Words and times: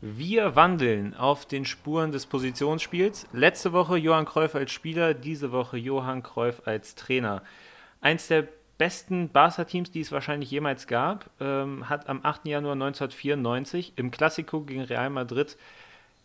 Wir 0.00 0.54
wandeln 0.54 1.14
auf 1.14 1.44
den 1.44 1.64
Spuren 1.64 2.12
des 2.12 2.26
Positionsspiels. 2.26 3.26
Letzte 3.32 3.72
Woche 3.72 3.96
Johann 3.96 4.26
Cruyff 4.26 4.54
als 4.54 4.70
Spieler, 4.70 5.12
diese 5.12 5.50
Woche 5.50 5.76
Johann 5.76 6.22
Cruyff 6.22 6.62
als 6.66 6.94
Trainer. 6.94 7.42
Eins 8.00 8.28
der 8.28 8.46
besten 8.78 9.28
Barca-Teams, 9.30 9.90
die 9.90 10.00
es 10.00 10.12
wahrscheinlich 10.12 10.52
jemals 10.52 10.86
gab, 10.86 11.28
ähm, 11.40 11.88
hat 11.88 12.08
am 12.08 12.20
8. 12.22 12.46
Januar 12.46 12.74
1994 12.74 13.94
im 13.96 14.12
Klassiko 14.12 14.60
gegen 14.60 14.82
Real 14.82 15.10
Madrid 15.10 15.56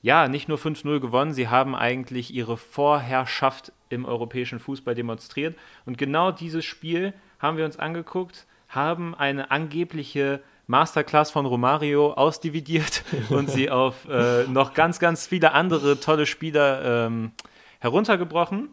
ja 0.03 0.27
nicht 0.27 0.47
nur 0.47 0.59
5-0 0.59 0.99
gewonnen, 0.99 1.33
sie 1.33 1.47
haben 1.47 1.75
eigentlich 1.75 2.31
ihre 2.31 2.57
Vorherrschaft 2.57 3.71
im 3.89 4.05
europäischen 4.05 4.59
Fußball 4.59 4.93
demonstriert. 4.93 5.57
Und 5.85 5.97
genau 5.97 6.31
dieses 6.31 6.63
Spiel 6.63 7.13
haben 7.39 7.57
wir 7.57 7.65
uns 7.65 7.79
angeguckt, 7.79 8.45
haben 8.67 9.15
eine 9.15 9.49
angebliche 9.49 10.41
Masterclass 10.67 11.31
von 11.31 11.45
Romario 11.45 12.13
ausdividiert 12.13 13.03
und 13.29 13.49
sie 13.49 13.69
auf 13.69 14.07
äh, 14.09 14.47
noch 14.47 14.73
ganz, 14.73 14.99
ganz 14.99 15.27
viele 15.27 15.51
andere 15.51 15.99
tolle 15.99 16.25
Spieler 16.25 17.07
ähm, 17.07 17.31
heruntergebrochen. 17.79 18.69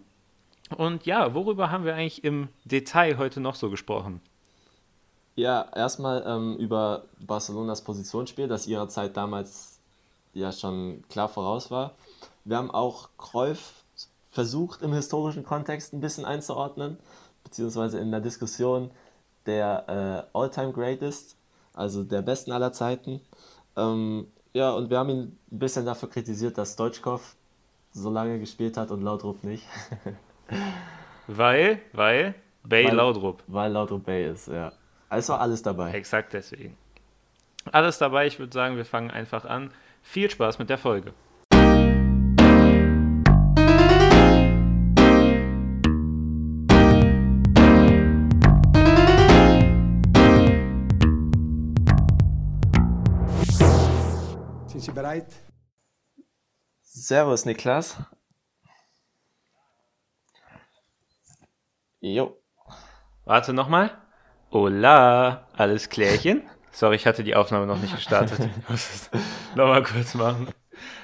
Und 0.77 1.05
ja, 1.05 1.35
worüber 1.35 1.71
haben 1.71 1.85
wir 1.85 1.95
eigentlich 1.95 2.23
im 2.23 2.49
Detail 2.65 3.19
heute 3.19 3.41
noch 3.41 3.57
so 3.57 3.71
gesprochen? 3.71 4.21
Ja, 5.35 5.67
erstmal 5.75 6.23
ähm, 6.27 6.57
über 6.57 7.05
Barcelonas 7.19 7.83
Positionsspiel, 7.83 8.47
das 8.47 8.67
ihrer 8.67 8.89
Zeit 8.89 9.17
damals 9.17 9.81
ja 10.33 10.53
schon 10.53 11.03
klar 11.09 11.29
voraus 11.29 11.71
war. 11.71 11.97
Wir 12.45 12.57
haben 12.57 12.71
auch 12.71 13.09
Cruyff 13.19 13.85
versucht 14.31 14.83
im 14.83 14.93
historischen 14.93 15.45
Kontext 15.45 15.93
ein 15.93 16.01
bisschen 16.01 16.25
einzuordnen, 16.25 16.99
beziehungsweise 17.43 17.99
in 17.99 18.11
der 18.11 18.21
Diskussion 18.21 18.91
der 19.47 20.29
äh, 20.33 20.39
All-Time 20.39 20.73
Greatest 20.73 21.37
also 21.81 22.05
der 22.05 22.23
besten 22.23 22.53
aller 22.53 22.73
Zeiten. 22.73 23.21
Ähm, 23.77 24.27
ja, 24.53 24.71
und 24.73 24.91
wir 24.91 24.99
haben 24.99 25.09
ihn 25.09 25.39
ein 25.51 25.59
bisschen 25.59 25.87
dafür 25.87 26.11
kritisiert, 26.11 26.59
dass 26.59 26.77
Deutschkopf 26.77 27.37
so 27.93 28.11
lange 28.11 28.39
gespielt 28.39 28.77
hat 28.77 28.91
und 28.91 29.03
Laudrup 29.03 29.43
nicht. 29.43 29.65
weil, 31.27 31.81
weil 31.93 32.35
Bay 32.63 32.87
weil, 32.87 32.95
Laudrup. 32.95 33.43
Weil 33.47 33.73
Laudrup 33.73 34.05
Bay 34.05 34.31
ist, 34.31 34.49
ja. 34.49 34.73
Also 35.09 35.35
alles 35.35 35.63
dabei. 35.63 35.93
Exakt 35.93 36.35
deswegen. 36.35 36.77
Alles 37.73 37.99
dabei, 37.99 38.27
ich 38.27 38.39
würde 38.39 38.53
sagen, 38.53 38.77
wir 38.77 38.85
fangen 38.85 39.11
einfach 39.11 39.45
an. 39.45 39.73
Viel 40.03 40.31
Spaß 40.31 40.59
mit 40.59 40.71
der 40.71 40.79
Folge. 40.79 41.13
Bereit? 54.93 55.27
Servus, 56.83 57.45
Niklas. 57.45 57.97
Jo. 62.01 62.37
Warte 63.25 63.53
nochmal. 63.53 63.91
Hola, 64.51 65.47
alles 65.53 65.89
klärchen? 65.89 66.43
Sorry, 66.73 66.97
ich 66.97 67.07
hatte 67.07 67.23
die 67.23 67.37
Aufnahme 67.37 67.67
noch 67.67 67.79
nicht 67.81 67.95
gestartet. 67.95 68.39
Ich 68.59 68.69
muss 68.69 68.95
es 68.95 69.11
nochmal 69.55 69.83
kurz 69.83 70.15
machen. 70.15 70.49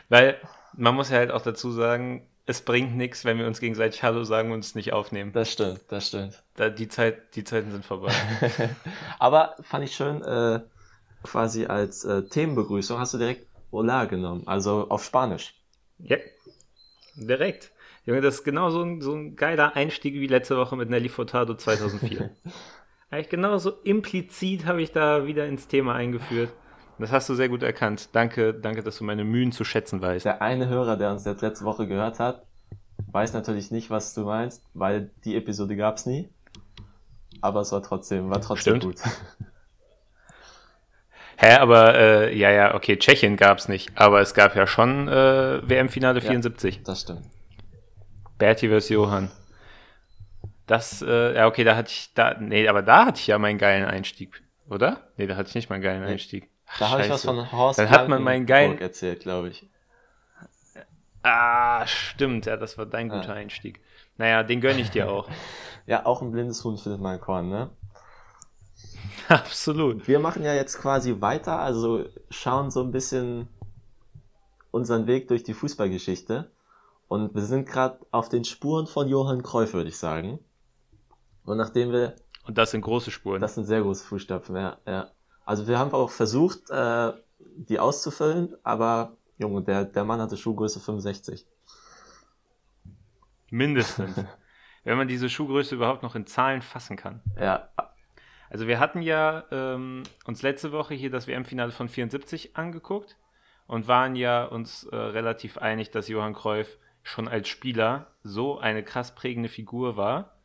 Weil 0.09 0.41
man 0.75 0.95
muss 0.95 1.11
ja 1.11 1.19
halt 1.19 1.31
auch 1.31 1.43
dazu 1.43 1.71
sagen, 1.71 2.29
es 2.47 2.63
bringt 2.63 2.97
nichts, 2.97 3.25
wenn 3.25 3.39
wir 3.39 3.47
uns 3.47 3.61
gegenseitig 3.61 4.03
Hallo 4.03 4.25
sagen 4.25 4.53
und 4.53 4.61
es 4.61 4.75
nicht 4.75 4.93
aufnehmen. 4.93 5.33
Das 5.33 5.53
stimmt, 5.53 5.81
das 5.89 6.09
stimmt. 6.09 6.43
Da, 6.55 6.71
die, 6.71 6.89
Zeit, 6.89 7.35
die 7.35 7.45
Zeiten 7.45 7.71
sind 7.73 7.85
vorbei. 7.85 8.13
Aber 9.19 9.57
fand 9.63 9.85
ich 9.85 9.95
schön, 9.95 10.23
äh, 10.23 10.61
quasi 11.23 11.67
als 11.67 12.05
äh, 12.05 12.23
Themenbegrüßung 12.23 12.99
hast 12.99 13.15
du 13.15 13.19
direkt 13.19 13.47
Hola 13.77 14.07
genommen, 14.07 14.43
also 14.47 14.89
auf 14.89 15.05
Spanisch. 15.05 15.53
Ja, 15.99 16.17
direkt. 17.15 17.73
Junge, 18.07 18.23
das 18.23 18.37
ist 18.37 18.45
genau 18.45 18.71
so 18.71 18.81
ein, 18.81 19.03
so 19.03 19.15
ein 19.15 19.37
geiler 19.37 19.77
Einstieg 19.77 20.15
wie 20.15 20.29
letzte 20.29 20.57
Woche 20.57 20.77
mit 20.77 20.89
Nelly 20.89 21.11
Furtado 21.11 21.53
2004. 21.53 22.31
Eigentlich 23.11 23.29
genauso 23.29 23.73
implizit 23.85 24.65
habe 24.65 24.81
ich 24.81 24.93
da 24.93 25.27
wieder 25.27 25.45
ins 25.47 25.69
Thema 25.69 25.95
eingeführt. 25.95 26.55
Das 26.99 27.13
hast 27.13 27.29
du 27.29 27.35
sehr 27.35 27.51
gut 27.51 27.63
erkannt. 27.63 28.09
Danke, 28.13 28.55
danke, 28.55 28.83
dass 28.83 28.97
du 28.97 29.05
meine 29.05 29.25
Mühen 29.25 29.53
zu 29.53 29.63
schätzen 29.63 30.01
weißt. 30.01 30.25
Der 30.25 30.41
eine 30.41 30.69
Hörer, 30.69 30.97
der 30.97 31.13
uns 31.13 31.27
jetzt 31.27 31.43
letzte 31.43 31.67
Woche 31.67 31.87
gehört 31.87 32.19
hat, 32.19 32.47
weiß 33.13 33.35
natürlich 33.35 33.71
nicht, 33.71 33.91
was 33.91 34.15
du 34.15 34.23
meinst, 34.23 34.65
weil 34.73 35.11
die 35.27 35.37
Episode 35.37 35.77
gab 35.77 35.99
es 35.99 36.07
nie. 36.07 36.31
Aber 37.43 37.61
es 37.61 37.73
war 37.73 37.83
trotzdem, 37.83 38.31
war 38.31 38.41
trotzdem 38.41 38.81
Stimmt. 38.81 38.97
gut. 38.97 39.03
Hä, 41.39 41.57
aber 41.57 41.95
äh, 41.95 42.37
ja, 42.37 42.51
ja, 42.51 42.75
okay, 42.75 42.97
Tschechien 42.97 43.37
gab 43.37 43.59
es 43.59 43.69
nicht, 43.69 43.91
aber 43.95 44.21
es 44.21 44.33
gab 44.33 44.57
ja 44.57 44.67
schon 44.67 45.09
äh, 45.09 45.69
WM-Finale 45.69 46.21
74. 46.23 46.77
Ja, 46.77 46.83
das 46.85 47.03
stimmt. 47.03 47.23
Berti 48.39 48.69
vs. 48.69 48.89
Johann. 48.89 49.31
Das, 50.67 51.03
äh, 51.03 51.35
ja, 51.37 51.47
okay, 51.47 51.63
da 51.63 51.77
hatte 51.77 51.91
ich, 51.91 52.11
da, 52.15 52.37
nee, 52.41 52.67
aber 52.69 52.83
da 52.83 53.07
hatte 53.07 53.21
ich 53.21 53.27
ja 53.27 53.39
meinen 53.39 53.59
geilen 53.59 53.85
Einstieg, 53.85 54.43
oder? 54.69 55.09
Nee, 55.17 55.27
da 55.27 55.37
hatte 55.37 55.51
ich 55.51 55.55
nicht 55.55 55.71
meinen 55.71 55.83
geilen 55.83 56.03
nee. 56.03 56.13
Einstieg. 56.13 56.51
Ach, 56.67 56.79
da 56.79 56.91
habe 56.91 57.03
ich 57.03 57.11
was 57.11 57.25
von 57.25 57.53
Horst 57.53 57.79
Dann 57.79 57.91
hat 57.91 58.09
man 58.09 58.23
meinen 58.23 58.47
geilen 58.47 58.79
erzählt, 58.79 59.21
glaube 59.21 59.51
ich. 59.51 59.69
Ah, 61.23 61.87
stimmt, 61.87 62.47
ja, 62.47 62.57
das 62.57 62.79
war 62.79 62.87
dein 62.87 63.09
guter 63.09 63.31
ah. 63.31 63.35
Einstieg. 63.35 63.81
Naja, 64.17 64.43
den 64.43 64.61
gönne 64.61 64.81
ich 64.81 64.91
dir 64.91 65.11
auch. 65.13 65.29
ja, 65.87 66.07
auch 66.07 66.23
ein 66.23 66.33
blindes 66.33 66.65
Huhn 66.65 66.79
findet 66.79 67.01
man 67.01 67.21
Korn, 67.21 67.49
ne? 67.49 67.71
Absolut. 69.29 70.07
Wir 70.07 70.19
machen 70.19 70.43
ja 70.43 70.55
jetzt 70.55 70.79
quasi 70.79 71.21
weiter, 71.21 71.59
also 71.59 72.05
schauen 72.31 72.71
so 72.71 72.83
ein 72.83 72.93
bisschen 72.93 73.49
unseren 74.71 75.07
Weg 75.07 75.29
durch 75.29 75.43
die 75.43 75.55
Fußballgeschichte. 75.55 76.51
Und 77.09 77.35
wir 77.35 77.43
sind 77.43 77.69
gerade 77.69 78.01
auf 78.11 78.29
den 78.29 78.45
Spuren 78.45 78.87
von 78.87 79.09
Johann 79.09 79.43
Cruyff, 79.43 79.73
würde 79.75 79.89
ich 79.89 79.99
sagen. 79.99 80.39
Und 81.45 81.57
nachdem 81.57 81.93
wir. 81.93 82.17
Und 82.47 82.59
das 82.59 82.73
sind 82.73 82.81
große 82.81 83.11
Spuren. 83.11 83.41
Das 83.41 83.55
sind 83.55 83.65
sehr 83.65 83.83
große 83.83 84.05
Fußstapfen, 84.05 84.57
ja. 84.57 84.79
ja. 84.87 85.11
Also 85.45 85.67
wir 85.67 85.79
haben 85.79 85.93
auch 85.93 86.11
versucht, 86.11 86.71
äh, 86.71 87.13
die 87.39 87.79
auszufüllen, 87.79 88.57
aber 88.63 89.17
Junge, 89.39 89.63
der, 89.63 89.85
der 89.85 90.05
Mann 90.05 90.21
hatte 90.21 90.37
Schuhgröße 90.37 90.81
65. 90.81 91.47
Mindestens. 93.51 94.17
Wenn 94.85 94.99
man 94.99 95.09
diese 95.09 95.29
Schuhgröße 95.29 95.75
überhaupt 95.75 96.03
noch 96.03 96.15
in 96.15 96.27
Zahlen 96.27 96.63
fassen 96.63 96.97
kann. 96.97 97.21
Ja, 97.41 97.69
also 98.51 98.67
wir 98.67 98.79
hatten 98.79 99.03
ja 99.03 99.45
ähm, 99.51 100.03
uns 100.25 100.43
letzte 100.43 100.73
Woche 100.73 100.95
hier 100.95 101.11
das 101.11 101.27
WM-Finale 101.27 101.73
von 101.73 101.89
74 101.89 102.57
angeguckt 102.57 103.17
und 103.67 103.89
waren 103.89 104.15
ja 104.15 104.45
uns 104.45 104.85
äh, 104.85 104.97
relativ 104.97 105.59
einig, 105.59 105.91
dass 105.91 106.09
Johann 106.09 106.35
Cruyff 106.35 106.79
schon 107.03 107.29
als 107.29 107.49
Spieler 107.49 108.09
so 108.23 108.59
eine 108.59 108.83
krass 108.83 109.15
prägende 109.15 109.49
Figur 109.49 109.97
war, 109.97 110.37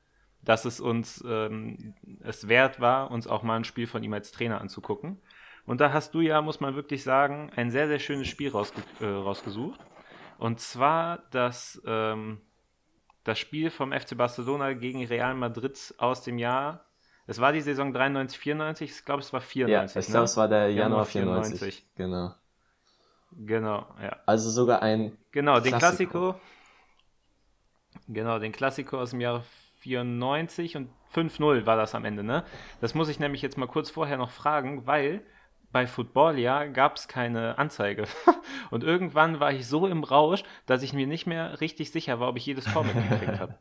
dass 0.44 0.66
es 0.66 0.80
uns 0.80 1.24
ähm, 1.28 1.94
es 2.22 2.48
wert 2.48 2.80
war, 2.80 3.12
uns 3.12 3.28
auch 3.28 3.44
mal 3.44 3.58
ein 3.58 3.64
Spiel 3.64 3.88
von 3.88 4.04
ihm 4.04 4.14
als 4.14 4.32
Trainer 4.32 4.62
anzugucken. 4.62 5.22
Und 5.66 5.80
da 5.82 5.94
hast 5.94 6.14
du 6.16 6.22
ja, 6.22 6.42
muss 6.42 6.60
man 6.60 6.76
wirklich 6.76 7.04
sagen, 7.04 7.52
ein 7.56 7.70
sehr, 7.70 7.88
sehr 7.88 8.00
schönes 8.00 8.28
Spiel 8.28 8.50
rausge 8.50 8.82
äh, 9.00 9.06
rausgesucht. 9.06 9.80
Und 10.40 10.60
zwar 10.60 11.20
das, 11.30 11.82
ähm, 11.86 12.42
das 13.24 13.38
Spiel 13.38 13.70
vom 13.70 13.92
FC 13.92 14.18
Barcelona 14.18 14.74
gegen 14.74 15.06
Real 15.06 15.36
Madrid 15.36 15.94
aus 16.00 16.24
dem 16.24 16.40
Jahr 16.40 16.86
es 17.32 17.40
war 17.40 17.54
die 17.54 17.62
Saison 17.62 17.94
93, 17.94 18.38
94, 18.38 18.92
ich 18.92 19.06
glaube, 19.06 19.22
es 19.22 19.32
war 19.32 19.40
94. 19.40 19.96
Ja, 19.96 20.00
ich 20.00 20.08
glaube, 20.08 20.20
ne? 20.20 20.26
es 20.26 20.38
war 20.38 20.48
der 20.50 20.70
Januar, 20.70 21.08
Januar 21.10 21.46
94. 21.46 21.60
94. 21.60 21.96
Genau. 21.96 22.34
Genau, 23.32 23.86
ja. 24.02 24.18
Also 24.26 24.50
sogar 24.50 24.82
ein. 24.82 25.18
Genau, 25.32 25.62
den 25.62 25.78
Klassiko. 25.78 26.36
Genau, 28.10 28.38
den 28.38 28.52
Klassiko 28.52 29.00
aus 29.00 29.12
dem 29.12 29.22
Jahr 29.22 29.44
94 29.80 30.76
und 30.76 30.90
5-0 31.16 31.66
war 31.66 31.78
das 31.78 31.96
am 31.96 32.04
Ende, 32.04 32.22
ne? 32.24 32.44
Das 32.82 32.96
muss 32.96 33.08
ich 33.08 33.20
nämlich 33.20 33.42
jetzt 33.42 33.58
mal 33.58 33.68
kurz 33.68 33.90
vorher 33.90 34.18
noch 34.18 34.32
fragen, 34.32 34.86
weil 34.86 35.22
bei 35.72 35.88
Footballia 35.88 36.66
gab 36.66 36.98
es 36.98 37.08
keine 37.08 37.58
Anzeige. 37.58 38.08
und 38.72 38.84
irgendwann 38.84 39.40
war 39.40 39.54
ich 39.54 39.68
so 39.68 39.88
im 39.88 40.04
Rausch, 40.04 40.44
dass 40.66 40.84
ich 40.84 40.92
mir 40.92 41.08
nicht 41.08 41.28
mehr 41.28 41.62
richtig 41.62 41.92
sicher 41.92 42.20
war, 42.20 42.28
ob 42.28 42.36
ich 42.36 42.46
jedes 42.46 42.66
Tor 42.66 42.84
mitgekriegt 42.84 43.40
habe. 43.40 43.58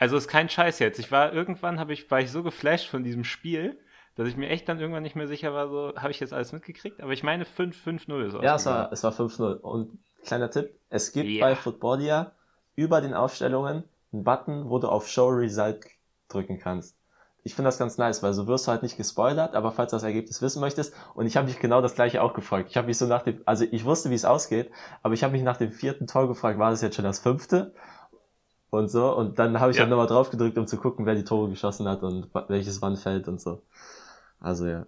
Also 0.00 0.16
ist 0.16 0.28
kein 0.28 0.48
Scheiß 0.48 0.78
jetzt. 0.78 0.98
Ich 0.98 1.12
war 1.12 1.32
irgendwann 1.32 1.78
habe 1.78 1.92
ich 1.92 2.10
war 2.10 2.20
ich 2.20 2.32
so 2.32 2.42
geflasht 2.42 2.88
von 2.88 3.04
diesem 3.04 3.22
Spiel, 3.22 3.78
dass 4.16 4.26
ich 4.26 4.36
mir 4.36 4.48
echt 4.48 4.66
dann 4.68 4.80
irgendwann 4.80 5.02
nicht 5.02 5.14
mehr 5.14 5.28
sicher 5.28 5.52
war, 5.52 5.68
so 5.68 5.92
habe 5.94 6.10
ich 6.10 6.18
jetzt 6.20 6.32
alles 6.32 6.52
mitgekriegt, 6.52 7.02
aber 7.02 7.12
ich 7.12 7.22
meine 7.22 7.44
5-5-0 7.44 8.26
ist 8.26 8.42
Ja, 8.42 8.56
es 8.56 8.66
war 8.66 8.90
es 8.92 9.04
war 9.04 9.12
5-0 9.12 9.58
und 9.60 9.98
kleiner 10.24 10.50
Tipp, 10.50 10.74
es 10.88 11.12
gibt 11.12 11.28
yeah. 11.28 11.46
bei 11.46 11.54
Footballia 11.54 12.32
über 12.76 13.02
den 13.02 13.12
Aufstellungen 13.12 13.84
einen 14.12 14.24
Button, 14.24 14.70
wo 14.70 14.78
du 14.78 14.88
auf 14.88 15.06
Show 15.06 15.28
Result 15.28 15.84
drücken 16.28 16.58
kannst. 16.58 16.96
Ich 17.42 17.54
finde 17.54 17.68
das 17.68 17.78
ganz 17.78 17.98
nice, 17.98 18.22
weil 18.22 18.32
so 18.32 18.46
wirst 18.46 18.66
du 18.66 18.70
halt 18.70 18.82
nicht 18.82 18.96
gespoilert, 18.96 19.54
aber 19.54 19.70
falls 19.70 19.90
du 19.90 19.96
das 19.96 20.02
Ergebnis 20.02 20.40
wissen 20.40 20.60
möchtest, 20.60 20.94
und 21.14 21.26
ich 21.26 21.36
habe 21.36 21.46
mich 21.46 21.58
genau 21.58 21.80
das 21.82 21.94
gleiche 21.94 22.22
auch 22.22 22.34
gefragt. 22.34 22.68
Ich 22.70 22.76
habe 22.76 22.86
mich 22.86 22.98
so 22.98 23.06
nach 23.06 23.22
dem, 23.22 23.40
also 23.44 23.64
ich 23.70 23.84
wusste, 23.84 24.10
wie 24.10 24.14
es 24.14 24.24
ausgeht, 24.24 24.70
aber 25.02 25.14
ich 25.14 25.24
habe 25.24 25.32
mich 25.32 25.42
nach 25.42 25.56
dem 25.56 25.72
vierten 25.72 26.06
Tor 26.06 26.28
gefragt, 26.28 26.58
war 26.58 26.70
das 26.70 26.82
jetzt 26.82 26.96
schon 26.96 27.04
das 27.04 27.18
fünfte? 27.18 27.74
Und 28.70 28.88
so. 28.88 29.14
Und 29.14 29.38
dann 29.38 29.60
habe 29.60 29.70
ich 29.70 29.76
ja. 29.76 29.82
dann 29.82 29.90
nochmal 29.90 30.06
drauf 30.06 30.30
gedrückt, 30.30 30.58
um 30.58 30.66
zu 30.66 30.76
gucken, 30.76 31.06
wer 31.06 31.14
die 31.14 31.24
Tore 31.24 31.50
geschossen 31.50 31.88
hat 31.88 32.02
und 32.02 32.28
welches 32.48 32.80
wann 32.82 32.96
fällt 32.96 33.28
und 33.28 33.40
so. 33.40 33.62
Also 34.40 34.66
ja. 34.66 34.86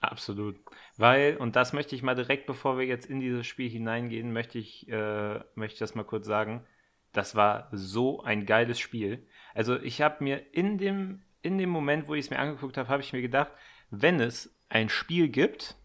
Absolut. 0.00 0.56
Weil, 0.96 1.36
und 1.38 1.56
das 1.56 1.72
möchte 1.72 1.94
ich 1.94 2.02
mal 2.02 2.14
direkt, 2.14 2.46
bevor 2.46 2.78
wir 2.78 2.84
jetzt 2.84 3.06
in 3.06 3.20
dieses 3.20 3.46
Spiel 3.46 3.70
hineingehen, 3.70 4.32
möchte 4.32 4.58
ich, 4.58 4.88
äh, 4.88 5.40
möchte 5.54 5.74
ich 5.74 5.78
das 5.78 5.94
mal 5.94 6.04
kurz 6.04 6.26
sagen. 6.26 6.64
Das 7.12 7.36
war 7.36 7.68
so 7.72 8.22
ein 8.22 8.44
geiles 8.44 8.78
Spiel. 8.78 9.26
Also 9.54 9.76
ich 9.76 10.02
habe 10.02 10.22
mir 10.22 10.42
in 10.52 10.78
dem, 10.78 11.22
in 11.42 11.58
dem 11.58 11.70
Moment, 11.70 12.08
wo 12.08 12.14
ich 12.14 12.26
es 12.26 12.30
mir 12.30 12.38
angeguckt 12.38 12.76
habe, 12.76 12.88
habe 12.88 13.02
ich 13.02 13.12
mir 13.12 13.22
gedacht, 13.22 13.52
wenn 13.90 14.20
es 14.20 14.54
ein 14.68 14.88
Spiel 14.88 15.28
gibt, 15.28 15.76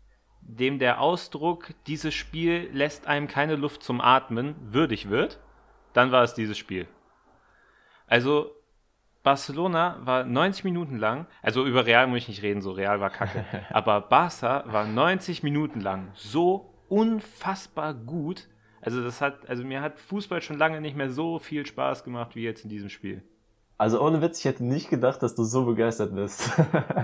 dem 0.41 0.79
der 0.79 0.99
Ausdruck, 0.99 1.73
dieses 1.87 2.13
Spiel 2.13 2.69
lässt 2.73 3.07
einem 3.07 3.27
keine 3.27 3.55
Luft 3.55 3.83
zum 3.83 4.01
Atmen, 4.01 4.55
würdig 4.73 5.09
wird, 5.09 5.39
dann 5.93 6.11
war 6.11 6.23
es 6.23 6.33
dieses 6.33 6.57
Spiel. 6.57 6.87
Also 8.07 8.51
Barcelona 9.23 9.99
war 10.03 10.23
90 10.23 10.63
Minuten 10.63 10.97
lang, 10.97 11.27
also 11.41 11.65
über 11.65 11.85
Real 11.85 12.07
muss 12.07 12.19
ich 12.19 12.27
nicht 12.29 12.41
reden, 12.41 12.61
so 12.61 12.71
Real 12.71 12.99
war 12.99 13.09
kacke, 13.09 13.45
aber 13.69 14.01
Barca 14.01 14.63
war 14.67 14.85
90 14.85 15.43
Minuten 15.43 15.81
lang 15.81 16.11
so 16.15 16.73
unfassbar 16.87 17.93
gut. 17.93 18.47
Also 18.81 19.03
das 19.03 19.19
hat, 19.19 19.47
also 19.49 19.63
mir 19.65 19.81
hat 19.81 19.99
Fußball 19.99 20.41
schon 20.41 20.57
lange 20.57 20.79
nicht 20.79 20.95
mehr 20.95 21.09
so 21.09 21.37
viel 21.37 21.65
Spaß 21.65 22.05
gemacht 22.05 22.35
wie 22.35 22.43
jetzt 22.43 22.63
in 22.63 22.69
diesem 22.69 22.89
Spiel. 22.89 23.21
Also 23.77 24.01
ohne 24.01 24.21
Witz, 24.21 24.39
ich 24.39 24.45
hätte 24.45 24.63
nicht 24.63 24.89
gedacht, 24.89 25.21
dass 25.21 25.35
du 25.35 25.43
so 25.43 25.65
begeistert 25.65 26.15
bist. 26.15 26.49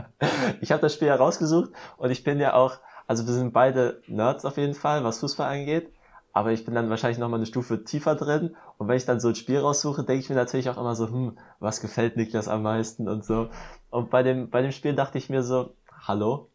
ich 0.61 0.71
habe 0.71 0.81
das 0.81 0.93
Spiel 0.93 1.09
ja 1.09 1.15
rausgesucht 1.15 1.71
und 1.97 2.11
ich 2.11 2.23
bin 2.23 2.39
ja 2.39 2.53
auch, 2.53 2.79
also 3.07 3.25
wir 3.27 3.33
sind 3.33 3.53
beide 3.53 4.01
Nerds 4.07 4.45
auf 4.45 4.57
jeden 4.57 4.73
Fall, 4.73 5.03
was 5.03 5.19
Fußball 5.19 5.49
angeht 5.49 5.91
aber 6.35 6.51
ich 6.51 6.65
bin 6.65 6.75
dann 6.75 6.89
wahrscheinlich 6.89 7.17
nochmal 7.17 7.39
eine 7.39 7.45
Stufe 7.45 7.85
tiefer 7.85 8.13
drin. 8.13 8.57
Und 8.77 8.89
wenn 8.89 8.97
ich 8.97 9.05
dann 9.05 9.21
so 9.21 9.29
ein 9.29 9.35
Spiel 9.35 9.57
raussuche, 9.57 10.03
denke 10.03 10.19
ich 10.19 10.29
mir 10.29 10.35
natürlich 10.35 10.69
auch 10.69 10.77
immer 10.77 10.93
so, 10.93 11.07
hm, 11.07 11.37
was 11.61 11.79
gefällt 11.79 12.17
Niklas 12.17 12.49
am 12.49 12.61
meisten 12.61 13.07
und 13.07 13.23
so. 13.23 13.49
Und 13.89 14.09
bei 14.09 14.21
dem, 14.21 14.49
bei 14.49 14.61
dem 14.61 14.73
Spiel 14.73 14.93
dachte 14.93 15.17
ich 15.17 15.29
mir 15.29 15.43
so, 15.43 15.73
hallo, 16.05 16.49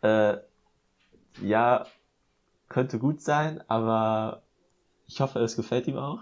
äh, 0.00 0.38
ja, 1.42 1.84
könnte 2.70 2.98
gut 2.98 3.20
sein, 3.20 3.62
aber 3.68 4.40
ich 5.06 5.20
hoffe, 5.20 5.40
es 5.40 5.54
gefällt 5.54 5.86
ihm 5.86 5.98
auch. 5.98 6.20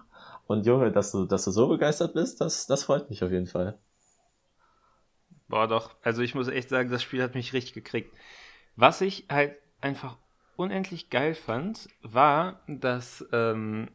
Und 0.49 0.67
Junge, 0.67 0.91
dass 0.91 1.13
du, 1.13 1.25
dass 1.25 1.45
du 1.45 1.53
so 1.53 1.69
begeistert 1.69 2.15
bist, 2.15 2.41
das, 2.41 2.67
das 2.67 2.83
freut 2.83 3.11
mich 3.11 3.23
auf 3.23 3.31
jeden 3.31 3.47
Fall. 3.47 3.79
Boah, 5.47 5.69
doch. 5.69 5.95
Also 6.03 6.21
ich 6.21 6.35
muss 6.35 6.49
echt 6.49 6.69
sagen, 6.69 6.91
das 6.91 7.05
Spiel 7.05 7.23
hat 7.23 7.37
mich 7.37 7.53
richtig 7.53 7.75
gekriegt. 7.75 8.13
Was 8.75 9.01
ich 9.01 9.27
halt 9.31 9.57
einfach 9.81 10.17
unendlich 10.57 11.11
geil 11.11 11.35
fand, 11.35 11.89
war, 12.03 12.61
dass, 12.67 13.27
ähm, 13.33 13.89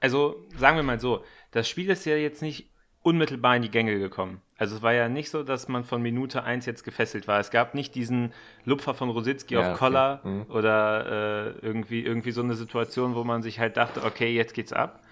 also 0.00 0.36
sagen 0.56 0.76
wir 0.76 0.82
mal 0.82 1.00
so, 1.00 1.24
das 1.50 1.68
Spiel 1.68 1.90
ist 1.90 2.04
ja 2.04 2.16
jetzt 2.16 2.42
nicht 2.42 2.70
unmittelbar 3.02 3.56
in 3.56 3.62
die 3.62 3.70
Gänge 3.70 3.98
gekommen. 3.98 4.40
Also 4.56 4.76
es 4.76 4.82
war 4.82 4.92
ja 4.92 5.08
nicht 5.08 5.28
so, 5.30 5.42
dass 5.42 5.66
man 5.66 5.84
von 5.84 6.02
Minute 6.02 6.44
1 6.44 6.66
jetzt 6.66 6.84
gefesselt 6.84 7.26
war. 7.26 7.40
Es 7.40 7.50
gab 7.50 7.74
nicht 7.74 7.96
diesen 7.96 8.32
Lupfer 8.64 8.94
von 8.94 9.10
Rositzky 9.10 9.54
ja, 9.54 9.72
auf 9.72 9.78
Koller 9.78 10.20
okay. 10.20 10.28
mhm. 10.28 10.46
oder 10.50 11.06
äh, 11.06 11.66
irgendwie, 11.66 12.04
irgendwie 12.04 12.30
so 12.30 12.42
eine 12.42 12.54
Situation, 12.54 13.16
wo 13.16 13.24
man 13.24 13.42
sich 13.42 13.58
halt 13.58 13.76
dachte, 13.76 14.04
okay, 14.04 14.32
jetzt 14.32 14.54
geht's 14.54 14.72
ab. 14.72 15.02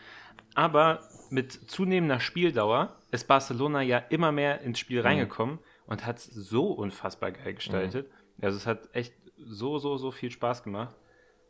Aber 0.54 1.00
mit 1.30 1.52
zunehmender 1.52 2.20
Spieldauer 2.20 2.96
ist 3.10 3.26
Barcelona 3.26 3.82
ja 3.82 3.98
immer 3.98 4.30
mehr 4.30 4.60
ins 4.60 4.78
Spiel 4.78 5.00
mhm. 5.00 5.06
reingekommen 5.06 5.58
und 5.86 6.06
hat 6.06 6.18
es 6.18 6.26
so 6.26 6.66
unfassbar 6.66 7.32
geil 7.32 7.54
gestaltet. 7.54 8.08
Mhm. 8.08 8.44
Also 8.44 8.56
es 8.56 8.66
hat 8.66 8.88
echt 8.92 9.14
so, 9.46 9.78
so, 9.78 9.96
so 9.96 10.10
viel 10.10 10.30
Spaß 10.30 10.62
gemacht, 10.62 10.94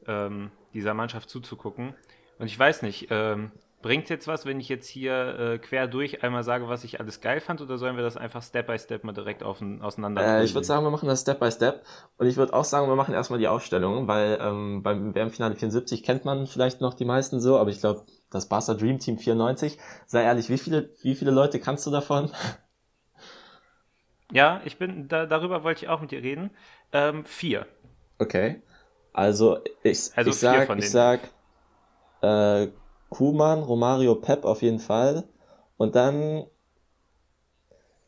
ähm, 0.06 0.50
dieser 0.74 0.94
Mannschaft 0.94 1.28
zuzugucken. 1.28 1.94
Und 2.38 2.46
ich 2.46 2.58
weiß 2.58 2.82
nicht, 2.82 3.08
ähm, 3.10 3.52
bringt 3.82 4.08
jetzt 4.10 4.26
was, 4.26 4.46
wenn 4.46 4.60
ich 4.60 4.68
jetzt 4.68 4.88
hier 4.88 5.38
äh, 5.38 5.58
quer 5.58 5.86
durch 5.86 6.22
einmal 6.22 6.42
sage, 6.42 6.68
was 6.68 6.84
ich 6.84 7.00
alles 7.00 7.20
geil 7.20 7.40
fand, 7.40 7.60
oder 7.60 7.78
sollen 7.78 7.96
wir 7.96 8.02
das 8.02 8.16
einfach 8.16 8.42
Step 8.42 8.66
by 8.66 8.78
Step 8.78 9.04
mal 9.04 9.12
direkt 9.12 9.42
auf, 9.42 9.62
auseinander? 9.80 10.40
Äh, 10.40 10.44
ich 10.44 10.54
würde 10.54 10.66
sagen, 10.66 10.84
wir 10.84 10.90
machen 10.90 11.08
das 11.08 11.22
Step 11.22 11.40
by 11.40 11.50
Step. 11.50 11.84
Und 12.18 12.26
ich 12.26 12.36
würde 12.36 12.52
auch 12.52 12.64
sagen, 12.64 12.88
wir 12.88 12.96
machen 12.96 13.14
erstmal 13.14 13.38
die 13.38 13.48
Aufstellung, 13.48 14.06
weil 14.08 14.38
ähm, 14.40 14.82
beim 14.82 15.14
WM-Finale 15.14 15.56
74 15.56 16.02
kennt 16.02 16.24
man 16.24 16.46
vielleicht 16.46 16.80
noch 16.80 16.94
die 16.94 17.04
meisten 17.04 17.40
so, 17.40 17.58
aber 17.58 17.70
ich 17.70 17.80
glaube, 17.80 18.04
das 18.30 18.48
Barca 18.48 18.74
Dream 18.74 18.98
Team 18.98 19.18
94, 19.18 19.78
sei 20.06 20.22
ehrlich, 20.22 20.50
wie 20.50 20.58
viele, 20.58 20.90
wie 21.02 21.14
viele 21.14 21.30
Leute 21.30 21.58
kannst 21.58 21.86
du 21.86 21.90
davon? 21.90 22.30
Ja, 24.32 24.60
ich 24.64 24.78
bin, 24.78 25.08
da, 25.08 25.26
darüber 25.26 25.64
wollte 25.64 25.84
ich 25.84 25.88
auch 25.88 26.00
mit 26.00 26.12
dir 26.12 26.22
reden. 26.22 26.50
Ähm, 26.92 27.24
vier. 27.24 27.66
Okay. 28.18 28.62
Also 29.12 29.58
ich, 29.82 30.10
also 30.14 30.30
ich 30.30 30.36
sag, 30.36 30.76
ich 30.76 30.90
sag 30.90 31.20
äh, 32.22 32.68
Kuman, 33.08 33.62
Romario, 33.62 34.14
Pep 34.14 34.44
auf 34.44 34.62
jeden 34.62 34.78
Fall. 34.78 35.24
Und 35.76 35.96
dann 35.96 36.46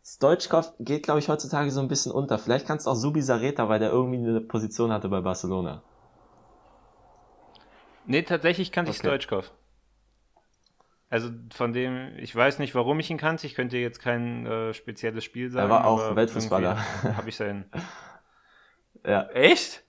Stoichkov 0.05 0.73
geht, 0.79 1.05
glaube 1.05 1.21
ich, 1.21 1.29
heutzutage 1.29 1.71
so 1.71 1.81
ein 1.81 1.89
bisschen 1.89 2.13
unter. 2.13 2.39
Vielleicht 2.39 2.67
kannst 2.67 2.87
du 2.87 2.91
auch 2.91 2.95
Subi 2.95 3.23
Sareta, 3.23 3.69
weil 3.69 3.79
der 3.79 3.91
irgendwie 3.91 4.19
eine 4.19 4.41
Position 4.41 4.93
hatte 4.93 5.09
bei 5.09 5.21
Barcelona. 5.21 5.83
Nee, 8.07 8.23
tatsächlich 8.23 8.73
kannte 8.73 8.91
okay. 8.91 8.97
ich 8.97 9.01
Stoichkov. 9.01 9.53
Also 11.09 11.31
von 11.53 11.73
dem, 11.73 12.17
ich 12.17 12.35
weiß 12.35 12.59
nicht, 12.59 12.75
warum 12.75 12.99
ich 12.99 13.11
ihn 13.11 13.19
kannte. 13.19 13.47
Ich 13.47 13.55
könnte 13.55 13.77
jetzt 13.77 14.01
kein 14.01 14.47
äh, 14.47 14.75
spezielles 14.75 15.23
Spiel 15.25 15.51
sagen. 15.51 15.69
Er 15.69 15.71
war 15.71 15.87
auch 15.87 16.17
Weltfußballer. 16.17 16.79
Habe 17.17 17.29
ich 17.29 17.37
sein. 17.37 17.71
Ja. 19.05 19.29
Echt? 19.31 19.83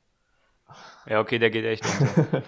Ja, 1.05 1.19
okay, 1.19 1.39
der 1.39 1.49
geht 1.49 1.65
echt 1.65 1.83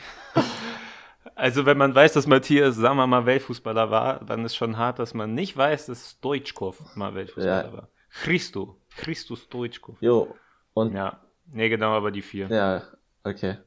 also, 1.35 1.65
wenn 1.65 1.77
man 1.77 1.93
weiß, 1.93 2.13
dass 2.13 2.27
Matthias 2.27 2.75
Sammer 2.75 3.05
mal 3.05 3.25
Weltfußballer 3.25 3.91
war, 3.91 4.23
dann 4.23 4.45
ist 4.45 4.55
schon 4.55 4.77
hart, 4.77 4.99
dass 4.99 5.13
man 5.13 5.33
nicht 5.33 5.57
weiß, 5.57 5.87
dass 5.87 6.11
Stoichkov 6.11 6.95
mal 6.95 7.13
Weltfußballer 7.15 7.65
ja. 7.65 7.73
war. 7.73 7.89
Christo. 8.09 8.77
Christus 8.95 9.43
Stoichkov. 9.43 9.97
Jo. 9.99 10.35
Und 10.73 10.93
ja. 10.93 11.19
Nee, 11.51 11.69
genau, 11.69 11.91
aber 11.91 12.11
die 12.11 12.21
vier. 12.21 12.47
Ja, 12.47 12.83
okay. 13.23 13.57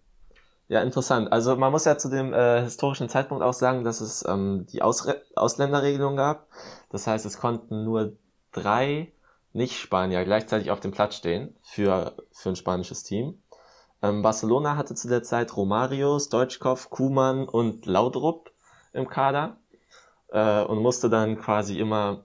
Ja, 0.69 0.83
interessant. 0.83 1.33
Also 1.33 1.57
man 1.57 1.73
muss 1.73 1.85
ja 1.85 1.97
zu 1.97 2.11
dem 2.11 2.33
äh, 2.33 2.63
historischen 2.63 3.09
Zeitpunkt 3.09 3.43
auch 3.43 3.55
sagen, 3.55 3.85
dass 3.85 4.01
es 4.01 4.25
ähm, 4.27 4.67
die 4.67 4.83
Ausre 4.83 5.23
Ausländerregelung 5.35 6.17
gab. 6.17 6.47
Das 6.91 7.07
heißt, 7.07 7.25
es 7.25 7.39
konnten 7.39 7.85
nur 7.85 8.17
drei 8.53 9.13
Nicht-Spanier 9.53 10.25
gleichzeitig 10.25 10.71
auf 10.71 10.81
dem 10.81 10.93
Platz 10.93 11.17
stehen 11.17 11.57
für, 11.63 12.15
für 12.33 12.51
ein 12.51 12.57
spanisches 12.57 13.03
Team. 13.03 13.43
Ähm, 14.03 14.23
Barcelona 14.23 14.77
hatte 14.77 14.95
zu 14.95 15.09
der 15.09 15.23
Zeit 15.23 15.57
Romario, 15.57 16.19
Stoichkov, 16.19 16.91
Kuman 16.91 17.49
und 17.49 17.87
Laudrup 17.87 18.53
im 18.93 19.09
Kader 19.09 19.59
äh, 20.29 20.63
und 20.63 20.79
musste 20.79 21.11
dann 21.11 21.39
quasi 21.39 21.79
immer 21.79 22.25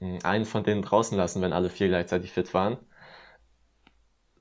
hm, 0.00 0.20
einen 0.22 0.44
von 0.44 0.64
denen 0.64 0.82
draußen 0.82 1.16
lassen, 1.16 1.42
wenn 1.42 1.52
alle 1.52 1.70
vier 1.70 1.88
gleichzeitig 1.88 2.32
fit 2.32 2.54
waren. 2.54 2.78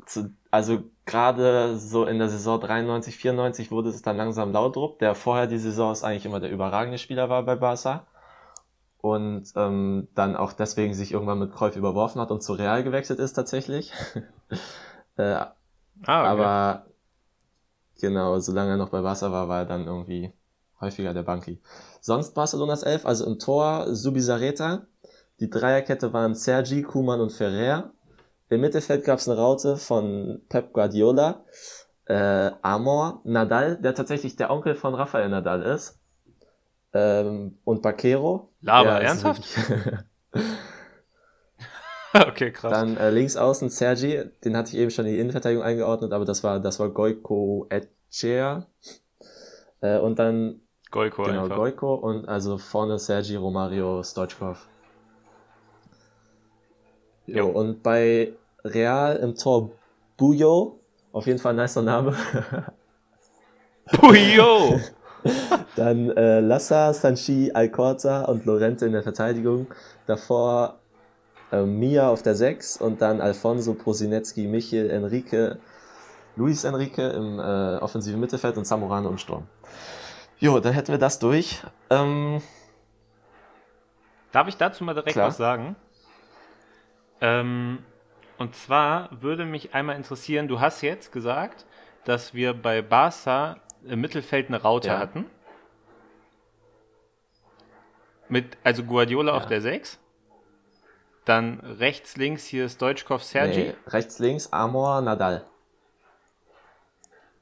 Zu, 0.06 0.33
also 0.51 0.83
gerade 1.06 1.77
so 1.77 2.06
in 2.06 2.19
der 2.19 2.30
Saison 2.30 2.62
93, 2.62 3.18
94 3.18 3.71
wurde 3.71 3.89
es 3.89 4.01
dann 4.01 4.16
langsam 4.16 4.52
Laudrup, 4.54 4.99
der 4.99 5.16
vorher 5.16 5.47
die 5.47 5.57
Saison 5.57 5.95
eigentlich 6.04 6.26
immer 6.26 6.40
der 6.40 6.52
überragende 6.52 6.97
Spieler 6.97 7.30
war 7.30 7.44
bei 7.44 7.56
Barca 7.56 8.07
und 9.14 9.52
ähm, 9.56 10.07
dann 10.16 10.35
auch 10.35 10.54
deswegen 10.54 10.94
sich 10.94 11.11
irgendwann 11.11 11.40
mit 11.40 11.54
Cruyff 11.54 11.76
überworfen 11.76 12.21
hat 12.21 12.31
und 12.31 12.44
zu 12.44 12.54
Real 12.54 12.83
gewechselt 12.83 13.19
ist 13.19 13.33
tatsächlich. 13.33 13.94
äh, 15.18 15.45
Ah, 16.06 16.21
okay. 16.21 16.30
Aber 16.30 16.85
genau, 17.99 18.40
solange 18.40 18.71
er 18.71 18.78
noch 18.78 18.90
bei 18.90 19.04
Wasser 19.04 19.31
war, 19.31 19.47
war 19.47 19.59
er 19.59 19.66
dann 19.66 19.85
irgendwie 19.85 20.33
häufiger 20.80 21.14
der 21.14 21.23
Banki. 21.23 21.59
Sonst 22.02 22.33
Barcelonas 22.35 22.83
Elf, 22.83 23.06
also 23.06 23.26
im 23.26 23.40
Tor 23.40 23.94
Subizarreta. 23.94 24.85
Die 25.40 25.49
Dreierkette 25.49 26.14
waren 26.14 26.35
Sergi, 26.35 26.83
Kuman 26.83 27.21
und 27.21 27.31
Ferrer. 27.31 27.92
Im 28.49 28.61
Mittelfeld 28.61 29.04
gab 29.04 29.19
es 29.19 29.28
eine 29.28 29.37
Raute 29.37 29.78
von 29.78 30.42
Pep 30.49 30.71
Guardiola, 30.71 31.44
äh, 32.06 32.52
Amor, 32.61 33.21
Nadal, 33.23 33.78
der 33.81 33.94
tatsächlich 33.94 34.35
der 34.35 34.52
Onkel 34.52 34.76
von 34.76 34.95
Rafael 34.95 35.30
Nadal 35.30 35.64
ist. 35.64 35.99
Ähm, 36.94 37.57
und 37.63 37.81
Baquero. 37.81 38.49
Laber, 38.61 39.01
ernsthaft? 39.01 39.44
okay, 42.13 42.51
krass. 42.51 42.71
Dann 42.71 42.97
äh, 42.97 43.09
links 43.11 43.35
außen 43.35 43.69
Sergi, 43.69 44.23
den 44.44 44.56
hatte 44.56 44.73
ich 44.73 44.77
eben 44.77 44.91
schon 44.91 45.06
in 45.06 45.13
die 45.13 45.19
Innenverteidigung 45.19 45.63
eingeordnet, 45.63 46.13
aber 46.13 46.25
das 46.25 46.44
war, 46.44 46.59
das 46.59 46.79
war 46.79 46.89
Goiko 46.89 47.67
Etcher. 47.69 48.67
Äh, 49.81 49.99
und 49.99 50.17
dann 50.19 50.61
Goiko 50.91 51.23
genau, 51.23 51.44
einfach. 51.44 51.57
Goiko 51.57 51.95
und 51.95 52.27
also 52.27 52.57
vorne 52.57 52.97
Sergi, 52.97 53.35
Romario, 53.35 54.03
Stoichkov. 54.03 54.67
Jo, 57.25 57.35
jo. 57.35 57.47
und 57.47 57.83
bei 57.83 58.33
Real 58.63 59.17
im 59.17 59.35
Tor 59.35 59.71
Bujo, 60.15 60.79
auf 61.11 61.27
jeden 61.27 61.39
Fall 61.39 61.53
ein 61.53 61.57
nicer 61.57 61.81
Name. 61.81 62.15
Bujo! 63.99 64.79
Dann 65.76 66.10
äh, 66.12 66.40
Lassa, 66.40 66.94
Sanchi, 66.94 67.52
Alcorta 67.54 68.26
und 68.26 68.46
Lorente 68.46 68.86
in 68.86 68.94
der 68.94 69.04
Verteidigung. 69.04 69.68
Davor 70.06 70.80
äh, 71.52 71.64
Mia 71.64 72.10
auf 72.10 72.24
der 72.24 72.36
6 72.36 72.78
und 72.78 73.02
dann 73.02 73.22
Alfonso, 73.22 73.74
Prosinecki, 73.74 74.48
Michel, 74.48 74.90
Enrique, 74.90 75.57
Luis 76.36 76.64
Enrique 76.64 77.00
im 77.00 77.40
äh, 77.40 77.78
offensiven 77.78 78.19
Mittelfeld 78.19 78.57
und 78.57 78.66
Zamorano 78.66 79.10
im 79.10 79.18
Sturm. 79.18 79.48
Jo, 80.40 80.60
dann 80.60 80.74
hätten 80.74 80.90
wir 80.92 81.00
das 81.00 81.19
durch. 81.19 81.62
Ähm, 81.90 82.42
Darf 84.31 84.48
ich 84.48 84.57
dazu 84.57 84.84
mal 84.84 84.94
direkt 84.94 85.14
klar. 85.14 85.30
was 85.30 85.38
sagen? 85.38 85.76
Ähm, 87.22 87.80
Und 88.38 88.56
zwar 88.56 89.10
würde 89.19 89.46
mich 89.46 89.74
einmal 89.74 89.96
interessieren, 89.96 90.48
du 90.48 90.60
hast 90.60 90.81
jetzt 90.81 91.12
gesagt, 91.12 91.66
dass 92.06 92.36
wir 92.36 92.54
bei 92.54 92.84
Barca 92.84 93.57
im 93.89 94.01
Mittelfeld 94.01 94.47
eine 94.47 94.61
Raute 94.61 94.89
Ja. 94.89 94.99
hatten. 94.99 95.25
Mit, 98.29 98.57
also 98.63 98.83
Guardiola 98.83 99.31
Ja. 99.31 99.37
auf 99.37 99.45
der 99.47 99.61
6. 99.61 99.99
Dann 101.25 101.59
rechts, 101.59 102.15
links 102.17 102.45
hier 102.45 102.69
Stoichkov, 102.69 103.23
Sergi. 103.23 103.59
Nee, 103.59 103.73
rechts, 103.87 104.19
links, 104.19 104.51
Amor, 104.53 105.01
Nadal. 105.01 105.45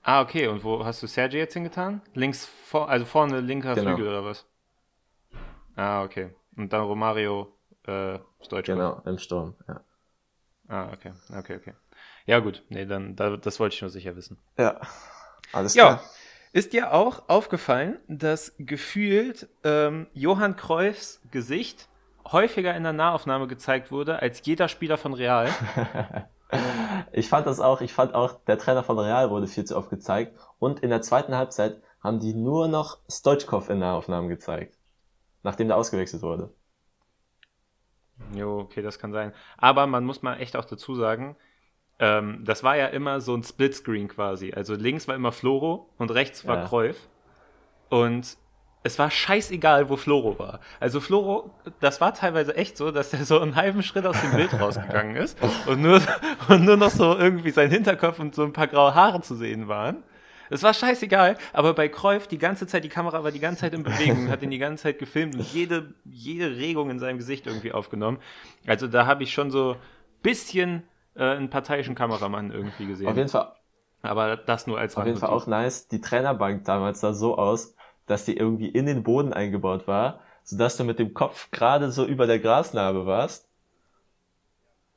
Ah, 0.02 0.22
okay. 0.22 0.48
Und 0.48 0.64
wo 0.64 0.86
hast 0.86 1.02
du 1.04 1.08
Sergi 1.08 1.38
jetzt 1.38 1.54
hingetan? 1.54 2.02
Links, 2.14 2.46
vor, 2.46 2.90
also 2.90 3.06
vorne 3.06 3.40
linker 3.42 3.74
Genau. 3.76 3.96
Flügel 3.96 4.08
oder 4.10 4.26
was? 4.26 4.46
Ah, 5.76 6.04
okay. 6.04 6.34
Und 6.56 6.72
dann 6.74 6.84
Romario, 6.84 7.52
äh, 7.88 8.20
Stoichkov. 8.42 8.76
Genau, 8.76 9.02
im 9.06 9.18
Sturm. 9.18 9.56
Ja. 9.68 9.82
Ah, 10.68 10.90
okay. 10.94 11.14
Okay, 11.36 11.56
okay. 11.58 11.74
Ja, 12.26 12.40
gut. 12.40 12.64
Nee, 12.70 12.86
dann, 12.86 13.16
da, 13.16 13.38
das 13.38 13.60
wollte 13.60 13.76
ich 13.76 13.82
nur 13.82 13.90
sicher 13.90 14.16
wissen. 14.16 14.38
ja. 14.58 14.80
Alles 15.54 15.76
Ja. 15.76 16.02
Ist 16.56 16.72
dir 16.72 16.94
auch 16.94 17.28
aufgefallen, 17.28 18.00
dass 18.08 18.56
gefühlt 18.58 19.50
ähm, 19.66 20.08
Johann 20.14 20.56
Cruyffs 20.56 21.20
Gesicht 21.30 21.90
häufiger 22.32 22.74
in 22.78 22.84
der 22.84 22.94
Nahaufnahme 22.94 23.48
gezeigt 23.48 23.92
wurde 23.92 24.20
als 24.22 24.40
jeder 24.46 24.70
Spieler 24.70 24.98
von 24.98 25.14
Real? 25.14 25.50
Ich 27.12 27.28
fand 27.28 27.48
das 27.48 27.60
auch, 27.60 27.82
ich 27.82 27.92
fand 27.92 28.14
auch, 28.14 28.40
der 28.46 28.58
Trainer 28.58 28.84
von 28.84 28.98
Real 29.00 29.30
wurde 29.32 29.48
viel 29.48 29.66
zu 29.66 29.76
oft 29.76 29.90
gezeigt. 29.90 30.40
Und 30.60 30.80
in 30.82 30.92
der 30.92 31.02
zweiten 31.02 31.36
Halbzeit 31.36 31.82
haben 32.02 32.20
die 32.20 32.34
nur 32.34 32.70
noch 32.70 33.00
Stoichkov 33.10 33.70
in 33.70 33.80
Nahaufnahmen 33.80 34.30
gezeigt. 34.30 34.78
Nachdem 35.44 35.68
der 35.68 35.76
ausgewechselt 35.76 36.22
wurde. 36.22 36.54
jo, 38.34 38.60
okay, 38.60 38.82
das 38.82 39.00
kann 39.00 39.12
sein. 39.12 39.34
Aber 39.58 39.88
man 39.88 40.06
muss 40.06 40.22
mal 40.22 40.40
echt 40.40 40.56
auch 40.56 40.66
dazu 40.66 40.96
sagen, 40.96 41.36
ähm, 42.00 42.44
das 42.44 42.64
war 42.64 42.76
ja 42.76 42.88
immer 42.88 43.22
so 43.22 43.36
ein 43.36 43.44
Splitscreen 43.44 44.08
quasi. 44.08 44.54
Also 44.54 44.76
links 44.76 45.08
war 45.08 45.16
immer 45.16 45.32
Floro 45.32 45.90
und 45.98 46.12
rechts 46.12 46.46
war 46.46 46.58
Ja. 46.58 46.66
Und 47.90 48.38
es 48.84 49.00
war 49.00 49.10
scheißegal, 49.10 49.90
wo 49.90 49.98
Floro 49.98 50.38
war. 50.38 50.60
Also 50.80 51.00
Floro, 51.00 51.52
das 51.80 52.02
war 52.02 52.14
teilweise 52.14 52.56
echt 52.56 52.78
so, 52.78 52.92
dass 52.92 53.14
er 53.14 53.26
so 53.26 53.40
einen 53.40 53.56
halben 53.56 53.82
Schritt 53.82 54.06
aus 54.06 54.20
dem 54.22 54.32
Bild 54.32 54.54
rausgegangen 54.60 55.16
ist 55.16 55.38
und 55.66 55.82
nur, 55.82 56.02
und 56.50 56.66
nur 56.66 56.78
noch 56.78 56.92
so 56.92 57.18
irgendwie 57.18 57.50
sein 57.50 57.72
Hinterkopf 57.72 58.20
und 58.20 58.36
so 58.36 58.44
ein 58.44 58.54
paar 58.54 58.68
graue 58.68 58.94
Haare 58.94 59.22
zu 59.22 59.36
sehen 59.36 59.68
waren. 59.68 60.04
Es 60.52 60.62
war 60.62 60.76
scheißegal, 60.76 61.38
aber 61.54 61.74
bei 61.74 61.90
Cruyff 61.90 62.28
die 62.28 62.38
ganze 62.38 62.68
Zeit, 62.68 62.84
die 62.84 62.90
Kamera 62.90 63.24
war 63.24 63.32
die 63.32 63.40
ganze 63.40 63.62
Zeit 63.62 63.74
in 63.74 63.82
Bewegung, 63.82 64.30
hat 64.30 64.44
ihn 64.44 64.52
die 64.52 64.60
ganze 64.60 64.84
Zeit 64.84 65.00
gefilmt 65.00 65.34
und 65.34 65.52
jede, 65.52 65.96
jede 66.04 66.56
Regung 66.56 66.92
in 66.92 67.00
seinem 67.00 67.18
Gesicht 67.18 67.48
irgendwie 67.48 67.72
aufgenommen. 67.72 68.20
Also 68.68 68.88
da 68.88 69.08
habe 69.08 69.24
ich 69.24 69.34
schon 69.34 69.50
so 69.50 69.78
bisschen 70.22 70.84
äh, 71.16 71.24
einen 71.24 71.50
parteiischen 71.50 71.96
Kameramann 71.96 72.52
irgendwie 72.52 72.88
gesehen. 72.88 73.08
Auf 73.08 73.18
jeden 73.18 73.30
Fall, 73.30 73.54
aber 74.02 74.38
das 74.38 74.68
nur 74.68 74.78
als 74.80 74.96
auf 74.98 75.06
jeden 75.06 75.18
Fall 75.18 75.30
auch 75.30 75.48
nice. 75.48 75.88
Die 75.88 76.02
Trainerbank 76.02 76.66
damals 76.66 77.00
sah 77.02 77.14
so 77.14 77.38
aus, 77.38 77.76
dass 78.06 78.26
die 78.26 78.38
irgendwie 78.38 78.70
in 78.70 78.86
den 78.86 79.04
Boden 79.04 79.34
eingebaut 79.34 79.88
war, 79.88 80.20
sodass 80.44 80.78
du 80.78 80.84
mit 80.84 81.00
dem 81.00 81.14
Kopf 81.14 81.50
gerade 81.52 81.92
so 81.92 82.06
über 82.06 82.28
der 82.28 82.40
Grasnarbe 82.40 83.06
warst. 83.06 83.48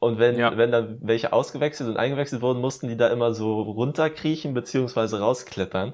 Und 0.01 0.19
wenn, 0.19 0.39
Ja. 0.39 0.57
wenn 0.57 0.71
dann 0.71 0.99
welche 1.01 1.33
ausgewechselt 1.33 1.89
und 1.89 1.97
eingewechselt 1.97 2.41
wurden, 2.43 2.61
mussten 2.61 2.89
die 2.89 2.97
da 2.97 3.09
immer 3.09 3.35
so 3.35 3.63
runterkriechen 3.63 4.55
beziehungsweise 4.55 5.19
rausklettern. 5.19 5.93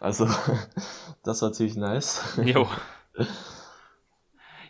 Also, 0.00 0.26
das 1.22 1.40
war 1.42 1.52
ziemlich 1.52 1.76
nice. 1.76 2.38
Jo. 2.42 2.66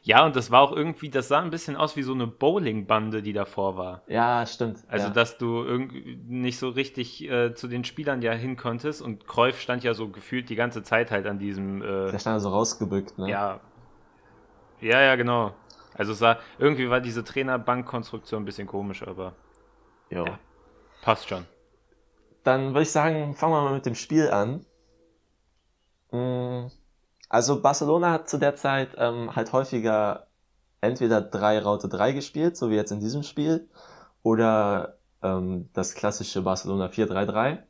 Ja, 0.05 0.27
und 0.27 0.35
das 0.35 0.51
war 0.51 0.61
auch 0.63 0.73
irgendwie, 0.73 1.11
das 1.11 1.29
sah 1.29 1.41
ein 1.41 1.51
bisschen 1.51 1.77
aus 1.77 1.95
wie 1.97 2.03
so 2.03 2.13
eine 2.13 2.27
Bowlingbande, 2.27 3.23
die 3.23 3.33
davor 3.33 3.77
war. 3.77 4.03
Ja, 4.09 4.45
stimmt. 4.47 4.81
Also, 4.89 5.07
ja. 5.07 5.13
dass 5.13 5.39
du 5.39 5.63
irgendwie 5.63 6.19
nicht 6.27 6.59
so 6.59 6.71
richtig 6.71 7.23
äh, 7.31 7.55
zu 7.55 7.69
den 7.69 7.85
Spielern 7.85 8.21
ja 8.21 8.33
hin 8.33 8.57
konntest 8.57 9.01
und 9.01 9.29
Cruyff 9.29 9.61
stand 9.61 9.85
ja 9.85 9.95
so 9.95 10.09
gefühlt 10.09 10.49
die 10.51 10.57
ganze 10.57 10.83
Zeit 10.83 11.13
halt 11.13 11.27
an 11.27 11.39
diesem, 11.39 11.83
äh, 11.83 12.11
Der 12.11 12.19
stand 12.19 12.41
so 12.43 12.49
rausgebückt, 12.51 13.17
ne? 13.19 13.31
ja. 13.31 13.61
Ja, 14.81 15.01
ja, 15.01 15.15
genau. 15.15 15.55
Also, 15.95 16.13
es 16.13 16.19
sah, 16.19 16.39
irgendwie 16.59 16.91
war 16.91 17.01
diese 17.01 17.23
Trainerbankkonstruktion 17.23 18.43
ein 18.43 18.45
bisschen 18.45 18.67
komisch, 18.67 19.07
aber 19.07 19.37
Jo. 20.11 20.27
Ja. 20.27 20.39
passt 21.01 21.29
schon. 21.29 21.47
Dann 22.43 22.71
würde 22.71 22.83
ich 22.83 22.91
sagen, 22.91 23.35
fangen 23.35 23.53
wir 23.53 23.63
mal 23.63 23.75
mit 23.75 23.87
dem 23.87 23.95
Spiel 23.95 24.29
an. 24.31 24.67
Mm, 26.11 26.67
Also 27.33 27.63
Barcelona 27.63 28.13
hat 28.13 28.29
zu 28.29 28.37
der 28.37 28.57
Zeit 28.57 28.91
ähm, 28.99 29.35
halt 29.35 29.55
häufiger 29.55 30.27
entweder 30.83 31.23
3 31.23 31.61
Raute 31.61 31.89
3 31.89 32.13
gespielt, 32.13 32.59
so 32.59 32.69
wie 32.69 32.75
jetzt 32.75 32.93
in 32.93 33.01
diesem 33.01 33.23
Spiel, 33.23 33.71
oder 34.23 34.99
ähm, 35.23 35.71
das 35.73 35.95
klassische 35.95 36.43
Barcelona 36.43 36.89
4-3-3. 36.89 37.63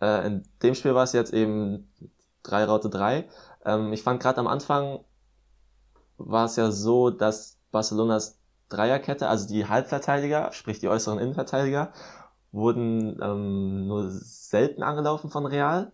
Äh, 0.00 0.26
in 0.26 0.44
dem 0.62 0.74
Spiel 0.74 0.94
war 0.94 1.04
es 1.04 1.12
jetzt 1.12 1.34
eben 1.34 1.92
3 2.44 2.64
Raute 2.64 2.88
3. 2.88 3.28
Ähm, 3.66 3.92
ich 3.92 4.02
fand 4.02 4.22
gerade 4.22 4.40
am 4.40 4.46
Anfang 4.46 5.04
war 6.16 6.46
es 6.46 6.56
ja 6.56 6.70
so, 6.70 7.10
dass 7.10 7.58
Barcelonas 7.72 8.38
Dreierkette, 8.70 9.28
also 9.28 9.46
die 9.46 9.68
Halbverteidiger, 9.68 10.52
sprich 10.52 10.78
die 10.78 10.88
äußeren 10.88 11.18
Innenverteidiger, 11.18 11.92
wurden 12.50 13.20
ähm, 13.22 13.86
nur 13.86 14.08
selten 14.10 14.82
angelaufen 14.82 15.28
von 15.28 15.44
Real. 15.44 15.92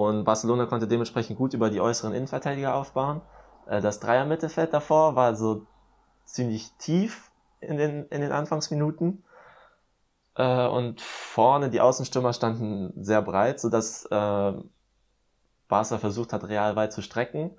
Und 0.00 0.24
Barcelona 0.24 0.64
konnte 0.64 0.88
dementsprechend 0.88 1.36
gut 1.36 1.52
über 1.52 1.68
die 1.68 1.82
äußeren 1.82 2.14
Innenverteidiger 2.14 2.74
aufbauen. 2.74 3.20
Äh, 3.66 3.82
das 3.82 4.00
Dreier-Mittelfeld 4.00 4.72
davor 4.72 5.14
war 5.14 5.34
so 5.34 5.66
ziemlich 6.24 6.72
tief 6.78 7.30
in 7.60 7.76
den, 7.76 8.06
in 8.06 8.22
den 8.22 8.32
Anfangsminuten. 8.32 9.22
Äh, 10.36 10.66
und 10.68 11.02
vorne 11.02 11.68
die 11.68 11.82
Außenstürmer 11.82 12.32
standen 12.32 13.04
sehr 13.04 13.20
breit, 13.20 13.60
sodass 13.60 14.06
äh, 14.06 14.52
Barca 15.68 15.98
versucht 15.98 16.32
hat, 16.32 16.48
Real 16.48 16.76
weit 16.76 16.94
zu 16.94 17.02
strecken. 17.02 17.58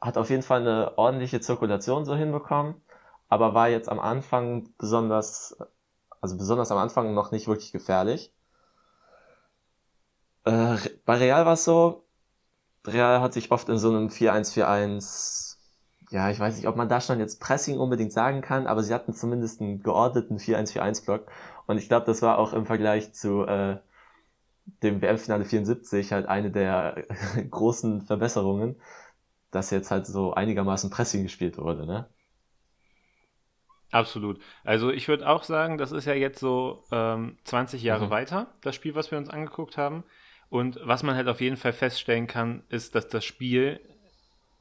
Hat 0.00 0.16
auf 0.16 0.30
jeden 0.30 0.42
Fall 0.42 0.60
eine 0.60 0.96
ordentliche 0.96 1.40
Zirkulation 1.40 2.06
so 2.06 2.16
hinbekommen, 2.16 2.80
aber 3.28 3.52
war 3.52 3.68
jetzt 3.68 3.90
am 3.90 4.00
Anfang 4.00 4.70
besonders 4.78 5.58
also 6.20 6.36
besonders 6.36 6.72
am 6.72 6.78
Anfang 6.78 7.14
noch 7.14 7.30
nicht 7.30 7.46
wirklich 7.46 7.72
gefährlich. 7.72 8.32
Äh, 10.48 10.78
bei 11.04 11.16
Real 11.18 11.46
war 11.46 11.54
es 11.54 11.64
so, 11.64 12.06
Real 12.86 13.20
hat 13.22 13.34
sich 13.34 13.50
oft 13.52 13.68
in 13.70 13.78
so 13.78 13.90
einem 13.90 14.10
4-1-4-1, 14.10 15.58
ja, 16.10 16.30
ich 16.30 16.40
weiß 16.40 16.56
nicht, 16.56 16.68
ob 16.68 16.76
man 16.76 16.88
da 16.88 17.00
schon 17.00 17.20
jetzt 17.20 17.40
Pressing 17.40 17.78
unbedingt 17.78 18.12
sagen 18.12 18.42
kann, 18.42 18.66
aber 18.66 18.82
sie 18.82 18.94
hatten 18.94 19.14
zumindest 19.14 19.60
einen 19.60 19.82
geordneten 19.82 20.38
4-1-4-1-Block 20.38 21.30
und 21.66 21.78
ich 21.78 21.88
glaube, 21.88 22.06
das 22.06 22.22
war 22.22 22.38
auch 22.38 22.52
im 22.54 22.66
Vergleich 22.66 23.14
zu 23.14 23.44
äh, 23.46 23.78
dem 24.82 25.00
WM-Finale 25.02 25.44
74 25.44 26.12
halt 26.12 26.26
eine 26.26 26.50
der 26.50 27.04
großen 27.50 28.02
Verbesserungen, 28.02 28.80
dass 29.52 29.70
jetzt 29.70 29.90
halt 29.90 30.06
so 30.06 30.34
einigermaßen 30.34 30.90
Pressing 30.90 31.22
gespielt 31.24 31.58
wurde, 31.58 31.86
ne? 31.86 32.08
Absolut. 33.90 34.38
Also 34.64 34.90
ich 34.90 35.08
würde 35.08 35.26
auch 35.28 35.44
sagen, 35.44 35.78
das 35.78 35.92
ist 35.92 36.04
ja 36.04 36.12
jetzt 36.12 36.38
so 36.40 36.84
ähm, 36.90 37.38
20 37.44 37.82
Jahre 37.82 38.10
Mhm. 38.10 38.10
weiter, 38.10 38.54
das 38.60 38.74
Spiel, 38.74 38.94
was 38.94 39.10
wir 39.10 39.16
uns 39.18 39.30
angeguckt 39.30 39.78
haben. 39.78 40.04
Und 40.50 40.78
was 40.82 41.02
man 41.02 41.14
halt 41.14 41.28
auf 41.28 41.40
jeden 41.40 41.56
Fall 41.56 41.72
feststellen 41.72 42.26
kann, 42.26 42.62
ist, 42.68 42.94
dass 42.94 43.08
das 43.08 43.24
Spiel 43.24 43.80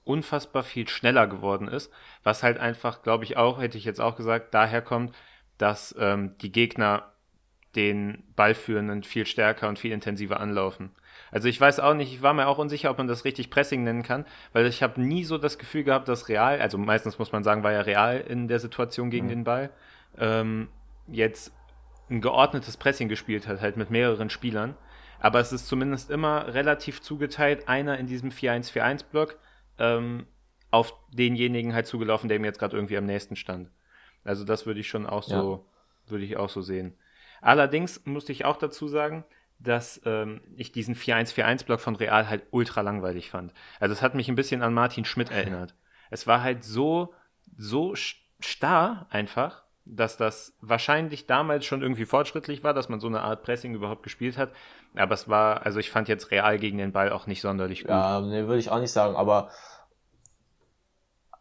unfassbar 0.04 0.64
viel 0.64 0.88
schneller 0.88 1.28
geworden 1.28 1.68
ist, 1.68 1.92
was 2.24 2.44
halt 2.44 2.58
einfach, 2.58 3.04
glaube 3.04 3.24
ich 3.26 3.38
auch, 3.38 3.60
hätte 3.60 3.78
ich 3.78 3.86
jetzt 3.86 4.00
auch 4.00 4.16
gesagt, 4.16 4.54
daher 4.54 4.82
kommt, 4.82 5.14
dass 5.58 5.96
ähm, 6.00 6.38
die 6.40 6.52
Gegner 6.52 7.12
den 7.76 8.24
Ballführenden 8.36 9.04
viel 9.04 9.26
stärker 9.26 9.68
und 9.68 9.80
viel 9.80 9.92
intensiver 9.92 10.40
anlaufen. 10.40 10.92
Also 11.32 11.48
ich 11.48 11.60
weiß 11.60 11.80
auch 11.80 11.94
nicht, 11.94 12.14
ich 12.14 12.22
war 12.22 12.34
mir 12.34 12.48
auch 12.48 12.58
unsicher, 12.58 12.90
ob 12.90 12.98
man 12.98 13.08
das 13.08 13.26
richtig 13.26 13.50
Pressing 13.50 13.84
nennen 13.84 14.04
kann, 14.04 14.26
weil 14.54 14.66
ich 14.66 14.82
habe 14.82 15.02
nie 15.02 15.24
so 15.24 15.38
das 15.38 15.58
Gefühl 15.58 15.84
gehabt, 15.84 16.08
dass 16.08 16.30
Real, 16.30 16.60
also 16.60 16.78
meistens 16.78 17.20
muss 17.20 17.32
man 17.32 17.44
sagen, 17.44 17.64
war 17.64 17.74
ja 17.74 17.82
Real 17.82 18.20
in 18.20 18.48
der 18.48 18.60
Situation 18.60 19.10
gegen 19.10 19.26
Mhm. 19.26 19.32
den 19.32 19.44
Ball, 19.44 19.70
ähm, 20.18 20.70
jetzt 21.08 21.52
ein 22.10 22.22
geordnetes 22.22 22.78
Pressing 22.78 23.10
gespielt 23.10 23.48
hat, 23.48 23.62
halt 23.62 23.78
mit 23.78 23.90
mehreren 23.90 24.30
Spielern. 24.30 24.76
Aber 25.20 25.40
es 25.40 25.52
ist 25.52 25.68
zumindest 25.68 26.10
immer 26.10 26.54
relativ 26.54 27.02
zugeteilt, 27.02 27.68
einer 27.68 27.98
in 27.98 28.08
diesem 28.08 28.30
4-1-4-1-Block 28.30 29.38
ähm, 29.80 30.28
auf 30.72 30.94
denjenigen 31.12 31.74
halt 31.74 31.88
zugelaufen, 31.88 32.28
der 32.28 32.38
ihm 32.38 32.46
jetzt 32.46 32.60
gerade 32.60 32.76
irgendwie 32.76 32.98
am 32.98 33.06
nächsten 33.06 33.36
stand. 33.36 33.72
Also 34.24 34.44
das 34.44 34.66
würde 34.66 34.80
ich 34.80 34.88
schon 34.88 35.06
auch 35.06 35.24
so, 35.24 35.66
würde 36.08 36.26
ich 36.26 36.38
auch 36.38 36.50
so 36.50 36.62
sehen. 36.62 36.96
Allerdings 37.42 38.06
musste 38.06 38.32
ich 38.32 38.46
auch 38.46 38.58
dazu 38.58 38.88
sagen, 38.88 39.24
dass 39.60 40.02
ähm, 40.06 40.42
ich 40.56 40.72
diesen 40.72 40.96
4-1-4-1-Block 40.96 41.80
von 41.80 41.96
Real 41.96 42.30
halt 42.30 42.44
ultra 42.52 42.82
langweilig 42.82 43.30
fand. 43.30 43.54
Also 43.80 43.94
es 43.94 44.02
hat 44.02 44.16
mich 44.16 44.28
ein 44.28 44.36
bisschen 44.36 44.62
an 44.62 44.74
Martin 44.74 45.06
Schmidt 45.06 45.32
erinnert. 45.32 45.76
Es 46.10 46.28
war 46.28 46.44
halt 46.44 46.64
so, 46.64 47.14
so 47.58 47.96
starr 48.40 49.08
einfach, 49.10 49.64
dass 49.96 50.18
das 50.18 50.54
wahrscheinlich 50.62 51.28
damals 51.28 51.66
schon 51.66 51.82
irgendwie 51.82 52.06
fortschrittlich 52.06 52.64
war, 52.64 52.74
dass 52.74 52.90
man 52.90 53.00
so 53.00 53.08
eine 53.08 53.22
Art 53.22 53.44
Pressing 53.44 53.74
überhaupt 53.74 54.04
gespielt 54.04 54.38
hat. 54.38 54.52
Aber 54.96 55.14
es 55.14 55.28
war, 55.30 55.66
also 55.66 55.80
ich 55.80 55.90
fand 55.90 56.08
jetzt 56.08 56.32
Real 56.32 56.58
gegen 56.58 56.78
den 56.78 56.92
Ball 56.92 57.12
auch 57.12 57.28
nicht 57.28 57.42
sonderlich 57.42 57.82
gut. 57.82 57.90
Ja, 57.90 58.22
nee, 58.22 58.46
würde 58.48 58.60
ich 58.60 58.70
auch 58.70 58.80
nicht 58.80 58.92
sagen, 58.92 59.16
aber 59.16 59.50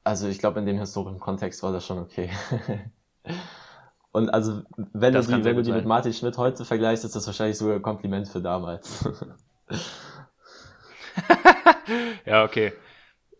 also 0.04 0.28
ich 0.28 0.38
glaube, 0.38 0.60
in 0.60 0.66
dem 0.66 0.78
historischen 0.78 1.18
Kontext 1.18 1.62
war 1.62 1.72
das 1.72 1.84
schon 1.84 1.98
okay. 1.98 2.30
Und 4.12 4.30
also, 4.30 4.62
wenn 4.76 5.12
das 5.12 5.26
du 5.26 5.36
die, 5.36 5.44
wenn 5.44 5.56
du 5.56 5.62
die 5.62 5.72
mit 5.72 5.84
Martin 5.84 6.14
Schmidt 6.14 6.38
heute 6.38 6.64
vergleichst, 6.64 7.04
ist 7.04 7.14
das 7.14 7.26
wahrscheinlich 7.26 7.58
sogar 7.58 7.74
ein 7.74 7.82
Kompliment 7.82 8.26
für 8.26 8.40
damals. 8.40 9.06
ja, 12.24 12.44
okay. 12.44 12.72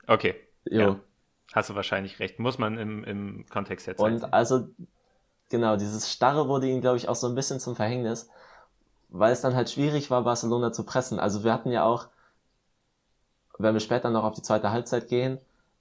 Okay. 0.06 0.34
Jo. 0.66 0.80
Ja. 0.80 1.00
Hast 1.54 1.70
du 1.70 1.76
wahrscheinlich 1.76 2.18
recht. 2.18 2.38
Muss 2.38 2.58
man 2.58 2.76
im, 2.76 3.04
im 3.04 3.46
Kontext 3.48 3.86
jetzt 3.86 4.00
Und 4.00 4.34
also, 4.34 4.68
genau, 5.48 5.76
dieses 5.76 6.10
Starre 6.10 6.48
wurde 6.48 6.68
ihnen, 6.68 6.80
glaube 6.80 6.96
ich, 6.96 7.08
auch 7.08 7.14
so 7.16 7.26
ein 7.26 7.34
bisschen 7.34 7.60
zum 7.60 7.76
Verhängnis, 7.76 8.28
weil 9.08 9.32
es 9.32 9.40
dann 9.40 9.54
halt 9.54 9.70
schwierig 9.70 10.10
war, 10.10 10.22
Barcelona 10.22 10.72
zu 10.72 10.84
pressen. 10.84 11.18
Also 11.18 11.44
wir 11.44 11.52
hatten 11.52 11.70
ja 11.70 11.84
auch, 11.84 12.08
wenn 13.58 13.74
wir 13.74 13.80
später 13.80 14.10
noch 14.10 14.24
auf 14.24 14.34
die 14.34 14.42
zweite 14.42 14.70
Halbzeit 14.70 15.08
gehen, 15.08 15.38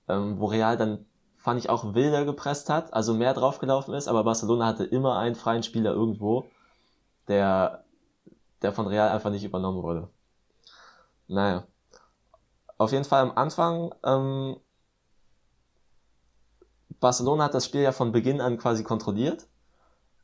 ähm, 0.07 0.39
wo 0.39 0.45
Real 0.45 0.77
dann, 0.77 1.05
fand 1.37 1.59
ich, 1.59 1.69
auch 1.69 1.93
wilder 1.93 2.25
gepresst 2.25 2.69
hat, 2.69 2.93
also 2.93 3.13
mehr 3.13 3.33
draufgelaufen 3.33 3.93
ist, 3.93 4.07
aber 4.07 4.23
Barcelona 4.23 4.67
hatte 4.67 4.83
immer 4.83 5.17
einen 5.17 5.35
freien 5.35 5.63
Spieler 5.63 5.91
irgendwo, 5.91 6.45
der, 7.27 7.83
der 8.61 8.71
von 8.71 8.87
Real 8.87 9.09
einfach 9.09 9.31
nicht 9.31 9.43
übernommen 9.43 9.83
wurde. 9.83 10.09
Naja. 11.27 11.65
Auf 12.77 12.91
jeden 12.91 13.05
Fall 13.05 13.21
am 13.21 13.37
Anfang, 13.37 13.93
ähm, 14.03 14.57
Barcelona 16.99 17.45
hat 17.45 17.53
das 17.53 17.65
Spiel 17.65 17.81
ja 17.81 17.91
von 17.91 18.11
Beginn 18.11 18.41
an 18.41 18.57
quasi 18.57 18.83
kontrolliert. 18.83 19.47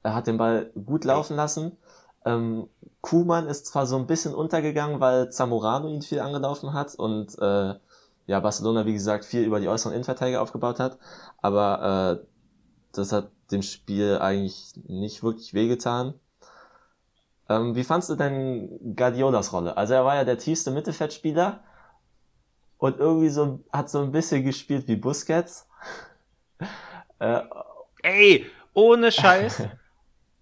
Er 0.03 0.15
hat 0.15 0.27
den 0.27 0.37
Ball 0.37 0.71
gut 0.85 1.05
laufen 1.05 1.35
lassen. 1.35 1.77
Ähm, 2.25 2.67
Kuhmann 3.01 3.47
ist 3.47 3.65
zwar 3.67 3.85
so 3.85 3.97
ein 3.97 4.07
bisschen 4.07 4.33
untergegangen, 4.33 4.99
weil 4.99 5.31
Zamorano 5.31 5.87
ihn 5.87 6.01
viel 6.01 6.19
angelaufen 6.19 6.73
hat 6.73 6.95
und 6.95 7.37
äh, 7.39 7.75
ja, 8.27 8.39
Barcelona, 8.39 8.85
wie 8.85 8.93
gesagt, 8.93 9.25
viel 9.25 9.43
über 9.43 9.59
die 9.59 9.67
äußeren 9.67 9.93
Innenverteidiger 9.93 10.41
aufgebaut 10.41 10.79
hat, 10.79 10.97
aber 11.41 12.21
äh, 12.21 12.25
das 12.93 13.11
hat 13.11 13.31
dem 13.51 13.61
Spiel 13.61 14.19
eigentlich 14.19 14.73
nicht 14.87 15.23
wirklich 15.23 15.53
wehgetan. 15.53 16.13
Ähm, 17.49 17.75
wie 17.75 17.83
fandst 17.83 18.09
du 18.09 18.15
denn 18.15 18.95
Guardiolas 18.95 19.51
Rolle? 19.51 19.75
Also 19.75 19.93
er 19.93 20.05
war 20.05 20.15
ja 20.15 20.23
der 20.23 20.37
tiefste 20.37 20.71
Mittelfeldspieler 20.71 21.61
und 22.77 22.97
irgendwie 22.97 23.29
so 23.29 23.59
hat 23.71 23.89
so 23.89 23.99
ein 23.99 24.11
bisschen 24.11 24.43
gespielt 24.43 24.87
wie 24.87 24.95
Busquets. 24.95 25.67
äh, 27.19 27.41
Ey, 28.03 28.45
ohne 28.73 29.11
Scheiß, 29.11 29.63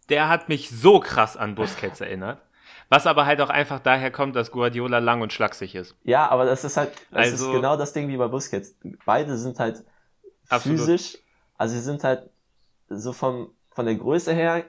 der 0.09 0.29
hat 0.29 0.49
mich 0.49 0.69
so 0.69 0.99
krass 0.99 1.37
an 1.37 1.55
Busquets 1.55 2.01
erinnert. 2.01 2.41
Was 2.89 3.05
aber 3.05 3.27
halt 3.27 3.39
auch 3.41 3.49
einfach 3.49 3.79
daher 3.79 4.09
kommt, 4.09 4.35
dass 4.35 4.51
Guardiola 4.51 4.97
lang 4.97 5.21
und 5.21 5.31
schlaksig 5.31 5.75
ist. 5.75 5.95
Ja, 6.03 6.27
aber 6.27 6.45
das 6.45 6.63
ist 6.63 6.75
halt, 6.75 6.91
das 7.11 7.31
also, 7.31 7.47
ist 7.49 7.55
genau 7.55 7.77
das 7.77 7.93
Ding 7.93 8.07
wie 8.07 8.17
bei 8.17 8.27
Busquets. 8.27 8.75
Beide 9.05 9.37
sind 9.37 9.59
halt 9.59 9.83
absolut. 10.49 10.79
physisch, 10.79 11.17
also 11.57 11.75
sie 11.75 11.81
sind 11.81 12.03
halt 12.03 12.29
so 12.89 13.13
vom, 13.13 13.51
von 13.69 13.85
der 13.85 13.95
Größe 13.95 14.33
her 14.33 14.65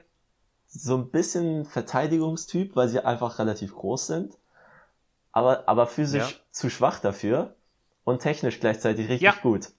so 0.67 0.95
ein 0.97 1.09
bisschen 1.09 1.65
Verteidigungstyp, 1.65 2.75
weil 2.75 2.87
sie 2.87 3.03
einfach 3.03 3.39
relativ 3.39 3.75
groß 3.75 4.07
sind, 4.07 4.37
aber, 5.31 5.67
aber 5.67 5.87
physisch 5.87 6.31
ja. 6.31 6.37
zu 6.51 6.69
schwach 6.69 6.99
dafür 6.99 7.55
und 8.03 8.21
technisch 8.21 8.59
gleichzeitig 8.59 9.09
richtig 9.09 9.21
ja. 9.21 9.33
gut. 9.41 9.69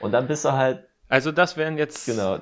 Und 0.00 0.12
dann 0.12 0.28
bist 0.28 0.44
du 0.44 0.52
halt. 0.52 0.86
Also 1.08 1.32
das 1.32 1.56
wären 1.56 1.76
jetzt. 1.76 2.06
Genau. 2.06 2.38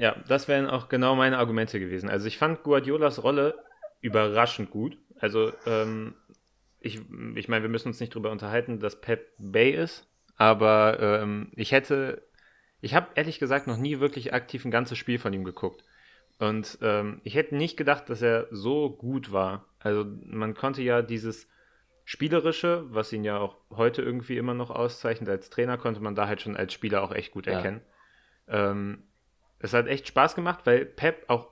Ja, 0.00 0.16
das 0.26 0.48
wären 0.48 0.66
auch 0.66 0.88
genau 0.88 1.14
meine 1.14 1.36
Argumente 1.36 1.78
gewesen. 1.78 2.08
Also 2.08 2.26
ich 2.26 2.38
fand 2.38 2.62
Guardiolas 2.62 3.22
Rolle 3.22 3.62
überraschend 4.00 4.70
gut. 4.70 4.96
Also, 5.18 5.52
ähm, 5.66 6.14
ich, 6.80 7.02
ich 7.34 7.48
meine, 7.48 7.62
wir 7.62 7.68
müssen 7.68 7.88
uns 7.88 8.00
nicht 8.00 8.14
darüber 8.14 8.30
unterhalten, 8.30 8.80
dass 8.80 9.02
Pep 9.02 9.34
Bay 9.36 9.72
ist, 9.72 10.08
aber 10.36 10.98
ähm, 11.00 11.52
ich 11.54 11.72
hätte, 11.72 12.22
ich 12.80 12.94
habe 12.94 13.08
ehrlich 13.14 13.38
gesagt 13.38 13.66
noch 13.66 13.76
nie 13.76 14.00
wirklich 14.00 14.32
aktiv 14.32 14.64
ein 14.64 14.70
ganzes 14.70 14.96
Spiel 14.96 15.18
von 15.18 15.34
ihm 15.34 15.44
geguckt. 15.44 15.84
Und 16.38 16.78
ähm, 16.80 17.20
ich 17.22 17.34
hätte 17.34 17.54
nicht 17.54 17.76
gedacht, 17.76 18.08
dass 18.08 18.22
er 18.22 18.46
so 18.50 18.88
gut 18.88 19.32
war. 19.32 19.66
Also 19.80 20.06
man 20.24 20.54
konnte 20.54 20.80
ja 20.80 21.02
dieses 21.02 21.46
Spielerische, 22.06 22.86
was 22.88 23.12
ihn 23.12 23.24
ja 23.24 23.36
auch 23.36 23.58
heute 23.68 24.00
irgendwie 24.00 24.38
immer 24.38 24.54
noch 24.54 24.70
auszeichnet 24.70 25.28
als 25.28 25.50
Trainer, 25.50 25.76
konnte 25.76 26.00
man 26.00 26.14
da 26.14 26.26
halt 26.26 26.40
schon 26.40 26.56
als 26.56 26.72
Spieler 26.72 27.02
auch 27.02 27.12
echt 27.12 27.32
gut 27.32 27.46
erkennen. 27.46 27.82
Ja. 28.48 28.70
Ähm, 28.70 29.02
es 29.60 29.72
hat 29.72 29.86
echt 29.86 30.08
Spaß 30.08 30.34
gemacht, 30.34 30.60
weil 30.64 30.84
Pep 30.84 31.24
auch 31.28 31.48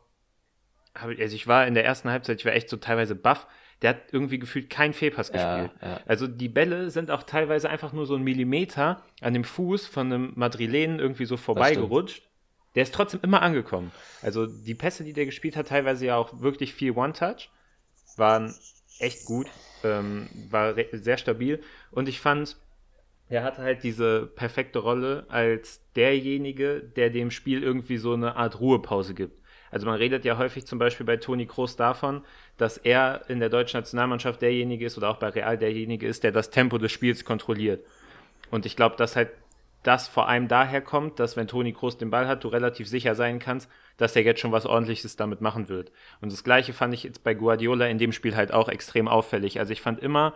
also 1.01 1.35
ich 1.35 1.47
war 1.47 1.67
in 1.67 1.75
der 1.75 1.85
ersten 1.85 2.11
Halbzeit, 2.11 2.39
ich 2.39 2.45
war 2.45 2.53
echt 2.53 2.69
so 2.69 2.77
teilweise 2.77 3.15
baff. 3.15 3.47
Der 3.83 3.91
hat 3.91 3.99
irgendwie 4.11 4.41
gefühlt 4.41 4.71
keinen 4.71 4.93
Fehlpass 4.93 5.31
gespielt. 5.31 5.71
Ja, 5.81 5.89
ja. 5.89 6.01
Also 6.07 6.27
die 6.27 6.49
Bälle 6.49 6.91
sind 6.91 7.13
auch 7.13 7.23
teilweise 7.23 7.71
einfach 7.71 7.93
nur 7.93 8.07
so 8.07 8.17
ein 8.17 8.23
Millimeter 8.23 9.05
an 9.21 9.35
dem 9.35 9.45
Fuß 9.45 9.87
von 9.87 10.13
einem 10.13 10.33
Madrilenen 10.35 10.99
irgendwie 10.99 11.27
so 11.27 11.37
vorbeigerutscht. 11.37 12.25
Der 12.75 12.83
ist 12.83 12.93
trotzdem 12.93 13.21
immer 13.23 13.41
angekommen. 13.41 13.93
Also 14.21 14.47
die 14.47 14.75
Pässe, 14.75 15.05
die 15.05 15.13
der 15.13 15.27
gespielt 15.27 15.57
hat, 15.57 15.69
teilweise 15.69 16.07
ja 16.07 16.17
auch 16.17 16.41
wirklich 16.41 16.75
viel 16.75 16.91
One-Touch, 16.91 17.51
waren 18.17 18.53
echt 18.99 19.25
gut, 19.27 19.47
ähm, 19.85 20.29
war 20.51 20.75
sehr 20.93 21.17
stabil. 21.17 21.63
Und 21.93 22.09
ich 22.09 22.21
fand, 22.21 22.57
er 23.29 23.45
hatte 23.45 23.63
halt 23.63 23.83
diese 23.83 24.27
perfekte 24.27 24.79
Rolle 24.79 25.27
als 25.29 25.83
derjenige, 25.95 26.81
der 26.81 27.11
dem 27.11 27.31
Spiel 27.31 27.63
irgendwie 27.63 27.99
so 27.99 28.15
eine 28.15 28.37
Art 28.37 28.61
Ruhepause 28.61 29.15
gibt. 29.15 29.43
Also 29.71 29.87
man 29.87 29.97
redet 29.97 30.25
ja 30.25 30.39
häufig 30.39 30.67
zum 30.67 30.79
Beispiel 30.79 31.05
bei 31.05 31.19
Toni 31.19 31.47
Kroos 31.47 31.77
davon, 31.77 32.23
dass 32.57 32.79
er 32.79 33.29
in 33.29 33.39
der 33.39 33.51
deutschen 33.51 33.79
Nationalmannschaft 33.79 34.41
derjenige 34.41 34.87
ist 34.87 34.97
oder 34.97 35.11
auch 35.11 35.19
bei 35.19 35.29
Real 35.29 35.59
derjenige 35.59 36.07
ist, 36.07 36.25
der 36.25 36.33
das 36.33 36.51
Tempo 36.51 36.79
des 36.79 36.91
Spiels 36.91 37.25
kontrolliert. 37.25 37.85
Und 38.51 38.65
ich 38.65 38.77
glaube, 38.77 38.97
dass 38.97 39.15
halt 39.15 39.31
das 39.83 40.09
vor 40.09 40.29
allem 40.29 40.49
daher 40.49 40.81
kommt, 40.81 41.21
dass 41.21 41.37
wenn 41.37 41.49
Toni 41.49 41.73
Kroos 41.73 41.99
den 41.99 42.11
Ball 42.11 42.27
hat, 42.27 42.45
du 42.45 42.49
relativ 42.49 42.89
sicher 42.89 43.15
sein 43.15 43.39
kannst, 43.39 43.71
dass 43.97 44.17
er 44.17 44.23
jetzt 44.23 44.41
schon 44.41 44.53
was 44.53 44.67
ordentliches 44.67 45.17
damit 45.17 45.41
machen 45.41 45.69
wird. 45.69 45.93
Und 46.21 46.33
das 46.33 46.45
gleiche 46.45 46.73
fand 46.73 46.95
ich 46.95 47.05
jetzt 47.05 47.23
bei 47.23 47.35
Guardiola 47.35 47.87
in 47.87 47.99
dem 47.99 48.13
Spiel 48.13 48.37
halt 48.37 48.53
auch 48.53 48.69
extrem 48.69 49.07
auffällig. 49.07 49.61
Also 49.61 49.73
ich 49.73 49.83
fand 49.83 50.01
immer, 50.01 50.35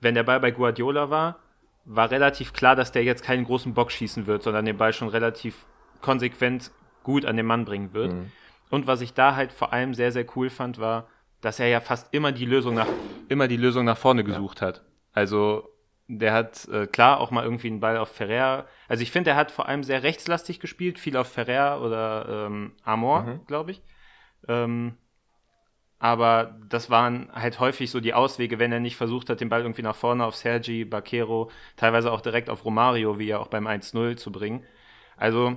wenn 0.00 0.14
der 0.14 0.22
Ball 0.22 0.40
bei 0.40 0.50
Guardiola 0.50 1.10
war, 1.10 1.38
war 1.84 2.10
relativ 2.10 2.52
klar, 2.52 2.76
dass 2.76 2.92
der 2.92 3.04
jetzt 3.04 3.22
keinen 3.22 3.44
großen 3.44 3.74
Bock 3.74 3.92
schießen 3.92 4.26
wird, 4.26 4.42
sondern 4.42 4.64
den 4.64 4.76
Ball 4.76 4.92
schon 4.92 5.08
relativ 5.08 5.66
konsequent 6.00 6.70
gut 7.02 7.24
an 7.24 7.36
den 7.36 7.46
Mann 7.46 7.64
bringen 7.64 7.92
wird. 7.92 8.12
Mhm. 8.12 8.32
Und 8.70 8.86
was 8.86 9.00
ich 9.00 9.14
da 9.14 9.36
halt 9.36 9.52
vor 9.52 9.72
allem 9.72 9.94
sehr, 9.94 10.10
sehr 10.10 10.26
cool 10.36 10.50
fand, 10.50 10.78
war, 10.78 11.08
dass 11.40 11.60
er 11.60 11.68
ja 11.68 11.80
fast 11.80 12.12
immer 12.14 12.32
die 12.32 12.46
Lösung 12.46 12.74
nach, 12.74 12.88
immer 13.28 13.48
die 13.48 13.58
Lösung 13.58 13.84
nach 13.84 13.98
vorne 13.98 14.24
gesucht 14.24 14.60
ja. 14.60 14.68
hat. 14.68 14.82
Also 15.12 15.68
der 16.08 16.32
hat 16.32 16.66
äh, 16.68 16.86
klar 16.86 17.20
auch 17.20 17.30
mal 17.30 17.44
irgendwie 17.44 17.68
einen 17.68 17.80
Ball 17.80 17.96
auf 17.98 18.08
Ferrer. 18.08 18.66
Also 18.88 19.02
ich 19.02 19.10
finde, 19.10 19.30
er 19.30 19.36
hat 19.36 19.50
vor 19.50 19.68
allem 19.68 19.82
sehr 19.82 20.02
rechtslastig 20.02 20.60
gespielt, 20.60 20.98
viel 20.98 21.16
auf 21.16 21.28
Ferrer 21.28 21.82
oder 21.82 22.46
ähm, 22.46 22.72
Amor, 22.82 23.22
mhm. 23.22 23.46
glaube 23.46 23.72
ich. 23.72 23.82
Ähm, 24.48 24.96
aber 26.04 26.54
das 26.68 26.90
waren 26.90 27.30
halt 27.32 27.60
häufig 27.60 27.90
so 27.90 27.98
die 27.98 28.12
Auswege, 28.12 28.58
wenn 28.58 28.70
er 28.70 28.78
nicht 28.78 28.94
versucht 28.94 29.30
hat, 29.30 29.40
den 29.40 29.48
Ball 29.48 29.62
irgendwie 29.62 29.80
nach 29.80 29.96
vorne 29.96 30.26
auf 30.26 30.36
Sergi, 30.36 30.84
Baquero, 30.84 31.50
teilweise 31.76 32.12
auch 32.12 32.20
direkt 32.20 32.50
auf 32.50 32.66
Romario, 32.66 33.18
wie 33.18 33.28
ja 33.28 33.38
auch 33.38 33.46
beim 33.46 33.66
1-0 33.66 34.16
zu 34.16 34.30
bringen. 34.30 34.66
Also 35.16 35.56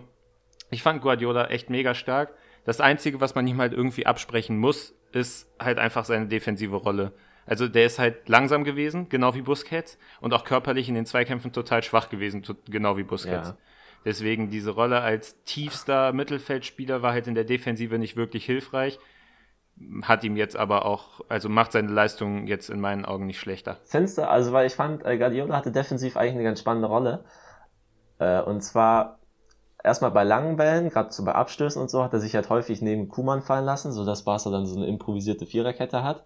ich 0.72 0.84
fand 0.84 1.02
Guardiola 1.02 1.48
echt 1.48 1.70
mega 1.70 1.94
stark. 1.94 2.34
Das 2.64 2.80
Einzige, 2.80 3.20
was 3.20 3.36
man 3.36 3.46
ihm 3.46 3.60
halt 3.60 3.74
irgendwie 3.74 4.06
absprechen 4.06 4.58
muss, 4.58 4.96
ist 5.12 5.54
halt 5.60 5.80
einfach 5.80 6.06
seine 6.06 6.28
defensive 6.28 6.78
Rolle. 6.78 7.12
Also 7.46 7.68
der 7.68 7.86
ist 7.86 8.00
halt 8.00 8.30
langsam 8.30 8.64
gewesen, 8.64 9.10
genau 9.10 9.36
wie 9.36 9.42
Busquets, 9.42 10.00
und 10.22 10.34
auch 10.34 10.46
körperlich 10.46 10.88
in 10.88 10.96
den 10.96 11.06
Zweikämpfen 11.06 11.52
total 11.52 11.84
schwach 11.84 12.08
gewesen, 12.08 12.46
genau 12.70 12.96
wie 12.96 13.04
Busquets. 13.04 13.50
Ja. 13.50 13.58
Deswegen 14.06 14.50
diese 14.50 14.72
Rolle 14.72 15.02
als 15.02 15.44
tiefster 15.44 16.14
Mittelfeldspieler 16.14 17.02
war 17.02 17.12
halt 17.12 17.28
in 17.28 17.36
der 17.36 17.44
Defensive 17.44 17.98
nicht 18.00 18.16
wirklich 18.16 18.46
hilfreich. 18.46 18.98
Hat 20.04 20.24
ihm 20.24 20.36
jetzt 20.36 20.56
aber 20.56 20.86
auch, 20.86 21.22
also 21.30 21.50
macht 21.50 21.72
seine 21.72 21.92
Leistung 21.92 22.48
jetzt 22.48 22.70
in 22.70 22.80
meinen 22.80 23.06
Augen 23.06 23.28
nicht 23.28 23.40
schlechter. 23.40 23.78
Du, 23.92 24.28
also 24.28 24.52
weil 24.52 24.68
ich 24.68 24.76
fand, 24.76 25.06
äh, 25.06 25.18
Guardiola 25.18 25.56
hatte 25.56 25.72
defensiv 25.72 26.18
eigentlich 26.18 26.34
eine 26.34 26.44
ganz 26.44 26.60
spannende 26.60 26.88
Rolle. 26.88 27.24
Äh, 28.20 28.42
und 28.42 28.62
zwar 28.62 29.20
erstmal 29.84 30.12
bei 30.12 30.24
langen 30.24 30.58
Bällen, 30.58 30.90
gerade 30.90 31.12
so 31.12 31.24
bei 31.24 31.34
Abstößen 31.34 31.82
und 31.82 31.90
so, 31.90 32.04
hat 32.04 32.14
er 32.14 32.20
sich 32.20 32.36
halt 32.36 32.50
häufig 32.50 32.82
neben 32.82 33.08
Kuman 33.10 33.42
fallen 33.42 33.66
lassen, 33.66 33.92
sodass 33.92 34.24
Barca 34.24 34.50
dann 34.50 34.66
so 34.66 34.76
eine 34.76 34.88
improvisierte 34.88 35.46
Viererkette 35.46 36.04
hat. 36.04 36.26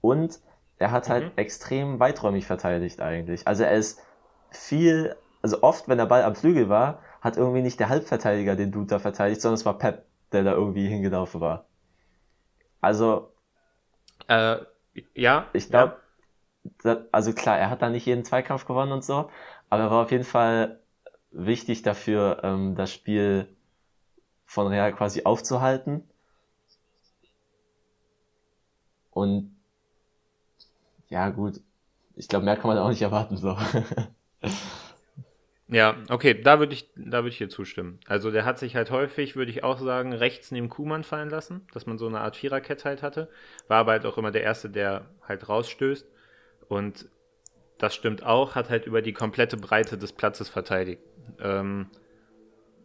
Und 0.00 0.40
er 0.78 0.90
hat 0.90 1.08
halt 1.08 1.24
mhm. 1.24 1.32
extrem 1.36 2.00
weiträumig 2.00 2.46
verteidigt 2.46 3.00
eigentlich. 3.00 3.46
Also 3.46 3.64
er 3.64 3.72
ist 3.72 4.00
viel, 4.50 5.16
also 5.42 5.62
oft, 5.62 5.88
wenn 5.88 5.98
der 5.98 6.06
Ball 6.06 6.24
am 6.24 6.34
Flügel 6.34 6.68
war, 6.68 7.00
hat 7.20 7.36
irgendwie 7.36 7.62
nicht 7.62 7.78
der 7.78 7.88
Halbverteidiger 7.88 8.56
den 8.56 8.72
Dude 8.72 8.86
da 8.86 8.98
verteidigt, 8.98 9.40
sondern 9.42 9.56
es 9.56 9.66
war 9.66 9.78
Pep, 9.78 10.04
der 10.32 10.42
da 10.42 10.52
irgendwie 10.52 10.88
hingelaufen 10.88 11.40
war. 11.40 11.66
Also. 12.80 13.32
Äh, 14.28 14.58
ja. 15.14 15.48
Ich 15.52 15.68
glaube, 15.68 15.96
ja. 16.84 16.98
also 17.12 17.32
klar, 17.32 17.58
er 17.58 17.70
hat 17.70 17.82
da 17.82 17.88
nicht 17.90 18.06
jeden 18.06 18.24
Zweikampf 18.24 18.66
gewonnen 18.66 18.92
und 18.92 19.04
so, 19.04 19.30
aber 19.68 19.84
er 19.84 19.90
war 19.90 20.02
auf 20.04 20.10
jeden 20.10 20.24
Fall 20.24 20.80
wichtig 21.30 21.82
dafür, 21.82 22.40
ähm, 22.42 22.74
das 22.74 22.92
Spiel 22.92 23.48
von 24.46 24.66
Real 24.66 24.92
quasi 24.92 25.22
aufzuhalten. 25.24 26.08
Und 29.10 29.54
ja, 31.08 31.28
gut. 31.30 31.60
Ich 32.16 32.28
glaube, 32.28 32.44
mehr 32.44 32.56
kann 32.56 32.68
man 32.68 32.78
auch 32.78 32.88
nicht 32.88 33.02
erwarten. 33.02 33.36
So. 33.36 33.56
Ja, 35.70 35.96
okay, 36.08 36.34
da 36.34 36.58
würde 36.58 36.74
ich, 36.74 36.90
da 36.96 37.24
ich 37.24 37.38
dir 37.38 37.48
zustimmen. 37.48 38.00
Also 38.06 38.32
der 38.32 38.44
hat 38.44 38.58
sich 38.58 38.74
halt 38.74 38.90
häufig, 38.90 39.36
würde 39.36 39.52
ich 39.52 39.62
auch 39.62 39.78
sagen, 39.78 40.12
rechts 40.12 40.50
neben 40.50 40.68
Kuhmann 40.68 41.04
fallen 41.04 41.30
lassen, 41.30 41.66
dass 41.72 41.86
man 41.86 41.96
so 41.96 42.08
eine 42.08 42.20
Art 42.20 42.36
Viererkette 42.36 42.84
halt 42.84 43.02
hatte. 43.02 43.28
War 43.68 43.78
aber 43.78 43.92
halt 43.92 44.04
auch 44.04 44.18
immer 44.18 44.32
der 44.32 44.42
Erste, 44.42 44.68
der 44.68 45.06
halt 45.26 45.48
rausstößt. 45.48 46.08
Und 46.68 47.08
das 47.78 47.94
stimmt 47.94 48.24
auch, 48.24 48.56
hat 48.56 48.68
halt 48.68 48.86
über 48.86 49.00
die 49.00 49.12
komplette 49.12 49.56
Breite 49.56 49.96
des 49.96 50.12
Platzes 50.12 50.48
verteidigt. 50.48 51.02
Ähm, 51.40 51.86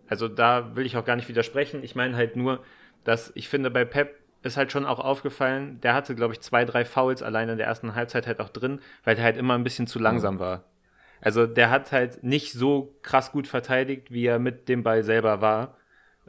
also 0.07 0.27
da 0.27 0.75
will 0.75 0.85
ich 0.85 0.95
auch 0.95 1.05
gar 1.05 1.15
nicht 1.15 1.27
widersprechen. 1.27 1.83
Ich 1.83 1.95
meine 1.95 2.15
halt 2.15 2.35
nur, 2.35 2.63
dass 3.03 3.31
ich 3.35 3.49
finde, 3.49 3.71
bei 3.71 3.83
Pep 3.83 4.15
ist 4.43 4.57
halt 4.57 4.71
schon 4.71 4.85
auch 4.85 4.99
aufgefallen, 4.99 5.81
der 5.81 5.95
hatte, 5.95 6.13
glaube 6.13 6.33
ich, 6.33 6.41
zwei, 6.41 6.65
drei 6.65 6.85
Fouls 6.85 7.23
allein 7.23 7.49
in 7.49 7.57
der 7.57 7.65
ersten 7.65 7.95
Halbzeit 7.95 8.27
halt 8.27 8.39
auch 8.39 8.49
drin, 8.49 8.79
weil 9.03 9.15
der 9.15 9.23
halt 9.23 9.37
immer 9.37 9.55
ein 9.55 9.63
bisschen 9.63 9.87
zu 9.87 9.97
langsam 9.97 10.37
war. 10.37 10.65
Also 11.25 11.47
der 11.47 11.71
hat 11.71 11.91
halt 11.91 12.23
nicht 12.23 12.53
so 12.53 12.93
krass 13.01 13.31
gut 13.31 13.47
verteidigt, 13.47 14.11
wie 14.11 14.27
er 14.27 14.37
mit 14.37 14.69
dem 14.69 14.83
Ball 14.83 15.03
selber 15.03 15.41
war. 15.41 15.75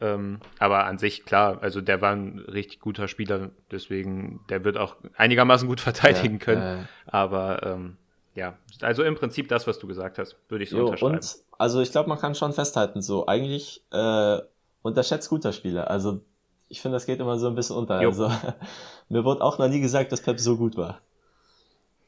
Ähm, 0.00 0.40
aber 0.58 0.86
an 0.86 0.96
sich, 0.96 1.26
klar, 1.26 1.58
also 1.60 1.82
der 1.82 2.00
war 2.00 2.12
ein 2.12 2.38
richtig 2.38 2.80
guter 2.80 3.06
Spieler, 3.06 3.50
deswegen, 3.70 4.40
der 4.48 4.64
wird 4.64 4.78
auch 4.78 4.96
einigermaßen 5.18 5.68
gut 5.68 5.80
verteidigen 5.82 6.38
ja, 6.38 6.44
können. 6.44 6.62
Äh. 6.62 6.86
Aber 7.08 7.62
ähm, 7.62 7.98
ja, 8.34 8.56
also 8.80 9.02
im 9.02 9.16
Prinzip 9.16 9.48
das, 9.48 9.66
was 9.66 9.78
du 9.78 9.86
gesagt 9.86 10.16
hast, 10.16 10.38
würde 10.48 10.64
ich 10.64 10.70
so 10.70 10.78
jo, 10.78 10.84
unterschreiben. 10.86 11.16
Und 11.16 11.36
also 11.58 11.82
ich 11.82 11.90
glaube, 11.92 12.08
man 12.08 12.18
kann 12.18 12.34
schon 12.34 12.54
festhalten, 12.54 13.02
so 13.02 13.26
eigentlich 13.26 13.84
äh, 13.92 14.38
unterschätzt 14.80 15.28
guter 15.28 15.52
Spieler. 15.52 15.90
Also 15.90 16.22
ich 16.68 16.80
finde, 16.80 16.96
das 16.96 17.04
geht 17.04 17.20
immer 17.20 17.38
so 17.38 17.48
ein 17.48 17.54
bisschen 17.54 17.76
unter. 17.76 18.00
Jo. 18.00 18.08
Also 18.08 18.30
mir 19.10 19.24
wurde 19.24 19.42
auch 19.42 19.58
noch 19.58 19.68
nie 19.68 19.80
gesagt, 19.80 20.10
dass 20.10 20.22
Pep 20.22 20.40
so 20.40 20.56
gut 20.56 20.78
war. 20.78 21.02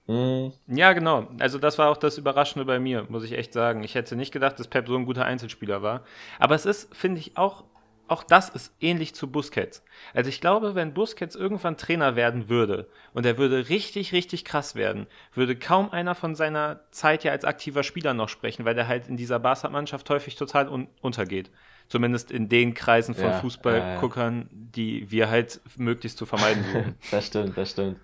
Mhm. 0.09 0.55
Ja, 0.67 0.95
genau. 0.95 1.29
Also 1.39 1.59
das 1.59 1.79
war 1.79 1.91
auch 1.91 1.99
das 1.99 2.19
Überraschende 2.19 2.65
bei 2.65 2.81
mir, 2.81 3.07
muss 3.11 3.25
ich 3.25 3.33
echt 3.33 3.53
sagen. 3.53 3.85
Ich 3.85 3.95
hätte 3.95 4.17
nicht 4.17 4.33
gedacht, 4.33 4.59
dass 4.59 4.67
Pep 4.67 4.89
so 4.89 4.97
ein 4.97 5.05
guter 5.05 5.25
Einzelspieler 5.25 5.83
war. 5.83 6.03
Aber 6.39 6.55
es 6.55 6.65
ist, 6.65 6.95
finde 6.97 7.21
ich, 7.21 7.37
auch, 7.37 7.65
auch 8.09 8.25
das 8.25 8.49
ist 8.49 8.73
ähnlich 8.81 9.15
zu 9.15 9.31
Busquets. 9.31 9.85
Also 10.15 10.31
ich 10.31 10.41
glaube, 10.41 10.75
wenn 10.75 10.95
Busquets 10.95 11.37
irgendwann 11.37 11.77
Trainer 11.77 12.17
werden 12.17 12.49
würde 12.49 12.89
und 13.13 13.27
er 13.27 13.37
würde 13.37 13.69
richtig, 13.69 14.15
richtig 14.15 14.47
krass 14.47 14.75
werden, 14.75 15.07
würde 15.35 15.55
kaum 15.57 15.91
einer 15.91 16.15
von 16.15 16.35
seiner 16.35 16.81
Zeit 16.91 17.23
ja 17.23 17.33
als 17.33 17.45
aktiver 17.45 17.83
Spieler 17.83 18.15
noch 18.15 18.31
sprechen, 18.31 18.65
weil 18.65 18.75
der 18.75 18.89
halt 18.89 19.09
in 19.09 19.19
dieser 19.19 19.39
Barca-Mannschaft 19.39 20.09
häufig 20.09 20.37
total 20.37 20.71
un 20.71 20.89
untergeht. 21.03 21.51
Zumindest 21.89 22.31
in 22.31 22.49
den 22.49 22.73
Kreisen 22.73 23.15
von 23.15 23.31
ja, 23.31 23.41
Fußballguckern, 23.41 24.43
äh, 24.43 24.47
die 24.51 25.11
wir 25.11 25.29
halt 25.29 25.61
möglichst 25.77 26.17
zu 26.17 26.25
vermeiden 26.25 26.65
suchen. 26.65 26.95
das 27.11 27.27
stimmt, 27.27 27.57
das 27.57 27.71
stimmt. 27.71 27.99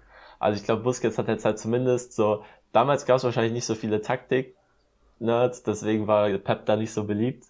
Also 0.45 0.61
ich 0.61 0.65
glaube, 0.65 0.83
Busquets 0.83 1.17
hat 1.17 1.29
jetzt 1.29 1.47
halt 1.47 1.59
zumindest 1.59 2.13
so, 2.13 2.45
damals 2.71 3.07
gab 3.07 3.17
es 3.17 3.25
wahrscheinlich 3.25 3.55
nicht 3.55 3.65
so 3.65 3.75
viele 3.75 4.03
Taktik-Nerds, 4.03 5.63
deswegen 5.63 6.07
war 6.07 6.29
Pep 6.37 6.67
da 6.67 6.77
nicht 6.77 6.93
so 6.93 7.05
beliebt. 7.05 7.47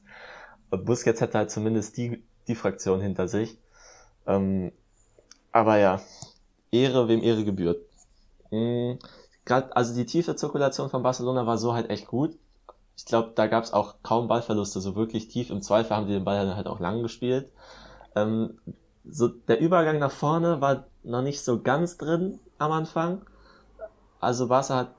Busquets 0.70 1.20
hätte 1.20 1.38
halt 1.38 1.50
zumindest 1.50 1.96
die, 1.96 2.22
die 2.46 2.54
Fraktion 2.54 3.00
hinter 3.00 3.26
sich. 3.26 3.59
Ähm, 4.28 4.70
aber 5.50 5.78
ja, 5.78 6.00
Ehre, 6.70 7.09
wem 7.09 7.20
Ehre 7.20 7.44
gebührt. 7.44 7.78
Mhm. 8.52 9.00
Grad, 9.44 9.76
also 9.76 9.92
die 9.92 10.07
tiefe 10.07 10.37
Zirkulation 10.37 10.88
von 10.88 11.02
Barcelona 11.02 11.48
war 11.48 11.59
so 11.59 11.74
halt 11.74 11.90
echt 11.90 12.07
gut. 12.07 12.38
Ich 12.96 13.07
glaube, 13.07 13.33
da 13.35 13.48
gab 13.48 13.64
es 13.64 13.72
auch 13.72 13.96
kaum 14.04 14.28
Ballverluste, 14.28 14.80
so 14.80 14.94
wirklich 14.94 15.26
tief. 15.26 15.50
Im 15.50 15.62
Zweifel 15.62 15.96
haben 15.96 16.07
die 16.07 16.12
den 16.12 16.24
Ball 16.24 16.54
halt 16.54 16.68
auch 16.68 16.78
lang 16.78 17.02
gespielt. 17.02 17.50
Ähm, 18.14 18.57
so 19.04 19.26
der 19.26 19.59
Übergang 19.59 19.98
nach 19.98 20.12
vorne 20.12 20.61
war 20.61 20.85
noch 21.02 21.22
nicht 21.22 21.42
so 21.42 21.61
ganz 21.61 21.98
drin 21.98 22.38
am 22.58 22.72
Anfang. 22.72 23.22
Also 24.20 24.48
Barca 24.48 24.76
hat 24.76 24.94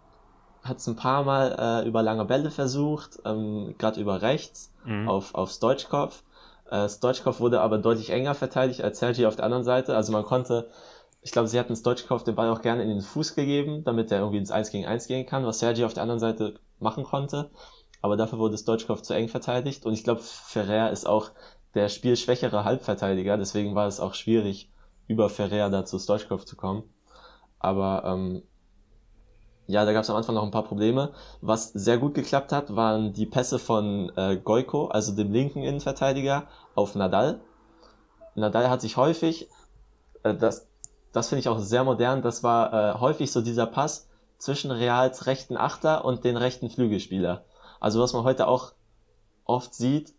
hat 0.65 0.77
es 0.77 0.87
ein 0.87 0.95
paar 0.95 1.23
Mal 1.23 1.83
äh, 1.83 1.87
über 1.87 2.01
lange 2.01 2.25
Bälle 2.25 2.49
versucht, 2.49 3.19
ähm, 3.23 3.75
gerade 3.77 4.01
über 4.01 4.21
rechts 4.23 4.73
mhm. 4.83 5.07
auf, 5.07 5.35
auf 5.35 5.51
Stoichkov. 5.51 6.23
Äh, 6.69 6.89
Stoichkov 6.89 7.39
wurde 7.39 7.61
aber 7.61 7.77
deutlich 7.77 8.09
enger 8.09 8.33
verteidigt 8.33 8.81
als 8.81 8.99
Sergi 8.99 9.27
auf 9.27 9.35
der 9.35 9.45
anderen 9.45 9.63
Seite. 9.63 9.95
Also 9.95 10.11
man 10.11 10.23
konnte, 10.23 10.69
ich 11.21 11.31
glaube, 11.31 11.47
sie 11.47 11.59
hatten 11.59 11.75
Stoichkov 11.75 12.23
den 12.23 12.33
Ball 12.33 12.49
auch 12.49 12.63
gerne 12.63 12.81
in 12.81 12.89
den 12.89 13.01
Fuß 13.01 13.35
gegeben, 13.35 13.83
damit 13.83 14.11
er 14.11 14.19
irgendwie 14.19 14.39
ins 14.39 14.49
1 14.49 14.71
gegen 14.71 14.87
1 14.87 15.05
gehen 15.05 15.27
kann, 15.27 15.45
was 15.45 15.59
Sergi 15.59 15.85
auf 15.85 15.93
der 15.93 16.01
anderen 16.01 16.19
Seite 16.19 16.55
machen 16.79 17.03
konnte. 17.03 17.51
Aber 18.01 18.17
dafür 18.17 18.39
wurde 18.39 18.57
Stoichkov 18.57 19.03
zu 19.03 19.13
eng 19.13 19.29
verteidigt. 19.29 19.85
Und 19.85 19.93
ich 19.93 20.03
glaube, 20.03 20.21
Ferrer 20.21 20.89
ist 20.89 21.05
auch 21.05 21.29
der 21.75 21.89
spielschwächere 21.89 22.63
Halbverteidiger, 22.63 23.37
deswegen 23.37 23.75
war 23.75 23.87
es 23.87 23.99
auch 23.99 24.13
schwierig, 24.13 24.71
über 25.07 25.29
Ferrer 25.29 25.69
da 25.69 25.85
zu 25.85 25.99
Stoichkov 25.99 26.45
zu 26.45 26.55
kommen. 26.55 26.83
Aber 27.59 28.03
ähm, 28.05 28.43
ja, 29.67 29.83
da 29.85 29.93
gab 29.93 30.03
es 30.03 30.09
am 30.09 30.15
Anfang 30.15 30.35
noch 30.35 30.43
ein 30.43 30.51
paar 30.51 30.63
Probleme. 30.63 31.13
Was 31.41 31.69
sehr 31.69 31.97
gut 31.97 32.13
geklappt 32.13 32.51
hat, 32.51 32.75
waren 32.75 33.13
die 33.13 33.25
Pässe 33.25 33.57
von 33.57 34.11
äh, 34.15 34.37
Goiko, 34.37 34.87
also 34.87 35.15
dem 35.15 35.31
linken 35.31 35.63
Innenverteidiger, 35.63 36.47
auf 36.75 36.95
Nadal. 36.95 37.41
Nadal 38.35 38.69
hat 38.69 38.81
sich 38.81 38.97
häufig, 38.97 39.49
äh, 40.23 40.35
das, 40.35 40.67
das 41.13 41.29
finde 41.29 41.39
ich 41.39 41.49
auch 41.49 41.59
sehr 41.59 41.83
modern, 41.83 42.21
das 42.21 42.43
war 42.43 42.73
äh, 42.73 42.99
häufig 42.99 43.31
so 43.31 43.41
dieser 43.41 43.65
Pass 43.65 44.07
zwischen 44.37 44.69
Reals 44.69 45.25
rechten 45.25 45.57
Achter 45.57 46.05
und 46.05 46.23
den 46.23 46.37
rechten 46.37 46.69
Flügelspieler. 46.69 47.45
Also 47.79 48.01
was 48.01 48.13
man 48.13 48.23
heute 48.23 48.47
auch 48.47 48.73
oft 49.45 49.73
sieht, 49.73 50.13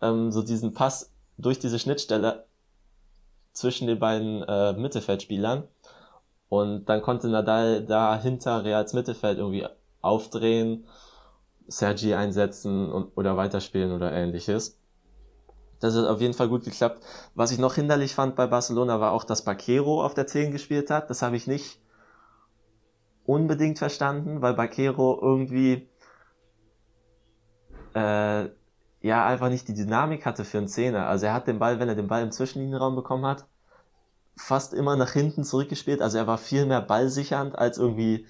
ähm, 0.00 0.30
so 0.30 0.42
diesen 0.42 0.74
Pass 0.74 1.12
durch 1.38 1.58
diese 1.58 1.78
Schnittstelle 1.78 2.46
zwischen 3.52 3.86
den 3.86 3.98
beiden 3.98 4.42
äh, 4.42 4.72
Mittelfeldspielern. 4.74 5.68
Und 6.54 6.84
dann 6.84 7.02
konnte 7.02 7.28
Nadal 7.28 7.84
da 7.84 8.16
hinter 8.16 8.64
Reals 8.64 8.92
Mittelfeld 8.92 9.38
irgendwie 9.38 9.66
aufdrehen, 10.02 10.86
Sergi 11.66 12.14
einsetzen 12.14 12.92
und, 12.92 13.10
oder 13.16 13.36
weiterspielen 13.36 13.90
oder 13.90 14.12
ähnliches. 14.12 14.78
Das 15.80 15.96
hat 15.96 16.06
auf 16.06 16.20
jeden 16.20 16.34
Fall 16.34 16.48
gut 16.48 16.64
geklappt. 16.64 17.02
Was 17.34 17.50
ich 17.50 17.58
noch 17.58 17.74
hinderlich 17.74 18.14
fand 18.14 18.36
bei 18.36 18.46
Barcelona 18.46 19.00
war 19.00 19.10
auch, 19.10 19.24
dass 19.24 19.42
Baquero 19.42 20.04
auf 20.04 20.14
der 20.14 20.28
10 20.28 20.52
gespielt 20.52 20.90
hat. 20.90 21.10
Das 21.10 21.22
habe 21.22 21.34
ich 21.34 21.48
nicht 21.48 21.80
unbedingt 23.26 23.80
verstanden, 23.80 24.40
weil 24.40 24.54
Baquero 24.54 25.18
irgendwie 25.20 25.88
äh, 27.96 28.44
ja 29.00 29.26
einfach 29.26 29.48
nicht 29.48 29.66
die 29.66 29.74
Dynamik 29.74 30.24
hatte 30.24 30.44
für 30.44 30.58
einen 30.58 30.68
Zehner. 30.68 31.08
Also 31.08 31.26
er 31.26 31.34
hat 31.34 31.48
den 31.48 31.58
Ball, 31.58 31.80
wenn 31.80 31.88
er 31.88 31.96
den 31.96 32.06
Ball 32.06 32.22
im 32.22 32.30
Zwischenlinienraum 32.30 32.94
bekommen 32.94 33.26
hat, 33.26 33.44
fast 34.36 34.74
immer 34.74 34.96
nach 34.96 35.12
hinten 35.12 35.44
zurückgespielt. 35.44 36.02
Also 36.02 36.18
er 36.18 36.26
war 36.26 36.38
viel 36.38 36.66
mehr 36.66 36.80
ballsichernd 36.80 37.56
als 37.56 37.78
irgendwie 37.78 38.26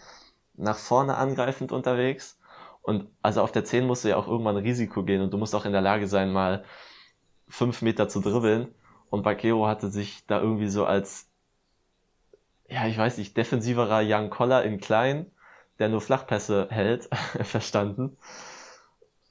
nach 0.55 0.77
vorne 0.77 1.17
angreifend 1.17 1.73
unterwegs. 1.73 2.39
Und 2.83 3.09
also 3.23 3.41
auf 3.43 3.53
der 3.53 3.65
10 3.65 3.87
musst 3.87 4.05
du 4.05 4.09
ja 4.09 4.17
auch 4.17 4.29
irgendwann 4.29 4.57
Risiko 4.57 5.05
gehen 5.05 5.23
und 5.23 5.33
du 5.33 5.39
musst 5.39 5.55
auch 5.55 5.65
in 5.65 5.73
der 5.73 5.81
Lage 5.81 6.07
sein, 6.07 6.33
mal 6.33 6.65
fünf 7.49 7.83
Meter 7.83 8.09
zu 8.09 8.21
dribbeln. 8.21 8.75
Und 9.11 9.23
Bakero 9.23 9.67
hatte 9.67 9.91
sich 9.91 10.27
da 10.27 10.41
irgendwie 10.41 10.69
so 10.69 10.85
als, 10.85 11.31
ja, 12.69 12.87
ich 12.87 12.99
weiß 12.99 13.19
nicht, 13.19 13.37
defensiverer 13.37 14.03
Young 14.05 14.29
Collar 14.29 14.65
in 14.65 14.79
klein, 14.79 15.31
der 15.79 15.89
nur 15.89 16.01
Flachpässe 16.01 16.69
hält, 16.71 17.09
verstanden. 17.43 18.19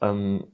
Ähm, 0.02 0.52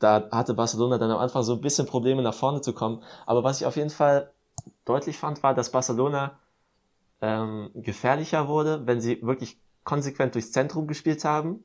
da 0.00 0.28
hatte 0.32 0.54
Barcelona 0.54 0.98
dann 0.98 1.10
am 1.10 1.18
Anfang 1.18 1.42
so 1.44 1.54
ein 1.54 1.60
bisschen 1.60 1.86
Probleme 1.86 2.20
nach 2.20 2.34
vorne 2.34 2.60
zu 2.60 2.74
kommen. 2.74 3.02
Aber 3.26 3.44
was 3.44 3.60
ich 3.60 3.66
auf 3.66 3.76
jeden 3.76 3.90
Fall 3.90 4.33
deutlich 4.84 5.18
fand, 5.18 5.42
war, 5.42 5.54
dass 5.54 5.72
Barcelona 5.72 6.38
ähm, 7.20 7.70
gefährlicher 7.74 8.48
wurde, 8.48 8.86
wenn 8.86 9.00
sie 9.00 9.22
wirklich 9.22 9.58
konsequent 9.84 10.34
durchs 10.34 10.52
Zentrum 10.52 10.86
gespielt 10.86 11.24
haben, 11.24 11.62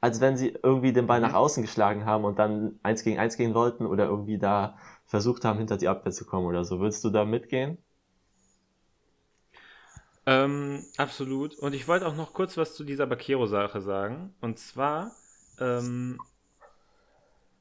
als 0.00 0.20
wenn 0.20 0.36
sie 0.36 0.48
irgendwie 0.62 0.92
den 0.92 1.06
Ball 1.06 1.20
nach 1.20 1.30
mhm. 1.30 1.36
außen 1.36 1.62
geschlagen 1.62 2.04
haben 2.04 2.24
und 2.24 2.38
dann 2.38 2.78
eins 2.82 3.04
gegen 3.04 3.18
eins 3.18 3.36
gehen 3.36 3.54
wollten 3.54 3.86
oder 3.86 4.06
irgendwie 4.06 4.38
da 4.38 4.76
versucht 5.06 5.44
haben, 5.44 5.58
hinter 5.58 5.76
die 5.76 5.88
Abwehr 5.88 6.12
zu 6.12 6.24
kommen 6.24 6.46
oder 6.46 6.64
so. 6.64 6.80
Würdest 6.80 7.04
du 7.04 7.10
da 7.10 7.24
mitgehen? 7.24 7.78
Ähm, 10.26 10.84
absolut. 10.96 11.54
Und 11.58 11.74
ich 11.74 11.88
wollte 11.88 12.06
auch 12.06 12.14
noch 12.16 12.32
kurz 12.32 12.56
was 12.56 12.74
zu 12.74 12.84
dieser 12.84 13.06
Bakero-Sache 13.06 13.80
sagen. 13.80 14.34
Und 14.40 14.58
zwar 14.58 15.12
ähm, 15.58 16.18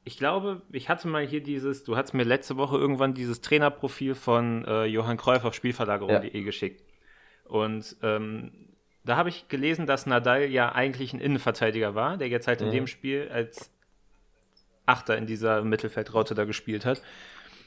ich 0.04 0.18
glaube, 0.18 0.62
ich 0.72 0.90
hatte 0.90 1.08
mal 1.08 1.26
hier 1.26 1.44
dieses, 1.44 1.84
du 1.84 1.96
hast 1.96 2.14
mir 2.14 2.24
letzte 2.24 2.58
Woche 2.58 2.78
irgendwann 2.78 3.14
dieses 3.14 3.42
Trainerprofil 3.42 4.16
von 4.16 4.66
äh, 4.66 4.86
Johann 4.86 5.18
Cruyff 5.18 5.46
auf 5.46 5.54
Spielverlagerung.de 5.54 6.36
ja. 6.36 6.44
geschickt. 6.44 6.84
Und 7.46 7.96
ähm, 8.02 8.52
da 9.04 9.16
habe 9.16 9.30
ich 9.30 9.48
gelesen, 9.48 9.86
dass 9.86 10.06
Nadal 10.06 10.46
ja 10.46 10.72
eigentlich 10.72 11.14
ein 11.14 11.20
Innenverteidiger 11.20 11.96
war, 11.96 12.18
der 12.18 12.30
jetzt 12.30 12.48
halt 12.48 12.62
mhm. 12.62 12.68
in 12.68 12.74
dem 12.74 12.88
Spiel 12.88 13.30
als 13.32 13.72
Achter 14.86 15.18
in 15.18 15.28
dieser 15.28 15.64
Mittelfeldraute 15.64 16.34
da 16.34 16.46
gespielt 16.46 16.86
hat. 16.86 17.02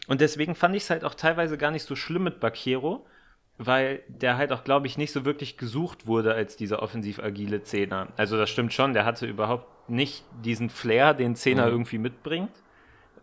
Und 0.06 0.20
deswegen 0.20 0.54
fand 0.54 0.74
ich 0.74 0.82
es 0.82 0.90
halt 0.90 1.04
auch 1.04 1.14
teilweise 1.14 1.56
gar 1.56 1.70
nicht 1.70 1.84
so 1.84 1.94
schlimm 1.96 2.24
mit 2.24 2.40
Bakero, 2.40 3.06
weil 3.58 4.02
der 4.08 4.36
halt 4.36 4.52
auch, 4.52 4.64
glaube 4.64 4.86
ich, 4.86 4.98
nicht 4.98 5.12
so 5.12 5.24
wirklich 5.24 5.56
gesucht 5.56 6.06
wurde 6.06 6.34
als 6.34 6.56
dieser 6.56 6.82
offensiv 6.82 7.18
agile 7.20 7.62
Zehner. 7.62 8.08
Also 8.16 8.36
das 8.36 8.50
stimmt 8.50 8.72
schon, 8.72 8.94
der 8.94 9.04
hatte 9.04 9.26
überhaupt 9.26 9.88
nicht 9.88 10.24
diesen 10.42 10.70
Flair, 10.70 11.14
den 11.14 11.36
Zehner 11.36 11.66
mhm. 11.66 11.72
irgendwie 11.72 11.98
mitbringt. 11.98 12.62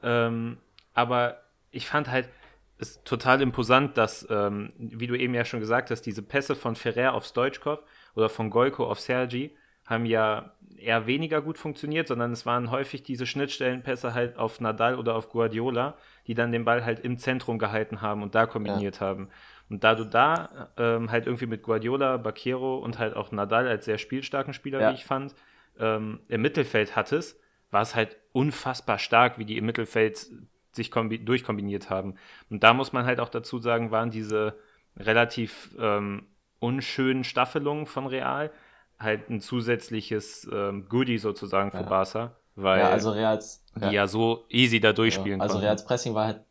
Ähm, 0.03 0.57
aber 0.93 1.41
ich 1.71 1.87
fand 1.87 2.09
halt 2.09 2.29
es 2.77 3.03
total 3.03 3.41
imposant, 3.41 3.97
dass, 3.97 4.27
ähm, 4.29 4.69
wie 4.77 5.07
du 5.07 5.15
eben 5.15 5.33
ja 5.35 5.45
schon 5.45 5.59
gesagt 5.59 5.91
hast, 5.91 6.01
diese 6.01 6.23
Pässe 6.23 6.55
von 6.55 6.75
Ferrer 6.75 7.13
auf 7.13 7.25
Stoichkov 7.25 7.79
oder 8.15 8.27
von 8.27 8.49
Goiko 8.49 8.85
auf 8.89 8.99
Sergi 8.99 9.55
haben 9.85 10.05
ja 10.05 10.51
eher 10.77 11.05
weniger 11.05 11.41
gut 11.41 11.57
funktioniert, 11.57 12.07
sondern 12.07 12.31
es 12.31 12.45
waren 12.45 12.71
häufig 12.71 13.03
diese 13.03 13.27
Schnittstellenpässe 13.27 14.13
halt 14.13 14.37
auf 14.37 14.59
Nadal 14.59 14.95
oder 14.95 15.15
auf 15.15 15.29
Guardiola, 15.29 15.95
die 16.27 16.33
dann 16.33 16.51
den 16.51 16.65
Ball 16.65 16.83
halt 16.83 17.01
im 17.01 17.17
Zentrum 17.17 17.59
gehalten 17.59 18.01
haben 18.01 18.23
und 18.23 18.33
da 18.33 18.45
kombiniert 18.45 18.95
ja. 18.95 19.01
haben. 19.01 19.29
Und 19.71 19.86
da 19.86 19.95
du 19.95 20.03
da 20.03 20.69
ähm, 20.77 21.10
halt 21.10 21.27
irgendwie 21.27 21.45
mit 21.45 21.63
Guardiola, 21.63 22.17
Baquero 22.17 22.77
und 22.77 22.99
halt 22.99 23.15
auch 23.15 23.31
Nadal 23.31 23.67
als 23.69 23.86
sehr 23.86 23.97
spielstarken 23.97 24.53
Spieler, 24.53 24.81
ja. 24.81 24.91
wie 24.91 24.95
ich 24.95 25.05
fand, 25.05 25.34
ähm, 25.79 26.19
im 26.27 26.41
Mittelfeld 26.41 26.97
hattest, 26.97 27.39
war 27.71 27.81
es 27.81 27.95
halt 27.95 28.17
unfassbar 28.34 28.99
stark, 28.99 29.39
wie 29.39 29.45
die 29.45 29.57
im 29.57 29.65
Mittelfeld 29.65 30.27
sich 30.73 30.91
durchkombiniert 30.91 31.89
haben. 31.89 32.15
Und 32.49 32.63
da 32.63 32.73
muss 32.73 32.91
man 32.91 33.05
halt 33.05 33.21
auch 33.21 33.29
dazu 33.29 33.60
sagen, 33.60 33.91
waren 33.91 34.12
diese 34.12 34.55
relativ 34.97 35.73
ähm, 35.79 36.27
unschönen 36.60 37.23
Staffelungen 37.23 37.86
von 37.86 38.07
Real 38.07 38.51
halt 38.99 39.29
ein 39.29 39.39
zusätzliches 39.39 40.49
ähm, 40.51 40.88
Goodie 40.89 41.17
sozusagen 41.17 41.71
für 41.71 41.77
ja. 41.77 41.84
Barca, 41.84 42.36
weil 42.55 42.79
ja, 42.79 42.89
also 42.89 43.12
Reals, 43.12 43.63
die 43.75 43.86
ja. 43.86 43.91
ja 43.91 44.07
so 44.07 44.45
easy 44.49 44.81
da 44.81 44.91
durchspielen 44.91 45.39
ja, 45.39 45.43
Also. 45.43 45.60
Reals 45.60 45.86
Pressing 45.86 46.13
war 46.13 46.25
halt 46.25 46.41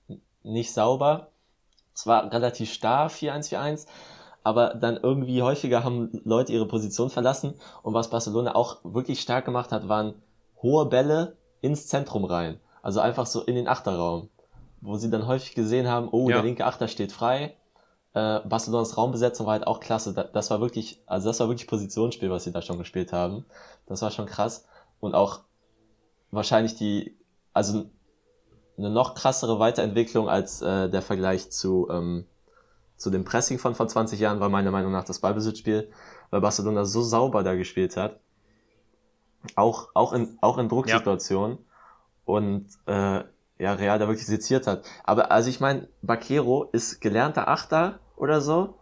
nicht 0.43 0.73
sauber. 0.73 1.30
Es 2.01 2.07
war 2.07 2.33
relativ 2.33 2.73
starr, 2.73 3.09
4-1-4-1, 3.09 3.87
aber 4.43 4.73
dann 4.75 4.97
irgendwie 4.97 5.43
häufiger 5.43 5.85
haben 5.85 6.09
Leute 6.25 6.51
ihre 6.51 6.67
Position 6.67 7.11
verlassen 7.11 7.55
und 7.83 7.93
was 7.93 8.09
Barcelona 8.09 8.55
auch 8.55 8.79
wirklich 8.85 9.21
stark 9.21 9.45
gemacht 9.45 9.71
hat, 9.71 9.87
waren 9.87 10.15
hohe 10.63 10.87
Bälle 10.87 11.37
ins 11.61 11.89
Zentrum 11.89 12.25
rein. 12.25 12.59
Also 12.81 13.01
einfach 13.01 13.27
so 13.27 13.43
in 13.43 13.55
den 13.55 13.69
Achterraum, 13.69 14.31
wo 14.81 14.97
sie 14.97 15.11
dann 15.11 15.27
häufig 15.27 15.55
gesehen 15.55 15.89
haben, 15.89 16.09
oh, 16.11 16.27
der 16.27 16.43
linke 16.43 16.65
Achter 16.65 16.89
steht 16.89 17.13
frei, 17.13 17.55
äh, 18.15 18.41
Barcelonas 18.41 18.97
Raumbesetzung 18.97 19.45
war 19.45 19.53
halt 19.53 19.67
auch 19.67 19.81
klasse. 19.81 20.15
Das 20.15 20.51
war 20.51 20.63
wirklich, 20.63 21.03
also 21.05 21.29
das 21.29 21.39
war 21.41 21.49
wirklich 21.49 21.69
Positionsspiel, 21.69 22.31
was 22.31 22.45
sie 22.45 22.53
da 22.53 22.63
schon 22.63 22.79
gespielt 22.79 23.13
haben. 23.13 23.45
Das 23.85 24.01
war 24.01 24.11
schon 24.11 24.25
krass. 24.25 24.67
Und 25.01 25.15
auch 25.15 25.41
wahrscheinlich 26.31 26.77
die, 26.77 27.19
also 27.53 27.91
eine 28.81 28.91
noch 28.91 29.15
krassere 29.15 29.59
Weiterentwicklung 29.59 30.29
als 30.29 30.63
äh, 30.63 30.89
der 30.89 31.03
Vergleich 31.03 31.51
zu, 31.51 31.89
ähm, 31.91 32.27
zu 32.97 33.11
dem 33.11 33.25
Pressing 33.25 33.59
von 33.59 33.75
vor 33.75 33.89
20 33.89 34.19
Jahren 34.19 34.41
war 34.41 34.49
meiner 34.49 34.71
Meinung 34.71 34.93
nach 34.93 35.05
das 35.05 35.21
Ballbesitzspiel, 35.21 35.91
weil 36.31 36.41
Barcelona 36.41 36.85
so 36.85 37.03
sauber 37.03 37.43
da 37.43 37.55
gespielt 37.55 37.97
hat. 37.97 38.21
Auch, 39.55 39.89
auch 39.95 40.13
in, 40.13 40.39
auch 40.41 40.59
in 40.59 40.69
Drucksituationen. 40.69 41.59
Ja. 41.59 41.65
Und 42.25 42.69
äh, 42.87 43.25
ja, 43.59 43.75
Real 43.75 43.99
da 43.99 44.09
wirklich 44.09 44.27
seziert 44.27 44.67
hat. 44.67 44.85
Aber 45.05 45.31
also 45.31 45.51
ich 45.51 45.61
meine, 45.61 45.89
Baquero 46.03 46.69
ist 46.73 47.01
gelernter 47.01 47.49
Achter 47.49 47.99
oder 48.17 48.41
so, 48.41 48.79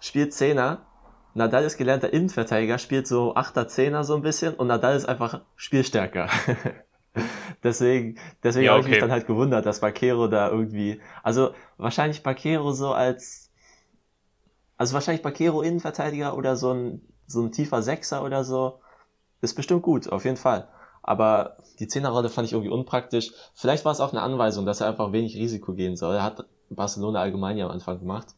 spielt 0.00 0.34
Zehner. 0.34 0.86
Nadal 1.32 1.64
ist 1.64 1.78
gelernter 1.78 2.12
Innenverteidiger, 2.12 2.78
spielt 2.78 3.06
so 3.06 3.34
Achter, 3.36 3.68
Zehner 3.68 4.04
so 4.04 4.16
ein 4.16 4.22
bisschen 4.22 4.54
und 4.54 4.66
Nadal 4.66 4.96
ist 4.96 5.06
einfach 5.06 5.42
spielstärker. 5.56 6.28
deswegen 7.64 8.18
deswegen 8.42 8.66
ja, 8.66 8.72
habe 8.72 8.82
ich 8.82 8.88
mich 8.88 8.98
dann 8.98 9.10
halt 9.10 9.26
gewundert, 9.26 9.66
dass 9.66 9.80
Baquero 9.80 10.28
da 10.28 10.50
irgendwie, 10.50 11.00
also 11.22 11.54
wahrscheinlich 11.76 12.22
Baquero 12.22 12.72
so 12.72 12.92
als, 12.92 13.50
also 14.76 14.94
wahrscheinlich 14.94 15.22
Baquero 15.22 15.62
Innenverteidiger 15.62 16.36
oder 16.36 16.56
so 16.56 16.72
ein, 16.72 17.02
so 17.26 17.42
ein 17.42 17.52
tiefer 17.52 17.82
Sechser 17.82 18.24
oder 18.24 18.44
so, 18.44 18.80
ist 19.40 19.54
bestimmt 19.54 19.82
gut, 19.82 20.08
auf 20.10 20.24
jeden 20.24 20.36
Fall. 20.36 20.68
Aber 21.02 21.56
die 21.78 21.88
Zehnerrolle 21.88 22.28
fand 22.28 22.46
ich 22.46 22.52
irgendwie 22.52 22.70
unpraktisch. 22.70 23.32
Vielleicht 23.54 23.84
war 23.84 23.92
es 23.92 24.00
auch 24.00 24.12
eine 24.12 24.22
Anweisung, 24.22 24.66
dass 24.66 24.80
er 24.80 24.88
einfach 24.88 25.12
wenig 25.12 25.34
Risiko 25.34 25.72
gehen 25.72 25.96
soll. 25.96 26.16
Er 26.16 26.22
hat 26.22 26.44
Barcelona 26.68 27.20
allgemein 27.20 27.56
ja 27.56 27.66
am 27.66 27.72
Anfang 27.72 27.98
gemacht. 27.98 28.28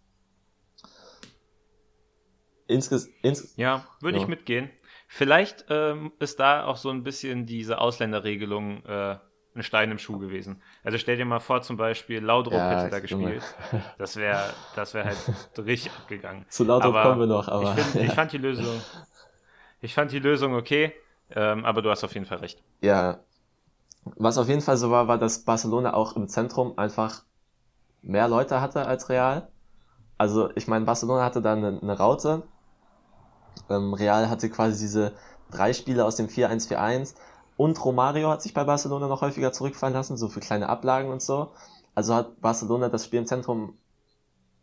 Insges 2.69 3.09
ins 3.23 3.55
ja, 3.57 3.85
würde 4.01 4.19
ja. 4.19 4.23
ich 4.23 4.29
mitgehen. 4.29 4.71
Vielleicht 5.15 5.67
ähm, 5.69 6.11
ist 6.21 6.41
da 6.41 6.65
auch 6.65 6.79
so 6.79 6.89
ein 6.89 7.03
bisschen 7.03 7.45
diese 7.45 7.83
Ausländerregelung 7.83 8.83
äh, 8.87 9.19
ein 9.55 9.63
Stein 9.63 9.91
im 9.91 9.99
Schuh 9.99 10.19
gewesen. 10.19 10.63
Also 10.85 10.97
stell 10.97 11.19
dir 11.19 11.27
mal 11.27 11.39
vor, 11.39 11.61
zum 11.61 11.77
Beispiel 11.77 12.25
Laudrup 12.25 12.55
ja, 12.55 12.71
hätte 12.71 12.91
da 12.91 12.99
gespielt. 12.99 13.43
Das 13.99 14.17
wäre 14.17 14.43
das 14.75 14.95
wär 14.95 15.05
halt 15.05 15.19
richtig 15.59 15.93
abgegangen. 16.01 16.47
Zu 16.49 16.65
Laudrup 16.65 16.95
aber 16.95 17.03
kommen 17.03 17.21
wir 17.21 17.27
noch, 17.27 17.47
aber. 17.49 17.77
Ich, 17.77 17.85
find, 17.85 18.05
ich, 18.07 18.13
fand 18.15 18.33
die 18.33 18.39
Lösung, 18.39 18.81
ich 19.83 19.93
fand 19.93 20.13
die 20.13 20.19
Lösung 20.19 20.55
okay. 20.55 20.95
Ähm, 21.29 21.67
aber 21.67 21.83
du 21.83 21.91
hast 21.91 22.05
auf 22.05 22.15
jeden 22.15 22.25
Fall 22.25 22.39
recht. 22.39 22.63
Ja. 22.81 23.21
Was 24.05 24.39
auf 24.39 24.49
jeden 24.49 24.63
Fall 24.63 24.79
so 24.79 24.91
war, 24.91 25.09
war, 25.09 25.19
dass 25.19 25.45
Barcelona 25.45 25.93
auch 25.93 26.17
im 26.17 26.27
Zentrum 26.27 26.79
einfach 26.79 27.23
mehr 28.01 28.29
Leute 28.29 28.63
hatte 28.63 28.87
als 28.87 29.11
Real. 29.11 29.47
Also 30.17 30.49
ich 30.55 30.69
meine, 30.69 30.87
Barcelona 30.87 31.23
hatte 31.23 31.43
da 31.43 31.53
eine, 31.53 31.79
eine 31.83 31.99
Raute. 31.99 32.45
Ähm, 33.71 33.95
Real 33.95 34.29
hatte 34.31 34.51
quasi 34.51 34.81
diese 34.81 35.15
drei 35.51 35.73
Spiele 35.73 36.05
aus 36.05 36.17
dem 36.17 36.29
4-1-4-1 36.29 37.15
und 37.57 37.83
Romario 37.85 38.31
hat 38.31 38.43
sich 38.43 38.55
bei 38.55 38.65
Barcelona 38.65 39.09
noch 39.09 39.21
häufiger 39.23 39.53
zurückfallen 39.53 39.95
lassen, 39.95 40.17
so 40.17 40.29
für 40.29 40.41
kleine 40.41 40.69
Ablagen 40.69 41.11
und 41.11 41.23
so. 41.23 41.53
Also 41.95 42.15
hat 42.15 42.41
Barcelona 42.41 42.89
das 42.89 43.05
Spiel 43.05 43.21
im 43.21 43.27
Zentrum, 43.27 43.79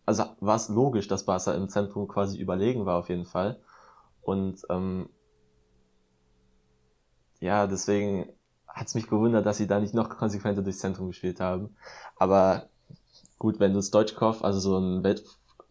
also 0.05 0.25
war 0.39 0.55
es 0.55 0.69
logisch, 0.69 1.07
dass 1.07 1.25
Barca 1.25 1.53
im 1.53 1.69
Zentrum 1.69 2.07
quasi 2.07 2.37
überlegen 2.39 2.85
war 2.85 2.97
auf 2.99 3.09
jeden 3.09 3.25
Fall. 3.25 3.61
Und 4.21 4.61
ähm, 4.69 5.09
ja, 7.39 7.67
deswegen 7.67 8.29
hat 8.67 8.87
es 8.87 8.95
mich 8.95 9.07
gewundert, 9.07 9.45
dass 9.45 9.57
sie 9.57 9.67
da 9.67 9.79
nicht 9.79 9.93
noch 9.93 10.09
konsequenter 10.09 10.61
durchs 10.61 10.79
Zentrum 10.79 11.07
gespielt 11.07 11.39
haben. 11.39 11.75
Aber 12.17 12.69
gut, 13.39 13.59
wenn 13.59 13.73
du 13.73 13.81
Stoichkov, 13.81 14.43
also 14.43 14.59
so 14.59 14.77
ein 14.77 15.03
Welt- 15.03 15.23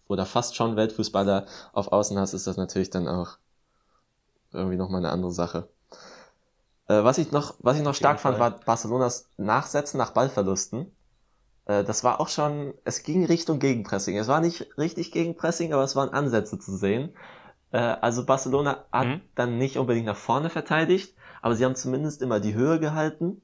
oder 0.08 0.26
fast 0.26 0.56
schon 0.56 0.76
Weltfußballer 0.76 1.46
auf 1.72 1.92
Außen 1.92 2.18
hast, 2.18 2.34
ist 2.34 2.46
das 2.46 2.56
natürlich 2.56 2.90
dann 2.90 3.06
auch 3.06 3.38
irgendwie 4.52 4.76
nochmal 4.76 5.00
eine 5.00 5.12
andere 5.12 5.32
Sache. 5.32 5.68
Äh, 6.88 7.04
was 7.04 7.18
ich 7.18 7.30
noch, 7.30 7.54
was 7.60 7.76
ich 7.76 7.82
noch 7.82 7.94
stark 7.94 8.18
fand, 8.18 8.38
war 8.38 8.50
Barcelonas 8.50 9.28
Nachsetzen 9.36 9.98
nach 9.98 10.12
Ballverlusten. 10.12 10.90
Äh, 11.66 11.84
das 11.84 12.02
war 12.02 12.20
auch 12.20 12.28
schon, 12.28 12.74
es 12.84 13.02
ging 13.02 13.24
Richtung 13.24 13.58
Gegenpressing. 13.58 14.16
Es 14.16 14.28
war 14.28 14.40
nicht 14.40 14.66
richtig 14.78 15.12
Gegenpressing, 15.12 15.72
aber 15.72 15.84
es 15.84 15.94
waren 15.94 16.08
Ansätze 16.10 16.58
zu 16.58 16.76
sehen. 16.76 17.14
Äh, 17.70 17.78
also 17.78 18.24
Barcelona 18.24 18.84
hat 18.90 19.06
mhm. 19.06 19.20
dann 19.34 19.58
nicht 19.58 19.76
unbedingt 19.76 20.06
nach 20.06 20.16
vorne 20.16 20.50
verteidigt, 20.50 21.14
aber 21.42 21.54
sie 21.54 21.64
haben 21.64 21.76
zumindest 21.76 22.22
immer 22.22 22.40
die 22.40 22.54
Höhe 22.54 22.80
gehalten 22.80 23.42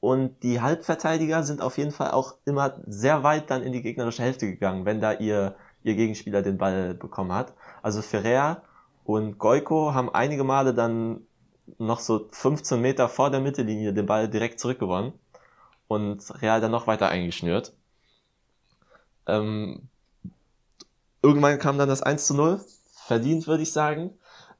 und 0.00 0.42
die 0.42 0.60
Halbverteidiger 0.60 1.42
sind 1.42 1.60
auf 1.60 1.78
jeden 1.78 1.92
Fall 1.92 2.10
auch 2.10 2.34
immer 2.46 2.80
sehr 2.86 3.22
weit 3.22 3.50
dann 3.50 3.62
in 3.62 3.72
die 3.72 3.82
gegnerische 3.82 4.22
Hälfte 4.22 4.46
gegangen, 4.46 4.86
wenn 4.86 5.00
da 5.00 5.12
ihr, 5.12 5.56
ihr 5.82 5.94
Gegenspieler 5.94 6.42
den 6.42 6.58
Ball 6.58 6.94
bekommen 6.94 7.32
hat. 7.32 7.52
Also 7.82 8.02
Ferrer 8.02 8.62
und 9.04 9.38
Goiko 9.38 9.94
haben 9.94 10.14
einige 10.14 10.44
Male 10.44 10.74
dann 10.74 11.26
noch 11.78 12.00
so 12.00 12.28
15 12.30 12.80
Meter 12.80 13.08
vor 13.08 13.30
der 13.30 13.40
Mittellinie 13.40 13.92
den 13.92 14.06
Ball 14.06 14.28
direkt 14.28 14.60
zurückgewonnen 14.60 15.12
und 15.88 16.42
Real 16.42 16.60
dann 16.60 16.70
noch 16.70 16.86
weiter 16.86 17.08
eingeschnürt. 17.08 17.72
Ähm, 19.26 19.88
irgendwann 21.22 21.58
kam 21.58 21.78
dann 21.78 21.88
das 21.88 22.02
1 22.02 22.26
zu 22.26 22.34
0, 22.34 22.60
verdient 23.06 23.46
würde 23.46 23.62
ich 23.62 23.72
sagen. 23.72 24.10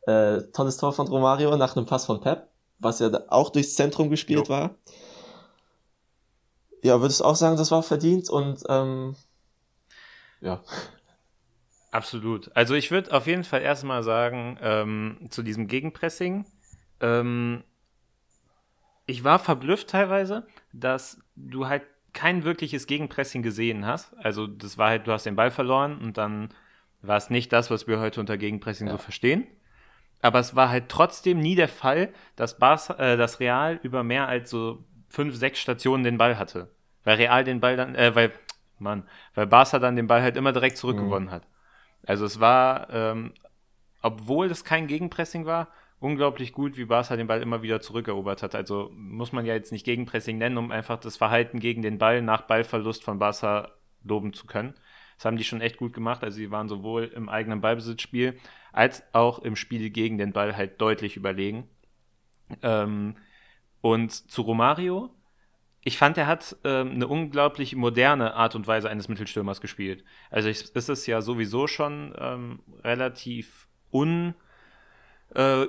Äh, 0.07 0.43
tolles 0.53 0.77
Tor 0.77 0.93
von 0.93 1.09
Romario 1.09 1.57
nach 1.57 1.77
einem 1.77 1.87
Pass 1.87 2.07
von 2.07 2.21
Pep 2.21 2.51
was 2.81 2.99
ja 2.99 3.11
auch 3.29 3.51
durchs 3.51 3.75
Zentrum 3.75 4.11
gespielt 4.11 4.49
jo. 4.49 4.55
war. 4.55 4.75
Ja, 6.83 7.01
würdest 7.01 7.21
du 7.21 7.25
auch 7.25 7.37
sagen, 7.37 7.57
das 7.57 7.71
war 7.71 7.83
verdient 7.83 8.31
und 8.31 8.65
ähm, 8.69 9.15
ja. 10.41 10.63
Absolut. 11.91 12.55
Also 12.55 12.75
ich 12.75 12.91
würde 12.91 13.13
auf 13.13 13.27
jeden 13.27 13.45
Fall 13.45 13.63
erstmal 13.63 14.03
sagen, 14.03 14.59
ähm, 14.63 15.19
zu 15.31 15.43
diesem 15.43 15.67
Gegenpressing, 15.67 16.45
ähm, 17.01 17.65
ich 19.07 19.25
war 19.25 19.39
verblüfft 19.41 19.89
teilweise, 19.89 20.47
dass 20.73 21.21
du 21.35 21.67
halt 21.67 21.83
kein 22.13 22.45
wirkliches 22.45 22.87
Gegenpressing 22.87 23.43
gesehen 23.43 23.87
hast. 23.87 24.15
Also 24.19 24.47
das 24.47 24.79
war 24.79 24.91
halt, 24.91 25.07
du 25.07 25.13
hast 25.13 25.27
den 25.27 25.37
Ball 25.37 25.51
verloren 25.51 25.99
und 25.99 26.17
dann 26.17 26.49
war 27.03 27.17
es 27.17 27.31
nicht 27.31 27.53
das, 27.53 27.71
was 27.71 27.87
wir 27.87 27.99
heute 27.99 28.21
unter 28.21 28.37
Gegenpressing 28.37 28.87
ja. 28.87 28.93
so 28.93 28.99
verstehen. 28.99 29.47
Aber 30.23 30.39
es 30.39 30.55
war 30.55 30.69
halt 30.69 30.89
trotzdem 30.89 31.39
nie 31.39 31.55
der 31.55 31.69
Fall, 31.69 32.11
dass, 32.37 32.59
Barca, 32.59 32.95
äh, 32.95 33.17
dass 33.17 33.41
Real 33.41 33.81
über 33.83 34.05
mehr 34.05 34.29
als 34.29 34.51
so 34.51 34.85
fünf, 35.09 35.35
sechs 35.35 35.59
Stationen 35.61 36.05
den 36.05 36.19
Ball 36.19 36.39
hatte. 36.39 36.71
Weil 37.05 37.17
Real 37.17 37.43
den 37.43 37.61
Ball 37.61 37.77
dann, 37.77 37.95
äh, 37.95 38.15
weil, 38.15 38.33
Mann, 38.79 39.05
weil 39.35 39.47
Barca 39.47 39.79
dann 39.79 39.97
den 39.97 40.07
Ball 40.07 40.23
halt 40.23 40.37
immer 40.37 40.53
direkt 40.53 40.77
zurückgewonnen 40.77 41.29
mhm. 41.29 41.33
hat. 41.33 41.47
Also 42.07 42.25
es 42.25 42.41
war, 42.41 42.91
ähm, 42.91 43.33
obwohl 44.03 44.49
das 44.49 44.65
kein 44.65 44.87
Gegenpressing 44.87 45.47
war, 45.47 45.69
unglaublich 46.01 46.53
gut, 46.53 46.77
wie 46.77 46.87
Barca 46.87 47.15
den 47.17 47.27
Ball 47.27 47.43
immer 47.43 47.63
wieder 47.63 47.81
zurückerobert 47.81 48.43
hat. 48.43 48.55
Also 48.55 48.91
muss 48.95 49.33
man 49.33 49.45
ja 49.45 49.55
jetzt 49.55 49.71
nicht 49.71 49.85
Gegenpressing 49.85 50.39
nennen, 50.39 50.57
um 50.57 50.71
einfach 50.71 50.99
das 50.99 51.17
Verhalten 51.17 51.61
gegen 51.61 51.83
den 51.83 51.99
Ball 51.99 52.23
nach 52.23 52.43
Ballverlust 52.43 53.05
von 53.05 53.19
Barca 53.19 53.73
loben 54.03 54.33
zu 54.33 54.47
können. 54.47 54.75
Das 55.17 55.27
haben 55.27 55.37
die 55.37 55.45
schon 55.45 55.61
echt 55.61 55.77
gut 55.77 55.93
gemacht. 55.93 56.25
Also 56.25 56.37
sie 56.37 56.51
waren 56.51 56.69
sowohl 56.69 57.05
im 57.05 57.29
eigenen 57.29 57.61
Ballbesitzspiel 57.61 58.39
als 58.73 59.03
auch 59.13 59.41
im 59.41 59.55
Spiel 59.57 59.91
gegen 59.91 60.17
den 60.17 60.33
Ball 60.33 60.57
halt 60.57 60.81
deutlich 60.81 61.17
überlegen. 61.17 61.69
Ähm, 62.63 63.17
und 63.83 64.13
zu 64.13 64.43
Romario, 64.43 65.11
ich 65.83 65.97
fand, 65.97 66.19
er 66.19 66.27
hat 66.27 66.57
ähm, 66.65 66.93
eine 66.93 67.09
unglaublich 67.09 67.75
moderne 67.75 68.35
Art 68.35 68.55
und 68.55 68.67
Weise 68.67 68.91
eines 68.91 69.09
Mittelstürmers 69.09 69.61
gespielt. 69.61 70.05
Also 70.31 70.49
ich, 70.49 70.75
ist 70.75 70.89
es 70.89 71.07
ja 71.07 71.23
sowieso 71.23 71.67
schon 71.67 72.15
ähm, 72.19 72.61
relativ 72.85 73.69
un 73.91 74.35
äh, 75.35 75.67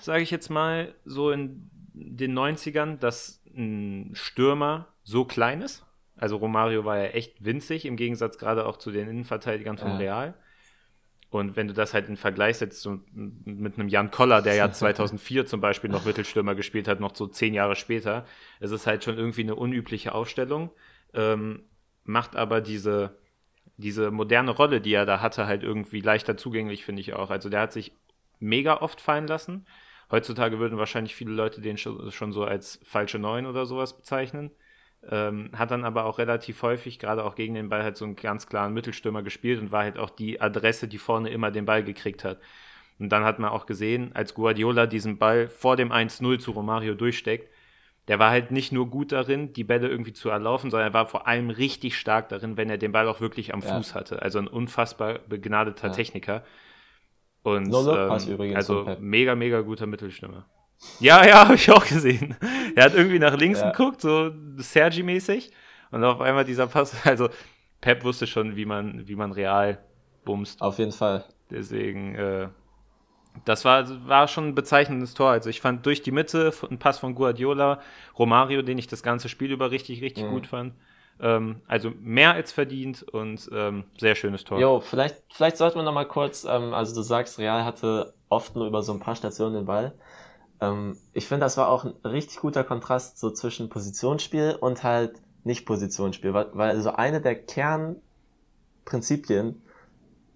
sage 0.00 0.22
ich 0.22 0.30
jetzt 0.30 0.48
mal, 0.48 0.94
so 1.04 1.30
in 1.30 1.70
den 1.92 2.38
90ern, 2.38 2.96
dass 2.98 3.42
ein 3.54 4.10
Stürmer 4.14 4.88
so 5.02 5.24
klein 5.24 5.60
ist. 5.60 5.84
Also 6.16 6.36
Romario 6.36 6.84
war 6.84 6.98
ja 6.98 7.06
echt 7.06 7.44
winzig, 7.44 7.84
im 7.84 7.96
Gegensatz 7.96 8.38
gerade 8.38 8.66
auch 8.66 8.76
zu 8.76 8.90
den 8.90 9.08
Innenverteidigern 9.08 9.76
von. 9.76 9.96
Real. 9.96 10.34
Und 11.32 11.56
wenn 11.56 11.66
du 11.66 11.72
das 11.72 11.94
halt 11.94 12.10
in 12.10 12.18
Vergleich 12.18 12.58
setzt 12.58 12.86
mit 13.14 13.78
einem 13.78 13.88
Jan 13.88 14.10
Koller, 14.10 14.42
der 14.42 14.54
ja 14.54 14.70
2004 14.72 15.46
zum 15.46 15.62
Beispiel 15.62 15.88
noch 15.88 16.04
Mittelstürmer 16.04 16.54
gespielt 16.54 16.86
hat, 16.86 17.00
noch 17.00 17.16
so 17.16 17.26
zehn 17.26 17.54
Jahre 17.54 17.74
später, 17.74 18.26
es 18.60 18.70
ist 18.70 18.86
halt 18.86 19.02
schon 19.02 19.16
irgendwie 19.16 19.40
eine 19.40 19.54
unübliche 19.54 20.14
Aufstellung, 20.14 20.70
ähm, 21.14 21.62
macht 22.04 22.36
aber 22.36 22.60
diese, 22.60 23.16
diese 23.78 24.10
moderne 24.10 24.50
Rolle, 24.50 24.82
die 24.82 24.92
er 24.92 25.06
da 25.06 25.22
hatte, 25.22 25.46
halt 25.46 25.62
irgendwie 25.62 26.02
leichter 26.02 26.36
zugänglich, 26.36 26.84
finde 26.84 27.00
ich 27.00 27.14
auch. 27.14 27.30
Also 27.30 27.48
der 27.48 27.62
hat 27.62 27.72
sich 27.72 27.92
mega 28.38 28.82
oft 28.82 29.00
fallen 29.00 29.26
lassen. 29.26 29.66
Heutzutage 30.10 30.58
würden 30.58 30.76
wahrscheinlich 30.76 31.14
viele 31.14 31.32
Leute 31.32 31.62
den 31.62 31.78
schon 31.78 32.32
so 32.32 32.44
als 32.44 32.78
falsche 32.84 33.18
Neun 33.18 33.46
oder 33.46 33.64
sowas 33.64 33.96
bezeichnen. 33.96 34.50
Ähm, 35.10 35.50
hat 35.52 35.72
dann 35.72 35.84
aber 35.84 36.04
auch 36.04 36.18
relativ 36.18 36.62
häufig, 36.62 36.98
gerade 36.98 37.24
auch 37.24 37.34
gegen 37.34 37.54
den 37.54 37.68
Ball, 37.68 37.82
halt 37.82 37.96
so 37.96 38.04
einen 38.04 38.14
ganz 38.14 38.46
klaren 38.46 38.72
Mittelstürmer 38.72 39.22
gespielt 39.22 39.60
und 39.60 39.72
war 39.72 39.82
halt 39.82 39.98
auch 39.98 40.10
die 40.10 40.40
Adresse, 40.40 40.86
die 40.86 40.98
vorne 40.98 41.30
immer 41.30 41.50
den 41.50 41.64
Ball 41.64 41.82
gekriegt 41.82 42.24
hat. 42.24 42.38
Und 43.00 43.08
dann 43.08 43.24
hat 43.24 43.40
man 43.40 43.50
auch 43.50 43.66
gesehen, 43.66 44.12
als 44.14 44.34
Guardiola 44.34 44.86
diesen 44.86 45.18
Ball 45.18 45.48
vor 45.48 45.76
dem 45.76 45.90
1-0 45.90 46.38
zu 46.38 46.52
Romario 46.52 46.94
durchsteckt, 46.94 47.48
der 48.08 48.18
war 48.18 48.30
halt 48.30 48.50
nicht 48.50 48.72
nur 48.72 48.90
gut 48.90 49.12
darin, 49.12 49.52
die 49.52 49.64
Bälle 49.64 49.88
irgendwie 49.88 50.12
zu 50.12 50.28
erlaufen, 50.28 50.70
sondern 50.70 50.90
er 50.90 50.94
war 50.94 51.06
vor 51.06 51.26
allem 51.26 51.50
richtig 51.50 51.96
stark 51.96 52.28
darin, 52.28 52.56
wenn 52.56 52.68
er 52.68 52.78
den 52.78 52.92
Ball 52.92 53.08
auch 53.08 53.20
wirklich 53.20 53.54
am 53.54 53.60
ja. 53.60 53.76
Fuß 53.76 53.94
hatte. 53.94 54.22
Also 54.22 54.38
ein 54.38 54.48
unfassbar 54.48 55.20
begnadeter 55.28 55.88
ja. 55.88 55.92
Techniker. 55.92 56.44
Und 57.42 57.68
no 57.68 57.96
ähm, 57.96 58.54
also 58.54 58.96
mega, 59.00 59.34
mega 59.34 59.60
guter 59.62 59.86
Mittelstürmer. 59.86 60.46
Ja, 61.00 61.26
ja, 61.26 61.34
habe 61.44 61.54
ich 61.54 61.70
auch 61.70 61.84
gesehen. 61.84 62.36
Er 62.74 62.84
hat 62.84 62.94
irgendwie 62.94 63.18
nach 63.18 63.36
links 63.36 63.60
ja. 63.60 63.70
geguckt, 63.70 64.00
so 64.00 64.30
Sergi-mäßig. 64.56 65.50
Und 65.90 66.04
auf 66.04 66.20
einmal 66.20 66.44
dieser 66.44 66.66
Pass, 66.66 66.94
also 67.06 67.28
Pep 67.80 68.04
wusste 68.04 68.26
schon, 68.26 68.56
wie 68.56 68.64
man, 68.64 69.06
wie 69.06 69.16
man 69.16 69.32
real 69.32 69.78
bumst. 70.24 70.60
Auf 70.62 70.78
jeden 70.78 70.92
Fall. 70.92 71.24
Deswegen, 71.50 72.14
äh, 72.14 72.48
das 73.44 73.64
war, 73.64 73.86
war 74.08 74.28
schon 74.28 74.48
ein 74.48 74.54
bezeichnendes 74.54 75.14
Tor. 75.14 75.30
Also 75.30 75.50
ich 75.50 75.60
fand 75.60 75.84
durch 75.84 76.02
die 76.02 76.12
Mitte 76.12 76.52
ein 76.70 76.78
Pass 76.78 76.98
von 76.98 77.14
Guardiola, 77.14 77.80
Romario, 78.18 78.62
den 78.62 78.78
ich 78.78 78.86
das 78.86 79.02
ganze 79.02 79.28
Spiel 79.28 79.50
über 79.50 79.70
richtig, 79.70 80.02
richtig 80.02 80.24
mhm. 80.24 80.30
gut 80.30 80.46
fand. 80.46 80.74
Ähm, 81.20 81.56
also 81.66 81.92
mehr 82.00 82.32
als 82.32 82.52
verdient 82.52 83.02
und 83.02 83.50
ähm, 83.52 83.84
sehr 83.98 84.14
schönes 84.14 84.44
Tor. 84.44 84.58
Jo, 84.58 84.80
vielleicht, 84.80 85.22
vielleicht 85.30 85.56
sollten 85.56 85.78
wir 85.78 85.82
noch 85.82 85.92
mal 85.92 86.06
kurz, 86.06 86.44
ähm, 86.44 86.72
also 86.72 86.94
du 86.94 87.02
sagst, 87.02 87.38
Real 87.38 87.64
hatte 87.64 88.14
oft 88.28 88.56
nur 88.56 88.66
über 88.66 88.82
so 88.82 88.92
ein 88.92 89.00
paar 89.00 89.14
Stationen 89.14 89.54
den 89.54 89.66
Ball. 89.66 89.92
Ähm, 90.62 90.96
ich 91.12 91.26
finde, 91.26 91.44
das 91.44 91.58
war 91.58 91.68
auch 91.68 91.84
ein 91.84 91.92
richtig 92.04 92.38
guter 92.38 92.64
Kontrast 92.64 93.18
so 93.18 93.30
zwischen 93.32 93.68
Positionsspiel 93.68 94.56
und 94.60 94.84
halt 94.84 95.20
nicht 95.44 95.66
Positionsspiel, 95.66 96.32
weil, 96.32 96.46
weil 96.52 96.80
so 96.80 96.92
eine 96.92 97.20
der 97.20 97.34
Kernprinzipien 97.34 99.60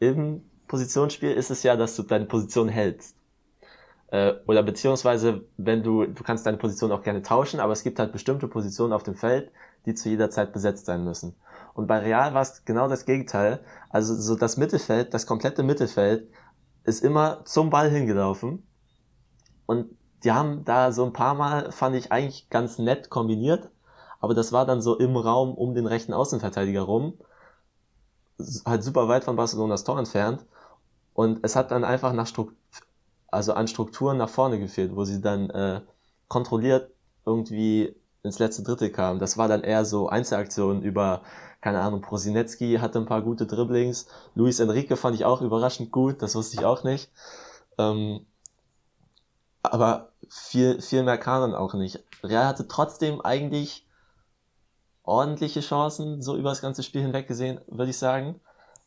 im 0.00 0.42
Positionsspiel 0.66 1.30
ist 1.30 1.50
es 1.50 1.62
ja, 1.62 1.76
dass 1.76 1.94
du 1.94 2.02
deine 2.02 2.24
Position 2.26 2.68
hältst. 2.68 3.14
Äh, 4.08 4.34
oder 4.46 4.64
beziehungsweise, 4.64 5.44
wenn 5.56 5.84
du, 5.84 6.06
du 6.06 6.24
kannst 6.24 6.44
deine 6.44 6.56
Position 6.56 6.90
auch 6.90 7.04
gerne 7.04 7.22
tauschen, 7.22 7.60
aber 7.60 7.72
es 7.72 7.84
gibt 7.84 8.00
halt 8.00 8.10
bestimmte 8.12 8.48
Positionen 8.48 8.92
auf 8.92 9.04
dem 9.04 9.14
Feld, 9.14 9.52
die 9.86 9.94
zu 9.94 10.08
jeder 10.08 10.30
Zeit 10.30 10.52
besetzt 10.52 10.86
sein 10.86 11.04
müssen. 11.04 11.36
Und 11.74 11.86
bei 11.86 12.00
Real 12.00 12.34
war 12.34 12.42
es 12.42 12.64
genau 12.64 12.88
das 12.88 13.06
Gegenteil. 13.06 13.60
Also 13.90 14.12
so 14.14 14.34
das 14.34 14.56
Mittelfeld, 14.56 15.14
das 15.14 15.26
komplette 15.26 15.62
Mittelfeld 15.62 16.28
ist 16.82 17.04
immer 17.04 17.44
zum 17.44 17.70
Ball 17.70 17.88
hingelaufen 17.90 18.66
und 19.66 19.86
die 20.26 20.32
haben 20.32 20.64
da 20.64 20.90
so 20.90 21.04
ein 21.04 21.12
paar 21.12 21.34
Mal, 21.34 21.70
fand 21.70 21.94
ich 21.94 22.10
eigentlich 22.10 22.50
ganz 22.50 22.78
nett 22.78 23.10
kombiniert, 23.10 23.70
aber 24.18 24.34
das 24.34 24.50
war 24.50 24.66
dann 24.66 24.82
so 24.82 24.98
im 24.98 25.16
Raum 25.16 25.54
um 25.54 25.72
den 25.72 25.86
rechten 25.86 26.12
Außenverteidiger 26.12 26.82
rum, 26.82 27.14
halt 28.64 28.82
super 28.82 29.06
weit 29.06 29.22
von 29.22 29.36
Barcelonas 29.36 29.84
Tor 29.84 30.00
entfernt 30.00 30.44
und 31.14 31.38
es 31.44 31.54
hat 31.54 31.70
dann 31.70 31.84
einfach 31.84 32.12
nach 32.12 32.26
Struktur, 32.26 32.56
also 33.28 33.52
an 33.52 33.68
Strukturen 33.68 34.16
nach 34.16 34.28
vorne 34.28 34.58
gefehlt, 34.58 34.96
wo 34.96 35.04
sie 35.04 35.20
dann 35.20 35.48
äh, 35.50 35.80
kontrolliert 36.26 36.90
irgendwie 37.24 37.94
ins 38.24 38.40
letzte 38.40 38.64
Drittel 38.64 38.90
kamen. 38.90 39.20
Das 39.20 39.38
war 39.38 39.46
dann 39.46 39.62
eher 39.62 39.84
so 39.84 40.08
Einzelaktionen 40.08 40.82
über, 40.82 41.22
keine 41.60 41.80
Ahnung, 41.82 42.00
Prosinecki 42.00 42.78
hatte 42.80 42.98
ein 42.98 43.06
paar 43.06 43.22
gute 43.22 43.46
Dribblings, 43.46 44.08
Luis 44.34 44.58
Enrique 44.58 44.96
fand 44.96 45.14
ich 45.14 45.24
auch 45.24 45.40
überraschend 45.40 45.92
gut, 45.92 46.20
das 46.20 46.34
wusste 46.34 46.56
ich 46.56 46.64
auch 46.64 46.82
nicht. 46.82 47.12
Ähm, 47.78 48.26
aber 49.72 50.12
viel, 50.28 50.80
viel 50.80 51.02
mehr 51.02 51.18
kam 51.18 51.42
dann 51.42 51.54
auch 51.54 51.74
nicht. 51.74 52.02
Real 52.22 52.46
hatte 52.46 52.68
trotzdem 52.68 53.20
eigentlich 53.20 53.86
ordentliche 55.04 55.60
Chancen, 55.60 56.20
so 56.22 56.36
über 56.36 56.50
das 56.50 56.60
ganze 56.60 56.82
Spiel 56.82 57.02
hinweg 57.02 57.28
gesehen, 57.28 57.60
würde 57.68 57.90
ich 57.90 57.98
sagen. 57.98 58.40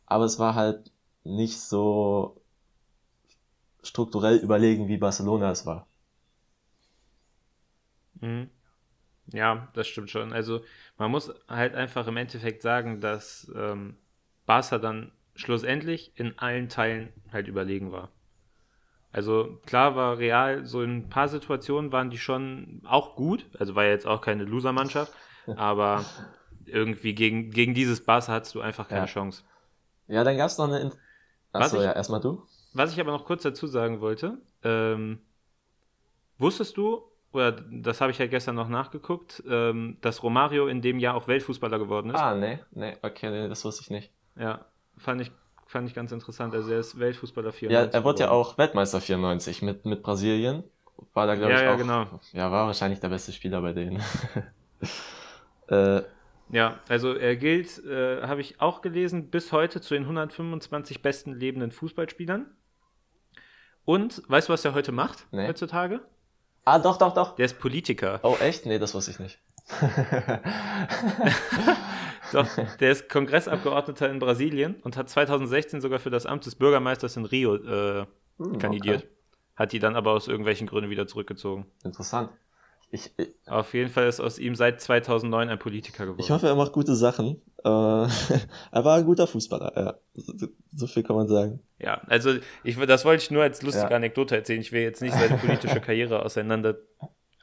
Aber 0.06 0.26
es 0.26 0.40
war 0.40 0.56
halt 0.56 0.92
nicht 1.24 1.60
so 1.62 2.42
strukturell 3.84 4.38
überlegen, 4.38 4.88
wie 4.88 4.98
Barcelona 4.98 5.52
es 5.52 5.66
war. 5.66 5.88
Mhm. 8.22 8.50
Ja, 9.34 9.70
das 9.74 9.88
stimmt 9.88 10.10
schon. 10.12 10.34
Also 10.34 10.64
man 10.98 11.12
muss 11.12 11.34
halt 11.48 11.76
einfach 11.76 12.08
im 12.08 12.18
Endeffekt 12.18 12.62
sagen, 12.62 13.02
dass 13.02 13.52
ähm, 13.56 13.98
Barca 14.46 14.78
dann 14.80 15.12
schlussendlich 15.36 16.12
in 16.16 16.38
allen 16.40 16.70
Teilen 16.70 17.14
halt 17.32 17.48
überlegen 17.48 17.92
war. 17.92 18.12
Also 19.12 19.60
klar 19.66 19.96
war 19.96 20.20
Real, 20.20 20.66
so 20.66 20.84
in 20.84 20.98
ein 20.98 21.10
paar 21.10 21.28
Situationen 21.28 21.92
waren 21.92 22.10
die 22.10 22.20
schon 22.20 22.82
auch 22.86 23.16
gut, 23.16 23.46
also 23.58 23.76
war 23.76 23.86
ja 23.86 23.92
jetzt 23.92 24.06
auch 24.06 24.22
keine 24.22 24.44
Loser-Mannschaft, 24.44 25.14
aber 25.56 26.06
irgendwie 26.66 27.16
gegen, 27.16 27.50
gegen 27.50 27.74
dieses 27.74 28.04
Barca 28.04 28.34
hattest 28.34 28.54
du 28.54 28.62
einfach 28.62 28.88
keine 28.88 29.02
ja. 29.02 29.08
Chance. 29.08 29.44
Ja, 30.08 30.24
dann 30.24 30.38
gab 30.38 30.48
es 30.48 30.58
noch 30.58 30.68
eine... 30.68 30.80
In 30.80 30.92
Achso, 31.52 31.78
ich, 31.78 31.84
ja, 31.84 31.94
erstmal 31.94 32.22
du. 32.22 32.44
Was 32.74 32.94
ich 32.94 33.00
aber 33.00 33.12
noch 33.12 33.26
kurz 33.26 33.42
dazu 33.42 33.66
sagen 33.66 34.02
wollte, 34.02 34.38
ähm, 34.64 35.20
wusstest 36.38 36.78
du, 36.78 37.02
oder 37.32 37.52
das 37.52 38.02
habe 38.02 38.12
ich 38.12 38.20
ja 38.20 38.28
gestern 38.28 38.56
noch 38.56 38.70
nachgeguckt, 38.70 39.44
ähm, 39.48 39.98
dass 40.02 40.22
Romario 40.22 40.68
in 40.68 40.82
dem 40.82 41.00
Jahr 41.00 41.16
auch 41.16 41.28
Weltfußballer 41.28 41.80
geworden 41.80 42.12
ist? 42.12 42.20
Ah, 42.20 42.36
nee, 42.36 42.60
nee, 42.72 42.96
okay, 43.02 43.32
nee, 43.32 43.50
das 43.50 43.66
wusste 43.66 43.82
ich 43.82 43.90
nicht. 43.90 44.12
Ja, 44.36 44.66
fand 44.98 45.22
ich 45.22 45.32
fand 45.70 45.88
ich 45.88 45.94
ganz 45.94 46.12
interessant. 46.12 46.54
Also 46.56 46.72
er 46.72 46.80
ist 46.80 47.00
Weltfußballer 47.00 47.52
94. 47.52 47.94
Ja, 47.94 48.00
er 48.00 48.04
wurde 48.04 48.22
ja 48.22 48.32
auch 48.32 48.58
Weltmeister 48.58 49.00
94 49.00 49.62
mit, 49.62 49.86
mit 49.86 50.02
Brasilien. 50.02 50.64
War 51.14 51.28
da, 51.28 51.36
glaube 51.36 51.54
ja, 51.54 51.60
ich, 51.60 51.64
ja, 51.64 51.74
auch. 51.74 51.78
Genau. 51.78 52.20
Ja, 52.34 52.52
war 52.52 52.66
wahrscheinlich 52.66 53.00
der 53.00 53.10
beste 53.10 53.32
Spieler 53.32 53.62
bei 53.62 53.74
denen. 53.74 54.04
äh, 55.70 56.02
ja, 56.52 56.80
also 56.90 57.14
er 57.14 57.36
gilt, 57.36 57.86
äh, 57.86 58.24
habe 58.24 58.42
ich 58.42 58.60
auch 58.60 58.82
gelesen, 58.82 59.30
bis 59.30 59.52
heute 59.52 59.80
zu 59.80 59.94
den 59.94 60.04
125 60.04 61.04
besten 61.04 61.34
lebenden 61.34 61.72
Fußballspielern. 61.72 62.48
Und 63.86 64.24
weißt 64.28 64.50
du, 64.50 64.54
was 64.54 64.66
er 64.66 64.74
heute 64.74 64.92
macht? 64.92 65.28
Nee. 65.32 65.48
Heutzutage? 65.48 66.02
Ah, 66.66 66.80
doch, 66.80 66.98
doch, 66.98 67.14
doch. 67.14 67.36
Der 67.36 67.46
ist 67.46 67.60
Politiker. 67.60 68.20
Oh, 68.24 68.36
echt? 68.40 68.66
Nee, 68.66 68.80
das 68.80 68.96
wusste 68.96 69.12
ich 69.12 69.20
nicht. 69.20 69.40
Doch, 72.32 72.48
der 72.80 72.92
ist 72.92 73.10
Kongressabgeordneter 73.10 74.10
in 74.10 74.20
Brasilien 74.20 74.76
und 74.84 74.98
hat 74.98 75.10
2016 75.10 75.82
sogar 75.82 76.00
für 76.00 76.10
das 76.10 76.26
Amt 76.26 76.46
des 76.46 76.56
Bürgermeisters 76.56 77.18
in 77.18 77.26
Rio 77.26 77.56
äh, 77.56 78.06
hm, 78.38 78.58
kandidiert. 78.58 79.04
Okay. 79.04 79.14
Hat 79.56 79.72
die 79.74 79.80
dann 79.80 79.96
aber 79.96 80.12
aus 80.12 80.28
irgendwelchen 80.28 80.68
Gründen 80.68 80.90
wieder 80.90 81.08
zurückgezogen. 81.08 81.66
Interessant. 81.84 82.30
Ich, 82.92 83.12
ich, 83.18 83.30
Auf 83.46 83.74
jeden 83.74 83.92
Fall 83.92 84.08
ist 84.08 84.20
aus 84.20 84.40
ihm 84.40 84.56
seit 84.56 84.82
2009 84.82 85.50
ein 85.50 85.60
Politiker 85.60 86.06
geworden. 86.06 86.22
Ich 86.22 86.32
hoffe, 86.32 86.48
er 86.48 86.56
macht 86.56 86.72
gute 86.72 86.96
Sachen. 86.96 87.42
Äh, 87.64 87.68
er 87.68 88.10
war 88.72 88.98
ein 88.98 89.06
guter 89.06 89.28
Fußballer, 89.28 89.74
ja. 89.76 89.96
So, 90.16 90.48
so, 90.74 90.88
viel 90.88 91.04
kann 91.04 91.16
man 91.16 91.28
sagen. 91.28 91.60
Ja, 91.78 92.02
also 92.08 92.34
ich, 92.64 92.78
das 92.78 93.06
wollte 93.06 93.24
ich 93.24 93.32
nur 93.32 93.44
als 93.44 93.62
lustige 93.62 93.92
ja. 93.92 93.96
Anekdote 93.96 94.36
erzählen. 94.36 94.62
Ich 94.62 94.72
will 94.72 94.82
jetzt 94.82 95.02
nicht 95.02 95.14
seine 95.14 95.38
politische 95.38 95.82
Karriere 95.82 96.24
auseinander 96.24 96.78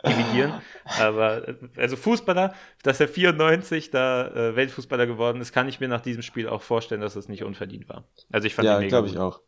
dividieren. 0.06 0.54
Aber 1.00 1.42
also 1.76 1.96
Fußballer, 1.96 2.54
dass 2.82 3.00
er 3.00 3.08
94 3.08 3.90
da 3.90 4.28
äh, 4.28 4.56
Weltfußballer 4.56 5.06
geworden 5.06 5.40
ist, 5.40 5.52
kann 5.52 5.68
ich 5.68 5.80
mir 5.80 5.88
nach 5.88 6.00
diesem 6.00 6.22
Spiel 6.22 6.48
auch 6.48 6.62
vorstellen, 6.62 7.00
dass 7.00 7.14
das 7.14 7.28
nicht 7.28 7.44
unverdient 7.44 7.88
war. 7.88 8.04
Also 8.32 8.46
ich 8.46 8.54
fand 8.54 8.66
ja, 8.66 8.80
glaube 8.80 9.08
ich 9.08 9.18
auch. 9.18 9.40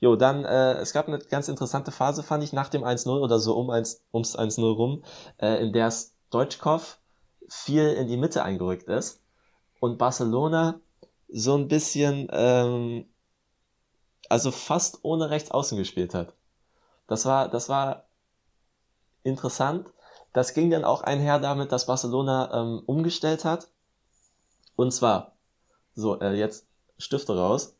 Jo, 0.00 0.16
dann, 0.16 0.44
äh, 0.44 0.74
es 0.74 0.92
gab 0.92 1.08
eine 1.08 1.18
ganz 1.18 1.48
interessante 1.48 1.90
Phase, 1.90 2.22
fand 2.22 2.44
ich, 2.44 2.52
nach 2.52 2.68
dem 2.68 2.84
1-0 2.84 3.08
oder 3.08 3.38
so 3.38 3.56
um 3.56 3.70
1, 3.70 4.04
ums 4.12 4.36
1-0 4.36 4.60
rum, 4.74 5.02
äh, 5.38 5.62
in 5.62 5.72
der 5.72 5.90
Deutschkopf 6.30 6.98
viel 7.48 7.88
in 7.92 8.08
die 8.08 8.16
Mitte 8.16 8.42
eingerückt 8.42 8.88
ist 8.88 9.22
und 9.80 9.98
Barcelona 9.98 10.80
so 11.28 11.56
ein 11.56 11.68
bisschen, 11.68 12.28
ähm, 12.32 13.06
also 14.28 14.50
fast 14.50 14.98
ohne 15.02 15.30
Rechtsaußen 15.30 15.78
gespielt 15.78 16.14
hat. 16.14 16.34
Das 17.06 17.24
war, 17.24 17.48
das 17.48 17.68
war 17.68 18.06
interessant. 19.24 19.88
Das 20.32 20.54
ging 20.54 20.70
dann 20.70 20.84
auch 20.84 21.02
einher 21.02 21.38
damit, 21.40 21.72
dass 21.72 21.86
Barcelona 21.86 22.50
ähm, 22.54 22.82
umgestellt 22.86 23.44
hat. 23.44 23.68
Und 24.76 24.92
zwar, 24.92 25.32
so, 25.94 26.20
äh, 26.20 26.34
jetzt 26.34 26.66
Stifte 26.98 27.36
raus. 27.36 27.76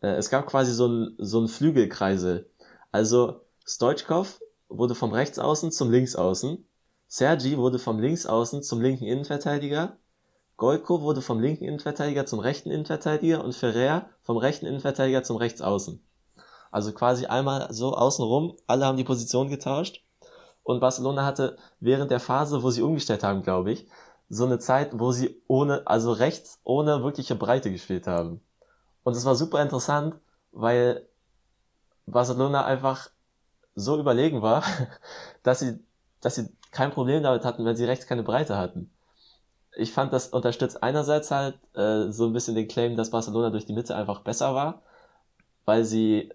Äh, 0.00 0.14
es 0.16 0.30
gab 0.30 0.46
quasi 0.46 0.72
so 0.72 0.86
ein, 0.86 1.14
so 1.18 1.40
ein 1.40 1.48
Flügelkreisel. 1.48 2.50
Also 2.92 3.40
Stoichkov 3.64 4.40
wurde 4.68 4.94
vom 4.94 5.12
Rechtsaußen 5.12 5.72
zum 5.72 5.90
Linksaußen, 5.90 6.64
Sergi 7.06 7.56
wurde 7.56 7.78
vom 7.78 7.98
Linksaußen 7.98 8.62
zum 8.62 8.80
linken 8.80 9.04
Innenverteidiger, 9.04 9.96
Golko 10.56 11.02
wurde 11.02 11.22
vom 11.22 11.40
linken 11.40 11.64
Innenverteidiger 11.64 12.26
zum 12.26 12.40
rechten 12.40 12.70
Innenverteidiger 12.70 13.44
und 13.44 13.54
Ferrer 13.54 14.10
vom 14.22 14.36
rechten 14.36 14.66
Innenverteidiger 14.66 15.22
zum 15.22 15.36
Rechtsaußen. 15.36 16.02
Also 16.70 16.92
quasi 16.92 17.26
einmal 17.26 17.72
so 17.72 17.94
außenrum, 17.94 18.56
alle 18.66 18.84
haben 18.84 18.96
die 18.96 19.04
Position 19.04 19.48
getauscht. 19.48 20.04
Und 20.68 20.80
Barcelona 20.80 21.24
hatte 21.24 21.56
während 21.80 22.10
der 22.10 22.20
Phase, 22.20 22.62
wo 22.62 22.70
sie 22.70 22.82
umgestellt 22.82 23.22
haben, 23.22 23.42
glaube 23.42 23.72
ich, 23.72 23.88
so 24.28 24.44
eine 24.44 24.58
Zeit, 24.58 24.90
wo 24.98 25.12
sie 25.12 25.40
ohne, 25.46 25.86
also 25.86 26.12
rechts 26.12 26.60
ohne 26.62 27.02
wirkliche 27.02 27.34
Breite 27.34 27.72
gespielt 27.72 28.06
haben. 28.06 28.42
Und 29.02 29.16
es 29.16 29.24
war 29.24 29.34
super 29.34 29.62
interessant, 29.62 30.16
weil 30.52 31.08
Barcelona 32.04 32.66
einfach 32.66 33.08
so 33.76 33.98
überlegen 33.98 34.42
war, 34.42 34.62
dass 35.42 35.60
sie, 35.60 35.78
dass 36.20 36.34
sie 36.34 36.50
kein 36.70 36.90
Problem 36.90 37.22
damit 37.22 37.46
hatten, 37.46 37.64
wenn 37.64 37.76
sie 37.76 37.86
rechts 37.86 38.06
keine 38.06 38.22
Breite 38.22 38.58
hatten. 38.58 38.90
Ich 39.74 39.94
fand, 39.94 40.12
das 40.12 40.28
unterstützt 40.28 40.82
einerseits 40.82 41.30
halt 41.30 41.54
äh, 41.74 42.10
so 42.10 42.26
ein 42.26 42.34
bisschen 42.34 42.54
den 42.54 42.68
Claim, 42.68 42.94
dass 42.94 43.08
Barcelona 43.08 43.48
durch 43.48 43.64
die 43.64 43.72
Mitte 43.72 43.96
einfach 43.96 44.20
besser 44.20 44.54
war, 44.54 44.82
weil 45.64 45.86
sie 45.86 46.30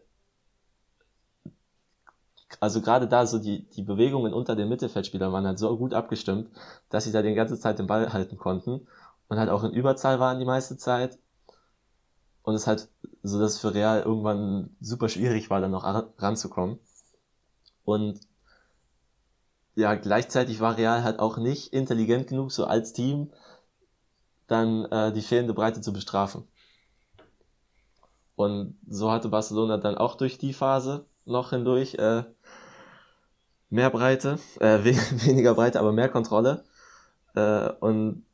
also 2.60 2.82
gerade 2.82 3.08
da 3.08 3.26
so 3.26 3.40
die, 3.40 3.68
die 3.70 3.84
Bewegungen 3.84 4.34
unter 4.34 4.56
den 4.56 4.70
Mittelfeldspielern 4.70 5.32
waren 5.32 5.46
halt 5.46 5.60
so 5.60 5.76
gut 5.78 5.94
abgestimmt, 5.94 6.50
dass 6.90 7.06
sie 7.06 7.12
da 7.12 7.22
die 7.22 7.34
ganze 7.34 7.60
Zeit 7.60 7.80
den 7.80 7.88
Ball 7.88 8.14
halten 8.14 8.38
konnten 8.38 8.88
und 9.28 9.38
halt 9.38 9.50
auch 9.50 9.64
in 9.64 9.72
Überzahl 9.72 10.20
waren 10.20 10.40
die 10.40 10.46
meiste 10.46 10.78
Zeit. 10.78 11.18
Und 12.44 12.56
es 12.56 12.68
halt 12.68 12.90
so, 13.22 13.40
dass 13.40 13.58
für 13.58 13.74
Real 13.74 14.02
irgendwann 14.02 14.76
super 14.82 15.08
schwierig 15.08 15.50
war, 15.50 15.62
dann 15.62 15.72
noch 15.72 15.86
ranzukommen. 16.18 16.78
Und 17.86 18.20
ja, 19.76 19.96
gleichzeitig 19.96 20.60
war 20.60 20.78
Real 20.78 21.04
halt 21.04 21.20
auch 21.20 21.38
nicht 21.38 21.74
intelligent 21.74 22.28
genug, 22.28 22.52
so 22.52 22.66
als 22.66 22.94
Team 22.94 23.32
dann 24.48 24.86
äh, 24.86 25.12
die 25.14 25.22
fehlende 25.22 25.54
Breite 25.54 25.82
zu 25.82 25.94
bestrafen. 25.94 26.48
Und 28.36 28.78
so 28.88 29.12
hatte 29.12 29.30
Barcelona 29.30 29.78
dann 29.78 29.98
auch 29.98 30.16
durch 30.16 30.38
die 30.38 30.54
Phase 30.54 31.06
noch 31.26 31.52
hindurch 31.52 31.96
äh, 31.96 32.24
mehr 33.74 33.90
Breite, 33.90 34.40
äh, 34.60 34.84
weniger 35.26 35.56
Breite, 35.56 35.80
aber 35.80 35.92
mehr 35.92 36.10
Kontrolle. 36.10 36.64
Äh, 37.36 37.70
und 37.80 38.26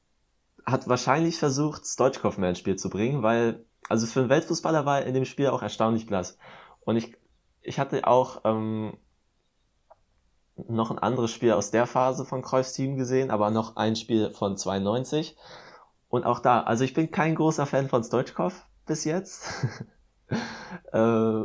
hat 0.66 0.88
wahrscheinlich 0.88 1.40
versucht, 1.40 1.86
Stoichkov 1.86 2.38
mehr 2.38 2.50
ins 2.50 2.60
Spiel 2.60 2.76
zu 2.76 2.90
bringen, 2.90 3.24
weil, 3.24 3.66
also 3.88 4.06
für 4.06 4.20
einen 4.20 4.30
Weltfußballer 4.30 4.86
war 4.86 5.00
er 5.00 5.08
in 5.08 5.14
dem 5.14 5.26
Spiel 5.26 5.48
auch 5.48 5.62
erstaunlich 5.62 6.08
klasse. 6.08 6.36
Und 6.82 6.98
ich, 6.98 7.16
ich 7.62 7.80
hatte 7.80 8.06
auch 8.06 8.42
ähm, 8.44 8.98
noch 10.68 10.92
ein 10.92 11.00
anderes 11.00 11.32
Spiel 11.32 11.54
aus 11.54 11.72
der 11.72 11.88
Phase 11.88 12.26
von 12.26 12.42
Cruyffs 12.42 12.74
Team 12.74 12.98
gesehen, 12.98 13.32
aber 13.32 13.50
noch 13.50 13.78
ein 13.78 13.96
Spiel 13.96 14.32
von 14.32 14.58
92. 14.58 15.38
Und 16.10 16.26
auch 16.26 16.40
da, 16.40 16.62
also 16.62 16.84
ich 16.84 16.94
bin 16.94 17.12
kein 17.12 17.36
großer 17.36 17.66
Fan 17.66 17.88
von 17.88 18.04
Stoichkov 18.04 18.66
bis 18.86 19.06
jetzt. 19.06 19.48
äh, 20.92 21.44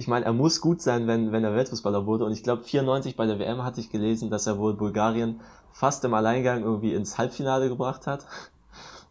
ich 0.00 0.08
meine, 0.08 0.24
er 0.24 0.32
muss 0.32 0.62
gut 0.62 0.80
sein, 0.80 1.06
wenn, 1.06 1.30
wenn 1.30 1.44
er 1.44 1.54
Weltfußballer 1.54 2.06
wurde. 2.06 2.24
Und 2.24 2.32
ich 2.32 2.42
glaube, 2.42 2.62
94 2.62 3.16
bei 3.16 3.26
der 3.26 3.38
WM 3.38 3.62
hatte 3.62 3.80
ich 3.80 3.90
gelesen, 3.90 4.30
dass 4.30 4.46
er 4.46 4.56
wohl 4.56 4.72
Bulgarien 4.72 5.42
fast 5.72 6.02
im 6.06 6.14
Alleingang 6.14 6.62
irgendwie 6.62 6.94
ins 6.94 7.18
Halbfinale 7.18 7.68
gebracht 7.68 8.06
hat. 8.06 8.26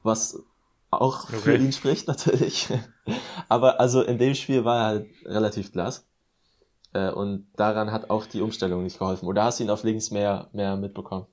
Was 0.02 0.42
auch 0.90 1.26
okay. 1.26 1.38
für 1.38 1.56
ihn 1.58 1.72
spricht 1.74 2.08
natürlich. 2.08 2.74
Aber 3.50 3.80
also 3.80 4.02
in 4.02 4.18
dem 4.18 4.34
Spiel 4.34 4.66
war 4.66 4.80
er 4.80 4.86
halt 4.86 5.08
relativ 5.26 5.72
blass. 5.72 6.08
Äh, 6.94 7.12
und 7.12 7.46
daran 7.56 7.92
hat 7.92 8.10
auch 8.10 8.26
die 8.26 8.42
Umstellung 8.42 8.82
nicht 8.82 8.98
geholfen. 8.98 9.28
Oder 9.28 9.44
hast 9.44 9.60
du 9.60 9.66
ihn 9.66 9.70
auf 9.70 9.84
links 9.84 10.10
mehr, 10.10 10.50
mehr 10.54 10.76
mitbekommen? 10.76 11.28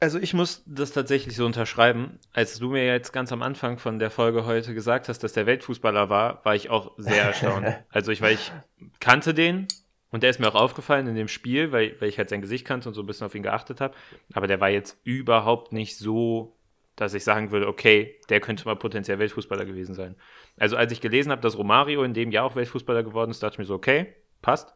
Also 0.00 0.18
ich 0.18 0.32
muss 0.32 0.62
das 0.66 0.92
tatsächlich 0.92 1.34
so 1.34 1.44
unterschreiben. 1.44 2.20
Als 2.32 2.58
du 2.58 2.70
mir 2.70 2.86
jetzt 2.86 3.12
ganz 3.12 3.32
am 3.32 3.42
Anfang 3.42 3.78
von 3.78 3.98
der 3.98 4.10
Folge 4.10 4.46
heute 4.46 4.72
gesagt 4.72 5.08
hast, 5.08 5.24
dass 5.24 5.32
der 5.32 5.46
Weltfußballer 5.46 6.08
war, 6.08 6.44
war 6.44 6.54
ich 6.54 6.70
auch 6.70 6.92
sehr 6.98 7.24
erstaunt. 7.24 7.66
also 7.90 8.12
ich, 8.12 8.20
weil 8.20 8.34
ich 8.34 8.52
kannte 9.00 9.34
den 9.34 9.66
und 10.10 10.22
der 10.22 10.30
ist 10.30 10.38
mir 10.38 10.48
auch 10.48 10.54
aufgefallen 10.54 11.08
in 11.08 11.16
dem 11.16 11.26
Spiel, 11.26 11.72
weil, 11.72 11.96
weil 12.00 12.08
ich 12.08 12.18
halt 12.18 12.28
sein 12.28 12.40
Gesicht 12.40 12.64
kannte 12.64 12.88
und 12.88 12.94
so 12.94 13.02
ein 13.02 13.06
bisschen 13.06 13.26
auf 13.26 13.34
ihn 13.34 13.42
geachtet 13.42 13.80
habe. 13.80 13.94
Aber 14.34 14.46
der 14.46 14.60
war 14.60 14.70
jetzt 14.70 14.98
überhaupt 15.02 15.72
nicht 15.72 15.98
so, 15.98 16.56
dass 16.94 17.12
ich 17.14 17.24
sagen 17.24 17.50
würde, 17.50 17.66
okay, 17.66 18.20
der 18.28 18.40
könnte 18.40 18.66
mal 18.66 18.76
potenziell 18.76 19.18
Weltfußballer 19.18 19.64
gewesen 19.64 19.94
sein. 19.94 20.14
Also 20.58 20.76
als 20.76 20.92
ich 20.92 21.00
gelesen 21.00 21.32
habe, 21.32 21.42
dass 21.42 21.58
Romario 21.58 22.04
in 22.04 22.14
dem 22.14 22.30
Jahr 22.30 22.44
auch 22.44 22.54
Weltfußballer 22.54 23.02
geworden 23.02 23.32
ist, 23.32 23.42
dachte 23.42 23.54
ich 23.54 23.58
mir 23.58 23.64
so, 23.64 23.74
okay, 23.74 24.14
passt. 24.42 24.74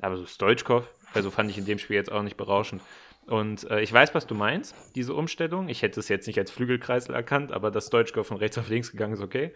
Aber 0.00 0.16
so 0.16 0.26
Stoichkov, 0.26 0.88
also 1.14 1.30
fand 1.30 1.50
ich 1.50 1.58
in 1.58 1.64
dem 1.64 1.78
Spiel 1.78 1.96
jetzt 1.96 2.10
auch 2.10 2.22
nicht 2.22 2.36
berauschend. 2.36 2.80
Und 3.26 3.70
äh, 3.70 3.80
ich 3.80 3.92
weiß, 3.92 4.14
was 4.14 4.26
du 4.26 4.34
meinst, 4.34 4.74
diese 4.94 5.14
Umstellung. 5.14 5.68
Ich 5.68 5.82
hätte 5.82 6.00
es 6.00 6.08
jetzt 6.08 6.26
nicht 6.26 6.38
als 6.38 6.50
Flügelkreisel 6.50 7.14
erkannt, 7.14 7.52
aber 7.52 7.70
dass 7.70 7.88
Deutschgau 7.88 8.24
von 8.24 8.36
rechts 8.36 8.58
auf 8.58 8.68
links 8.68 8.90
gegangen 8.90 9.14
ist, 9.14 9.20
okay. 9.20 9.54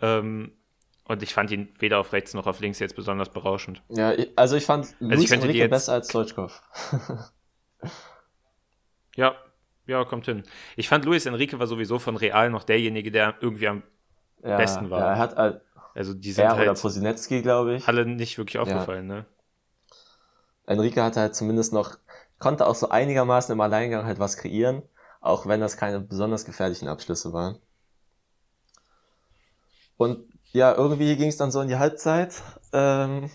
Ähm, 0.00 0.52
und 1.04 1.22
ich 1.22 1.34
fand 1.34 1.50
ihn 1.50 1.74
weder 1.78 1.98
auf 1.98 2.12
rechts 2.12 2.32
noch 2.32 2.46
auf 2.46 2.60
links 2.60 2.78
jetzt 2.78 2.96
besonders 2.96 3.28
berauschend. 3.28 3.82
Ja, 3.88 4.14
also 4.36 4.56
ich 4.56 4.64
fand 4.64 4.86
also 4.86 4.96
Luis 5.00 5.24
ich 5.24 5.32
Enrique 5.32 5.58
jetzt... 5.58 5.70
besser 5.70 5.92
als 5.94 6.08
Deutschkopf. 6.08 6.62
ja, 9.16 9.34
ja, 9.86 10.04
kommt 10.04 10.26
hin. 10.26 10.44
Ich 10.76 10.88
fand 10.88 11.04
Luis 11.04 11.26
Enrique 11.26 11.58
war 11.58 11.66
sowieso 11.66 11.98
von 11.98 12.16
Real 12.16 12.50
noch 12.50 12.64
derjenige, 12.64 13.10
der 13.10 13.34
irgendwie 13.40 13.68
am 13.68 13.82
ja, 14.42 14.56
besten 14.56 14.90
war. 14.90 15.00
Ja, 15.00 15.06
er 15.12 15.18
hat 15.18 15.36
halt, 15.36 15.60
also 15.94 16.14
die 16.14 16.32
sind 16.32 16.44
er 16.44 16.56
halt 16.56 16.68
oder 16.68 16.80
Posinecki, 16.80 17.42
glaube 17.42 17.74
ich. 17.74 17.88
Alle 17.88 18.06
nicht 18.06 18.38
wirklich 18.38 18.58
aufgefallen, 18.58 19.08
ja. 19.10 19.16
ne? 19.16 19.26
Enrique 20.66 21.02
hatte 21.02 21.20
halt 21.20 21.34
zumindest 21.34 21.72
noch 21.72 21.98
konnte 22.42 22.66
auch 22.66 22.74
so 22.74 22.88
einigermaßen 22.88 23.52
im 23.52 23.60
Alleingang 23.60 24.04
halt 24.04 24.18
was 24.18 24.36
kreieren, 24.36 24.82
auch 25.20 25.46
wenn 25.46 25.60
das 25.60 25.76
keine 25.76 26.00
besonders 26.00 26.44
gefährlichen 26.44 26.88
Abschlüsse 26.88 27.32
waren. 27.32 27.56
Und 29.96 30.28
ja, 30.50 30.74
irgendwie 30.74 31.16
ging 31.16 31.28
es 31.28 31.36
dann 31.36 31.52
so 31.52 31.60
in 31.60 31.68
die 31.68 31.76
Halbzeit. 31.76 32.42
Ähm 32.72 33.30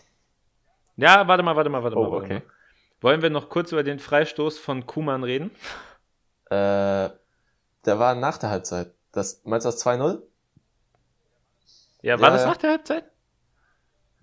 ja, 0.98 1.26
warte 1.26 1.42
mal, 1.42 1.56
warte 1.56 1.70
mal, 1.70 1.84
warte 1.84 1.96
oh, 1.96 2.04
mal. 2.04 2.12
Warte 2.12 2.26
okay. 2.26 2.34
Mal. 2.34 2.54
Wollen 3.00 3.22
wir 3.22 3.30
noch 3.30 3.48
kurz 3.48 3.72
über 3.72 3.84
den 3.84 4.00
Freistoß 4.00 4.58
von 4.58 4.86
Kuman 4.86 5.24
reden? 5.24 5.52
Äh, 6.50 7.10
der 7.86 8.00
war 8.00 8.14
nach 8.14 8.38
der 8.38 8.50
Halbzeit. 8.50 8.94
Das, 9.14 9.42
meinst 9.46 9.66
du 9.66 9.70
das 9.70 9.86
2-0? 9.86 10.22
Ja, 12.02 12.20
war 12.20 12.30
ja, 12.30 12.36
das 12.36 12.46
nach 12.46 12.58
der 12.58 12.72
Halbzeit? 12.72 13.06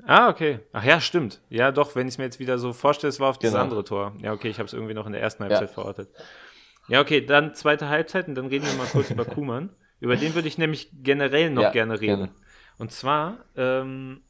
Ah, 0.07 0.29
okay. 0.29 0.61
Ach 0.73 0.85
ja, 0.85 1.01
stimmt. 1.01 1.41
Ja, 1.49 1.73
doch, 1.73 1.95
wenn 1.97 2.07
ich 2.07 2.15
es 2.15 2.19
mir 2.19 2.25
jetzt 2.25 2.39
wieder 2.39 2.59
so 2.59 2.73
vorstelle, 2.73 3.09
es 3.09 3.21
war 3.21 3.31
auf 3.31 3.39
das 3.39 3.53
genau. 3.53 3.63
andere 3.63 3.85
Tor. 3.85 4.15
Ja, 4.21 4.33
okay, 4.33 4.49
ich 4.49 4.59
habe 4.59 4.67
es 4.67 4.73
irgendwie 4.73 4.95
noch 4.95 5.07
in 5.07 5.13
der 5.13 5.23
ersten 5.23 5.43
Halbzeit 5.43 5.69
ja. 5.69 5.75
verortet. 5.75 6.11
Ja, 6.89 7.01
okay, 7.01 7.25
dann 7.25 7.55
zweite 7.55 7.89
Halbzeit 7.89 8.29
und 8.29 8.35
dann 8.35 8.47
reden 8.47 8.67
wir 8.67 8.75
mal 8.75 8.87
kurz 8.87 9.11
über 9.11 9.25
Kuman. 9.25 9.71
Über 10.01 10.17
den 10.17 10.35
würde 10.35 10.49
ich 10.49 10.59
nämlich 10.59 10.91
generell 10.93 11.51
noch 11.51 11.63
ja, 11.63 11.71
gerne 11.71 12.01
reden. 12.01 12.17
Gerne. 12.17 12.35
Und 12.77 12.93
zwar, 12.93 13.45
ähm, 13.57 14.23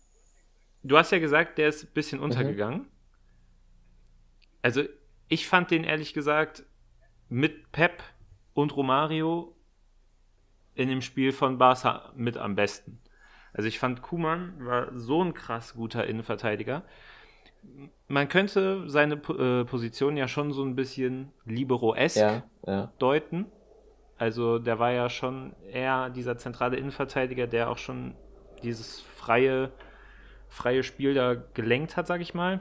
du 0.83 0.97
hast 0.97 1.11
ja 1.11 1.19
gesagt, 1.19 1.59
der 1.59 1.69
ist 1.69 1.85
ein 1.85 1.93
bisschen 1.93 2.19
mhm. 2.19 2.25
untergegangen. 2.25 2.81
Mhm. 2.81 2.89
Also, 4.63 4.83
ich 5.29 5.49
fand 5.49 5.71
den 5.71 5.83
ehrlich 5.83 6.15
gesagt 6.15 6.65
mit 7.29 7.73
Pep 7.73 8.03
und 8.53 8.77
Romario 8.77 9.57
in 10.75 10.89
dem 10.89 11.03
Spiel 11.03 11.33
von 11.33 11.59
Barca 11.59 12.13
mit 12.15 12.37
am 12.37 12.55
besten. 12.55 13.01
Also 13.55 13.69
ich 13.69 13.79
fand 13.79 14.03
Kuman 14.03 14.55
war 14.59 14.89
so 14.93 15.23
ein 15.23 15.33
krass 15.33 15.75
guter 15.75 16.07
Innenverteidiger. 16.07 16.83
Man 18.09 18.29
könnte 18.29 18.91
seine 18.91 19.15
äh, 19.15 19.65
Position 19.65 20.17
ja 20.17 20.29
schon 20.29 20.53
so 20.53 20.63
ein 20.63 20.75
bisschen 20.75 21.33
libero-esk 21.47 22.17
ja, 22.17 22.43
ja. 22.67 22.93
deuten. 22.99 23.47
Also 24.19 24.59
der 24.59 24.79
war 24.79 24.93
ja 24.93 25.09
schon 25.09 25.55
eher 25.73 26.11
dieser 26.11 26.37
zentrale 26.37 26.77
Innenverteidiger, 26.77 27.47
der 27.47 27.71
auch 27.71 27.79
schon 27.79 28.15
dieses 28.63 29.01
freie, 29.01 29.71
freie 30.49 30.83
Spiel 30.83 31.15
da 31.15 31.35
gelenkt 31.35 31.97
hat, 31.97 32.07
sag 32.07 32.21
ich 32.21 32.35
mal. 32.35 32.61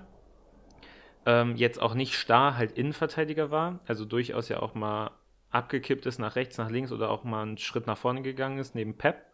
Ähm, 1.26 1.56
jetzt 1.56 1.82
auch 1.82 1.96
nicht 1.96 2.16
starr 2.16 2.58
halt 2.58 2.74
Innenverteidiger 2.74 3.50
war, 3.50 3.80
also 3.86 4.06
durchaus 4.06 4.50
ja 4.50 4.62
auch 4.62 4.74
mal 4.74 5.12
abgekippt 5.52 6.06
ist 6.06 6.20
nach 6.20 6.36
rechts, 6.36 6.58
nach 6.58 6.70
links 6.70 6.92
oder 6.92 7.10
auch 7.10 7.24
mal 7.24 7.44
einen 7.44 7.58
Schritt 7.58 7.88
nach 7.88 7.98
vorne 7.98 8.22
gegangen 8.22 8.58
ist 8.58 8.76
neben 8.76 8.98
Pep. 8.98 9.33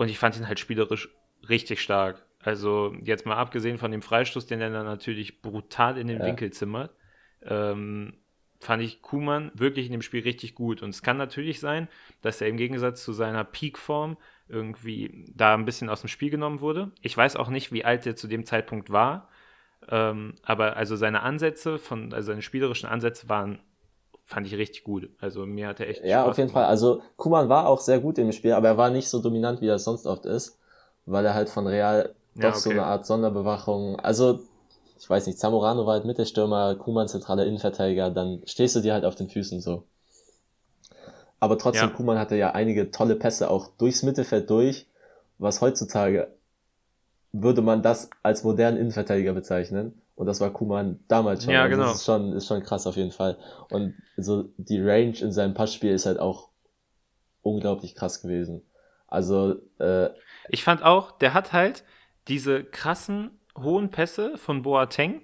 Und 0.00 0.08
ich 0.08 0.18
fand 0.18 0.34
ihn 0.38 0.48
halt 0.48 0.58
spielerisch 0.58 1.10
richtig 1.46 1.82
stark. 1.82 2.24
Also 2.38 2.96
jetzt 3.04 3.26
mal 3.26 3.36
abgesehen 3.36 3.76
von 3.76 3.90
dem 3.90 4.00
Freistoß, 4.00 4.46
den 4.46 4.62
er 4.62 4.70
dann 4.70 4.86
natürlich 4.86 5.42
brutal 5.42 5.98
in 5.98 6.06
den 6.06 6.20
ja. 6.20 6.24
Winkel 6.24 6.50
zimmert, 6.54 6.94
ähm, 7.42 8.14
fand 8.60 8.82
ich 8.82 9.02
Kuman 9.02 9.52
wirklich 9.52 9.84
in 9.84 9.92
dem 9.92 10.00
Spiel 10.00 10.22
richtig 10.22 10.54
gut. 10.54 10.82
Und 10.82 10.88
es 10.88 11.02
kann 11.02 11.18
natürlich 11.18 11.60
sein, 11.60 11.86
dass 12.22 12.40
er 12.40 12.48
im 12.48 12.56
Gegensatz 12.56 13.04
zu 13.04 13.12
seiner 13.12 13.44
Peakform 13.44 14.16
irgendwie 14.48 15.26
da 15.34 15.52
ein 15.52 15.66
bisschen 15.66 15.90
aus 15.90 16.00
dem 16.00 16.08
Spiel 16.08 16.30
genommen 16.30 16.62
wurde. 16.62 16.92
Ich 17.02 17.14
weiß 17.14 17.36
auch 17.36 17.50
nicht, 17.50 17.70
wie 17.70 17.84
alt 17.84 18.06
er 18.06 18.16
zu 18.16 18.26
dem 18.26 18.46
Zeitpunkt 18.46 18.88
war. 18.88 19.28
Ähm, 19.86 20.36
aber 20.42 20.78
also 20.78 20.96
seine 20.96 21.20
Ansätze 21.20 21.78
von, 21.78 22.14
also 22.14 22.28
seine 22.28 22.40
spielerischen 22.40 22.88
Ansätze 22.88 23.28
waren 23.28 23.58
fand 24.30 24.46
ich 24.46 24.54
richtig 24.54 24.84
gut. 24.84 25.10
Also 25.18 25.44
mir 25.44 25.66
hat 25.66 25.80
er 25.80 25.88
echt. 25.88 26.04
Ja, 26.04 26.22
Spaß 26.22 26.30
auf 26.30 26.38
jeden 26.38 26.48
gemacht. 26.50 26.64
Fall. 26.64 26.70
Also 26.70 27.02
Kuman 27.16 27.48
war 27.48 27.66
auch 27.66 27.80
sehr 27.80 27.98
gut 27.98 28.16
im 28.18 28.30
Spiel, 28.30 28.52
aber 28.52 28.68
er 28.68 28.76
war 28.76 28.90
nicht 28.90 29.08
so 29.08 29.18
dominant, 29.20 29.60
wie 29.60 29.66
er 29.66 29.78
sonst 29.80 30.06
oft 30.06 30.24
ist, 30.24 30.58
weil 31.04 31.26
er 31.26 31.34
halt 31.34 31.50
von 31.50 31.66
Real 31.66 32.14
doch 32.36 32.50
okay. 32.50 32.58
so 32.60 32.70
eine 32.70 32.84
Art 32.84 33.06
Sonderbewachung. 33.06 33.98
Also, 33.98 34.40
ich 34.98 35.10
weiß 35.10 35.26
nicht, 35.26 35.38
Zamorano 35.38 35.84
war 35.84 35.94
halt 35.94 36.04
Mittelstürmer, 36.04 36.76
Kuman 36.76 37.08
zentraler 37.08 37.44
Innenverteidiger, 37.44 38.10
dann 38.10 38.42
stehst 38.46 38.76
du 38.76 38.80
dir 38.80 38.92
halt 38.92 39.04
auf 39.04 39.16
den 39.16 39.28
Füßen 39.28 39.60
so. 39.60 39.82
Aber 41.40 41.58
trotzdem, 41.58 41.88
ja. 41.88 41.94
Kuman 41.96 42.18
hatte 42.18 42.36
ja 42.36 42.52
einige 42.52 42.92
tolle 42.92 43.16
Pässe 43.16 43.50
auch 43.50 43.66
durchs 43.78 44.04
Mittelfeld 44.04 44.48
durch, 44.48 44.86
was 45.38 45.60
heutzutage 45.60 46.28
würde 47.32 47.62
man 47.62 47.82
das 47.82 48.10
als 48.22 48.44
modernen 48.44 48.76
Innenverteidiger 48.76 49.32
bezeichnen. 49.32 50.00
Und 50.20 50.26
das 50.26 50.38
war 50.38 50.50
Kuman 50.50 51.00
damals 51.08 51.44
schon. 51.44 51.54
Ja, 51.54 51.62
also 51.62 51.76
genau. 51.76 51.88
Das 51.88 52.00
ist 52.00 52.04
schon, 52.04 52.32
ist 52.34 52.46
schon 52.46 52.62
krass 52.62 52.86
auf 52.86 52.96
jeden 52.96 53.10
Fall. 53.10 53.38
Und 53.70 53.94
so 54.18 54.50
die 54.58 54.78
Range 54.78 55.16
in 55.18 55.32
seinem 55.32 55.54
Passspiel 55.54 55.92
ist 55.92 56.04
halt 56.04 56.18
auch 56.18 56.50
unglaublich 57.40 57.94
krass 57.94 58.20
gewesen. 58.20 58.60
Also, 59.08 59.54
äh, 59.78 60.10
Ich 60.50 60.62
fand 60.62 60.82
auch, 60.82 61.10
der 61.12 61.32
hat 61.32 61.54
halt 61.54 61.84
diese 62.28 62.64
krassen 62.64 63.30
hohen 63.56 63.90
Pässe 63.90 64.36
von 64.36 64.60
Boateng 64.60 65.22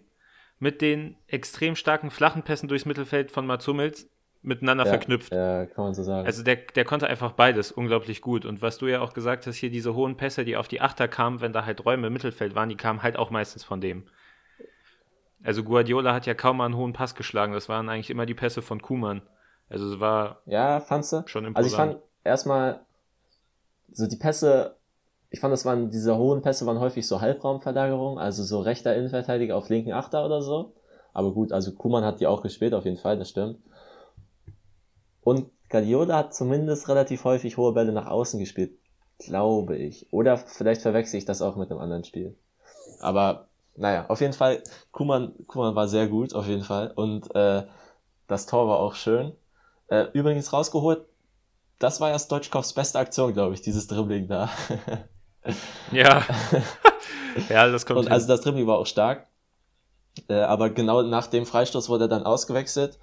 mit 0.60 0.80
den 0.80 1.18
extrem 1.26 1.76
starken 1.76 2.10
flachen 2.10 2.42
Pässen 2.42 2.66
durchs 2.66 2.86
Mittelfeld 2.86 3.30
von 3.30 3.46
Mats 3.46 3.68
Hummels 3.68 4.08
miteinander 4.40 4.84
ja, 4.84 4.92
verknüpft. 4.92 5.30
Ja, 5.30 5.66
kann 5.66 5.84
man 5.84 5.92
so 5.94 6.04
sagen. 6.04 6.26
Also 6.26 6.42
der, 6.42 6.56
der 6.56 6.86
konnte 6.86 7.06
einfach 7.06 7.32
beides 7.32 7.70
unglaublich 7.70 8.22
gut. 8.22 8.46
Und 8.46 8.62
was 8.62 8.78
du 8.78 8.86
ja 8.86 9.02
auch 9.02 9.12
gesagt 9.12 9.46
hast, 9.46 9.56
hier 9.56 9.70
diese 9.70 9.94
hohen 9.94 10.16
Pässe, 10.16 10.46
die 10.46 10.56
auf 10.56 10.68
die 10.68 10.80
Achter 10.80 11.06
kamen, 11.06 11.42
wenn 11.42 11.52
da 11.52 11.66
halt 11.66 11.84
Räume 11.84 12.06
im 12.06 12.14
Mittelfeld 12.14 12.54
waren, 12.54 12.70
die 12.70 12.76
kamen 12.76 13.02
halt 13.02 13.18
auch 13.18 13.28
meistens 13.28 13.62
von 13.62 13.82
dem. 13.82 14.04
Also 15.46 15.62
Guardiola 15.62 16.12
hat 16.12 16.26
ja 16.26 16.34
kaum 16.34 16.56
mal 16.56 16.64
einen 16.64 16.76
hohen 16.76 16.92
Pass 16.92 17.14
geschlagen. 17.14 17.52
Das 17.52 17.68
waren 17.68 17.88
eigentlich 17.88 18.10
immer 18.10 18.26
die 18.26 18.34
Pässe 18.34 18.62
von 18.62 18.82
Kuman. 18.82 19.22
Also 19.68 19.94
es 19.94 20.00
war 20.00 20.42
ja, 20.44 20.80
fandst 20.80 21.12
du? 21.12 21.22
schon 21.26 21.44
imposant. 21.44 21.56
Also 21.56 21.68
ich 21.68 21.76
fand 21.76 22.02
erstmal 22.24 22.80
so 23.92 24.08
die 24.08 24.16
Pässe, 24.16 24.74
ich 25.30 25.38
fand, 25.38 25.52
das 25.52 25.64
waren 25.64 25.88
diese 25.90 26.16
hohen 26.16 26.42
Pässe 26.42 26.66
waren 26.66 26.80
häufig 26.80 27.06
so 27.06 27.20
Halbraumverlagerungen, 27.20 28.18
also 28.18 28.42
so 28.42 28.58
rechter 28.58 28.96
Innenverteidiger 28.96 29.56
auf 29.56 29.68
linken 29.68 29.92
Achter 29.92 30.26
oder 30.26 30.42
so. 30.42 30.74
Aber 31.12 31.32
gut, 31.32 31.52
also 31.52 31.72
Kuman 31.72 32.04
hat 32.04 32.18
die 32.18 32.26
auch 32.26 32.42
gespielt 32.42 32.74
auf 32.74 32.84
jeden 32.84 32.98
Fall, 32.98 33.16
das 33.16 33.30
stimmt. 33.30 33.60
Und 35.22 35.48
Guardiola 35.70 36.16
hat 36.16 36.34
zumindest 36.34 36.88
relativ 36.88 37.22
häufig 37.22 37.56
hohe 37.56 37.72
Bälle 37.72 37.92
nach 37.92 38.08
außen 38.08 38.40
gespielt, 38.40 38.76
glaube 39.20 39.76
ich. 39.76 40.12
Oder 40.12 40.38
vielleicht 40.38 40.82
verwechsel 40.82 41.18
ich 41.18 41.24
das 41.24 41.40
auch 41.40 41.54
mit 41.54 41.70
einem 41.70 41.78
anderen 41.78 42.02
Spiel. 42.02 42.36
Aber 42.98 43.46
naja, 43.76 44.06
auf 44.08 44.20
jeden 44.20 44.32
Fall, 44.32 44.62
Kuman, 44.90 45.34
Kuman 45.46 45.74
war 45.74 45.88
sehr 45.88 46.08
gut, 46.08 46.34
auf 46.34 46.46
jeden 46.46 46.64
Fall. 46.64 46.92
Und 46.94 47.34
äh, 47.34 47.64
das 48.26 48.46
Tor 48.46 48.68
war 48.68 48.78
auch 48.78 48.94
schön. 48.94 49.32
Äh, 49.88 50.06
übrigens 50.12 50.52
rausgeholt, 50.52 51.06
das 51.78 52.00
war 52.00 52.10
ja 52.10 52.18
Stoichkovs 52.18 52.72
beste 52.72 52.98
Aktion, 52.98 53.32
glaube 53.32 53.54
ich, 53.54 53.60
dieses 53.60 53.86
Dribbling 53.86 54.28
da. 54.28 54.50
ja. 55.92 56.24
ja, 57.48 57.68
das 57.68 57.86
kommt. 57.86 58.00
Und 58.00 58.10
also 58.10 58.26
das 58.26 58.40
Dribbling 58.40 58.66
war 58.66 58.78
auch 58.78 58.86
stark. 58.86 59.26
Äh, 60.28 60.40
aber 60.40 60.70
genau 60.70 61.02
nach 61.02 61.26
dem 61.26 61.44
Freistoß 61.44 61.88
wurde 61.88 62.04
er 62.04 62.08
dann 62.08 62.24
ausgewechselt 62.24 62.98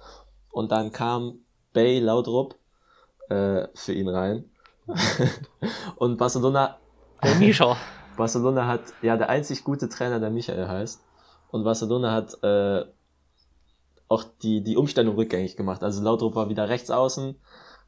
und 0.50 0.72
dann 0.72 0.90
kam 0.90 1.44
Bay 1.72 2.00
Laudrup 2.00 2.56
äh, 3.28 3.68
für 3.74 3.92
ihn 3.92 4.08
rein. 4.08 4.50
und 5.96 6.16
Barcelona. 6.18 6.78
Der 7.22 7.36
Mischa. 7.36 7.76
Barcelona 8.16 8.66
hat, 8.66 8.82
ja, 9.02 9.16
der 9.16 9.28
einzig 9.28 9.64
gute 9.64 9.88
Trainer, 9.88 10.20
der 10.20 10.30
Michael 10.30 10.68
heißt. 10.68 11.02
Und 11.50 11.64
Barcelona 11.64 12.12
hat 12.12 12.42
äh, 12.42 12.84
auch 14.08 14.24
die, 14.42 14.62
die 14.62 14.76
Umstellung 14.76 15.14
rückgängig 15.16 15.56
gemacht. 15.56 15.82
Also 15.82 16.02
Laudrup 16.02 16.34
war 16.34 16.48
wieder 16.48 16.68
rechts 16.68 16.90
außen, 16.90 17.36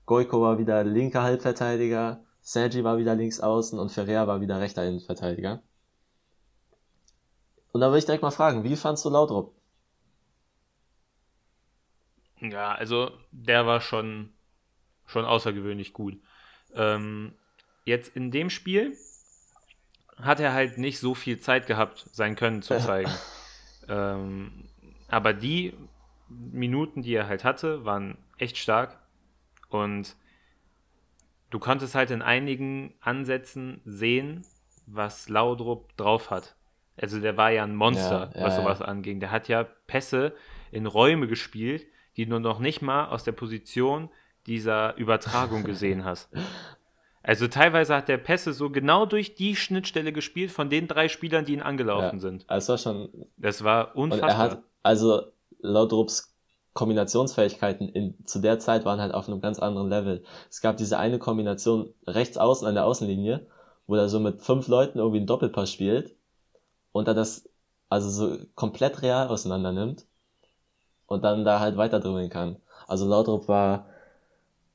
Goiko 0.06 0.40
war 0.40 0.58
wieder 0.58 0.84
linker 0.84 1.22
Halbverteidiger, 1.22 2.24
Sergi 2.40 2.84
war 2.84 2.98
wieder 2.98 3.14
links 3.14 3.40
außen 3.40 3.78
und 3.78 3.90
Ferrer 3.90 4.26
war 4.26 4.40
wieder 4.40 4.60
rechter 4.60 4.84
Innenverteidiger. 4.84 5.62
Und 7.72 7.80
da 7.80 7.88
würde 7.88 7.98
ich 7.98 8.04
direkt 8.06 8.22
mal 8.22 8.30
fragen, 8.30 8.64
wie 8.64 8.76
fandst 8.76 9.04
du 9.04 9.10
Laudrup? 9.10 9.54
Ja, 12.40 12.74
also 12.74 13.10
der 13.32 13.66
war 13.66 13.80
schon, 13.80 14.32
schon 15.06 15.24
außergewöhnlich 15.24 15.92
gut. 15.92 16.20
Ähm, 16.74 17.34
jetzt 17.84 18.14
in 18.14 18.30
dem 18.30 18.50
Spiel 18.50 18.96
hat 20.20 20.40
er 20.40 20.52
halt 20.52 20.78
nicht 20.78 20.98
so 20.98 21.14
viel 21.14 21.38
Zeit 21.38 21.66
gehabt, 21.66 22.06
sein 22.12 22.36
Können 22.36 22.62
zu 22.62 22.78
zeigen. 22.78 23.10
ähm, 23.88 24.64
aber 25.08 25.32
die 25.32 25.74
Minuten, 26.28 27.02
die 27.02 27.14
er 27.14 27.28
halt 27.28 27.44
hatte, 27.44 27.84
waren 27.84 28.18
echt 28.38 28.56
stark. 28.58 28.98
Und 29.68 30.16
du 31.50 31.58
konntest 31.58 31.94
halt 31.94 32.10
in 32.10 32.22
einigen 32.22 32.94
Ansätzen 33.00 33.80
sehen, 33.84 34.44
was 34.86 35.28
Laudrup 35.28 35.96
drauf 35.96 36.30
hat. 36.30 36.56
Also 36.96 37.20
der 37.20 37.36
war 37.36 37.50
ja 37.50 37.64
ein 37.64 37.76
Monster, 37.76 38.30
ja, 38.34 38.40
ja, 38.40 38.46
was 38.46 38.56
sowas 38.56 38.78
ja. 38.78 38.86
anging. 38.86 39.20
Der 39.20 39.30
hat 39.30 39.48
ja 39.48 39.64
Pässe 39.64 40.34
in 40.70 40.86
Räume 40.86 41.26
gespielt, 41.26 41.86
die 42.16 42.26
du 42.26 42.38
noch 42.38 42.58
nicht 42.58 42.80
mal 42.80 43.06
aus 43.06 43.24
der 43.24 43.32
Position 43.32 44.08
dieser 44.46 44.96
Übertragung 44.96 45.64
gesehen 45.64 46.04
hast. 46.04 46.30
Also 47.26 47.48
teilweise 47.48 47.96
hat 47.96 48.06
der 48.06 48.18
Pässe 48.18 48.52
so 48.52 48.70
genau 48.70 49.04
durch 49.04 49.34
die 49.34 49.56
Schnittstelle 49.56 50.12
gespielt 50.12 50.52
von 50.52 50.70
den 50.70 50.86
drei 50.86 51.08
Spielern, 51.08 51.44
die 51.44 51.54
ihn 51.54 51.60
angelaufen 51.60 52.20
sind. 52.20 52.48
Das 52.48 52.68
war 52.68 52.78
schon. 52.78 53.08
Das 53.36 53.64
war 53.64 53.96
unfassbar. 53.96 54.30
er 54.30 54.38
hat, 54.38 54.62
also 54.84 55.22
Laudrups 55.58 56.32
Kombinationsfähigkeiten 56.72 57.88
in, 57.88 58.14
zu 58.26 58.38
der 58.38 58.60
Zeit 58.60 58.84
waren 58.84 59.00
halt 59.00 59.12
auf 59.12 59.26
einem 59.26 59.40
ganz 59.40 59.58
anderen 59.58 59.88
Level. 59.88 60.22
Es 60.48 60.60
gab 60.60 60.76
diese 60.76 60.98
eine 60.98 61.18
Kombination 61.18 61.92
rechts 62.06 62.36
außen 62.38 62.68
an 62.68 62.74
der 62.74 62.84
Außenlinie, 62.84 63.44
wo 63.88 63.96
er 63.96 64.08
so 64.08 64.20
mit 64.20 64.40
fünf 64.40 64.68
Leuten 64.68 64.98
irgendwie 64.98 65.18
einen 65.18 65.26
Doppelpass 65.26 65.72
spielt 65.72 66.14
und 66.92 67.08
er 67.08 67.14
das 67.14 67.48
also 67.88 68.08
so 68.08 68.38
komplett 68.54 69.02
real 69.02 69.26
auseinander 69.26 69.72
nimmt 69.72 70.06
und 71.06 71.24
dann 71.24 71.44
da 71.44 71.58
halt 71.58 71.76
weiter 71.76 71.98
dribbeln 71.98 72.30
kann. 72.30 72.58
Also 72.86 73.08
Laudrup 73.08 73.48
war, 73.48 73.86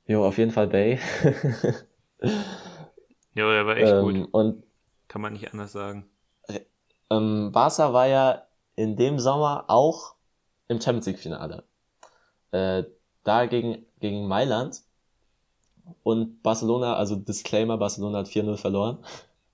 jo, 0.06 0.26
auf 0.26 0.38
jeden 0.38 0.52
Fall 0.52 0.68
Bay. 0.68 1.00
jo, 3.34 3.50
er 3.50 3.66
war 3.66 3.78
echt 3.78 3.92
ähm, 3.92 4.02
gut. 4.04 4.30
Und 4.32 4.64
kann 5.08 5.22
man 5.22 5.34
nicht 5.34 5.52
anders 5.52 5.72
sagen. 5.72 6.10
Ähm, 7.10 7.52
Barca 7.52 7.92
war 7.92 8.08
ja 8.08 8.44
in 8.76 8.96
dem 8.96 9.20
Sommer 9.20 9.66
auch 9.68 10.16
im 10.70 10.80
Champions 10.80 11.08
League 11.08 11.20
Finale 11.20 11.64
äh, 12.52 12.84
da 13.24 13.46
gegen, 13.46 13.86
gegen 14.00 14.28
Mailand 14.28 14.82
und 16.04 16.42
Barcelona, 16.44 16.96
also 16.96 17.16
Disclaimer, 17.16 17.78
Barcelona 17.78 18.20
hat 18.20 18.28
4-0 18.28 18.58
verloren. 18.58 19.00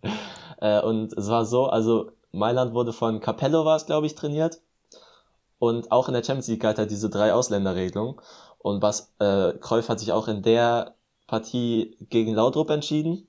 äh, 0.62 0.82
und 0.82 1.14
es 1.14 1.30
war 1.30 1.46
so, 1.46 1.68
also 1.68 2.12
Mailand 2.32 2.74
wurde 2.74 2.94
von 2.94 3.20
Capello 3.20 3.66
war 3.66 3.78
es, 3.78 3.86
glaube 3.86 4.08
ich, 4.08 4.16
trainiert. 4.16 4.60
Und 5.60 5.92
auch 5.92 6.08
in 6.08 6.14
der 6.14 6.24
Champions 6.24 6.48
League 6.48 6.62
galt 6.62 6.78
halt 6.78 6.92
diese 6.92 7.10
drei 7.10 7.34
Ausländerregelung. 7.34 8.22
Und 8.60 8.82
was, 8.82 9.14
äh, 9.20 9.54
Cruyff 9.54 9.90
hat 9.90 10.00
sich 10.00 10.12
auch 10.12 10.28
in 10.28 10.44
der 10.44 10.94
Partie 11.28 11.96
gegen 12.10 12.34
Laudrup 12.34 12.70
entschieden. 12.70 13.28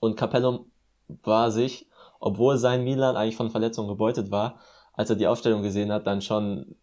Und 0.00 0.16
Capello 0.16 0.66
war 1.08 1.50
sich, 1.50 1.88
obwohl 2.20 2.58
sein 2.58 2.84
Milan 2.84 3.16
eigentlich 3.16 3.36
von 3.36 3.50
Verletzungen 3.50 3.88
gebeutet 3.88 4.30
war, 4.30 4.58
als 4.92 5.10
er 5.10 5.16
die 5.16 5.26
Aufstellung 5.26 5.62
gesehen 5.62 5.92
hat, 5.92 6.06
dann 6.06 6.20
schon 6.20 6.74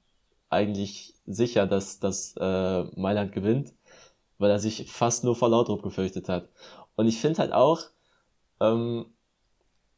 eigentlich 0.49 1.15
sicher, 1.25 1.67
dass, 1.67 1.99
dass 1.99 2.35
äh, 2.39 2.83
Mailand 2.95 3.31
gewinnt, 3.31 3.73
weil 4.37 4.51
er 4.51 4.59
sich 4.59 4.91
fast 4.91 5.23
nur 5.23 5.35
vor 5.35 5.49
Lautrup 5.49 5.83
gefürchtet 5.83 6.29
hat. 6.29 6.49
Und 6.95 7.07
ich 7.07 7.19
finde 7.19 7.39
halt 7.39 7.53
auch, 7.53 7.81
ähm, 8.59 9.05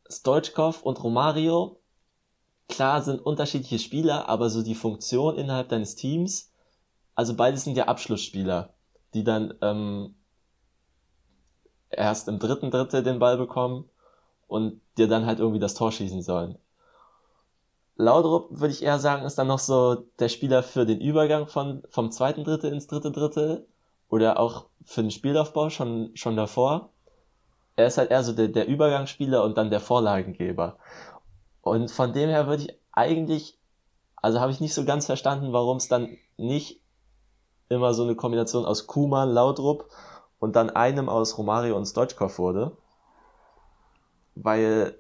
Stoichkov 0.10 0.84
und 0.84 1.04
Romario, 1.04 1.80
klar 2.70 3.02
sind 3.02 3.20
unterschiedliche 3.20 3.80
Spieler, 3.80 4.30
aber 4.30 4.50
so 4.50 4.64
die 4.64 4.76
Funktion 4.76 5.38
innerhalb 5.38 5.70
deines 5.70 5.96
Teams, 5.96 6.52
also 7.16 7.36
beide 7.36 7.58
sind 7.58 7.76
ja 7.76 7.86
Abschlussspieler, 7.86 8.75
die 9.16 9.24
dann 9.24 9.54
ähm, 9.62 10.14
erst 11.90 12.28
im 12.28 12.38
dritten 12.38 12.70
Drittel 12.70 13.02
den 13.02 13.20
Ball 13.20 13.38
bekommen 13.38 13.90
und 14.48 14.82
dir 14.98 15.08
dann 15.08 15.26
halt 15.26 15.40
irgendwie 15.40 15.60
das 15.60 15.74
Tor 15.74 15.92
schießen 15.92 16.22
sollen. 16.22 16.58
Laudrup, 17.98 18.48
würde 18.52 18.74
ich 18.74 18.84
eher 18.84 19.00
sagen, 19.00 19.26
ist 19.26 19.38
dann 19.38 19.48
noch 19.48 19.60
so 19.60 19.96
der 20.20 20.28
Spieler 20.28 20.64
für 20.64 20.86
den 20.86 21.00
Übergang 21.00 21.48
von, 21.48 21.82
vom 21.90 22.12
zweiten 22.12 22.44
Drittel 22.44 22.74
ins 22.74 22.88
dritte 22.88 23.12
Drittel 23.12 23.66
oder 24.10 24.38
auch 24.38 24.66
für 24.84 25.02
den 25.02 25.12
Spielaufbau 25.12 25.70
schon, 25.70 26.12
schon 26.14 26.36
davor. 26.36 26.90
Er 27.78 27.88
ist 27.88 27.98
halt 27.98 28.12
eher 28.12 28.24
so 28.24 28.34
der, 28.34 28.50
der 28.50 28.68
Übergangsspieler 28.68 29.44
und 29.44 29.58
dann 29.58 29.70
der 29.70 29.80
Vorlagengeber. 29.80 30.78
Und 31.62 31.90
von 31.90 32.12
dem 32.12 32.30
her 32.30 32.48
würde 32.48 32.64
ich 32.64 32.80
eigentlich, 32.92 33.58
also 34.18 34.42
habe 34.42 34.52
ich 34.52 34.60
nicht 34.60 34.74
so 34.74 34.84
ganz 34.84 35.06
verstanden, 35.06 35.54
warum 35.54 35.78
es 35.78 35.88
dann 35.88 36.18
nicht 36.38 36.82
immer 37.70 37.94
so 37.94 38.04
eine 38.04 38.16
Kombination 38.16 38.66
aus 38.66 38.88
Kuman, 38.88 39.30
Laudrup 39.30 39.90
und 40.40 40.56
dann 40.56 40.70
einem 40.70 41.10
aus 41.10 41.38
Romario 41.38 41.76
und 41.78 41.86
Stoichkov 41.86 42.38
wurde. 42.38 42.78
Weil 44.36 44.98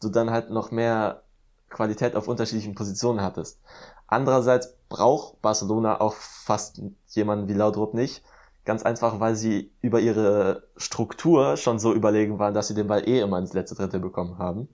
du 0.00 0.08
dann 0.08 0.30
halt 0.30 0.50
noch 0.50 0.70
mehr 0.70 1.22
Qualität 1.68 2.16
auf 2.16 2.28
unterschiedlichen 2.28 2.74
Positionen 2.74 3.20
hattest. 3.20 3.60
Andererseits 4.06 4.76
braucht 4.88 5.42
Barcelona 5.42 6.00
auch 6.00 6.14
fast 6.14 6.80
jemanden 7.08 7.48
wie 7.48 7.54
Laudrup 7.54 7.94
nicht. 7.94 8.22
Ganz 8.64 8.82
einfach, 8.82 9.20
weil 9.20 9.34
sie 9.36 9.70
über 9.80 10.00
ihre 10.00 10.64
Struktur 10.76 11.56
schon 11.56 11.78
so 11.78 11.92
überlegen 11.92 12.38
waren, 12.38 12.54
dass 12.54 12.68
sie 12.68 12.74
den 12.74 12.86
Ball 12.86 13.06
eh 13.06 13.20
immer 13.20 13.38
ins 13.38 13.52
letzte 13.52 13.74
Drittel 13.74 14.00
bekommen 14.00 14.38
haben. 14.38 14.68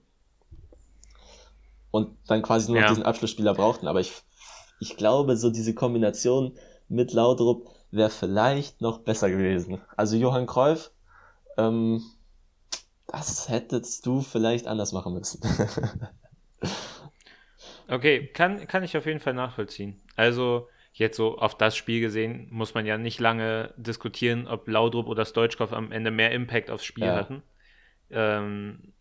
und 1.95 2.17
dann 2.27 2.41
quasi 2.41 2.69
nur 2.69 2.75
ja. 2.75 2.83
noch 2.83 2.89
diesen 2.89 3.05
Abschlussspieler 3.05 3.53
brauchten. 3.53 3.87
Aber 3.87 4.01
ich, 4.01 4.11
ich 4.81 4.97
glaube, 4.97 5.37
so 5.37 5.49
diese 5.49 5.73
Kombination 5.73 6.57
mit 6.87 7.13
Laudrup 7.13 7.69
wäre 7.91 8.09
vielleicht 8.09 8.81
noch 8.81 8.99
besser 8.99 9.29
gewesen. 9.29 9.81
Also 9.95 10.17
Johann 10.17 10.47
Cruyff, 10.47 10.91
ähm, 11.57 12.03
das 13.07 13.49
hättest 13.49 14.05
du 14.05 14.21
vielleicht 14.21 14.67
anders 14.67 14.91
machen 14.91 15.13
müssen. 15.13 15.41
okay, 17.87 18.27
kann, 18.27 18.67
kann 18.67 18.83
ich 18.83 18.97
auf 18.97 19.05
jeden 19.05 19.19
Fall 19.19 19.33
nachvollziehen. 19.33 20.01
Also 20.15 20.67
jetzt 20.93 21.17
so 21.17 21.37
auf 21.37 21.57
das 21.57 21.75
Spiel 21.75 22.01
gesehen, 22.01 22.47
muss 22.51 22.73
man 22.73 22.85
ja 22.85 22.97
nicht 22.97 23.19
lange 23.19 23.73
diskutieren, 23.77 24.47
ob 24.47 24.67
Laudrup 24.67 25.07
oder 25.07 25.25
Stoichkov 25.25 25.73
am 25.73 25.91
Ende 25.91 26.11
mehr 26.11 26.31
Impact 26.31 26.69
aufs 26.69 26.85
Spiel 26.85 27.05
ja. 27.05 27.15
hatten. 27.15 27.43
Ähm, 28.09 28.93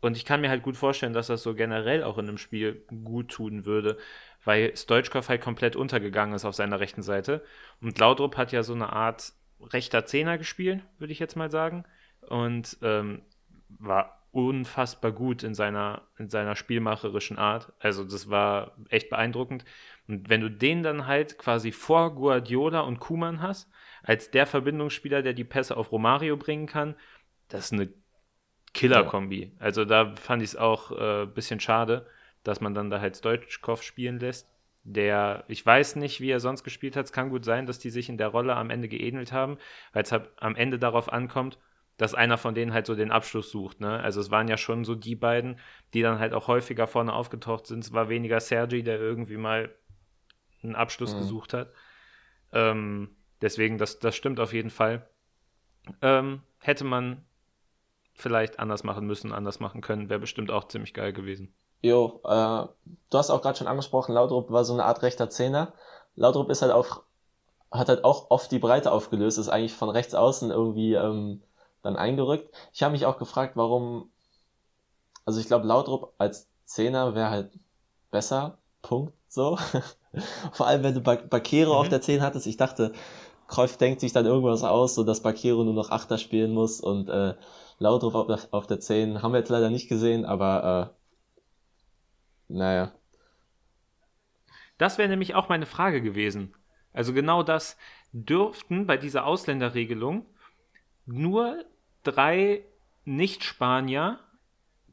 und 0.00 0.16
ich 0.16 0.24
kann 0.24 0.40
mir 0.40 0.50
halt 0.50 0.62
gut 0.62 0.76
vorstellen, 0.76 1.12
dass 1.12 1.26
das 1.26 1.42
so 1.42 1.54
generell 1.54 2.04
auch 2.04 2.18
in 2.18 2.28
einem 2.28 2.38
Spiel 2.38 2.84
gut 3.04 3.30
tun 3.30 3.66
würde, 3.66 3.98
weil 4.48 4.74
Stoichkov 4.74 5.28
halt 5.28 5.42
komplett 5.42 5.76
untergegangen 5.76 6.34
ist 6.34 6.46
auf 6.46 6.54
seiner 6.54 6.80
rechten 6.80 7.02
Seite. 7.02 7.44
Und 7.82 7.98
Laudrup 7.98 8.38
hat 8.38 8.50
ja 8.50 8.62
so 8.62 8.72
eine 8.72 8.94
Art 8.94 9.34
rechter 9.60 10.06
Zehner 10.06 10.38
gespielt, 10.38 10.82
würde 10.98 11.12
ich 11.12 11.18
jetzt 11.18 11.36
mal 11.36 11.50
sagen. 11.50 11.84
Und 12.22 12.78
ähm, 12.80 13.20
war 13.68 14.22
unfassbar 14.32 15.12
gut 15.12 15.42
in 15.42 15.54
seiner, 15.54 16.08
in 16.16 16.30
seiner 16.30 16.56
spielmacherischen 16.56 17.36
Art. 17.36 17.74
Also 17.78 18.04
das 18.04 18.30
war 18.30 18.72
echt 18.88 19.10
beeindruckend. 19.10 19.66
Und 20.06 20.30
wenn 20.30 20.40
du 20.40 20.50
den 20.50 20.82
dann 20.82 21.06
halt 21.06 21.36
quasi 21.36 21.70
vor 21.70 22.14
Guardiola 22.14 22.80
und 22.80 23.00
Kuman 23.00 23.42
hast, 23.42 23.70
als 24.02 24.30
der 24.30 24.46
Verbindungsspieler, 24.46 25.20
der 25.20 25.34
die 25.34 25.44
Pässe 25.44 25.76
auf 25.76 25.92
Romario 25.92 26.38
bringen 26.38 26.64
kann, 26.64 26.94
das 27.48 27.66
ist 27.66 27.74
eine 27.74 27.92
Killer-Kombi. 28.72 29.52
Also 29.58 29.84
da 29.84 30.14
fand 30.14 30.40
ich 30.40 30.48
es 30.48 30.56
auch 30.56 30.90
ein 30.90 31.24
äh, 31.24 31.26
bisschen 31.26 31.60
schade, 31.60 32.06
dass 32.48 32.62
man 32.62 32.72
dann 32.72 32.88
da 32.88 32.98
halt 32.98 33.14
Stoichkov 33.14 33.82
spielen 33.82 34.18
lässt. 34.18 34.48
Der, 34.82 35.44
ich 35.48 35.64
weiß 35.64 35.96
nicht, 35.96 36.22
wie 36.22 36.30
er 36.30 36.40
sonst 36.40 36.64
gespielt 36.64 36.96
hat. 36.96 37.04
Es 37.04 37.12
kann 37.12 37.28
gut 37.28 37.44
sein, 37.44 37.66
dass 37.66 37.78
die 37.78 37.90
sich 37.90 38.08
in 38.08 38.16
der 38.16 38.28
Rolle 38.28 38.56
am 38.56 38.70
Ende 38.70 38.88
geähnelt 38.88 39.32
haben, 39.32 39.58
weil 39.92 40.02
es 40.02 40.12
halt 40.12 40.30
am 40.36 40.56
Ende 40.56 40.78
darauf 40.78 41.12
ankommt, 41.12 41.58
dass 41.98 42.14
einer 42.14 42.38
von 42.38 42.54
denen 42.54 42.72
halt 42.72 42.86
so 42.86 42.94
den 42.94 43.10
Abschluss 43.10 43.50
sucht. 43.50 43.80
Ne? 43.80 44.00
Also 44.00 44.18
es 44.22 44.30
waren 44.30 44.48
ja 44.48 44.56
schon 44.56 44.84
so 44.84 44.94
die 44.94 45.14
beiden, 45.14 45.58
die 45.92 46.00
dann 46.00 46.18
halt 46.18 46.32
auch 46.32 46.48
häufiger 46.48 46.86
vorne 46.86 47.12
aufgetaucht 47.12 47.66
sind. 47.66 47.84
Es 47.84 47.92
war 47.92 48.08
weniger 48.08 48.40
Sergi, 48.40 48.82
der 48.82 48.98
irgendwie 48.98 49.36
mal 49.36 49.70
einen 50.62 50.74
Abschluss 50.74 51.12
mhm. 51.12 51.18
gesucht 51.18 51.52
hat. 51.52 51.70
Ähm, 52.52 53.10
deswegen, 53.42 53.76
das, 53.76 53.98
das 53.98 54.16
stimmt 54.16 54.40
auf 54.40 54.54
jeden 54.54 54.70
Fall. 54.70 55.06
Ähm, 56.00 56.40
hätte 56.60 56.84
man 56.84 57.26
vielleicht 58.14 58.58
anders 58.58 58.84
machen 58.84 59.06
müssen, 59.06 59.32
anders 59.32 59.60
machen 59.60 59.82
können, 59.82 60.08
wäre 60.08 60.20
bestimmt 60.20 60.50
auch 60.50 60.66
ziemlich 60.66 60.94
geil 60.94 61.12
gewesen. 61.12 61.52
Jo, 61.82 62.20
äh, 62.24 62.66
du 63.10 63.18
hast 63.18 63.30
auch 63.30 63.42
gerade 63.42 63.56
schon 63.56 63.66
angesprochen, 63.68 64.14
Laudrup 64.14 64.50
war 64.50 64.64
so 64.64 64.72
eine 64.72 64.84
Art 64.84 65.02
rechter 65.02 65.30
Zehner. 65.30 65.72
Laudrup 66.16 66.50
ist 66.50 66.62
halt 66.62 66.72
auch, 66.72 67.02
hat 67.70 67.88
halt 67.88 68.04
auch 68.04 68.30
oft 68.30 68.50
die 68.50 68.58
Breite 68.58 68.92
aufgelöst, 68.92 69.38
ist 69.38 69.48
eigentlich 69.48 69.74
von 69.74 69.88
rechts 69.90 70.14
außen 70.14 70.50
irgendwie 70.50 70.94
ähm, 70.94 71.42
dann 71.82 71.96
eingerückt. 71.96 72.52
Ich 72.72 72.82
habe 72.82 72.92
mich 72.92 73.06
auch 73.06 73.18
gefragt, 73.18 73.56
warum, 73.56 74.10
also 75.24 75.38
ich 75.40 75.46
glaube, 75.46 75.66
Laudrup 75.66 76.12
als 76.18 76.48
Zehner 76.64 77.14
wäre 77.14 77.30
halt 77.30 77.50
besser, 78.10 78.58
Punkt, 78.82 79.12
so. 79.28 79.58
Vor 80.52 80.66
allem, 80.66 80.82
wenn 80.82 80.94
du 80.94 81.00
Bakero 81.00 81.74
mhm. 81.74 81.78
auf 81.78 81.88
der 81.88 82.00
10 82.00 82.22
hattest, 82.22 82.46
ich 82.46 82.56
dachte, 82.56 82.92
Kreuf 83.46 83.76
denkt 83.76 84.00
sich 84.00 84.12
dann 84.12 84.26
irgendwas 84.26 84.64
aus, 84.64 84.94
so 84.94 85.04
dass 85.04 85.22
Bakero 85.22 85.64
nur 85.64 85.74
noch 85.74 85.90
Achter 85.90 86.18
spielen 86.18 86.52
muss 86.52 86.80
und 86.80 87.08
äh, 87.08 87.34
Laudrup 87.78 88.14
auf 88.14 88.26
der, 88.26 88.38
auf 88.50 88.66
der 88.66 88.80
10 88.80 89.22
haben 89.22 89.32
wir 89.32 89.40
jetzt 89.40 89.48
leider 89.48 89.70
nicht 89.70 89.88
gesehen, 89.88 90.24
aber 90.24 90.92
äh, 90.92 90.97
naja. 92.48 92.92
Das 94.78 94.98
wäre 94.98 95.08
nämlich 95.08 95.34
auch 95.34 95.48
meine 95.48 95.66
Frage 95.66 96.00
gewesen. 96.00 96.54
Also 96.92 97.12
genau 97.12 97.42
das 97.42 97.76
dürften 98.12 98.86
bei 98.86 98.96
dieser 98.96 99.26
Ausländerregelung 99.26 100.26
nur 101.06 101.64
drei 102.04 102.64
Nicht-Spanier 103.04 104.18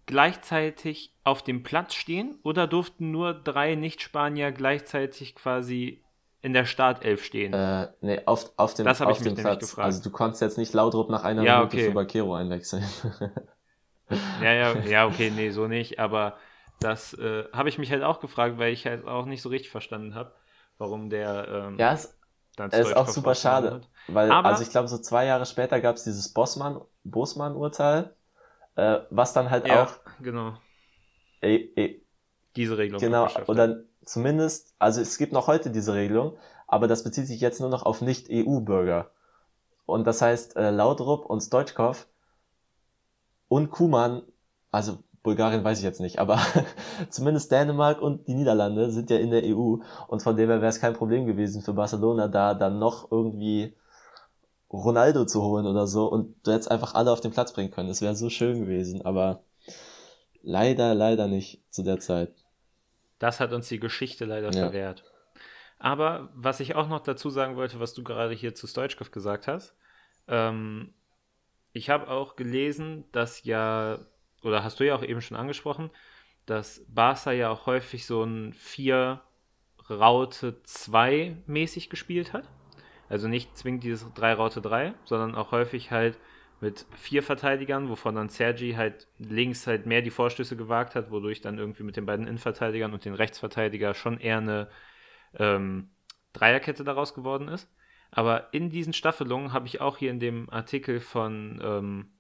gleichzeitig 0.06 1.14
auf 1.24 1.43
dem 1.43 1.64
Platz 1.64 1.93
stehen 1.93 2.38
oder 2.43 2.68
durften 2.68 3.12
nur 3.12 3.34
drei 3.34 3.76
Nicht-Spanier 3.76 4.51
gleichzeitig 4.51 5.36
quasi 5.36 6.03
in 6.41 6.53
der 6.53 6.66
Startelf 6.66 7.24
stehen? 7.24 7.53
Äh, 7.53 7.88
nee, 8.01 8.22
auf, 8.26 8.51
auf 8.58 8.76
dem, 8.76 8.86
das 8.86 9.01
auf 9.01 9.20
dem 9.20 9.34
Platz. 9.34 9.62
Gefragt. 9.62 9.86
Also 9.86 10.03
du 10.03 10.12
konntest 10.12 10.41
jetzt 10.41 10.58
nicht 10.58 10.74
Laudrup 10.74 11.10
nach 11.10 11.24
einer 11.24 11.41
ja, 11.41 11.58
Minute 11.58 11.78
okay. 11.78 11.88
für 11.88 11.93
Bakero 11.93 12.36
einwechseln. 12.36 12.84
ja, 14.41 14.53
ja, 14.53 14.78
ja, 14.88 15.08
okay, 15.08 15.32
nee, 15.36 15.49
so 15.49 15.68
nicht, 15.68 15.99
aber 15.99 16.38
das 16.80 17.13
äh, 17.13 17.45
habe 17.51 17.69
ich 17.69 17.78
mich 17.78 17.91
halt 17.91 18.03
auch 18.03 18.19
gefragt, 18.19 18.57
weil 18.57 18.73
ich 18.73 18.86
halt 18.86 19.05
auch 19.05 19.26
nicht 19.26 19.41
so 19.41 19.49
richtig 19.49 19.71
verstanden 19.71 20.15
habe, 20.15 20.34
warum 20.78 21.09
der 21.09 21.47
ähm, 21.47 21.78
ja, 21.78 21.93
es, 21.93 22.17
es 22.57 22.88
ist 22.88 22.95
auch 22.95 23.07
super 23.07 23.36
schade, 23.36 23.76
hat. 23.76 23.89
weil 24.07 24.32
aber, 24.32 24.49
also 24.49 24.63
ich 24.63 24.69
glaube 24.69 24.88
so 24.88 24.97
zwei 24.97 25.26
Jahre 25.26 25.45
später 25.45 25.82
gab 25.82 25.95
es 25.95 26.03
dieses 26.03 26.34
Bosman-Urteil, 26.34 28.13
äh, 28.76 28.99
was 29.09 29.34
dann 29.34 29.49
halt 29.49 29.67
ja, 29.67 29.84
auch 29.84 29.93
genau. 30.21 30.57
Äh, 31.41 31.55
äh, 31.76 32.01
diese 32.55 32.78
Regelung 32.78 33.01
genau 33.01 33.28
oder 33.47 33.84
zumindest 34.05 34.73
also 34.80 35.01
es 35.01 35.17
gibt 35.17 35.34
noch 35.34 35.47
heute 35.47 35.69
diese 35.69 35.93
Regelung, 35.93 36.38
aber 36.67 36.88
das 36.88 37.03
bezieht 37.03 37.28
sich 37.28 37.41
jetzt 37.41 37.59
nur 37.59 37.69
noch 37.69 37.84
auf 37.84 38.01
nicht 38.01 38.28
EU-Bürger 38.30 39.11
und 39.86 40.05
das 40.05 40.21
heißt 40.21 40.55
äh, 40.55 40.71
Laudrup 40.71 41.26
und 41.26 41.41
Stoichkov 41.41 42.07
und 43.47 43.71
Kuman, 43.71 44.23
also 44.71 44.99
Bulgarien 45.26 45.63
weiß 45.63 45.80
ich 45.80 45.84
jetzt 45.84 45.99
nicht, 45.99 46.19
aber 46.19 46.39
zumindest 47.09 47.51
Dänemark 47.51 47.99
und 47.99 48.28
die 48.28 48.36
Niederlande 48.36 48.91
sind 48.91 49.09
ja 49.09 49.17
in 49.17 49.32
der 49.32 49.43
EU 49.43 49.78
und 50.07 50.21
von 50.21 50.38
dem 50.38 50.49
her 50.49 50.61
wäre 50.61 50.69
es 50.69 50.80
kein 50.80 50.93
Problem 50.93 51.26
gewesen 51.26 51.63
für 51.63 51.73
Barcelona 51.73 52.28
da 52.28 52.53
dann 52.53 52.78
noch 52.78 53.11
irgendwie 53.11 53.73
Ronaldo 54.71 55.26
zu 55.26 55.41
holen 55.41 55.65
oder 55.65 55.88
so 55.88 56.05
und 56.05 56.36
du 56.45 56.51
hättest 56.51 56.69
einfach 56.69 56.93
alle 56.93 57.11
auf 57.11 57.21
den 57.21 57.32
Platz 57.32 57.53
bringen 57.53 57.71
können. 57.71 57.89
Es 57.89 58.03
wäre 58.03 58.15
so 58.15 58.30
schön 58.30 58.61
gewesen, 58.61 59.03
aber 59.03 59.41
leider, 60.43 60.93
leider 60.93 61.28
nicht 61.28 61.63
zu 61.71 61.82
der 61.82 61.99
Zeit. 61.99 62.32
Das 63.17 63.39
hat 63.39 63.51
uns 63.51 63.67
die 63.67 63.80
Geschichte 63.80 64.26
leider 64.26 64.51
ja. 64.51 64.59
verwehrt. 64.59 65.03
Aber 65.80 66.30
was 66.36 66.59
ich 66.59 66.76
auch 66.76 66.88
noch 66.88 67.01
dazu 67.01 67.32
sagen 67.32 67.55
wollte, 67.55 67.80
was 67.80 67.95
du 67.95 68.03
gerade 68.03 68.36
hier 68.36 68.53
zu 68.53 68.67
Stoichkov 68.67 69.09
gesagt 69.09 69.47
hast, 69.47 69.76
ähm, 70.28 70.93
ich 71.73 71.89
habe 71.89 72.09
auch 72.09 72.36
gelesen, 72.36 73.05
dass 73.11 73.43
ja, 73.43 73.97
oder 74.45 74.63
hast 74.63 74.79
du 74.79 74.85
ja 74.85 74.95
auch 74.95 75.03
eben 75.03 75.21
schon 75.21 75.37
angesprochen, 75.37 75.89
dass 76.45 76.85
Barca 76.87 77.31
ja 77.31 77.49
auch 77.49 77.65
häufig 77.65 78.05
so 78.05 78.23
ein 78.23 78.53
4 78.53 79.21
Raute 79.89 80.61
2 80.63 81.37
mäßig 81.47 81.89
gespielt 81.89 82.33
hat. 82.33 82.47
Also 83.09 83.27
nicht 83.27 83.57
zwingend 83.57 83.83
dieses 83.83 84.11
3 84.13 84.33
Raute 84.33 84.61
3, 84.61 84.93
sondern 85.03 85.35
auch 85.35 85.51
häufig 85.51 85.91
halt 85.91 86.17
mit 86.61 86.85
vier 86.95 87.21
Verteidigern, 87.21 87.89
wovon 87.89 88.15
dann 88.15 88.29
Sergi 88.29 88.73
halt 88.73 89.07
links 89.17 89.67
halt 89.67 89.85
mehr 89.85 90.01
die 90.01 90.09
Vorstöße 90.11 90.55
gewagt 90.55 90.95
hat, 90.95 91.11
wodurch 91.11 91.41
dann 91.41 91.57
irgendwie 91.57 91.83
mit 91.83 91.97
den 91.97 92.05
beiden 92.05 92.27
Innenverteidigern 92.27 92.93
und 92.93 93.03
den 93.03 93.13
Rechtsverteidiger 93.13 93.93
schon 93.93 94.19
eher 94.19 94.37
eine 94.37 94.69
ähm, 95.37 95.89
Dreierkette 96.33 96.83
daraus 96.83 97.13
geworden 97.13 97.47
ist. 97.47 97.69
Aber 98.11 98.53
in 98.53 98.69
diesen 98.69 98.93
Staffelungen 98.93 99.53
habe 99.53 99.67
ich 99.67 99.81
auch 99.81 99.97
hier 99.97 100.11
in 100.11 100.19
dem 100.19 100.49
Artikel 100.49 100.99
von 100.99 101.59
ähm, 101.63 102.13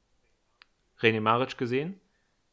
René 0.99 1.21
Maric 1.21 1.57
gesehen, 1.57 1.99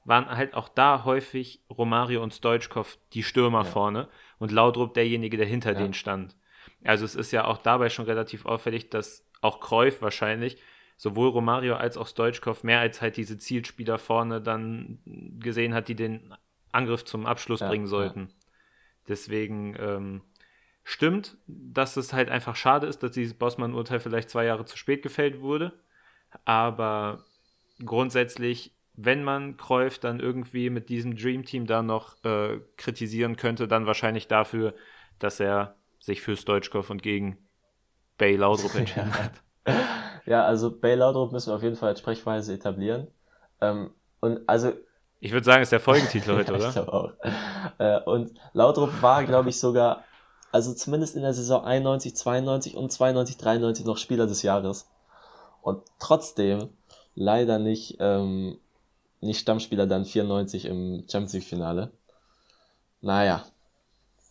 waren 0.04 0.28
halt 0.28 0.54
auch 0.54 0.68
da 0.68 1.04
häufig 1.04 1.62
Romario 1.70 2.22
und 2.22 2.34
Stoichkov 2.34 2.98
die 3.12 3.22
Stürmer 3.22 3.64
ja. 3.64 3.64
vorne 3.64 4.08
und 4.38 4.52
Laudrup 4.52 4.94
derjenige, 4.94 5.36
der 5.36 5.46
hinter 5.46 5.72
ja. 5.72 5.78
denen 5.78 5.94
stand. 5.94 6.36
Also 6.84 7.04
es 7.04 7.14
ist 7.14 7.30
ja 7.30 7.44
auch 7.44 7.58
dabei 7.58 7.88
schon 7.88 8.06
relativ 8.06 8.44
auffällig, 8.46 8.90
dass 8.90 9.24
auch 9.40 9.60
Kreuf 9.60 10.02
wahrscheinlich 10.02 10.60
sowohl 10.96 11.28
Romario 11.28 11.76
als 11.76 11.96
auch 11.96 12.06
Stoichkov 12.06 12.64
mehr 12.64 12.80
als 12.80 13.00
halt 13.00 13.16
diese 13.16 13.38
Zielspieler 13.38 13.98
vorne 13.98 14.40
dann 14.40 14.98
gesehen 15.38 15.74
hat, 15.74 15.88
die 15.88 15.94
den 15.94 16.34
Angriff 16.70 17.04
zum 17.04 17.26
Abschluss 17.26 17.60
ja, 17.60 17.68
bringen 17.68 17.86
sollten. 17.86 18.28
Deswegen 19.08 19.76
ähm, 19.78 20.22
Stimmt, 20.84 21.36
dass 21.46 21.96
es 21.96 22.12
halt 22.12 22.28
einfach 22.28 22.56
schade 22.56 22.86
ist, 22.88 23.02
dass 23.02 23.12
dieses 23.12 23.34
Bossmann-Urteil 23.34 24.00
vielleicht 24.00 24.30
zwei 24.30 24.44
Jahre 24.44 24.64
zu 24.64 24.76
spät 24.76 25.02
gefällt 25.02 25.40
wurde. 25.40 25.72
Aber 26.44 27.24
grundsätzlich, 27.84 28.72
wenn 28.94 29.24
man 29.24 29.56
Kräuf 29.56 29.98
dann 29.98 30.20
irgendwie 30.20 30.70
mit 30.70 30.88
diesem 30.88 31.16
Dream 31.16 31.44
Team 31.44 31.66
da 31.66 31.82
noch 31.82 32.22
äh, 32.24 32.60
kritisieren 32.76 33.36
könnte, 33.36 33.68
dann 33.68 33.86
wahrscheinlich 33.86 34.28
dafür, 34.28 34.74
dass 35.18 35.40
er 35.40 35.76
sich 35.98 36.20
für 36.20 36.36
Stoichkov 36.36 36.90
und 36.90 37.02
gegen 37.02 37.38
Bay 38.18 38.36
Laudrup 38.36 38.74
entschieden 38.76 39.12
hat. 39.14 39.32
Ja, 40.26 40.44
also 40.44 40.70
Bay 40.70 40.94
Laudrup 40.94 41.32
müssen 41.32 41.50
wir 41.50 41.56
auf 41.56 41.62
jeden 41.62 41.76
Fall 41.76 41.90
als 41.90 42.00
Sprechweise 42.00 42.52
etablieren. 42.52 43.08
Ähm, 43.60 43.90
und 44.20 44.40
also 44.48 44.72
ich 45.20 45.32
würde 45.32 45.44
sagen, 45.44 45.62
ist 45.62 45.70
der 45.70 45.80
Folgentitel 45.80 46.32
heute, 46.36 46.52
oder? 46.52 46.66
Ich 46.66 46.72
glaube 46.72 46.92
auch. 46.92 47.12
Äh, 47.78 48.00
und 48.02 48.32
Laudrup 48.52 48.90
war, 49.00 49.24
glaube 49.24 49.50
ich, 49.50 49.58
sogar 49.58 50.04
also 50.52 50.74
zumindest 50.74 51.16
in 51.16 51.22
der 51.22 51.32
Saison 51.32 51.64
91, 51.64 52.14
92 52.14 52.76
und 52.76 52.92
92, 52.92 53.38
93 53.38 53.86
noch 53.86 53.96
Spieler 53.96 54.26
des 54.26 54.42
Jahres. 54.42 54.90
Und 55.62 55.82
trotzdem 55.98 56.68
leider 57.14 57.58
nicht, 57.58 57.96
ähm, 58.00 58.58
nicht 59.22 59.40
Stammspieler 59.40 59.86
dann 59.86 60.04
94 60.04 60.66
im 60.66 61.04
Champions 61.10 61.32
League 61.32 61.44
Finale. 61.44 61.92
naja. 63.00 63.44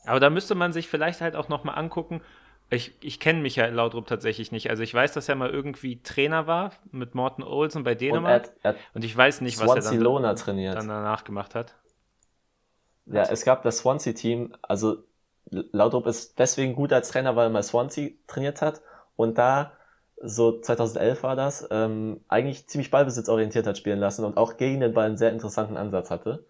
Aber 0.06 0.20
da 0.20 0.30
müsste 0.30 0.56
man 0.56 0.74
sich 0.74 0.88
vielleicht 0.88 1.22
halt 1.22 1.36
auch 1.36 1.48
nochmal 1.48 1.78
angucken. 1.78 2.22
Ich, 2.70 2.96
ich 3.02 3.20
kenne 3.20 3.42
Michael 3.42 3.74
Laudrup 3.74 4.08
tatsächlich 4.08 4.52
nicht. 4.52 4.70
Also 4.70 4.82
ich 4.82 4.94
weiß, 4.94 5.14
dass 5.14 5.30
er 5.30 5.36
mal 5.36 5.50
irgendwie 5.50 6.02
Trainer 6.02 6.48
war 6.48 6.72
mit 6.92 7.16
Morten 7.16 7.44
Olsen 7.44 7.84
bei 7.84 7.96
Dänemark. 7.96 8.48
Und, 8.48 8.54
er, 8.64 8.72
er 8.72 8.78
und 8.94 9.04
ich 9.04 9.16
weiß 9.16 9.42
nicht, 9.42 9.60
was 9.60 9.86
er 9.86 9.92
dann, 9.92 10.24
dann, 10.74 10.88
danach 10.88 11.24
gemacht 11.24 11.54
hat. 11.54 11.76
Ja, 13.06 13.24
es 13.24 13.44
gab 13.44 13.64
das 13.64 13.80
Swansea-Team. 13.80 14.56
Also 14.62 15.04
Laudrup 15.50 16.08
ist 16.08 16.40
deswegen 16.40 16.76
gut 16.76 16.94
als 16.94 17.10
Trainer, 17.10 17.36
weil 17.36 17.48
er 17.48 17.52
mal 17.52 17.64
Swansea 17.64 18.12
trainiert 18.28 18.62
hat. 18.62 18.82
Und 19.16 19.38
da 19.38 19.74
so 20.24 20.60
2011 20.60 21.24
war 21.24 21.36
das, 21.36 21.68
ähm, 21.72 22.22
eigentlich 22.28 22.68
ziemlich 22.68 22.92
ballbesitzorientiert 22.92 23.66
hat 23.66 23.78
spielen 23.78 24.00
lassen 24.00 24.24
und 24.26 24.38
auch 24.38 24.58
gegen 24.58 24.80
den 24.80 24.94
Ball 24.94 25.08
einen 25.08 25.18
sehr 25.18 25.32
interessanten 25.32 25.78
Ansatz 25.78 26.10
hatte. 26.10 26.46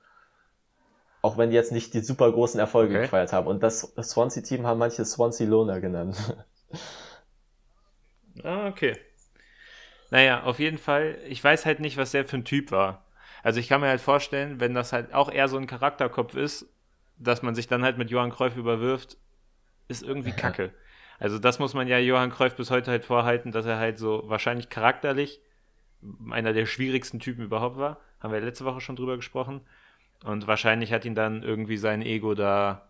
Auch 1.21 1.37
wenn 1.37 1.51
die 1.51 1.55
jetzt 1.55 1.71
nicht 1.71 1.93
die 1.93 2.01
super 2.01 2.31
großen 2.31 2.59
Erfolge 2.59 2.95
okay. 2.95 3.03
gefeiert 3.03 3.31
haben. 3.31 3.47
Und 3.47 3.61
das 3.63 3.93
Swansea-Team 4.01 4.65
haben 4.65 4.79
manche 4.79 5.05
Swansea 5.05 5.47
Loner 5.47 5.79
genannt. 5.79 6.17
ah, 8.43 8.67
okay. 8.67 8.97
Naja, 10.09 10.43
auf 10.43 10.59
jeden 10.59 10.79
Fall, 10.79 11.17
ich 11.27 11.43
weiß 11.43 11.65
halt 11.65 11.79
nicht, 11.79 11.97
was 11.97 12.11
der 12.11 12.25
für 12.25 12.37
ein 12.37 12.45
Typ 12.45 12.71
war. 12.71 13.05
Also 13.43 13.59
ich 13.59 13.69
kann 13.69 13.81
mir 13.81 13.87
halt 13.87 14.01
vorstellen, 14.01 14.59
wenn 14.59 14.73
das 14.73 14.93
halt 14.93 15.13
auch 15.13 15.31
eher 15.31 15.47
so 15.47 15.57
ein 15.57 15.67
Charakterkopf 15.67 16.35
ist, 16.35 16.65
dass 17.17 17.41
man 17.41 17.55
sich 17.55 17.67
dann 17.67 17.83
halt 17.83 17.97
mit 17.97 18.09
Johann 18.09 18.31
Cruyff 18.31 18.57
überwirft, 18.57 19.17
ist 19.87 20.03
irgendwie 20.03 20.31
kacke. 20.35 20.73
Also 21.21 21.37
das 21.37 21.59
muss 21.59 21.75
man 21.75 21.87
ja 21.87 21.99
Johann 21.99 22.31
Cruyff 22.31 22.55
bis 22.55 22.71
heute 22.71 22.89
halt 22.89 23.05
vorhalten, 23.05 23.51
dass 23.51 23.67
er 23.67 23.77
halt 23.77 23.99
so 23.99 24.23
wahrscheinlich 24.25 24.69
charakterlich 24.69 25.39
einer 26.31 26.51
der 26.51 26.65
schwierigsten 26.65 27.19
Typen 27.19 27.43
überhaupt 27.43 27.77
war. 27.77 27.99
Haben 28.19 28.33
wir 28.33 28.41
letzte 28.41 28.65
Woche 28.65 28.81
schon 28.81 28.95
drüber 28.95 29.17
gesprochen. 29.17 29.61
Und 30.23 30.47
wahrscheinlich 30.47 30.91
hat 30.91 31.05
ihn 31.05 31.13
dann 31.13 31.43
irgendwie 31.43 31.77
sein 31.77 32.01
Ego 32.01 32.33
da. 32.33 32.87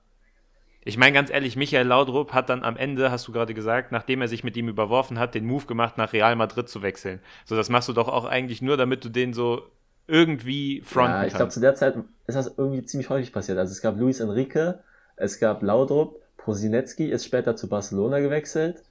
Ich 0.86 0.98
meine 0.98 1.12
ganz 1.12 1.30
ehrlich, 1.30 1.58
Michael 1.58 1.86
Laudrup 1.86 2.32
hat 2.32 2.48
dann 2.48 2.64
am 2.64 2.78
Ende, 2.78 3.12
hast 3.12 3.28
du 3.28 3.34
gerade 3.34 3.54
gesagt, 3.54 3.92
nachdem 3.92 4.22
er 4.22 4.30
sich 4.30 4.46
mit 4.46 4.56
ihm 4.56 4.70
überworfen 4.70 5.20
hat, 5.20 5.36
den 5.36 5.46
Move 5.46 5.66
gemacht, 5.66 5.98
nach 5.98 6.14
Real 6.14 6.38
Madrid 6.38 6.70
zu 6.70 6.82
wechseln. 6.82 7.20
So, 7.44 7.58
das 7.58 7.68
machst 7.68 7.90
du 7.90 7.94
doch 7.94 8.08
auch 8.08 8.24
eigentlich 8.24 8.62
nur, 8.62 8.78
damit 8.78 9.04
du 9.04 9.10
den 9.10 9.34
so 9.34 9.64
irgendwie 10.08 10.82
fronten 10.86 11.12
Ja, 11.12 11.26
ich 11.26 11.34
glaube, 11.34 11.52
zu 11.52 11.60
der 11.60 11.76
Zeit 11.76 11.96
ist 12.28 12.36
das 12.36 12.54
irgendwie 12.58 12.86
ziemlich 12.86 13.10
häufig 13.10 13.34
passiert. 13.34 13.58
Also 13.58 13.74
es 13.74 13.82
gab 13.82 13.98
Luis 13.98 14.22
Enrique, 14.22 14.80
es 15.18 15.38
gab 15.38 15.62
Laudrup, 15.62 16.21
Prosinecki 16.44 17.10
ist 17.10 17.26
später 17.26 17.56
zu 17.56 17.70
Barcelona 17.70 18.20
gewechselt. 18.20 18.84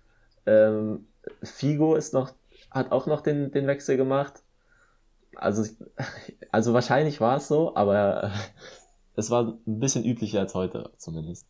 Ähm, 0.47 1.07
Figo 1.43 1.95
ist 1.95 2.15
noch, 2.15 2.33
hat 2.71 2.93
auch 2.93 3.07
noch 3.07 3.21
den, 3.21 3.51
den 3.51 3.67
Wechsel 3.67 3.97
gemacht. 3.97 4.43
Also, 5.37 5.65
also 6.53 6.73
wahrscheinlich 6.75 7.21
war 7.21 7.37
es 7.37 7.49
so, 7.49 7.75
aber 7.75 8.33
es 9.17 9.31
war 9.31 9.59
ein 9.67 9.81
bisschen 9.81 10.05
üblicher 10.05 10.41
als 10.41 10.55
heute 10.55 10.91
zumindest. 10.97 11.47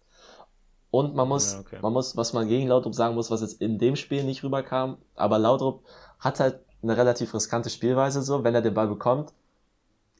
Und 0.91 1.15
man 1.15 1.29
muss, 1.29 1.53
ja, 1.53 1.61
okay. 1.61 1.79
man 1.83 1.93
muss, 1.93 2.17
was 2.17 2.33
man 2.33 2.49
gegen 2.49 2.67
Laudrup 2.67 2.95
sagen 2.95 3.15
muss, 3.15 3.31
was 3.31 3.43
jetzt 3.43 3.61
in 3.61 3.79
dem 3.79 3.95
Spiel 3.95 4.25
nicht 4.25 4.43
rüberkam, 4.43 4.99
aber 5.15 5.39
Laudrup 5.39 5.85
hat 6.19 6.41
halt 6.41 6.61
eine 6.83 6.97
relativ 6.97 7.33
riskante 7.33 7.71
Spielweise 7.71 8.23
so, 8.23 8.43
wenn 8.43 8.55
er 8.55 8.63
den 8.63 8.75
Ball 8.75 8.89
bekommt, 8.89 9.33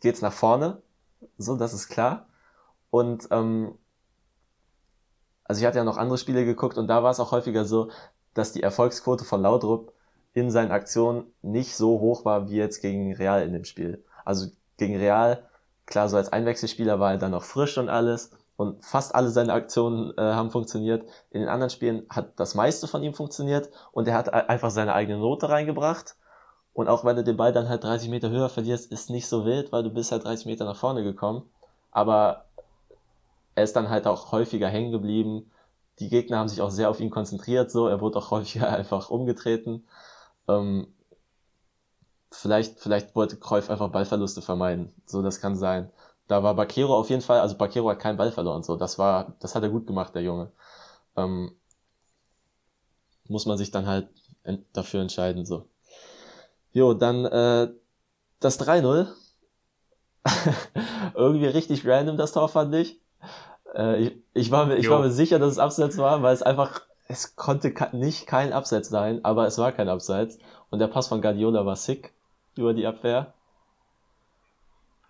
geht's 0.01 0.23
nach 0.23 0.33
vorne, 0.33 0.81
so, 1.39 1.57
das 1.57 1.75
ist 1.75 1.89
klar. 1.89 2.29
Und 2.91 3.27
ähm, 3.33 3.75
also 5.51 5.63
ich 5.63 5.67
hatte 5.67 5.79
ja 5.79 5.85
noch 5.85 5.97
andere 5.97 6.17
Spiele 6.17 6.45
geguckt 6.45 6.79
und 6.79 6.87
da 6.87 7.03
war 7.03 7.11
es 7.11 7.19
auch 7.19 7.33
häufiger 7.33 7.65
so, 7.65 7.91
dass 8.35 8.53
die 8.53 8.63
Erfolgsquote 8.63 9.25
von 9.25 9.43
Laudrup 9.43 9.93
in 10.33 10.49
seinen 10.53 10.71
Aktionen 10.71 11.25
nicht 11.43 11.75
so 11.75 11.99
hoch 11.99 12.25
war 12.25 12.49
wie 12.49 12.55
jetzt 12.55 12.81
gegen 12.81 13.13
Real 13.17 13.43
in 13.43 13.53
dem 13.53 13.65
Spiel. 13.65 14.05
Also 14.25 14.47
gegen 14.77 14.97
Real, 14.97 15.43
klar, 15.87 16.09
so 16.09 16.17
als 16.17 16.33
Einwechselspieler 16.33 17.01
war 17.01 17.11
er 17.11 17.19
dann 17.19 17.33
noch 17.33 17.43
frisch 17.43 17.79
und 17.79 17.89
alles 17.89 18.31
und 18.55 18.85
fast 18.85 19.13
alle 19.13 19.31
seine 19.31 19.53
Aktionen 19.53 20.17
äh, 20.17 20.21
haben 20.21 20.53
funktioniert. 20.53 21.03
In 21.33 21.41
den 21.41 21.49
anderen 21.49 21.71
Spielen 21.71 22.07
hat 22.11 22.39
das 22.39 22.55
meiste 22.55 22.87
von 22.87 23.03
ihm 23.03 23.15
funktioniert 23.15 23.71
und 23.91 24.07
er 24.07 24.15
hat 24.15 24.33
einfach 24.33 24.71
seine 24.71 24.95
eigene 24.95 25.19
Note 25.19 25.49
reingebracht. 25.49 26.15
Und 26.75 26.87
auch 26.87 27.05
wenn 27.05 27.17
du 27.17 27.25
den 27.25 27.37
Ball 27.37 27.53
dann 27.53 27.69
halt 27.69 27.83
30 27.83 28.09
Meter 28.09 28.31
höher 28.31 28.51
verlierst, 28.51 28.93
ist 28.93 29.11
nicht 29.11 29.27
so 29.27 29.45
wild, 29.45 29.73
weil 29.73 29.83
du 29.83 29.91
bist 29.91 30.13
halt 30.13 30.23
30 30.23 30.47
Meter 30.47 30.65
nach 30.65 30.77
vorne 30.77 31.03
gekommen. 31.03 31.43
Aber 31.91 32.45
er 33.61 33.65
ist 33.65 33.77
dann 33.77 33.91
halt 33.91 34.07
auch 34.07 34.33
häufiger 34.33 34.69
hängen 34.69 34.91
geblieben. 34.91 35.51
Die 35.99 36.09
Gegner 36.09 36.39
haben 36.39 36.49
sich 36.49 36.63
auch 36.63 36.71
sehr 36.71 36.89
auf 36.89 36.99
ihn 36.99 37.11
konzentriert, 37.11 37.71
so. 37.71 37.89
Er 37.89 38.01
wurde 38.01 38.19
auch 38.19 38.31
häufiger 38.31 38.71
einfach 38.73 39.11
umgetreten. 39.11 39.87
Ähm, 40.49 40.87
vielleicht, 42.33 42.81
vielleicht 42.81 43.15
wollte 43.15 43.37
Kreuf 43.39 43.69
einfach 43.69 43.91
Ballverluste 43.91 44.41
vermeiden. 44.41 44.95
So, 45.05 45.21
das 45.21 45.41
kann 45.43 45.57
sein. 45.57 45.91
Da 46.27 46.43
war 46.43 46.55
Bakero 46.55 46.97
auf 46.97 47.11
jeden 47.11 47.21
Fall, 47.21 47.41
also 47.41 47.59
Bakero 47.59 47.91
hat 47.91 47.99
keinen 47.99 48.17
Ball 48.17 48.33
verloren, 48.33 48.63
so. 48.63 48.77
Das 48.77 48.99
war, 48.99 49.37
das 49.41 49.55
hat 49.55 49.63
er 49.63 49.69
gut 49.69 49.87
gemacht, 49.87 50.15
der 50.15 50.23
Junge. 50.23 50.51
Ähm, 51.17 51.53
muss 53.29 53.45
man 53.45 53.59
sich 53.59 53.71
dann 53.71 53.87
halt 53.87 54.09
dafür 54.73 55.03
entscheiden, 55.03 55.45
so. 55.45 55.67
Jo, 56.73 56.95
dann, 56.95 57.27
äh, 57.27 57.69
das 58.41 58.59
3-0. 58.59 59.07
Irgendwie 61.15 61.47
richtig 61.47 61.87
random, 61.87 62.17
das 62.17 62.33
Tor 62.33 62.49
fand 62.49 62.75
ich. 62.75 63.01
Äh, 63.75 64.03
ich, 64.03 64.17
ich, 64.35 64.51
war 64.51 64.67
mir, 64.67 64.77
ich 64.77 64.89
war 64.89 65.01
mir 65.01 65.11
sicher, 65.11 65.39
dass 65.39 65.53
es 65.53 65.59
Abseits 65.59 65.99
war, 65.99 66.23
weil 66.23 66.35
es 66.35 66.43
einfach, 66.43 66.83
es 67.09 67.37
konnte 67.37 67.73
nicht 67.93 68.27
kein 68.27 68.53
Abseits 68.53 68.89
sein, 68.89 69.25
aber 69.25 69.47
es 69.47 69.59
war 69.59 69.73
kein 69.73 69.89
Abseits. 69.89 70.39
Und 70.71 70.79
der 70.79 70.87
Pass 70.87 71.09
von 71.09 71.21
Guardiola 71.21 71.67
war 71.67 71.77
sick 71.77 72.13
über 72.57 72.75
die 72.75 72.87
Abwehr. 72.87 73.33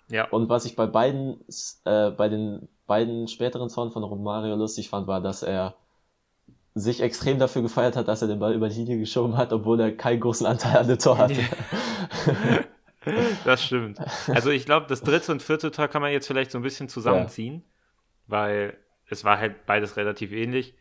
Ja. 0.08 0.28
Und 0.28 0.48
was 0.48 0.64
ich 0.64 0.76
bei 0.76 0.86
beiden, 0.86 1.40
äh, 1.84 2.10
bei 2.10 2.28
den 2.28 2.68
beiden 2.86 3.28
späteren 3.28 3.68
Toren 3.68 3.92
von 3.92 4.02
Romario 4.02 4.56
lustig 4.56 4.90
fand, 4.90 5.06
war, 5.06 5.20
dass 5.20 5.42
er 5.42 5.74
sich 6.74 7.00
extrem 7.02 7.38
dafür 7.38 7.62
gefeiert 7.62 7.96
hat, 7.96 8.08
dass 8.08 8.22
er 8.22 8.28
den 8.28 8.38
Ball 8.38 8.54
über 8.54 8.68
die 8.68 8.76
Linie 8.76 8.98
geschoben 8.98 9.36
hat, 9.36 9.52
obwohl 9.52 9.80
er 9.80 9.96
keinen 9.96 10.20
großen 10.20 10.46
Anteil 10.46 10.78
an 10.78 10.88
dem 10.88 10.98
Tor 10.98 11.18
hatte. 11.18 11.40
das 13.44 13.62
stimmt. 13.62 13.98
Also 14.28 14.50
ich 14.50 14.66
glaube, 14.66 14.86
das 14.88 15.02
dritte 15.02 15.32
und 15.32 15.42
vierte 15.42 15.70
Tor 15.70 15.88
kann 15.88 16.02
man 16.02 16.12
jetzt 16.12 16.26
vielleicht 16.26 16.50
so 16.50 16.58
ein 16.58 16.62
bisschen 16.62 16.88
zusammenziehen. 16.88 17.56
Ja 17.56 17.79
weil 18.30 18.76
es 19.06 19.24
war 19.24 19.38
halt 19.38 19.66
beides 19.66 19.96
relativ 19.96 20.32
ähnlich. 20.32 20.74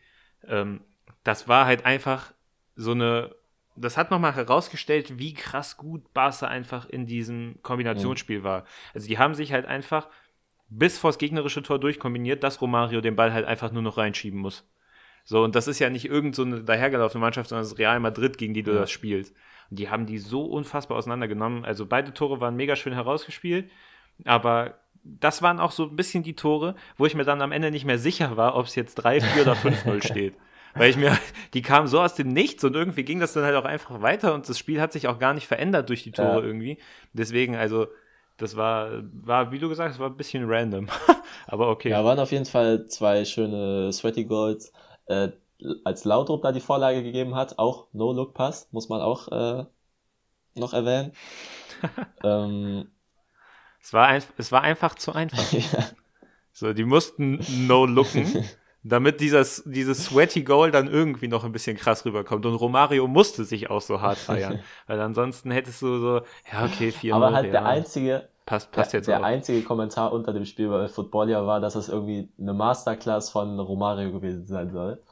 Ähm, 0.46 0.80
das 1.24 1.48
war 1.48 1.66
halt 1.66 1.84
einfach 1.84 2.32
so 2.76 2.92
eine, 2.92 3.34
das 3.76 3.96
hat 3.96 4.10
nochmal 4.10 4.34
herausgestellt, 4.34 5.18
wie 5.18 5.34
krass 5.34 5.76
gut 5.76 6.12
Barca 6.14 6.46
einfach 6.46 6.88
in 6.88 7.06
diesem 7.06 7.58
Kombinationsspiel 7.62 8.40
mhm. 8.40 8.44
war. 8.44 8.64
Also 8.94 9.08
die 9.08 9.18
haben 9.18 9.34
sich 9.34 9.52
halt 9.52 9.66
einfach 9.66 10.08
bis 10.68 10.98
vors 10.98 11.18
gegnerische 11.18 11.62
Tor 11.62 11.78
durchkombiniert, 11.80 12.42
dass 12.44 12.60
Romario 12.60 13.00
den 13.00 13.16
Ball 13.16 13.32
halt 13.32 13.44
einfach 13.44 13.72
nur 13.72 13.82
noch 13.82 13.98
reinschieben 13.98 14.38
muss. 14.38 14.68
So, 15.24 15.42
und 15.44 15.54
das 15.54 15.68
ist 15.68 15.78
ja 15.78 15.90
nicht 15.90 16.06
irgend 16.06 16.34
so 16.34 16.42
eine 16.42 16.62
dahergelaufene 16.62 17.20
Mannschaft, 17.20 17.50
sondern 17.50 17.68
das 17.68 17.78
Real 17.78 18.00
Madrid, 18.00 18.38
gegen 18.38 18.54
die 18.54 18.62
du 18.62 18.72
ja. 18.72 18.80
das 18.80 18.90
spielst. 18.90 19.34
Und 19.70 19.78
die 19.78 19.90
haben 19.90 20.06
die 20.06 20.18
so 20.18 20.44
unfassbar 20.44 20.96
auseinandergenommen. 20.96 21.64
Also 21.64 21.86
beide 21.86 22.14
Tore 22.14 22.40
waren 22.40 22.56
mega 22.56 22.76
schön 22.76 22.92
herausgespielt, 22.92 23.70
aber 24.24 24.78
das 25.04 25.42
waren 25.42 25.60
auch 25.60 25.72
so 25.72 25.84
ein 25.84 25.96
bisschen 25.96 26.22
die 26.22 26.34
Tore, 26.34 26.74
wo 26.96 27.06
ich 27.06 27.14
mir 27.14 27.24
dann 27.24 27.42
am 27.42 27.52
Ende 27.52 27.70
nicht 27.70 27.84
mehr 27.84 27.98
sicher 27.98 28.36
war, 28.36 28.56
ob 28.56 28.66
es 28.66 28.74
jetzt 28.74 28.96
3, 28.96 29.20
4 29.20 29.42
oder 29.42 29.54
5-0 29.54 30.06
steht. 30.06 30.34
Weil 30.74 30.90
ich 30.90 30.96
mir, 30.96 31.18
die 31.54 31.62
kamen 31.62 31.88
so 31.88 32.00
aus 32.00 32.14
dem 32.14 32.28
Nichts 32.28 32.62
und 32.62 32.76
irgendwie 32.76 33.02
ging 33.02 33.18
das 33.18 33.32
dann 33.32 33.44
halt 33.44 33.56
auch 33.56 33.64
einfach 33.64 34.02
weiter 34.02 34.34
und 34.34 34.48
das 34.48 34.58
Spiel 34.58 34.80
hat 34.80 34.92
sich 34.92 35.08
auch 35.08 35.18
gar 35.18 35.34
nicht 35.34 35.46
verändert 35.46 35.88
durch 35.88 36.04
die 36.04 36.12
Tore 36.12 36.40
ja. 36.40 36.42
irgendwie. 36.42 36.78
Deswegen, 37.12 37.56
also, 37.56 37.88
das 38.36 38.56
war, 38.56 39.02
war, 39.12 39.52
wie 39.52 39.58
du 39.58 39.68
gesagt 39.68 39.90
hast, 39.90 39.98
war 39.98 40.08
ein 40.08 40.16
bisschen 40.16 40.48
random. 40.48 40.88
Aber 41.46 41.68
okay. 41.68 41.90
Ja, 41.90 42.04
waren 42.04 42.18
auf 42.20 42.32
jeden 42.32 42.46
Fall 42.46 42.86
zwei 42.86 43.24
schöne 43.24 43.92
Sweaty 43.92 44.24
Goals. 44.24 44.72
Äh, 45.06 45.30
als 45.84 46.04
Laudrup 46.04 46.42
da 46.42 46.52
die 46.52 46.60
Vorlage 46.60 47.02
gegeben 47.02 47.34
hat, 47.34 47.58
auch 47.58 47.88
No-Look-Pass, 47.92 48.68
muss 48.70 48.88
man 48.88 49.02
auch 49.02 49.28
äh, 49.28 49.64
noch 50.54 50.72
erwähnen. 50.72 51.12
ähm, 52.24 52.88
es 53.82 53.92
war, 53.92 54.06
ein, 54.06 54.22
es 54.36 54.52
war 54.52 54.62
einfach 54.62 54.94
zu 54.94 55.12
einfach. 55.12 55.52
ja. 55.52 55.86
So, 56.52 56.72
die 56.72 56.84
mussten 56.84 57.40
no-looken, 57.66 58.44
damit 58.82 59.20
dieses, 59.20 59.62
dieses 59.64 60.06
sweaty 60.06 60.42
Goal 60.42 60.70
dann 60.70 60.88
irgendwie 60.88 61.28
noch 61.28 61.44
ein 61.44 61.52
bisschen 61.52 61.76
krass 61.76 62.04
rüberkommt. 62.04 62.44
Und 62.46 62.54
Romario 62.54 63.06
musste 63.06 63.44
sich 63.44 63.70
auch 63.70 63.80
so 63.80 64.00
hart 64.00 64.18
feiern. 64.18 64.60
weil 64.86 65.00
ansonsten 65.00 65.50
hättest 65.50 65.82
du 65.82 65.98
so, 65.98 66.20
ja, 66.52 66.64
okay, 66.64 66.90
4 66.90 67.14
Aber 67.14 67.32
halt 67.32 67.46
ja. 67.46 67.52
der 67.52 67.66
einzige, 67.66 68.28
passt, 68.46 68.70
passt 68.72 68.92
jetzt 68.92 69.08
der, 69.08 69.22
einzige 69.24 69.62
Kommentar 69.62 70.12
unter 70.12 70.32
dem 70.32 70.44
Spiel 70.44 70.68
bei 70.68 70.88
Footballia 70.88 71.46
war, 71.46 71.60
dass 71.60 71.74
es 71.74 71.88
irgendwie 71.88 72.28
eine 72.38 72.52
Masterclass 72.52 73.30
von 73.30 73.58
Romario 73.58 74.12
gewesen 74.12 74.46
sein 74.46 74.70
soll. 74.70 75.02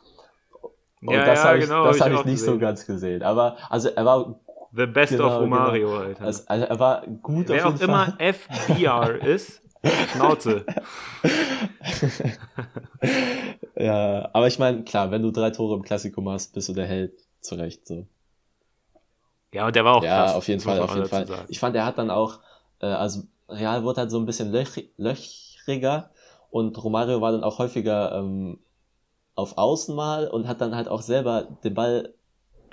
Und 1.01 1.15
ja, 1.15 1.25
das 1.25 1.39
ja, 1.39 1.49
habe 1.49 1.59
ich, 1.59 1.65
genau, 1.65 1.85
das 1.87 2.01
hab 2.01 2.09
ich, 2.09 2.19
ich 2.19 2.25
nicht 2.25 2.35
gesehen. 2.35 2.55
so 2.55 2.59
ganz 2.59 2.85
gesehen. 2.85 3.23
Aber, 3.23 3.57
also 3.71 3.89
er 3.89 4.05
war 4.05 4.41
The 4.73 4.87
Best 4.87 5.13
genau, 5.13 5.37
of 5.37 5.43
Romario, 5.43 5.89
genau. 5.89 6.01
Alter. 6.01 6.25
Also, 6.25 6.43
also, 6.47 6.67
er 6.67 6.79
war 6.79 7.07
gut 7.23 7.49
Wer 7.49 7.69
auch 7.69 7.81
immer 7.81 8.17
FBR 8.19 9.23
ist, 9.25 9.63
Schnauze. 10.13 10.67
ja, 13.77 14.29
aber 14.33 14.47
ich 14.47 14.59
meine, 14.59 14.85
klar, 14.85 15.11
wenn 15.11 15.23
du 15.23 15.31
drei 15.31 15.51
Tore 15.51 15.77
im 15.77 15.83
Klassiko 15.83 16.21
machst, 16.21 16.53
bist 16.53 16.69
du 16.69 16.75
der 16.75 16.87
Held 16.87 17.13
zurecht 17.41 17.87
so. 17.87 18.07
Ja, 19.53 19.67
und 19.67 19.77
der 19.77 19.85
war 19.85 19.97
auch 19.97 20.05
ja, 20.05 20.17
krass. 20.17 20.31
Ja, 20.33 20.37
auf 20.37 20.49
jeden 20.49 20.61
Fall, 20.61 20.81
auf 20.81 20.95
jeden 20.95 21.09
Fall. 21.09 21.27
Ich 21.49 21.59
fand, 21.59 21.75
er 21.75 21.87
hat 21.87 21.99
dann 21.99 22.11
auch, 22.11 22.41
äh, 22.81 22.87
also 22.87 23.23
Real 23.49 23.83
wurde 23.83 24.03
halt 24.03 24.11
so 24.11 24.19
ein 24.19 24.27
bisschen 24.27 24.53
löch, 24.53 24.91
löchriger 24.97 26.11
Und 26.51 26.83
Romario 26.83 27.21
war 27.21 27.33
dann 27.33 27.45
auch 27.45 27.59
häufiger 27.59 28.19
ähm, 28.19 28.59
auf 29.35 29.57
Außen 29.57 29.95
mal 29.95 30.29
und 30.29 30.49
hat 30.49 30.61
dann 30.61 30.75
halt 30.75 30.89
auch 30.89 31.01
selber 31.01 31.49
den 31.65 31.75
Ball, 31.75 32.13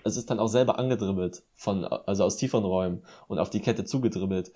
es 0.06 0.18
ist 0.18 0.30
dann 0.30 0.39
auch 0.39 0.47
selber 0.47 0.78
angedribbelt, 0.78 1.43
von, 1.56 1.84
also 1.84 2.24
aus 2.24 2.38
tieferen 2.38 2.64
Räumen 2.64 3.03
und 3.28 3.39
auf 3.39 3.49
die 3.49 3.60
Kette 3.60 3.86
zugedribbelt. 3.86 4.53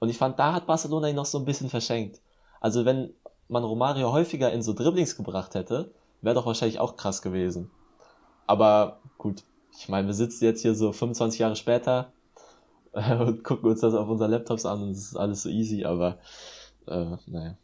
Und 0.00 0.08
ich 0.08 0.18
fand, 0.18 0.38
da 0.38 0.52
hat 0.52 0.66
Barcelona 0.66 1.08
ihn 1.08 1.16
noch 1.16 1.24
so 1.24 1.38
ein 1.38 1.44
bisschen 1.44 1.70
verschenkt. 1.70 2.20
Also 2.60 2.84
wenn 2.84 3.14
man 3.48 3.62
Romario 3.62 4.12
häufiger 4.12 4.52
in 4.52 4.60
so 4.60 4.74
Dribblings 4.74 5.16
gebracht 5.16 5.54
hätte, 5.54 5.94
wäre 6.20 6.34
doch 6.34 6.46
wahrscheinlich 6.46 6.80
auch 6.80 6.96
krass 6.96 7.22
gewesen. 7.22 7.70
Aber 8.48 8.98
gut, 9.18 9.44
ich 9.78 9.88
meine, 9.88 10.08
wir 10.08 10.14
sitzen 10.14 10.44
jetzt 10.44 10.62
hier 10.62 10.74
so 10.74 10.92
25 10.92 11.38
Jahre 11.38 11.54
später 11.54 12.12
und 12.92 13.44
gucken 13.44 13.70
uns 13.70 13.80
das 13.80 13.94
auf 13.94 14.08
unseren 14.08 14.32
Laptops 14.32 14.66
an 14.66 14.82
und 14.82 14.90
es 14.90 15.12
ist 15.12 15.16
alles 15.16 15.42
so 15.44 15.48
easy, 15.48 15.84
aber 15.84 16.18
äh, 16.88 17.16
naja. 17.26 17.56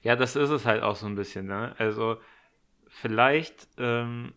Ja, 0.00 0.16
das 0.16 0.36
ist 0.36 0.50
es 0.50 0.64
halt 0.64 0.82
auch 0.82 0.96
so 0.96 1.04
ein 1.04 1.16
bisschen, 1.16 1.46
ne? 1.46 1.74
Also 1.76 2.16
vielleicht, 2.86 3.68
ähm, 3.76 4.32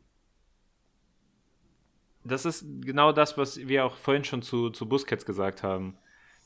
das 2.23 2.45
ist 2.45 2.65
genau 2.81 3.11
das, 3.11 3.37
was 3.37 3.67
wir 3.67 3.85
auch 3.85 3.95
vorhin 3.95 4.23
schon 4.23 4.41
zu, 4.41 4.69
zu 4.69 4.87
Busquets 4.87 5.25
gesagt 5.25 5.63
haben 5.63 5.97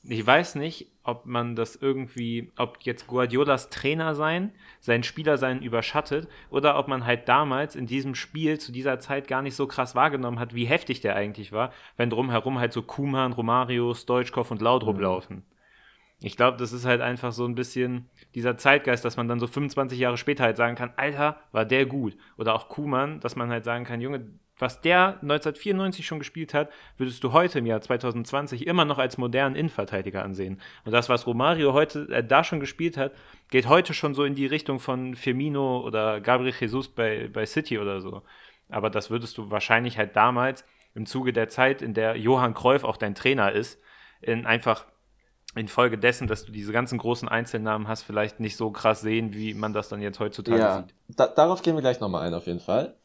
ich 0.07 0.25
weiß 0.25 0.55
nicht, 0.55 0.87
ob 1.03 1.25
man 1.25 1.55
das 1.55 1.75
irgendwie, 1.75 2.51
ob 2.57 2.77
jetzt 2.81 3.07
Guardiolas 3.07 3.69
Trainer 3.69 4.13
sein, 4.13 4.51
sein 4.79 5.03
Spieler 5.03 5.37
sein 5.37 5.61
überschattet 5.61 6.27
oder 6.49 6.77
ob 6.77 6.87
man 6.87 7.05
halt 7.05 7.27
damals 7.27 7.75
in 7.75 7.87
diesem 7.87 8.13
Spiel 8.15 8.59
zu 8.59 8.71
dieser 8.71 8.99
Zeit 8.99 9.27
gar 9.27 9.41
nicht 9.41 9.55
so 9.55 9.67
krass 9.67 9.95
wahrgenommen 9.95 10.39
hat, 10.39 10.53
wie 10.53 10.65
heftig 10.65 11.01
der 11.01 11.15
eigentlich 11.15 11.51
war, 11.51 11.71
wenn 11.97 12.09
drumherum 12.09 12.59
halt 12.59 12.73
so 12.73 12.81
Kuman, 12.81 13.33
Romario, 13.33 13.93
Stoichkov 13.93 14.51
und 14.51 14.61
Laudrup 14.61 14.97
mhm. 14.97 15.01
laufen. 15.01 15.43
Ich 16.21 16.37
glaube, 16.37 16.57
das 16.57 16.71
ist 16.71 16.85
halt 16.85 17.01
einfach 17.01 17.33
so 17.33 17.45
ein 17.45 17.55
bisschen 17.55 18.09
dieser 18.35 18.57
Zeitgeist, 18.57 19.03
dass 19.03 19.17
man 19.17 19.27
dann 19.27 19.39
so 19.39 19.47
25 19.47 19.99
Jahre 19.99 20.17
später 20.17 20.45
halt 20.45 20.55
sagen 20.55 20.75
kann, 20.75 20.93
Alter, 20.95 21.37
war 21.51 21.65
der 21.65 21.85
gut. 21.85 22.15
Oder 22.37 22.55
auch 22.55 22.69
Kuman, 22.69 23.19
dass 23.19 23.35
man 23.35 23.49
halt 23.49 23.65
sagen 23.65 23.83
kann, 23.83 23.99
Junge, 23.99 24.25
was 24.57 24.81
der 24.81 25.19
1994 25.21 26.05
schon 26.05 26.19
gespielt 26.19 26.53
hat, 26.53 26.69
würdest 26.97 27.23
du 27.23 27.33
heute 27.33 27.59
im 27.59 27.65
Jahr 27.65 27.81
2020 27.81 28.67
immer 28.67 28.85
noch 28.85 28.97
als 28.97 29.17
modernen 29.17 29.55
Innenverteidiger 29.55 30.23
ansehen. 30.23 30.61
Und 30.85 30.91
das, 30.93 31.09
was 31.09 31.27
Romario 31.27 31.73
heute 31.73 32.07
äh, 32.09 32.23
da 32.23 32.43
schon 32.43 32.59
gespielt 32.59 32.97
hat, 32.97 33.11
geht 33.49 33.67
heute 33.67 33.93
schon 33.93 34.13
so 34.13 34.23
in 34.23 34.35
die 34.35 34.45
Richtung 34.45 34.79
von 34.79 35.15
Firmino 35.15 35.81
oder 35.81 36.21
Gabriel 36.21 36.53
Jesus 36.57 36.87
bei, 36.87 37.29
bei 37.31 37.45
City 37.45 37.79
oder 37.79 37.99
so. 37.99 38.21
Aber 38.69 38.89
das 38.89 39.09
würdest 39.09 39.37
du 39.37 39.51
wahrscheinlich 39.51 39.97
halt 39.97 40.15
damals 40.15 40.65
im 40.93 41.05
Zuge 41.05 41.33
der 41.33 41.49
Zeit, 41.49 41.81
in 41.81 41.93
der 41.93 42.15
Johann 42.15 42.53
Cruyff 42.53 42.83
auch 42.83 42.97
dein 42.97 43.15
Trainer 43.15 43.51
ist, 43.51 43.79
in 44.21 44.45
einfach 44.45 44.85
infolgedessen, 45.55 46.27
dass 46.27 46.45
du 46.45 46.51
diese 46.51 46.71
ganzen 46.71 46.97
großen 46.97 47.29
Einzelnamen 47.29 47.87
hast, 47.87 48.03
vielleicht 48.03 48.39
nicht 48.39 48.57
so 48.57 48.71
krass 48.71 49.01
sehen, 49.01 49.33
wie 49.33 49.53
man 49.53 49.73
das 49.73 49.89
dann 49.89 50.01
jetzt 50.01 50.19
heutzutage 50.19 50.59
ja, 50.59 50.77
sieht. 50.77 50.95
Da, 51.07 51.27
darauf 51.27 51.61
gehen 51.61 51.75
wir 51.75 51.81
gleich 51.81 51.99
nochmal 51.99 52.27
ein, 52.27 52.33
auf 52.33 52.47
jeden 52.47 52.59
Fall. 52.59 52.97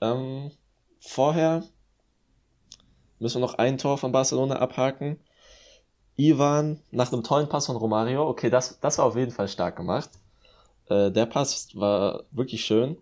Ähm, 0.00 0.50
vorher 1.00 1.64
müssen 3.18 3.40
wir 3.40 3.46
noch 3.46 3.54
ein 3.54 3.78
Tor 3.78 3.98
von 3.98 4.12
Barcelona 4.12 4.56
abhaken. 4.56 5.18
Ivan 6.16 6.80
nach 6.90 7.12
einem 7.12 7.22
tollen 7.22 7.48
Pass 7.48 7.66
von 7.66 7.76
Romario. 7.76 8.28
Okay, 8.28 8.50
das, 8.50 8.78
das 8.80 8.98
war 8.98 9.06
auf 9.06 9.16
jeden 9.16 9.30
Fall 9.30 9.48
stark 9.48 9.76
gemacht. 9.76 10.10
Äh, 10.88 11.10
der 11.10 11.26
Pass 11.26 11.68
war 11.74 12.24
wirklich 12.30 12.64
schön. 12.64 12.98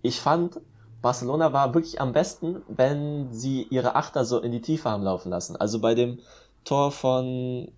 Ich 0.00 0.20
fand, 0.20 0.60
Barcelona 1.02 1.52
war 1.52 1.74
wirklich 1.74 2.00
am 2.00 2.12
besten, 2.12 2.62
wenn 2.68 3.32
sie 3.32 3.64
ihre 3.64 3.94
Achter 3.94 4.24
so 4.24 4.40
in 4.40 4.52
die 4.52 4.62
Tiefe 4.62 4.88
haben 4.88 5.02
laufen 5.02 5.30
lassen. 5.30 5.56
Also 5.56 5.80
bei 5.80 5.94
dem 5.94 6.20
Tor 6.64 6.92
von 6.92 7.70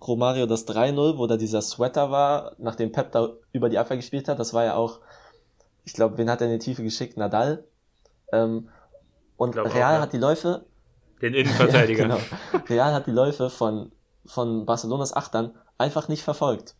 Romario 0.00 0.46
das 0.46 0.66
3-0, 0.66 1.18
wo 1.18 1.26
da 1.26 1.36
dieser 1.36 1.62
Sweater 1.62 2.10
war, 2.10 2.52
nachdem 2.58 2.90
Pep 2.90 3.12
da 3.12 3.30
über 3.52 3.68
die 3.68 3.78
Abwehr 3.78 3.96
gespielt 3.96 4.26
hat, 4.28 4.38
das 4.38 4.54
war 4.54 4.64
ja 4.64 4.74
auch, 4.74 4.98
ich 5.84 5.92
glaube, 5.92 6.18
wen 6.18 6.30
hat 6.30 6.40
er 6.40 6.48
in 6.48 6.58
die 6.58 6.64
Tiefe 6.64 6.82
geschickt? 6.82 7.16
Nadal. 7.16 7.64
Ähm, 8.32 8.68
und 9.36 9.56
Real 9.56 9.66
auch, 9.66 9.74
ja. 9.74 10.00
hat 10.00 10.12
die 10.12 10.18
Läufe. 10.18 10.66
Den 11.20 11.34
Innenverteidiger. 11.34 12.08
ja, 12.08 12.18
genau. 12.52 12.64
Real 12.68 12.92
hat 12.92 13.06
die 13.06 13.12
Läufe 13.12 13.50
von, 13.50 13.92
von 14.26 14.66
Barcelonas 14.66 15.14
Achtern 15.14 15.54
einfach 15.78 16.08
nicht 16.08 16.22
verfolgt. 16.22 16.74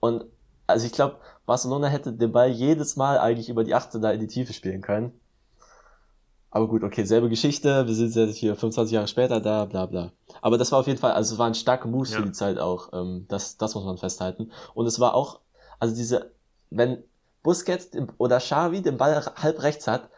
Und 0.00 0.24
also 0.66 0.86
ich 0.86 0.92
glaube, 0.92 1.16
Barcelona 1.46 1.88
hätte 1.88 2.12
den 2.12 2.32
Ball 2.32 2.48
jedes 2.48 2.96
Mal 2.96 3.18
eigentlich 3.18 3.48
über 3.48 3.64
die 3.64 3.74
Achte 3.74 4.00
da 4.00 4.10
in 4.10 4.20
die 4.20 4.26
Tiefe 4.26 4.52
spielen 4.52 4.80
können. 4.80 5.12
Aber 6.50 6.68
gut, 6.68 6.84
okay, 6.84 7.04
selbe 7.04 7.28
Geschichte, 7.28 7.86
wir 7.86 7.94
sind 7.94 8.14
jetzt 8.14 8.36
hier 8.36 8.54
25 8.54 8.92
Jahre 8.92 9.08
später 9.08 9.40
da, 9.40 9.64
bla 9.64 9.86
bla. 9.86 10.12
Aber 10.40 10.56
das 10.56 10.70
war 10.70 10.78
auf 10.78 10.86
jeden 10.86 11.00
Fall, 11.00 11.12
also 11.12 11.34
es 11.34 11.38
waren 11.38 11.54
starke 11.54 11.88
Moves 11.88 12.12
ja. 12.12 12.18
für 12.18 12.26
die 12.26 12.32
Zeit 12.32 12.58
auch. 12.58 12.92
Ähm, 12.92 13.26
das, 13.28 13.56
das 13.56 13.74
muss 13.74 13.84
man 13.84 13.98
festhalten. 13.98 14.52
Und 14.72 14.86
es 14.86 15.00
war 15.00 15.14
auch, 15.14 15.40
also 15.80 15.96
diese, 15.96 16.30
wenn 16.70 17.02
Busquets 17.42 17.90
oder 18.18 18.38
Xavi 18.38 18.82
den 18.82 18.98
Ball 18.98 19.24
halb 19.36 19.62
rechts 19.64 19.88
hat, 19.88 20.08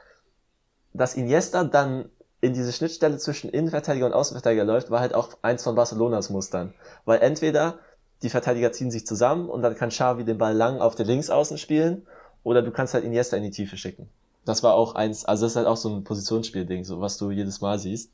dass 0.96 1.14
Iniesta 1.14 1.64
dann 1.64 2.10
in 2.40 2.52
diese 2.52 2.72
Schnittstelle 2.72 3.18
zwischen 3.18 3.50
Innenverteidiger 3.50 4.06
und 4.06 4.12
Außenverteidiger 4.12 4.64
läuft, 4.64 4.90
war 4.90 5.00
halt 5.00 5.14
auch 5.14 5.30
eins 5.42 5.64
von 5.64 5.74
Barcelonas 5.74 6.30
Mustern. 6.30 6.74
Weil 7.04 7.20
entweder 7.20 7.78
die 8.22 8.30
Verteidiger 8.30 8.72
ziehen 8.72 8.90
sich 8.90 9.06
zusammen 9.06 9.48
und 9.48 9.62
dann 9.62 9.74
kann 9.74 9.90
Xavi 9.90 10.24
den 10.24 10.38
Ball 10.38 10.54
lang 10.54 10.80
auf 10.80 10.94
den 10.94 11.06
Linksaußen 11.06 11.58
spielen 11.58 12.06
oder 12.42 12.62
du 12.62 12.70
kannst 12.70 12.94
halt 12.94 13.04
Iniesta 13.04 13.36
in 13.36 13.42
die 13.42 13.50
Tiefe 13.50 13.76
schicken. 13.76 14.08
Das 14.44 14.62
war 14.62 14.74
auch 14.74 14.94
eins, 14.94 15.24
also 15.24 15.44
das 15.44 15.52
ist 15.52 15.56
halt 15.56 15.66
auch 15.66 15.76
so 15.76 15.88
ein 15.88 16.04
Positionsspielding, 16.04 16.84
so 16.84 17.00
was 17.00 17.18
du 17.18 17.30
jedes 17.30 17.60
Mal 17.60 17.78
siehst. 17.78 18.12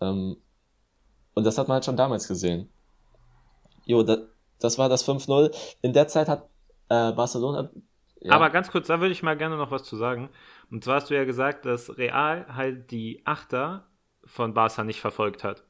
Ähm, 0.00 0.36
und 1.34 1.44
das 1.44 1.58
hat 1.58 1.68
man 1.68 1.74
halt 1.74 1.84
schon 1.84 1.96
damals 1.96 2.26
gesehen. 2.26 2.68
Jo, 3.84 4.02
das, 4.02 4.20
das 4.60 4.78
war 4.78 4.88
das 4.88 5.06
5-0. 5.06 5.54
In 5.82 5.92
der 5.92 6.08
Zeit 6.08 6.28
hat 6.28 6.48
äh, 6.88 7.12
Barcelona. 7.12 7.70
Ja. 8.20 8.32
Aber 8.32 8.50
ganz 8.50 8.70
kurz, 8.70 8.88
da 8.88 9.00
würde 9.00 9.12
ich 9.12 9.22
mal 9.22 9.36
gerne 9.36 9.56
noch 9.56 9.70
was 9.70 9.84
zu 9.84 9.96
sagen. 9.96 10.30
Und 10.70 10.84
zwar 10.84 10.96
hast 10.96 11.10
du 11.10 11.14
ja 11.14 11.24
gesagt, 11.24 11.64
dass 11.66 11.96
Real 11.96 12.46
halt 12.54 12.90
die 12.90 13.22
Achter 13.24 13.88
von 14.24 14.54
Barca 14.54 14.84
nicht 14.84 15.00
verfolgt 15.00 15.44
hat. 15.44 15.64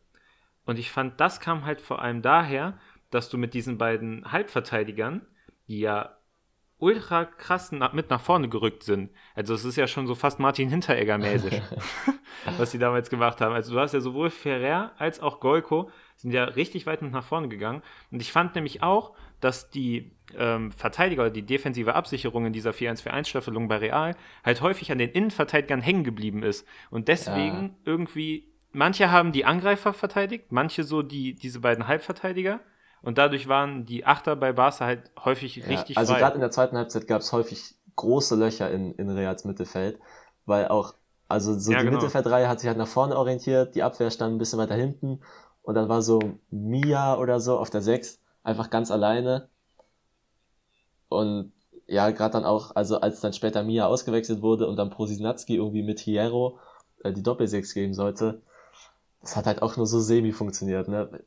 Und 0.64 0.78
ich 0.78 0.90
fand, 0.90 1.20
das 1.20 1.40
kam 1.40 1.64
halt 1.64 1.80
vor 1.80 2.03
allem 2.03 2.20
daher, 2.20 2.78
dass 3.11 3.30
du 3.30 3.38
mit 3.38 3.55
diesen 3.55 3.78
beiden 3.78 4.30
Halbverteidigern, 4.30 5.26
die 5.68 5.80
ja 5.80 6.18
ultra 6.78 7.24
krass 7.24 7.72
mit 7.72 8.11
nach 8.11 8.20
vorne 8.20 8.49
gerückt 8.49 8.84
sind. 8.84 9.11
Also 9.34 9.55
es 9.55 9.64
ist 9.64 9.76
ja 9.76 9.86
schon 9.86 10.07
so 10.07 10.14
fast 10.14 10.38
Martin 10.38 10.68
Hinteregger 10.68 11.18
mäßig, 11.18 11.61
was 12.57 12.70
sie 12.70 12.78
damals 12.78 13.11
gemacht 13.11 13.40
haben. 13.40 13.55
Also 13.55 13.74
du 13.74 13.80
hast 13.80 13.94
ja 13.94 14.01
sowohl 14.01 14.30
Ferrer 14.30 14.92
als 14.96 15.20
auch 15.20 15.40
Golko 15.40 15.90
sind 16.16 16.32
ja 16.32 16.44
richtig 16.44 16.86
weit 16.86 17.03
mit 17.03 17.12
nach 17.12 17.24
vorne 17.24 17.49
gegangen. 17.49 17.82
Und 18.11 18.20
ich 18.20 18.32
fand 18.32 18.55
nämlich 18.55 18.82
auch, 18.82 19.14
dass 19.41 19.70
die 19.70 20.11
ähm, 20.36 20.72
Verteidiger 20.72 21.22
oder 21.22 21.30
die 21.30 21.47
defensive 21.47 21.95
Absicherung 21.95 22.47
in 22.47 22.53
dieser 22.53 22.70
4-1-4-1-Staffelung 22.70 23.68
bei 23.68 23.76
Real 23.76 24.14
halt 24.45 24.61
häufig 24.61 24.93
an 24.93 24.99
den 24.99 25.11
Innenverteidigern 25.11 25.80
hängen 25.80 26.05
geblieben 26.05 26.43
ist. 26.43 26.66
Und 26.91 27.09
deswegen 27.09 27.62
ja. 27.62 27.70
irgendwie, 27.84 28.53
manche 28.72 29.11
haben 29.11 29.32
die 29.32 29.45
Angreifer 29.45 29.93
verteidigt, 29.93 30.47
manche 30.51 30.84
so 30.84 31.03
die, 31.03 31.34
diese 31.34 31.61
beiden 31.61 31.86
Halbverteidiger. 31.86 32.61
Und 33.01 33.16
dadurch 33.16 33.49
waren 33.49 33.86
die 33.86 34.05
Achter 34.05 34.34
bei 34.34 34.53
Barca 34.53 34.84
halt 34.84 35.11
häufig 35.24 35.57
ja, 35.57 35.66
richtig 35.66 35.97
Also 35.97 36.14
gerade 36.14 36.34
in 36.34 36.41
der 36.41 36.51
zweiten 36.51 36.76
Halbzeit 36.76 37.07
gab 37.07 37.20
es 37.20 37.32
häufig 37.32 37.76
große 37.97 38.36
Löcher 38.36 38.70
in, 38.70 38.93
in 38.95 39.09
Reals 39.11 39.45
Mittelfeld, 39.45 39.99
weil 40.47 40.68
auch, 40.68 40.95
also 41.28 41.57
so 41.59 41.72
ja, 41.72 41.78
die 41.78 41.84
genau. 41.84 41.97
Mittelfeldreihe 41.97 42.49
hat 42.49 42.61
sich 42.61 42.68
halt 42.68 42.78
nach 42.78 42.89
vorne 42.89 43.16
orientiert, 43.16 43.74
die 43.74 43.82
Abwehr 43.82 44.11
stand 44.11 44.34
ein 44.34 44.39
bisschen 44.39 44.59
weiter 44.59 44.74
hinten 44.74 45.20
und 45.62 45.74
dann 45.74 45.89
war 45.89 46.03
so 46.03 46.20
Mia 46.51 47.16
oder 47.18 47.41
so 47.41 47.59
auf 47.59 47.70
der 47.70 47.82
6 47.82 48.20
einfach 48.49 48.70
ganz 48.70 48.90
alleine. 48.90 49.49
Und 51.09 51.53
ja, 51.86 52.11
gerade 52.11 52.32
dann 52.32 52.44
auch, 52.44 52.74
also 52.74 53.01
als 53.01 53.20
dann 53.20 53.32
später 53.32 53.62
Mia 53.62 53.86
ausgewechselt 53.86 54.42
wurde 54.42 54.66
und 54.66 54.76
dann 54.76 54.90
Prosinatski 54.90 55.57
irgendwie 55.57 55.82
mit 55.82 56.01
Hierro 56.01 56.59
äh, 57.05 57.12
die 57.12 57.22
Doppel-6 57.22 57.74
geben 57.74 57.94
sollte, 57.94 58.42
das 59.20 59.36
hat 59.36 59.46
halt 59.46 59.62
auch 59.62 59.76
nur 59.76 59.86
so 59.86 60.01
semi 60.01 60.32
funktioniert. 60.32 60.88
Ne? 60.88 61.24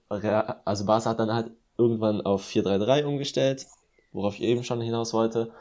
Also 0.66 0.86
Barca 0.86 1.10
hat 1.12 1.20
dann 1.20 1.34
halt 1.34 1.52
irgendwann 1.78 2.22
auf 2.22 2.46
4-3-3 2.46 3.06
umgestellt, 3.06 3.68
worauf 4.12 4.36
ich 4.36 4.42
eben 4.42 4.64
schon 4.64 4.82
hinaus 4.82 5.14
wollte. 5.14 5.52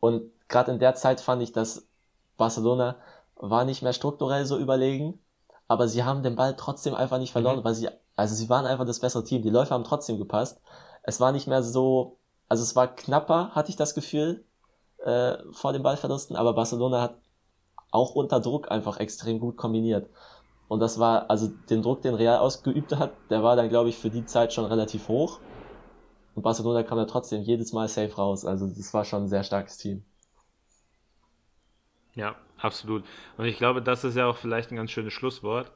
Und 0.00 0.30
gerade 0.48 0.72
in 0.72 0.78
der 0.78 0.94
Zeit 0.94 1.20
fand 1.20 1.42
ich, 1.42 1.52
dass 1.52 1.86
Barcelona 2.36 2.96
war 3.36 3.64
nicht 3.64 3.82
mehr 3.82 3.92
strukturell 3.92 4.46
so 4.46 4.58
überlegen, 4.58 5.18
aber 5.68 5.88
sie 5.88 6.04
haben 6.04 6.22
den 6.22 6.36
Ball 6.36 6.54
trotzdem 6.56 6.94
einfach 6.94 7.18
nicht 7.18 7.32
verloren, 7.32 7.60
mhm. 7.60 7.64
weil 7.64 7.74
sie, 7.74 7.88
also 8.22 8.36
sie 8.36 8.48
waren 8.48 8.66
einfach 8.66 8.86
das 8.86 9.00
bessere 9.00 9.24
Team. 9.24 9.42
Die 9.42 9.50
Läufer 9.50 9.74
haben 9.74 9.82
trotzdem 9.82 10.16
gepasst. 10.16 10.62
Es 11.02 11.18
war 11.18 11.32
nicht 11.32 11.48
mehr 11.48 11.64
so, 11.64 12.20
also 12.48 12.62
es 12.62 12.76
war 12.76 12.94
knapper, 12.94 13.50
hatte 13.50 13.70
ich 13.70 13.76
das 13.76 13.94
Gefühl, 13.94 14.44
äh, 14.98 15.38
vor 15.50 15.72
den 15.72 15.82
Ballverlusten, 15.82 16.36
aber 16.36 16.52
Barcelona 16.52 17.02
hat 17.02 17.18
auch 17.90 18.14
unter 18.14 18.38
Druck 18.38 18.70
einfach 18.70 18.98
extrem 18.98 19.40
gut 19.40 19.56
kombiniert. 19.56 20.08
Und 20.68 20.78
das 20.78 21.00
war, 21.00 21.28
also 21.30 21.48
den 21.68 21.82
Druck, 21.82 22.02
den 22.02 22.14
Real 22.14 22.38
ausgeübt 22.38 22.94
hat, 22.94 23.12
der 23.28 23.42
war 23.42 23.56
dann, 23.56 23.68
glaube 23.68 23.88
ich, 23.88 23.98
für 23.98 24.08
die 24.08 24.24
Zeit 24.24 24.52
schon 24.52 24.66
relativ 24.66 25.08
hoch. 25.08 25.40
Und 26.36 26.42
Barcelona 26.44 26.84
kam 26.84 26.98
da 26.98 27.04
trotzdem 27.06 27.42
jedes 27.42 27.72
Mal 27.72 27.88
safe 27.88 28.14
raus. 28.14 28.44
Also 28.44 28.68
das 28.68 28.94
war 28.94 29.04
schon 29.04 29.24
ein 29.24 29.28
sehr 29.28 29.42
starkes 29.42 29.78
Team. 29.78 30.04
Ja, 32.14 32.36
absolut. 32.56 33.02
Und 33.36 33.46
ich 33.46 33.56
glaube, 33.56 33.82
das 33.82 34.04
ist 34.04 34.16
ja 34.16 34.26
auch 34.26 34.36
vielleicht 34.36 34.70
ein 34.70 34.76
ganz 34.76 34.92
schönes 34.92 35.12
Schlusswort. 35.12 35.72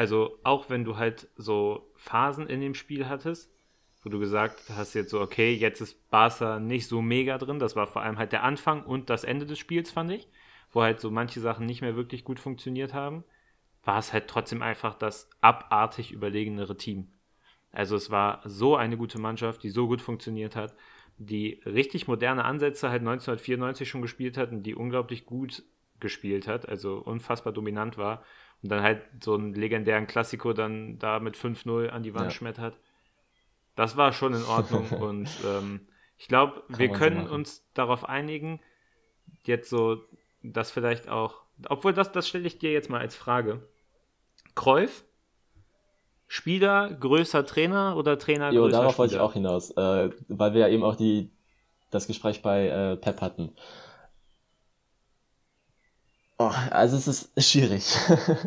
Also 0.00 0.38
auch 0.44 0.70
wenn 0.70 0.86
du 0.86 0.96
halt 0.96 1.28
so 1.36 1.92
Phasen 1.94 2.46
in 2.46 2.62
dem 2.62 2.72
Spiel 2.72 3.06
hattest, 3.06 3.52
wo 4.02 4.08
du 4.08 4.18
gesagt 4.18 4.70
hast 4.74 4.94
jetzt 4.94 5.10
so, 5.10 5.20
okay, 5.20 5.52
jetzt 5.52 5.82
ist 5.82 6.08
Barca 6.08 6.58
nicht 6.58 6.86
so 6.86 7.02
mega 7.02 7.36
drin. 7.36 7.58
Das 7.58 7.76
war 7.76 7.86
vor 7.86 8.00
allem 8.00 8.16
halt 8.16 8.32
der 8.32 8.42
Anfang 8.42 8.82
und 8.82 9.10
das 9.10 9.24
Ende 9.24 9.44
des 9.44 9.58
Spiels, 9.58 9.90
fand 9.90 10.10
ich, 10.10 10.26
wo 10.72 10.80
halt 10.80 11.00
so 11.00 11.10
manche 11.10 11.40
Sachen 11.40 11.66
nicht 11.66 11.82
mehr 11.82 11.96
wirklich 11.96 12.24
gut 12.24 12.40
funktioniert 12.40 12.94
haben. 12.94 13.24
War 13.84 13.98
es 13.98 14.14
halt 14.14 14.26
trotzdem 14.26 14.62
einfach 14.62 14.94
das 14.94 15.28
abartig 15.42 16.12
überlegenere 16.12 16.78
Team. 16.78 17.08
Also 17.70 17.94
es 17.94 18.10
war 18.10 18.40
so 18.46 18.76
eine 18.76 18.96
gute 18.96 19.20
Mannschaft, 19.20 19.62
die 19.62 19.68
so 19.68 19.86
gut 19.86 20.00
funktioniert 20.00 20.56
hat, 20.56 20.74
die 21.18 21.60
richtig 21.66 22.08
moderne 22.08 22.46
Ansätze 22.46 22.88
halt 22.88 23.02
1994 23.02 23.86
schon 23.86 24.00
gespielt 24.00 24.38
hat 24.38 24.50
und 24.50 24.62
die 24.62 24.74
unglaublich 24.74 25.26
gut 25.26 25.62
gespielt 26.00 26.48
hat, 26.48 26.66
also 26.66 26.96
unfassbar 26.96 27.52
dominant 27.52 27.98
war 27.98 28.24
und 28.62 28.70
dann 28.70 28.82
halt 28.82 29.02
so 29.22 29.34
einen 29.34 29.54
legendären 29.54 30.06
Klassiko 30.06 30.52
dann 30.52 30.98
da 30.98 31.18
mit 31.18 31.36
5-0 31.36 31.88
an 31.88 32.02
die 32.02 32.14
Wand 32.14 32.26
ja. 32.26 32.30
schmettert. 32.30 32.76
Das 33.74 33.96
war 33.96 34.12
schon 34.12 34.34
in 34.34 34.44
Ordnung 34.44 34.88
und 35.00 35.28
ähm, 35.46 35.80
ich 36.18 36.28
glaube, 36.28 36.62
wir 36.68 36.90
können 36.90 37.26
so 37.28 37.34
uns 37.34 37.64
darauf 37.72 38.06
einigen, 38.06 38.60
jetzt 39.44 39.70
so, 39.70 40.02
dass 40.42 40.70
vielleicht 40.70 41.08
auch, 41.08 41.42
obwohl 41.68 41.94
das, 41.94 42.12
das 42.12 42.28
stelle 42.28 42.46
ich 42.46 42.58
dir 42.58 42.72
jetzt 42.72 42.90
mal 42.90 43.00
als 43.00 43.14
Frage. 43.14 43.66
Kräuf, 44.54 45.04
Spieler, 46.26 46.90
größer 46.90 47.46
Trainer 47.46 47.96
oder 47.96 48.18
Trainer, 48.18 48.52
jo, 48.52 48.62
größer 48.62 48.76
darauf 48.76 48.98
wollte 48.98 49.14
ich 49.14 49.20
auch 49.20 49.32
hinaus, 49.32 49.70
äh, 49.72 50.10
weil 50.28 50.52
wir 50.52 50.60
ja 50.60 50.68
eben 50.68 50.84
auch 50.84 50.96
die, 50.96 51.30
das 51.90 52.06
Gespräch 52.06 52.42
bei 52.42 52.68
äh, 52.68 52.96
Pep 52.96 53.22
hatten. 53.22 53.52
Oh, 56.40 56.52
also 56.70 56.96
es 56.96 57.06
ist 57.06 57.50
schwierig. 57.50 57.84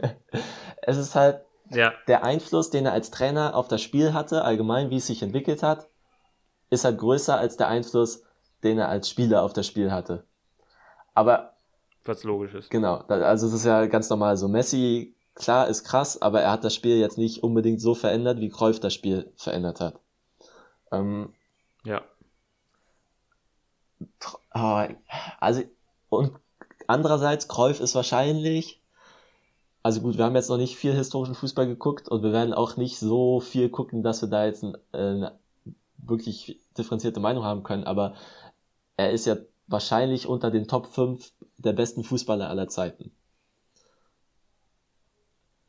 es 0.82 0.98
ist 0.98 1.14
halt 1.14 1.46
ja. 1.70 1.94
der 2.08 2.24
Einfluss, 2.24 2.72
den 2.72 2.88
er 2.88 2.92
als 2.92 3.12
Trainer 3.12 3.56
auf 3.56 3.68
das 3.68 3.84
Spiel 3.84 4.16
hatte, 4.16 4.44
allgemein, 4.44 4.90
wie 4.90 4.96
es 4.96 5.06
sich 5.06 5.22
entwickelt 5.22 5.62
hat, 5.62 5.88
ist 6.72 6.86
halt 6.86 6.98
größer 6.98 7.38
als 7.38 7.56
der 7.56 7.68
Einfluss, 7.68 8.24
den 8.64 8.80
er 8.80 8.90
als 8.90 9.10
Spieler 9.10 9.44
auf 9.44 9.54
das 9.54 9.68
Spiel 9.68 9.92
hatte. 9.92 10.26
Aber. 11.14 11.54
Was 12.04 12.24
logisch 12.24 12.56
ist. 12.56 12.72
Genau. 12.72 12.96
Also 12.96 13.46
es 13.46 13.54
ist 13.54 13.66
ja 13.66 13.86
ganz 13.86 14.10
normal 14.10 14.38
so. 14.38 14.48
Messi, 14.48 15.16
klar, 15.36 15.68
ist 15.68 15.84
krass, 15.84 16.20
aber 16.20 16.42
er 16.42 16.50
hat 16.50 16.64
das 16.64 16.74
Spiel 16.74 16.98
jetzt 16.98 17.20
nicht 17.20 17.44
unbedingt 17.44 17.80
so 17.80 17.94
verändert, 17.94 18.40
wie 18.40 18.50
Cruyff 18.50 18.80
das 18.80 18.96
Spiel 18.96 19.32
verändert 19.36 19.80
hat. 19.80 20.00
Ähm, 20.92 21.32
ja. 21.86 22.02
Oh, 24.56 24.88
also, 25.40 25.62
und 26.10 26.40
Andererseits, 26.88 27.48
Cruyff 27.48 27.80
ist 27.80 27.96
wahrscheinlich, 27.96 28.82
also 29.82 30.02
gut, 30.02 30.18
wir 30.18 30.26
haben 30.26 30.36
jetzt 30.36 30.50
noch 30.50 30.58
nicht 30.58 30.78
viel 30.78 30.94
historischen 30.94 31.36
Fußball 31.36 31.68
geguckt 31.68 32.08
und 32.08 32.24
wir 32.24 32.32
werden 32.32 32.54
auch 32.54 32.78
nicht 32.78 33.00
so 33.00 33.40
viel 33.40 33.70
gucken, 33.70 34.04
dass 34.04 34.22
wir 34.22 34.30
da 34.30 34.46
jetzt 34.46 34.64
ein, 34.64 34.78
eine 34.92 35.38
wirklich 35.98 36.60
differenzierte 36.78 37.20
Meinung 37.20 37.44
haben 37.44 37.64
können, 37.64 37.84
aber 37.84 38.16
er 38.98 39.12
ist 39.12 39.26
ja 39.26 39.38
wahrscheinlich 39.68 40.28
unter 40.28 40.52
den 40.52 40.68
Top 40.68 40.88
5 40.88 41.32
der 41.58 41.74
besten 41.74 42.04
Fußballer 42.04 42.50
aller 42.50 42.68
Zeiten. 42.68 43.12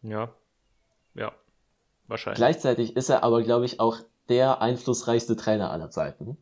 Ja, 0.03 0.33
ja, 1.15 1.33
wahrscheinlich. 2.07 2.37
Gleichzeitig 2.37 2.97
ist 2.97 3.09
er 3.09 3.23
aber, 3.23 3.43
glaube 3.43 3.65
ich, 3.65 3.81
auch 3.81 3.99
der 4.29 4.61
einflussreichste 4.61 5.37
Trainer 5.37 5.71
aller 5.71 5.91
Zeiten. 5.91 6.37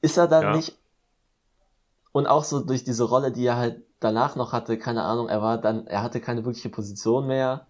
Ist 0.00 0.16
er 0.16 0.26
dann 0.26 0.42
ja. 0.42 0.56
nicht 0.56 0.76
und 2.12 2.26
auch 2.26 2.44
so 2.44 2.60
durch 2.60 2.84
diese 2.84 3.04
Rolle, 3.04 3.32
die 3.32 3.46
er 3.46 3.56
halt 3.56 3.82
danach 4.00 4.36
noch 4.36 4.52
hatte, 4.52 4.78
keine 4.78 5.02
Ahnung, 5.02 5.28
er 5.28 5.42
war 5.42 5.58
dann, 5.58 5.86
er 5.86 6.02
hatte 6.02 6.20
keine 6.20 6.44
wirkliche 6.44 6.68
Position 6.68 7.26
mehr, 7.26 7.66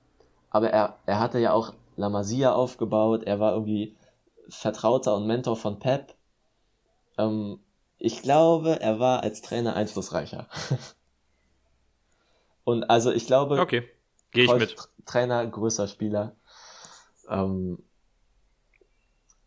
aber 0.51 0.71
er, 0.71 0.99
er 1.07 1.21
hatte 1.21 1.39
ja 1.39 1.53
auch 1.53 1.73
La 1.97 2.09
Masia 2.09 2.53
aufgebaut, 2.53 3.23
er 3.25 3.39
war 3.39 3.53
irgendwie 3.53 3.97
Vertrauter 4.49 5.17
und 5.17 5.27
Mentor 5.27 5.57
von 5.57 5.79
Pep. 5.79 6.15
Ähm, 7.19 7.61
ich 7.99 8.23
glaube, 8.23 8.81
er 8.81 8.99
war 8.99 9.23
als 9.23 9.43
Trainer 9.43 9.77
einflussreicher. 9.77 10.49
und 12.65 12.85
also 12.85 13.13
ich 13.13 13.27
glaube, 13.27 13.61
okay, 13.61 13.89
gehe 14.33 14.45
ich 14.45 14.55
mit. 14.55 14.77
Trainer, 15.07 15.47
größer 15.47 15.87
Spieler. 15.87 16.35
Ähm, 17.29 17.79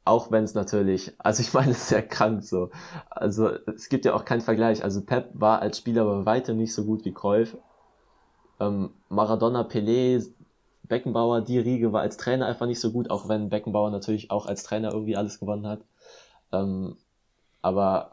auch 0.06 0.32
wenn 0.32 0.44
es 0.44 0.54
natürlich, 0.54 1.14
also 1.18 1.42
ich 1.42 1.54
meine, 1.54 1.72
es 1.72 1.84
ist 1.84 1.92
ja 1.92 2.02
krank 2.02 2.44
so. 2.44 2.70
Also 3.10 3.50
es 3.50 3.90
gibt 3.90 4.06
ja 4.06 4.14
auch 4.14 4.26
keinen 4.26 4.42
Vergleich. 4.42 4.84
Also 4.84 5.02
Pep 5.04 5.30
war 5.34 5.62
als 5.62 5.80
Spieler 5.80 6.06
bei 6.06 6.26
weitem 6.26 6.58
nicht 6.58 6.74
so 6.74 6.86
gut 6.86 7.04
wie 7.06 7.14
Cruyff. 7.14 7.58
Ähm, 8.60 8.92
Maradona, 9.10 9.64
Pelé, 9.64 10.26
Beckenbauer, 10.84 11.42
die 11.42 11.60
Riege 11.60 11.92
war 11.92 12.02
als 12.02 12.18
Trainer 12.18 12.46
einfach 12.46 12.68
nicht 12.68 12.80
so 12.80 12.92
gut, 12.92 13.10
auch 13.10 13.28
wenn 13.28 13.50
Beckenbauer 13.50 13.92
natürlich 13.92 14.32
auch 14.32 14.46
als 14.46 14.64
Trainer 14.64 14.94
irgendwie 14.94 15.18
alles 15.18 15.40
gewonnen 15.40 15.68
hat. 15.68 15.82
Ähm, 16.52 16.98
aber 17.62 18.12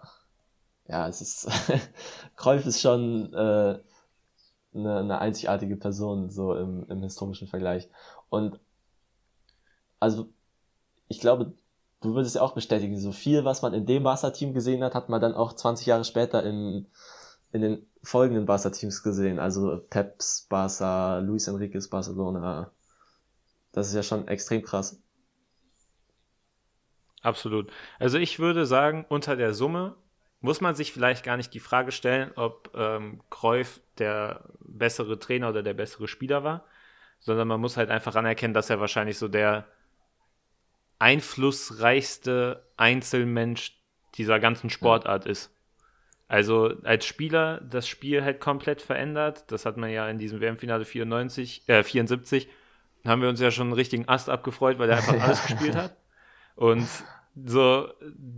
ja, 0.88 1.06
es 1.08 1.20
ist 1.20 1.48
Cruyff 2.36 2.66
ist 2.66 2.80
schon 2.80 3.32
äh, 3.34 3.78
eine, 4.74 4.98
eine 4.98 5.18
einzigartige 5.20 5.76
Person 5.76 6.30
so 6.30 6.54
im, 6.56 6.86
im 6.88 7.02
historischen 7.02 7.48
Vergleich. 7.48 7.88
Und 8.30 8.58
also 10.00 10.28
ich 11.08 11.20
glaube, 11.20 11.52
du 12.02 12.14
würdest 12.14 12.34
ja 12.34 12.42
auch 12.42 12.54
bestätigen, 12.54 12.98
so 12.98 13.12
viel, 13.12 13.44
was 13.44 13.62
man 13.62 13.74
in 13.74 13.86
dem 13.86 14.02
Barca-Team 14.02 14.54
gesehen 14.54 14.82
hat, 14.84 14.94
hat 14.94 15.08
man 15.08 15.20
dann 15.20 15.34
auch 15.34 15.54
20 15.54 15.86
Jahre 15.86 16.04
später 16.04 16.44
in, 16.44 16.86
in 17.52 17.62
den 17.62 17.86
folgenden 18.02 18.46
Barca-Teams 18.46 19.02
gesehen. 19.02 19.38
Also 19.38 19.80
Peps 19.88 20.46
Barca, 20.48 21.18
Luis 21.18 21.48
Enriquez 21.48 21.88
Barcelona. 21.88 22.72
Das 23.72 23.88
ist 23.88 23.94
ja 23.94 24.02
schon 24.02 24.28
extrem 24.28 24.62
krass. 24.62 25.00
Absolut. 27.22 27.70
Also 27.98 28.18
ich 28.18 28.38
würde 28.38 28.66
sagen, 28.66 29.06
unter 29.08 29.36
der 29.36 29.54
Summe 29.54 29.94
muss 30.40 30.60
man 30.60 30.74
sich 30.74 30.92
vielleicht 30.92 31.24
gar 31.24 31.36
nicht 31.36 31.54
die 31.54 31.60
Frage 31.60 31.92
stellen, 31.92 32.32
ob 32.34 32.70
ähm, 32.74 33.22
Cruyff 33.30 33.80
der 33.98 34.44
bessere 34.58 35.18
Trainer 35.20 35.50
oder 35.50 35.62
der 35.62 35.74
bessere 35.74 36.08
Spieler 36.08 36.42
war, 36.42 36.64
sondern 37.20 37.46
man 37.46 37.60
muss 37.60 37.76
halt 37.76 37.90
einfach 37.90 38.16
anerkennen, 38.16 38.54
dass 38.54 38.68
er 38.68 38.80
wahrscheinlich 38.80 39.18
so 39.18 39.28
der 39.28 39.66
einflussreichste 41.02 42.64
Einzelmensch 42.76 43.76
dieser 44.14 44.38
ganzen 44.38 44.70
Sportart 44.70 45.26
ist. 45.26 45.50
Also 46.28 46.74
als 46.84 47.04
Spieler 47.06 47.60
das 47.60 47.88
Spiel 47.88 48.22
halt 48.22 48.38
komplett 48.38 48.80
verändert. 48.80 49.50
Das 49.50 49.66
hat 49.66 49.76
man 49.76 49.90
ja 49.90 50.08
in 50.08 50.18
diesem 50.18 50.40
WM-Finale 50.40 50.84
94, 50.84 51.68
äh, 51.68 51.82
74, 51.82 52.48
haben 53.04 53.20
wir 53.20 53.28
uns 53.28 53.40
ja 53.40 53.50
schon 53.50 53.66
einen 53.66 53.72
richtigen 53.72 54.08
Ast 54.08 54.30
abgefreut, 54.30 54.78
weil 54.78 54.90
er 54.90 54.98
einfach 54.98 55.20
alles 55.20 55.44
gespielt 55.44 55.74
hat. 55.74 55.96
Und 56.54 56.86
so 57.44 57.92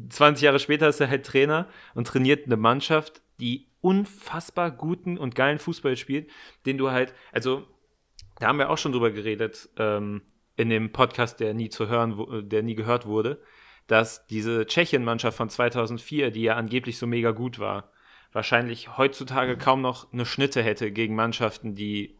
20 0.08 0.44
Jahre 0.44 0.58
später 0.58 0.88
ist 0.88 1.00
er 1.00 1.10
halt 1.10 1.26
Trainer 1.26 1.68
und 1.94 2.06
trainiert 2.06 2.46
eine 2.46 2.56
Mannschaft, 2.56 3.20
die 3.40 3.68
unfassbar 3.82 4.70
guten 4.70 5.18
und 5.18 5.34
geilen 5.34 5.58
Fußball 5.58 5.98
spielt, 5.98 6.30
den 6.64 6.78
du 6.78 6.90
halt, 6.90 7.12
also 7.30 7.66
da 8.40 8.46
haben 8.46 8.58
wir 8.58 8.70
auch 8.70 8.78
schon 8.78 8.92
drüber 8.92 9.10
geredet, 9.10 9.68
ähm, 9.76 10.22
in 10.56 10.68
dem 10.68 10.92
Podcast, 10.92 11.40
der 11.40 11.54
nie 11.54 11.68
zu 11.68 11.88
hören, 11.88 12.48
der 12.48 12.62
nie 12.62 12.74
gehört 12.74 13.06
wurde, 13.06 13.40
dass 13.86 14.26
diese 14.26 14.66
Tschechien-Mannschaft 14.66 15.36
von 15.36 15.48
2004, 15.48 16.30
die 16.30 16.42
ja 16.42 16.54
angeblich 16.54 16.98
so 16.98 17.06
mega 17.06 17.32
gut 17.32 17.58
war, 17.58 17.90
wahrscheinlich 18.32 18.96
heutzutage 18.96 19.56
kaum 19.56 19.80
noch 19.80 20.12
eine 20.12 20.26
Schnitte 20.26 20.62
hätte 20.62 20.90
gegen 20.90 21.14
Mannschaften, 21.14 21.74
die 21.74 22.16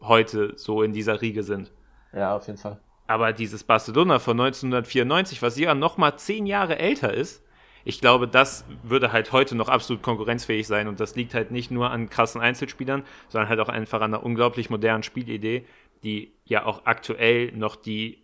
heute 0.00 0.54
so 0.56 0.82
in 0.82 0.92
dieser 0.92 1.20
Riege 1.20 1.42
sind. 1.42 1.72
Ja, 2.12 2.36
auf 2.36 2.46
jeden 2.46 2.58
Fall. 2.58 2.80
Aber 3.06 3.32
dieses 3.32 3.64
Barcelona 3.64 4.18
von 4.18 4.38
1994, 4.40 5.42
was 5.42 5.58
ja 5.58 5.74
noch 5.74 5.96
mal 5.96 6.16
zehn 6.16 6.46
Jahre 6.46 6.78
älter 6.78 7.12
ist, 7.12 7.44
ich 7.84 8.00
glaube, 8.00 8.28
das 8.28 8.64
würde 8.82 9.10
halt 9.10 9.32
heute 9.32 9.56
noch 9.56 9.68
absolut 9.68 10.02
konkurrenzfähig 10.02 10.66
sein. 10.66 10.86
Und 10.86 11.00
das 11.00 11.16
liegt 11.16 11.34
halt 11.34 11.50
nicht 11.50 11.70
nur 11.70 11.90
an 11.90 12.10
krassen 12.10 12.40
Einzelspielern, 12.40 13.04
sondern 13.28 13.48
halt 13.48 13.60
auch 13.60 13.68
einfach 13.68 14.00
an 14.00 14.14
einer 14.14 14.22
unglaublich 14.22 14.70
modernen 14.70 15.02
Spielidee, 15.02 15.64
die 16.02 16.34
ja 16.44 16.64
auch 16.64 16.86
aktuell 16.86 17.52
noch 17.52 17.76
die 17.76 18.22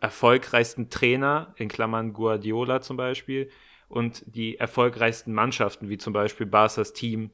erfolgreichsten 0.00 0.90
Trainer, 0.90 1.54
in 1.56 1.68
Klammern 1.68 2.12
Guardiola 2.12 2.80
zum 2.80 2.96
Beispiel, 2.96 3.50
und 3.88 4.22
die 4.26 4.56
erfolgreichsten 4.56 5.32
Mannschaften, 5.32 5.88
wie 5.88 5.98
zum 5.98 6.12
Beispiel 6.12 6.46
Barca's 6.46 6.92
Team 6.92 7.30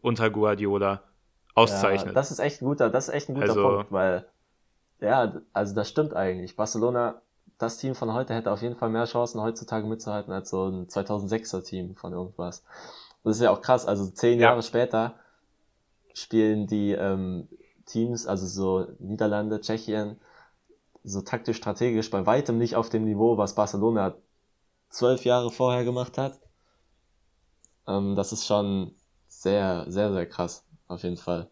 unter 0.00 0.30
Guardiola, 0.30 1.02
auszeichnet. 1.54 2.08
Ja, 2.08 2.12
das 2.12 2.30
ist 2.30 2.38
echt 2.38 2.62
ein 2.62 2.64
guter, 2.64 2.90
das 2.90 3.08
ist 3.08 3.14
echt 3.14 3.28
ein 3.28 3.34
guter 3.34 3.48
also, 3.48 3.62
Punkt, 3.62 3.92
weil, 3.92 4.26
ja, 5.00 5.40
also 5.52 5.74
das 5.74 5.88
stimmt 5.88 6.14
eigentlich. 6.14 6.56
Barcelona, 6.56 7.20
das 7.58 7.76
Team 7.76 7.94
von 7.94 8.12
heute 8.14 8.34
hätte 8.34 8.50
auf 8.50 8.62
jeden 8.62 8.76
Fall 8.76 8.88
mehr 8.88 9.04
Chancen, 9.04 9.40
heutzutage 9.40 9.86
mitzuhalten, 9.86 10.32
als 10.32 10.50
so 10.50 10.68
ein 10.68 10.86
2006er 10.86 11.62
Team 11.62 11.96
von 11.96 12.12
irgendwas. 12.12 12.64
Das 13.22 13.36
ist 13.36 13.42
ja 13.42 13.50
auch 13.50 13.60
krass, 13.60 13.86
also 13.86 14.06
zehn 14.10 14.40
ja. 14.40 14.48
Jahre 14.48 14.62
später 14.62 15.14
spielen 16.14 16.66
die 16.66 16.92
ähm, 16.92 17.48
Teams, 17.90 18.26
also 18.26 18.46
so 18.46 18.86
Niederlande, 18.98 19.60
Tschechien, 19.60 20.20
so 21.02 21.22
taktisch 21.22 21.56
strategisch 21.56 22.10
bei 22.10 22.26
weitem 22.26 22.58
nicht 22.58 22.76
auf 22.76 22.88
dem 22.88 23.04
Niveau, 23.04 23.36
was 23.38 23.54
Barcelona 23.54 24.14
zwölf 24.88 25.24
Jahre 25.24 25.50
vorher 25.50 25.84
gemacht 25.84 26.18
hat. 26.18 26.40
Ähm, 27.86 28.16
das 28.16 28.32
ist 28.32 28.46
schon 28.46 28.94
sehr, 29.26 29.84
sehr, 29.88 30.12
sehr 30.12 30.26
krass, 30.26 30.64
auf 30.88 31.02
jeden 31.02 31.16
Fall. 31.16 31.48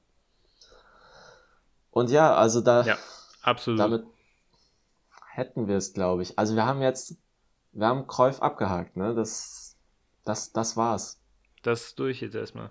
Und 1.90 2.10
ja, 2.10 2.34
also 2.34 2.60
da. 2.60 2.82
Ja, 2.82 2.96
absolut. 3.42 3.80
Damit, 3.80 4.04
hätten 5.38 5.68
wir 5.68 5.76
es, 5.76 5.92
glaube 5.92 6.22
ich. 6.22 6.38
Also 6.38 6.56
wir 6.56 6.66
haben 6.66 6.82
jetzt, 6.82 7.16
wir 7.72 7.86
haben 7.86 8.06
Kräuf 8.06 8.42
abgehakt, 8.42 8.96
ne? 8.96 9.14
Das, 9.14 9.76
das, 10.24 10.52
das 10.52 10.76
war's. 10.76 11.20
Das 11.62 11.94
durch 11.94 12.20
jetzt 12.20 12.34
erstmal. 12.34 12.70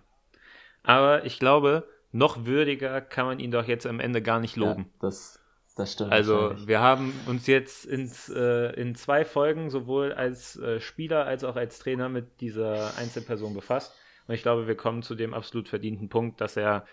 Aber 0.84 1.26
ich 1.26 1.40
glaube, 1.40 1.88
noch 2.12 2.46
würdiger 2.46 3.02
kann 3.02 3.26
man 3.26 3.40
ihn 3.40 3.52
doch 3.52 3.66
jetzt 3.66 3.86
am 3.86 4.00
Ende 4.00 4.22
gar 4.22 4.40
nicht 4.40 4.56
loben. 4.56 4.84
Ja, 4.84 5.00
das, 5.02 5.40
das 5.76 5.94
stimmt. 5.94 6.12
Also 6.12 6.56
wir 6.66 6.80
haben 6.80 7.14
uns 7.28 7.48
jetzt 7.48 7.86
ins, 7.86 8.30
äh, 8.30 8.74
in 8.80 8.96
zwei 8.96 9.26
Folgen 9.26 9.70
sowohl 9.70 10.14
als 10.14 10.58
äh, 10.58 10.80
Spieler 10.80 11.26
als 11.26 11.44
auch 11.44 11.56
als 11.56 11.80
Trainer 11.80 12.10
mit 12.10 12.42
dieser 12.42 12.98
Einzelperson 12.98 13.54
befasst. 13.54 13.94
Und 14.28 14.36
ich 14.36 14.42
glaube, 14.42 14.68
wir 14.68 14.76
kommen 14.76 15.04
zu 15.04 15.16
dem 15.16 15.34
absolut 15.34 15.70
verdienten 15.70 16.10
Punkt, 16.10 16.42
dass 16.42 16.58
er, 16.58 16.86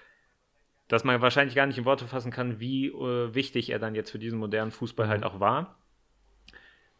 dass 0.88 1.04
man 1.04 1.20
wahrscheinlich 1.20 1.56
gar 1.56 1.66
nicht 1.66 1.78
in 1.78 1.84
Worte 1.84 2.06
fassen 2.06 2.30
kann, 2.30 2.60
wie 2.60 2.88
äh, 2.88 3.34
wichtig 3.34 3.70
er 3.70 3.78
dann 3.78 3.94
jetzt 3.94 4.10
für 4.10 4.18
diesen 4.18 4.38
modernen 4.38 4.70
Fußball 4.70 5.08
halt 5.08 5.24
auch 5.24 5.40
war. 5.40 5.78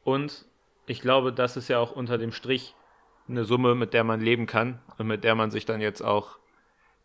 Und 0.02 0.44
ich 0.86 1.00
glaube, 1.00 1.32
das 1.32 1.56
ist 1.56 1.68
ja 1.68 1.78
auch 1.78 1.92
unter 1.92 2.18
dem 2.18 2.32
Strich 2.32 2.74
eine 3.28 3.44
Summe, 3.44 3.74
mit 3.74 3.94
der 3.94 4.04
man 4.04 4.20
leben 4.20 4.46
kann 4.46 4.80
und 4.98 5.06
mit 5.06 5.24
der 5.24 5.34
man 5.34 5.50
sich 5.50 5.64
dann 5.64 5.80
jetzt 5.80 6.02
auch 6.02 6.38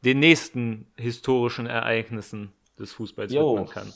den 0.06 0.20
nächsten 0.20 0.88
historischen 0.96 1.66
Ereignissen 1.66 2.54
des 2.78 2.94
Fußballs 2.94 3.34
jo. 3.34 3.54
widmen 3.54 3.70
kann. 3.70 3.94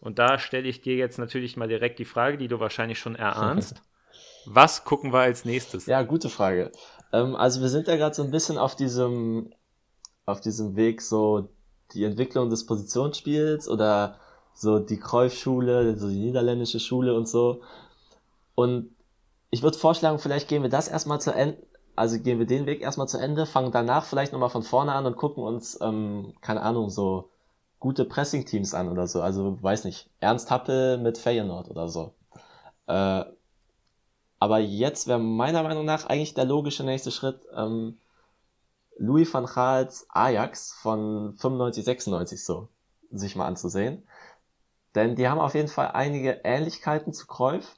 Und 0.00 0.18
da 0.18 0.38
stelle 0.38 0.68
ich 0.68 0.82
dir 0.82 0.96
jetzt 0.96 1.18
natürlich 1.18 1.56
mal 1.56 1.68
direkt 1.68 1.98
die 1.98 2.04
Frage, 2.04 2.38
die 2.38 2.48
du 2.48 2.60
wahrscheinlich 2.60 2.98
schon 2.98 3.16
erahnst. 3.16 3.82
Was 4.46 4.84
gucken 4.84 5.12
wir 5.12 5.20
als 5.20 5.44
nächstes? 5.44 5.86
Ja, 5.86 6.02
gute 6.02 6.28
Frage. 6.28 6.70
Ähm, 7.12 7.34
also 7.34 7.60
wir 7.60 7.68
sind 7.68 7.88
ja 7.88 7.96
gerade 7.96 8.14
so 8.14 8.22
ein 8.22 8.30
bisschen 8.30 8.58
auf 8.58 8.76
diesem, 8.76 9.52
auf 10.24 10.40
diesem 10.40 10.76
Weg, 10.76 11.02
so 11.02 11.48
die 11.92 12.04
Entwicklung 12.04 12.50
des 12.50 12.66
Positionsspiels 12.66 13.68
oder 13.68 14.18
so 14.54 14.78
die 14.78 14.98
Cruyff-Schule, 14.98 15.96
so 15.98 16.08
die 16.08 16.18
niederländische 16.18 16.80
Schule 16.80 17.14
und 17.14 17.28
so. 17.28 17.62
Und 18.54 18.94
ich 19.50 19.62
würde 19.62 19.78
vorschlagen, 19.78 20.18
vielleicht 20.18 20.48
gehen 20.48 20.62
wir 20.62 20.70
das 20.70 20.88
erstmal 20.88 21.20
zu 21.20 21.32
Ende, 21.32 21.58
also 21.96 22.18
gehen 22.18 22.38
wir 22.38 22.46
den 22.46 22.66
Weg 22.66 22.82
erstmal 22.82 23.08
zu 23.08 23.18
Ende, 23.18 23.46
fangen 23.46 23.72
danach 23.72 24.04
vielleicht 24.04 24.32
nochmal 24.32 24.50
von 24.50 24.62
vorne 24.62 24.92
an 24.92 25.06
und 25.06 25.16
gucken 25.16 25.42
uns, 25.42 25.78
ähm, 25.80 26.34
keine 26.40 26.62
Ahnung, 26.62 26.90
so 26.90 27.30
gute 27.80 28.04
Pressing-Teams 28.04 28.74
an 28.74 28.90
oder 28.90 29.06
so. 29.06 29.22
Also, 29.22 29.62
weiß 29.62 29.84
nicht, 29.84 30.10
Ernst 30.20 30.50
Happel 30.50 30.98
mit 30.98 31.18
Feyenoord 31.18 31.70
oder 31.70 31.88
so. 31.88 32.14
Äh, 32.86 33.24
aber 34.38 34.58
jetzt 34.58 35.06
wäre 35.06 35.18
meiner 35.18 35.62
Meinung 35.62 35.84
nach 35.84 36.06
eigentlich 36.06 36.34
der 36.34 36.44
logische 36.44 36.84
nächste 36.84 37.10
Schritt, 37.10 37.46
ähm, 37.54 37.98
Louis 38.98 39.32
van 39.32 39.46
Gaals 39.46 40.06
Ajax 40.10 40.72
von 40.72 41.34
95, 41.36 41.84
96 41.84 42.44
so, 42.44 42.68
sich 43.10 43.36
mal 43.36 43.46
anzusehen. 43.46 44.06
Denn 44.94 45.16
die 45.16 45.28
haben 45.28 45.40
auf 45.40 45.54
jeden 45.54 45.68
Fall 45.68 45.88
einige 45.88 46.40
Ähnlichkeiten 46.44 47.12
zu 47.12 47.26
Cruyff. 47.26 47.76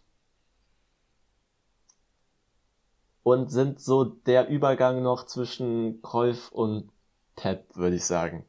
Und 3.23 3.51
sind 3.51 3.81
so 3.81 4.05
der 4.05 4.49
Übergang 4.49 5.03
noch 5.03 5.27
zwischen 5.27 6.01
Cruyff 6.03 6.51
und 6.51 6.91
Pep, 7.37 7.77
würde 7.77 7.97
ich 7.97 8.05
sagen. 8.05 8.45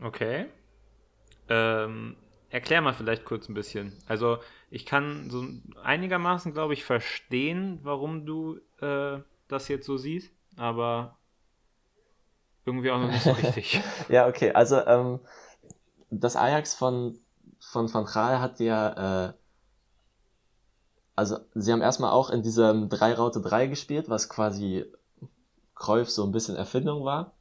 Okay. 0.00 0.46
Ähm, 1.48 2.16
erklär 2.50 2.80
mal 2.80 2.94
vielleicht 2.94 3.24
kurz 3.24 3.48
ein 3.48 3.54
bisschen. 3.54 3.92
Also 4.06 4.38
ich 4.70 4.86
kann 4.86 5.30
so 5.30 5.44
einigermaßen, 5.82 6.52
glaube 6.52 6.74
ich, 6.74 6.84
verstehen, 6.84 7.80
warum 7.82 8.24
du 8.26 8.60
äh, 8.80 9.18
das 9.48 9.68
jetzt 9.68 9.86
so 9.86 9.96
siehst, 9.96 10.32
aber 10.56 11.16
irgendwie 12.64 12.90
auch 12.90 13.00
noch 13.00 13.10
nicht 13.10 13.22
so 13.22 13.30
richtig. 13.42 13.80
ja, 14.08 14.28
okay. 14.28 14.52
Also 14.52 14.84
ähm, 14.86 15.20
das 16.10 16.36
Ajax 16.36 16.74
von 16.74 17.18
von 17.60 17.92
Van 17.92 18.04
Gaal 18.04 18.40
hat 18.40 18.60
ja 18.60 19.28
äh, 19.28 19.32
also 21.18 21.38
sie 21.52 21.72
haben 21.72 21.82
erstmal 21.82 22.12
auch 22.12 22.30
in 22.30 22.42
diesem 22.42 22.88
3 22.88 23.14
Raute 23.14 23.40
3 23.40 23.66
gespielt, 23.66 24.08
was 24.08 24.28
quasi 24.28 24.84
Cruyff 25.74 26.08
so 26.08 26.22
ein 26.22 26.30
bisschen 26.30 26.54
Erfindung 26.54 27.04
war. 27.04 27.32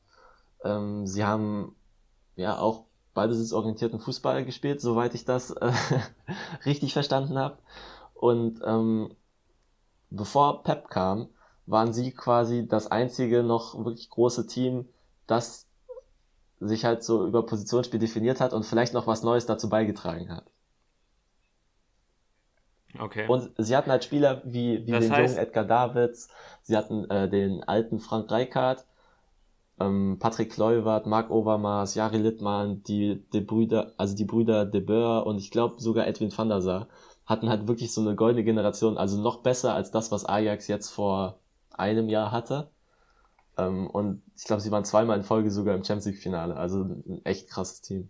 Ähm, 0.63 1.05
sie 1.05 1.23
haben 1.23 1.75
ja 2.35 2.57
auch 2.57 2.85
ballbesitzorientierten 3.13 3.99
Fußball 3.99 4.45
gespielt, 4.45 4.81
soweit 4.81 5.13
ich 5.13 5.25
das 5.25 5.51
äh, 5.51 5.71
richtig 6.65 6.93
verstanden 6.93 7.37
habe. 7.37 7.59
Und 8.15 8.61
ähm, 8.65 9.15
bevor 10.09 10.63
Pep 10.63 10.89
kam, 10.89 11.29
waren 11.67 11.93
sie 11.93 12.13
quasi 12.13 12.67
das 12.67 12.89
einzige 12.89 13.43
noch 13.43 13.77
wirklich 13.85 14.09
große 14.09 14.47
Team, 14.47 14.89
das 15.27 15.67
sich 16.59 16.83
halt 16.83 17.03
so 17.03 17.27
über 17.27 17.45
Positionsspiel 17.45 17.99
definiert 17.99 18.41
hat 18.41 18.53
und 18.53 18.65
vielleicht 18.65 18.95
noch 18.95 19.05
was 19.05 19.21
Neues 19.21 19.45
dazu 19.45 19.69
beigetragen 19.69 20.31
hat. 20.31 20.49
Okay. 22.99 23.27
Und 23.27 23.51
sie 23.57 23.75
hatten 23.75 23.91
halt 23.91 24.03
Spieler 24.03 24.41
wie, 24.45 24.85
wie 24.85 24.91
den 24.91 25.11
heißt... 25.11 25.35
jungen 25.35 25.37
Edgar 25.37 25.65
Davids, 25.65 26.29
sie 26.63 26.75
hatten 26.75 27.09
äh, 27.09 27.29
den 27.29 27.63
alten 27.63 27.99
Frank 27.99 28.31
Reichardt, 28.31 28.85
ähm, 29.79 30.17
Patrick 30.19 30.51
Kluivert, 30.51 31.05
Marc 31.05 31.29
Overmars, 31.29 31.95
Jari 31.95 32.17
Littmann, 32.17 32.83
die, 32.83 33.23
die 33.33 33.41
Brüder, 33.41 33.93
also 33.97 34.15
die 34.15 34.25
Brüder 34.25 34.65
De 34.65 34.81
Boer 34.81 35.25
und 35.25 35.37
ich 35.37 35.51
glaube 35.51 35.79
sogar 35.79 36.07
Edwin 36.07 36.35
van 36.35 36.49
der 36.49 36.61
Sar 36.61 36.87
hatten 37.25 37.49
halt 37.49 37.67
wirklich 37.67 37.93
so 37.93 38.01
eine 38.01 38.15
goldene 38.15 38.43
Generation, 38.43 38.97
also 38.97 39.21
noch 39.21 39.43
besser 39.43 39.73
als 39.73 39.91
das, 39.91 40.11
was 40.11 40.25
Ajax 40.25 40.67
jetzt 40.67 40.89
vor 40.89 41.39
einem 41.73 42.09
Jahr 42.09 42.31
hatte. 42.31 42.71
Ähm, 43.57 43.87
und 43.87 44.23
ich 44.35 44.45
glaube, 44.45 44.61
sie 44.61 44.71
waren 44.71 44.85
zweimal 44.85 45.17
in 45.17 45.23
Folge 45.23 45.51
sogar 45.51 45.75
im 45.75 45.83
Champions 45.83 46.05
League 46.05 46.19
Finale, 46.19 46.55
also 46.55 46.83
ein 46.83 47.21
echt 47.25 47.49
krasses 47.49 47.81
Team. 47.81 48.09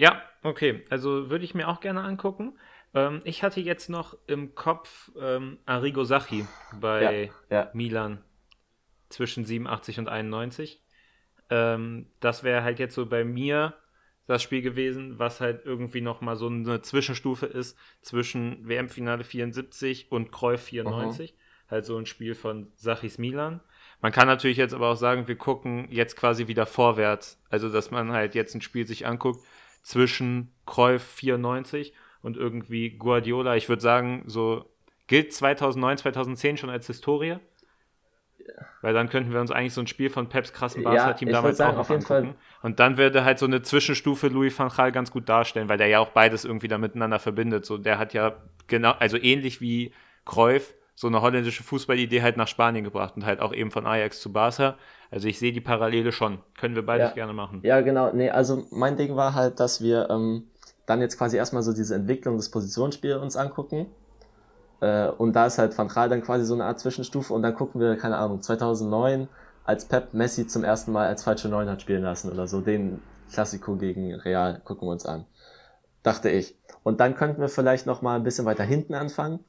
Ja, 0.00 0.22
okay, 0.42 0.82
also 0.88 1.28
würde 1.28 1.44
ich 1.44 1.54
mir 1.54 1.68
auch 1.68 1.80
gerne 1.80 2.00
angucken. 2.00 2.58
Ähm, 2.94 3.20
ich 3.24 3.42
hatte 3.42 3.60
jetzt 3.60 3.90
noch 3.90 4.16
im 4.26 4.54
Kopf 4.54 5.10
ähm, 5.20 5.58
Arrigo 5.66 6.04
Sacchi 6.04 6.46
bei 6.80 7.30
ja, 7.50 7.64
ja. 7.64 7.70
Milan 7.74 8.24
zwischen 9.10 9.44
87 9.44 9.98
und 9.98 10.08
91. 10.08 10.82
Ähm, 11.50 12.06
das 12.18 12.42
wäre 12.42 12.62
halt 12.62 12.78
jetzt 12.78 12.94
so 12.94 13.04
bei 13.04 13.24
mir 13.24 13.74
das 14.26 14.42
Spiel 14.42 14.62
gewesen, 14.62 15.18
was 15.18 15.42
halt 15.42 15.66
irgendwie 15.66 16.00
nochmal 16.00 16.36
so 16.36 16.46
eine 16.46 16.80
Zwischenstufe 16.80 17.44
ist 17.44 17.76
zwischen 18.00 18.66
WM-Finale 18.66 19.22
74 19.22 20.10
und 20.10 20.32
Cruyff 20.32 20.62
94. 20.62 21.34
Aha. 21.34 21.72
Halt 21.72 21.84
so 21.84 21.98
ein 21.98 22.06
Spiel 22.06 22.34
von 22.34 22.72
Sachis 22.74 23.18
Milan. 23.18 23.60
Man 24.00 24.12
kann 24.12 24.28
natürlich 24.28 24.56
jetzt 24.56 24.72
aber 24.72 24.88
auch 24.88 24.96
sagen, 24.96 25.28
wir 25.28 25.36
gucken 25.36 25.88
jetzt 25.90 26.16
quasi 26.16 26.46
wieder 26.46 26.64
vorwärts. 26.64 27.38
Also, 27.50 27.68
dass 27.68 27.90
man 27.90 28.12
halt 28.12 28.34
jetzt 28.34 28.54
ein 28.54 28.62
Spiel 28.62 28.86
sich 28.86 29.06
anguckt 29.06 29.44
zwischen 29.82 30.52
Cruyff 30.66 31.02
94 31.02 31.92
und 32.22 32.36
irgendwie 32.36 32.90
Guardiola. 32.90 33.56
Ich 33.56 33.68
würde 33.68 33.82
sagen, 33.82 34.24
so 34.26 34.64
gilt 35.06 35.32
2009, 35.32 35.98
2010 35.98 36.56
schon 36.56 36.70
als 36.70 36.86
Historie. 36.86 37.38
Weil 38.82 38.94
dann 38.94 39.08
könnten 39.08 39.32
wir 39.32 39.40
uns 39.40 39.50
eigentlich 39.50 39.74
so 39.74 39.80
ein 39.80 39.86
Spiel 39.86 40.10
von 40.10 40.28
Peps 40.28 40.52
krassen 40.52 40.82
Barca-Team 40.82 41.28
ja, 41.28 41.34
damals 41.34 41.58
sagen, 41.58 41.76
auch 41.76 41.88
noch 41.88 41.90
angucken. 41.90 42.06
Fall. 42.06 42.34
Und 42.62 42.80
dann 42.80 42.96
würde 42.96 43.24
halt 43.24 43.38
so 43.38 43.46
eine 43.46 43.62
Zwischenstufe 43.62 44.28
Louis 44.28 44.58
van 44.58 44.70
Gaal 44.70 44.92
ganz 44.92 45.10
gut 45.10 45.28
darstellen, 45.28 45.68
weil 45.68 45.78
der 45.78 45.86
ja 45.86 46.00
auch 46.00 46.10
beides 46.10 46.44
irgendwie 46.44 46.68
da 46.68 46.78
miteinander 46.78 47.18
verbindet. 47.18 47.64
So, 47.64 47.78
der 47.78 47.98
hat 47.98 48.14
ja 48.14 48.36
genau, 48.66 48.92
also 48.92 49.16
ähnlich 49.18 49.60
wie 49.60 49.92
Cruyff, 50.24 50.74
so 51.00 51.06
eine 51.06 51.22
holländische 51.22 51.62
Fußballidee 51.62 52.20
halt 52.20 52.36
nach 52.36 52.46
Spanien 52.46 52.84
gebracht 52.84 53.16
und 53.16 53.24
halt 53.24 53.40
auch 53.40 53.54
eben 53.54 53.70
von 53.70 53.86
Ajax 53.86 54.20
zu 54.20 54.30
Barca. 54.30 54.76
Also 55.10 55.28
ich 55.28 55.38
sehe 55.38 55.50
die 55.50 55.62
Parallele 55.62 56.12
schon. 56.12 56.40
Können 56.58 56.74
wir 56.74 56.84
beides 56.84 57.08
ja. 57.08 57.14
gerne 57.14 57.32
machen. 57.32 57.60
Ja, 57.62 57.80
genau. 57.80 58.12
Nee, 58.12 58.28
also 58.28 58.66
mein 58.70 58.98
Ding 58.98 59.16
war 59.16 59.34
halt, 59.34 59.60
dass 59.60 59.80
wir 59.80 60.10
ähm, 60.10 60.48
dann 60.84 61.00
jetzt 61.00 61.16
quasi 61.16 61.38
erstmal 61.38 61.62
so 61.62 61.72
diese 61.72 61.94
Entwicklung 61.94 62.36
des 62.36 62.50
Positionsspiels 62.50 63.22
uns 63.22 63.34
angucken 63.34 63.86
äh, 64.82 65.08
und 65.08 65.32
da 65.34 65.46
ist 65.46 65.56
halt 65.56 65.76
Van 65.78 65.88
Gaal 65.88 66.10
dann 66.10 66.20
quasi 66.20 66.44
so 66.44 66.52
eine 66.52 66.64
Art 66.64 66.78
Zwischenstufe 66.80 67.32
und 67.32 67.40
dann 67.40 67.54
gucken 67.54 67.80
wir, 67.80 67.96
keine 67.96 68.18
Ahnung, 68.18 68.42
2009, 68.42 69.26
als 69.64 69.86
Pep 69.86 70.12
Messi 70.12 70.46
zum 70.48 70.64
ersten 70.64 70.92
Mal 70.92 71.06
als 71.06 71.24
falsche 71.24 71.48
Neun 71.48 71.70
hat 71.70 71.80
spielen 71.80 72.02
lassen 72.02 72.30
oder 72.30 72.46
so, 72.46 72.60
den 72.60 73.00
Klassiko 73.32 73.76
gegen 73.76 74.14
Real 74.16 74.60
gucken 74.64 74.86
wir 74.86 74.92
uns 74.92 75.06
an. 75.06 75.24
Dachte 76.02 76.28
ich. 76.28 76.58
Und 76.82 77.00
dann 77.00 77.14
könnten 77.14 77.40
wir 77.40 77.48
vielleicht 77.48 77.86
noch 77.86 78.02
mal 78.02 78.16
ein 78.16 78.22
bisschen 78.22 78.44
weiter 78.44 78.64
hinten 78.64 78.94
anfangen 78.94 79.40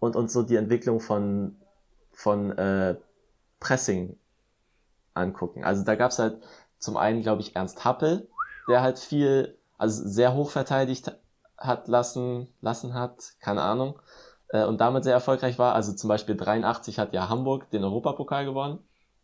und 0.00 0.16
uns 0.16 0.32
so 0.32 0.42
die 0.42 0.56
Entwicklung 0.56 1.00
von, 1.00 1.56
von 2.10 2.50
äh, 2.58 2.96
Pressing 3.60 4.16
angucken. 5.14 5.64
Also 5.64 5.84
da 5.84 5.94
gab's 5.94 6.18
halt 6.18 6.42
zum 6.78 6.96
einen, 6.96 7.22
glaube 7.22 7.42
ich, 7.42 7.54
Ernst 7.54 7.84
Happel, 7.84 8.28
der 8.68 8.82
halt 8.82 8.98
viel, 8.98 9.56
also 9.78 10.08
sehr 10.08 10.34
hoch 10.34 10.50
verteidigt 10.50 11.12
hat 11.58 11.88
lassen, 11.88 12.48
lassen 12.62 12.94
hat, 12.94 13.34
keine 13.40 13.62
Ahnung 13.62 14.00
äh, 14.48 14.64
und 14.64 14.80
damit 14.80 15.04
sehr 15.04 15.12
erfolgreich 15.12 15.58
war. 15.58 15.74
Also 15.74 15.92
zum 15.92 16.08
Beispiel 16.08 16.36
83 16.36 16.98
hat 16.98 17.12
ja 17.12 17.28
Hamburg 17.28 17.70
den 17.70 17.84
Europapokal 17.84 18.44
gewonnen. 18.44 18.78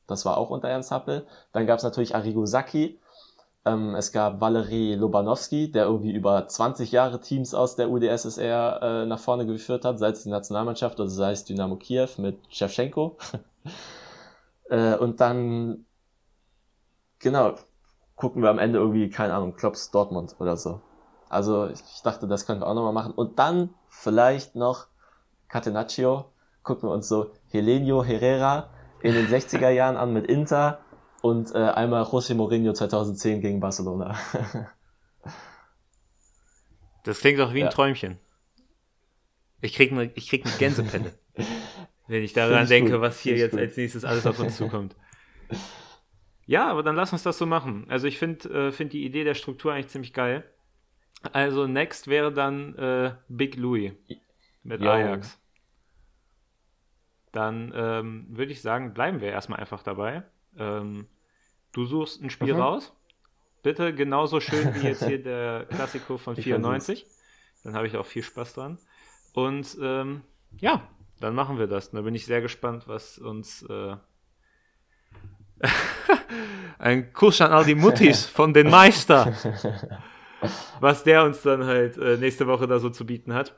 Das 0.06 0.24
war 0.24 0.36
auch 0.36 0.50
unter 0.50 0.68
Ernst 0.68 0.90
Happel. 0.90 1.26
Dann 1.52 1.66
gab 1.66 1.78
es 1.78 1.84
natürlich 1.84 2.14
Arrigo 2.14 2.46
Sacchi. 2.46 3.00
Ähm, 3.66 3.96
es 3.96 4.12
gab 4.12 4.40
Valery 4.40 4.94
Lobanowski, 4.94 5.72
der 5.72 5.86
irgendwie 5.86 6.12
über 6.12 6.46
20 6.46 6.92
Jahre 6.92 7.20
Teams 7.20 7.52
aus 7.52 7.74
der 7.74 7.90
UdSSR 7.90 8.80
äh, 8.80 9.06
nach 9.06 9.18
vorne 9.18 9.44
geführt 9.44 9.84
hat, 9.84 9.98
sei 9.98 10.10
es 10.10 10.22
die 10.22 10.28
Nationalmannschaft 10.28 11.00
oder 11.00 11.08
sei 11.08 11.32
es 11.32 11.44
Dynamo 11.44 11.74
Kiew 11.74 12.08
mit 12.18 12.38
Shevchenko. 12.48 13.18
äh, 14.70 14.94
und 14.96 15.20
dann, 15.20 15.84
genau, 17.18 17.56
gucken 18.14 18.40
wir 18.42 18.50
am 18.50 18.60
Ende 18.60 18.78
irgendwie, 18.78 19.10
keine 19.10 19.34
Ahnung, 19.34 19.56
Klops 19.56 19.90
Dortmund 19.90 20.36
oder 20.38 20.56
so. 20.56 20.80
Also 21.28 21.66
ich 21.66 22.02
dachte, 22.04 22.28
das 22.28 22.46
können 22.46 22.60
wir 22.60 22.68
auch 22.68 22.74
nochmal 22.74 22.92
machen. 22.92 23.14
Und 23.14 23.40
dann 23.40 23.70
vielleicht 23.88 24.54
noch 24.54 24.86
Catenaccio. 25.48 26.26
Gucken 26.62 26.88
wir 26.88 26.92
uns 26.92 27.08
so 27.08 27.32
Helenio 27.48 28.04
Herrera 28.04 28.70
in 29.02 29.14
den 29.14 29.26
60er 29.26 29.70
Jahren 29.70 29.96
an 29.96 30.12
mit 30.12 30.26
Inter 30.28 30.78
und 31.26 31.52
äh, 31.54 31.58
einmal 31.58 32.04
José 32.04 32.34
Mourinho 32.34 32.72
2010 32.72 33.40
gegen 33.40 33.58
Barcelona. 33.58 34.16
das 37.04 37.20
klingt 37.20 37.40
doch 37.40 37.52
wie 37.52 37.62
ein 37.62 37.66
ja. 37.66 37.70
Träumchen. 37.70 38.18
Ich 39.60 39.74
krieg 39.74 39.90
eine, 39.90 40.10
ich 40.14 40.28
krieg 40.28 40.46
eine 40.46 40.54
Gänsepelle, 40.56 41.18
wenn 42.06 42.22
ich 42.22 42.32
daran 42.32 42.64
ich 42.64 42.68
denke, 42.68 42.92
gut. 42.92 43.00
was 43.00 43.20
hier 43.20 43.36
jetzt 43.36 43.52
gut. 43.52 43.60
als 43.60 43.76
nächstes 43.76 44.04
alles 44.04 44.26
auf 44.26 44.38
uns 44.38 44.56
zukommt. 44.56 44.94
Ja, 46.46 46.68
aber 46.68 46.84
dann 46.84 46.94
lass 46.94 47.12
uns 47.12 47.24
das 47.24 47.38
so 47.38 47.46
machen. 47.46 47.86
Also 47.88 48.06
ich 48.06 48.18
finde 48.18 48.68
äh, 48.68 48.72
find 48.72 48.92
die 48.92 49.04
Idee 49.04 49.24
der 49.24 49.34
Struktur 49.34 49.72
eigentlich 49.72 49.88
ziemlich 49.88 50.12
geil. 50.12 50.44
Also 51.32 51.66
next 51.66 52.06
wäre 52.06 52.32
dann 52.32 52.76
äh, 52.76 53.14
Big 53.28 53.56
Louis 53.56 53.92
mit 54.62 54.80
jo. 54.80 54.90
Ajax. 54.90 55.40
Dann 57.32 57.72
ähm, 57.74 58.26
würde 58.30 58.52
ich 58.52 58.62
sagen, 58.62 58.94
bleiben 58.94 59.20
wir 59.20 59.30
erstmal 59.30 59.58
einfach 59.58 59.82
dabei. 59.82 60.22
Ähm, 60.56 61.08
du 61.72 61.84
suchst 61.84 62.22
ein 62.22 62.30
Spiel 62.30 62.54
mhm. 62.54 62.60
raus. 62.60 62.92
Bitte 63.62 63.94
genauso 63.94 64.40
schön 64.40 64.74
wie 64.74 64.86
jetzt 64.86 65.04
hier 65.04 65.22
der 65.22 65.66
Klassiko 65.66 66.18
von 66.18 66.36
94. 66.36 67.06
Dann 67.64 67.74
habe 67.74 67.86
ich 67.86 67.96
auch 67.96 68.06
viel 68.06 68.22
Spaß 68.22 68.54
dran. 68.54 68.78
Und 69.34 69.76
ähm, 69.82 70.22
ja, 70.58 70.88
dann 71.20 71.34
machen 71.34 71.58
wir 71.58 71.66
das. 71.66 71.90
Da 71.90 72.00
bin 72.02 72.14
ich 72.14 72.26
sehr 72.26 72.40
gespannt, 72.40 72.84
was 72.86 73.18
uns 73.18 73.62
äh, 73.62 73.96
ein 76.78 77.12
Kuss 77.12 77.40
an 77.40 77.52
all 77.52 77.64
die 77.64 77.74
Muttis 77.74 78.26
von 78.26 78.52
den 78.52 78.70
Meister, 78.70 79.34
was 80.80 81.04
der 81.04 81.24
uns 81.24 81.42
dann 81.42 81.64
halt 81.64 81.96
äh, 81.96 82.16
nächste 82.18 82.46
Woche 82.46 82.66
da 82.66 82.78
so 82.78 82.90
zu 82.90 83.06
bieten 83.06 83.34
hat. 83.34 83.54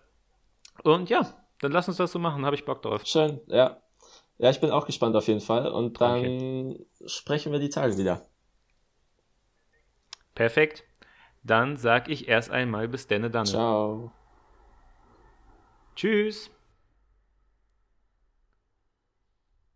Und 0.85 1.11
ja, 1.11 1.27
dann 1.61 1.73
lass 1.73 1.89
uns 1.89 1.97
das 1.97 2.13
so 2.13 2.19
machen, 2.19 2.47
habe 2.47 2.57
ich 2.57 2.65
Bock 2.65 2.83
drauf. 2.83 3.03
Schön, 3.05 3.41
ja. 3.47 3.81
Ja, 4.39 4.51
ich 4.51 4.61
bin 4.61 4.71
auch 4.71 4.87
gespannt 4.87 5.17
auf 5.17 5.27
jeden 5.27 5.41
Fall. 5.41 5.71
Und 5.71 6.01
dann 6.01 6.19
okay. 6.19 6.87
sprechen 7.07 7.53
wir 7.53 7.59
die 7.59 7.71
Tage 7.71 7.99
wieder. 7.99 8.23
Perfekt. 10.35 10.85
Dann 11.43 11.77
sag 11.77 12.09
ich 12.09 12.29
erst 12.29 12.51
einmal 12.51 12.89
bis 12.89 13.07
denne 13.09 13.31
dann. 13.31 13.47
Ciao. 13.47 14.13
Tschüss. 15.97 16.51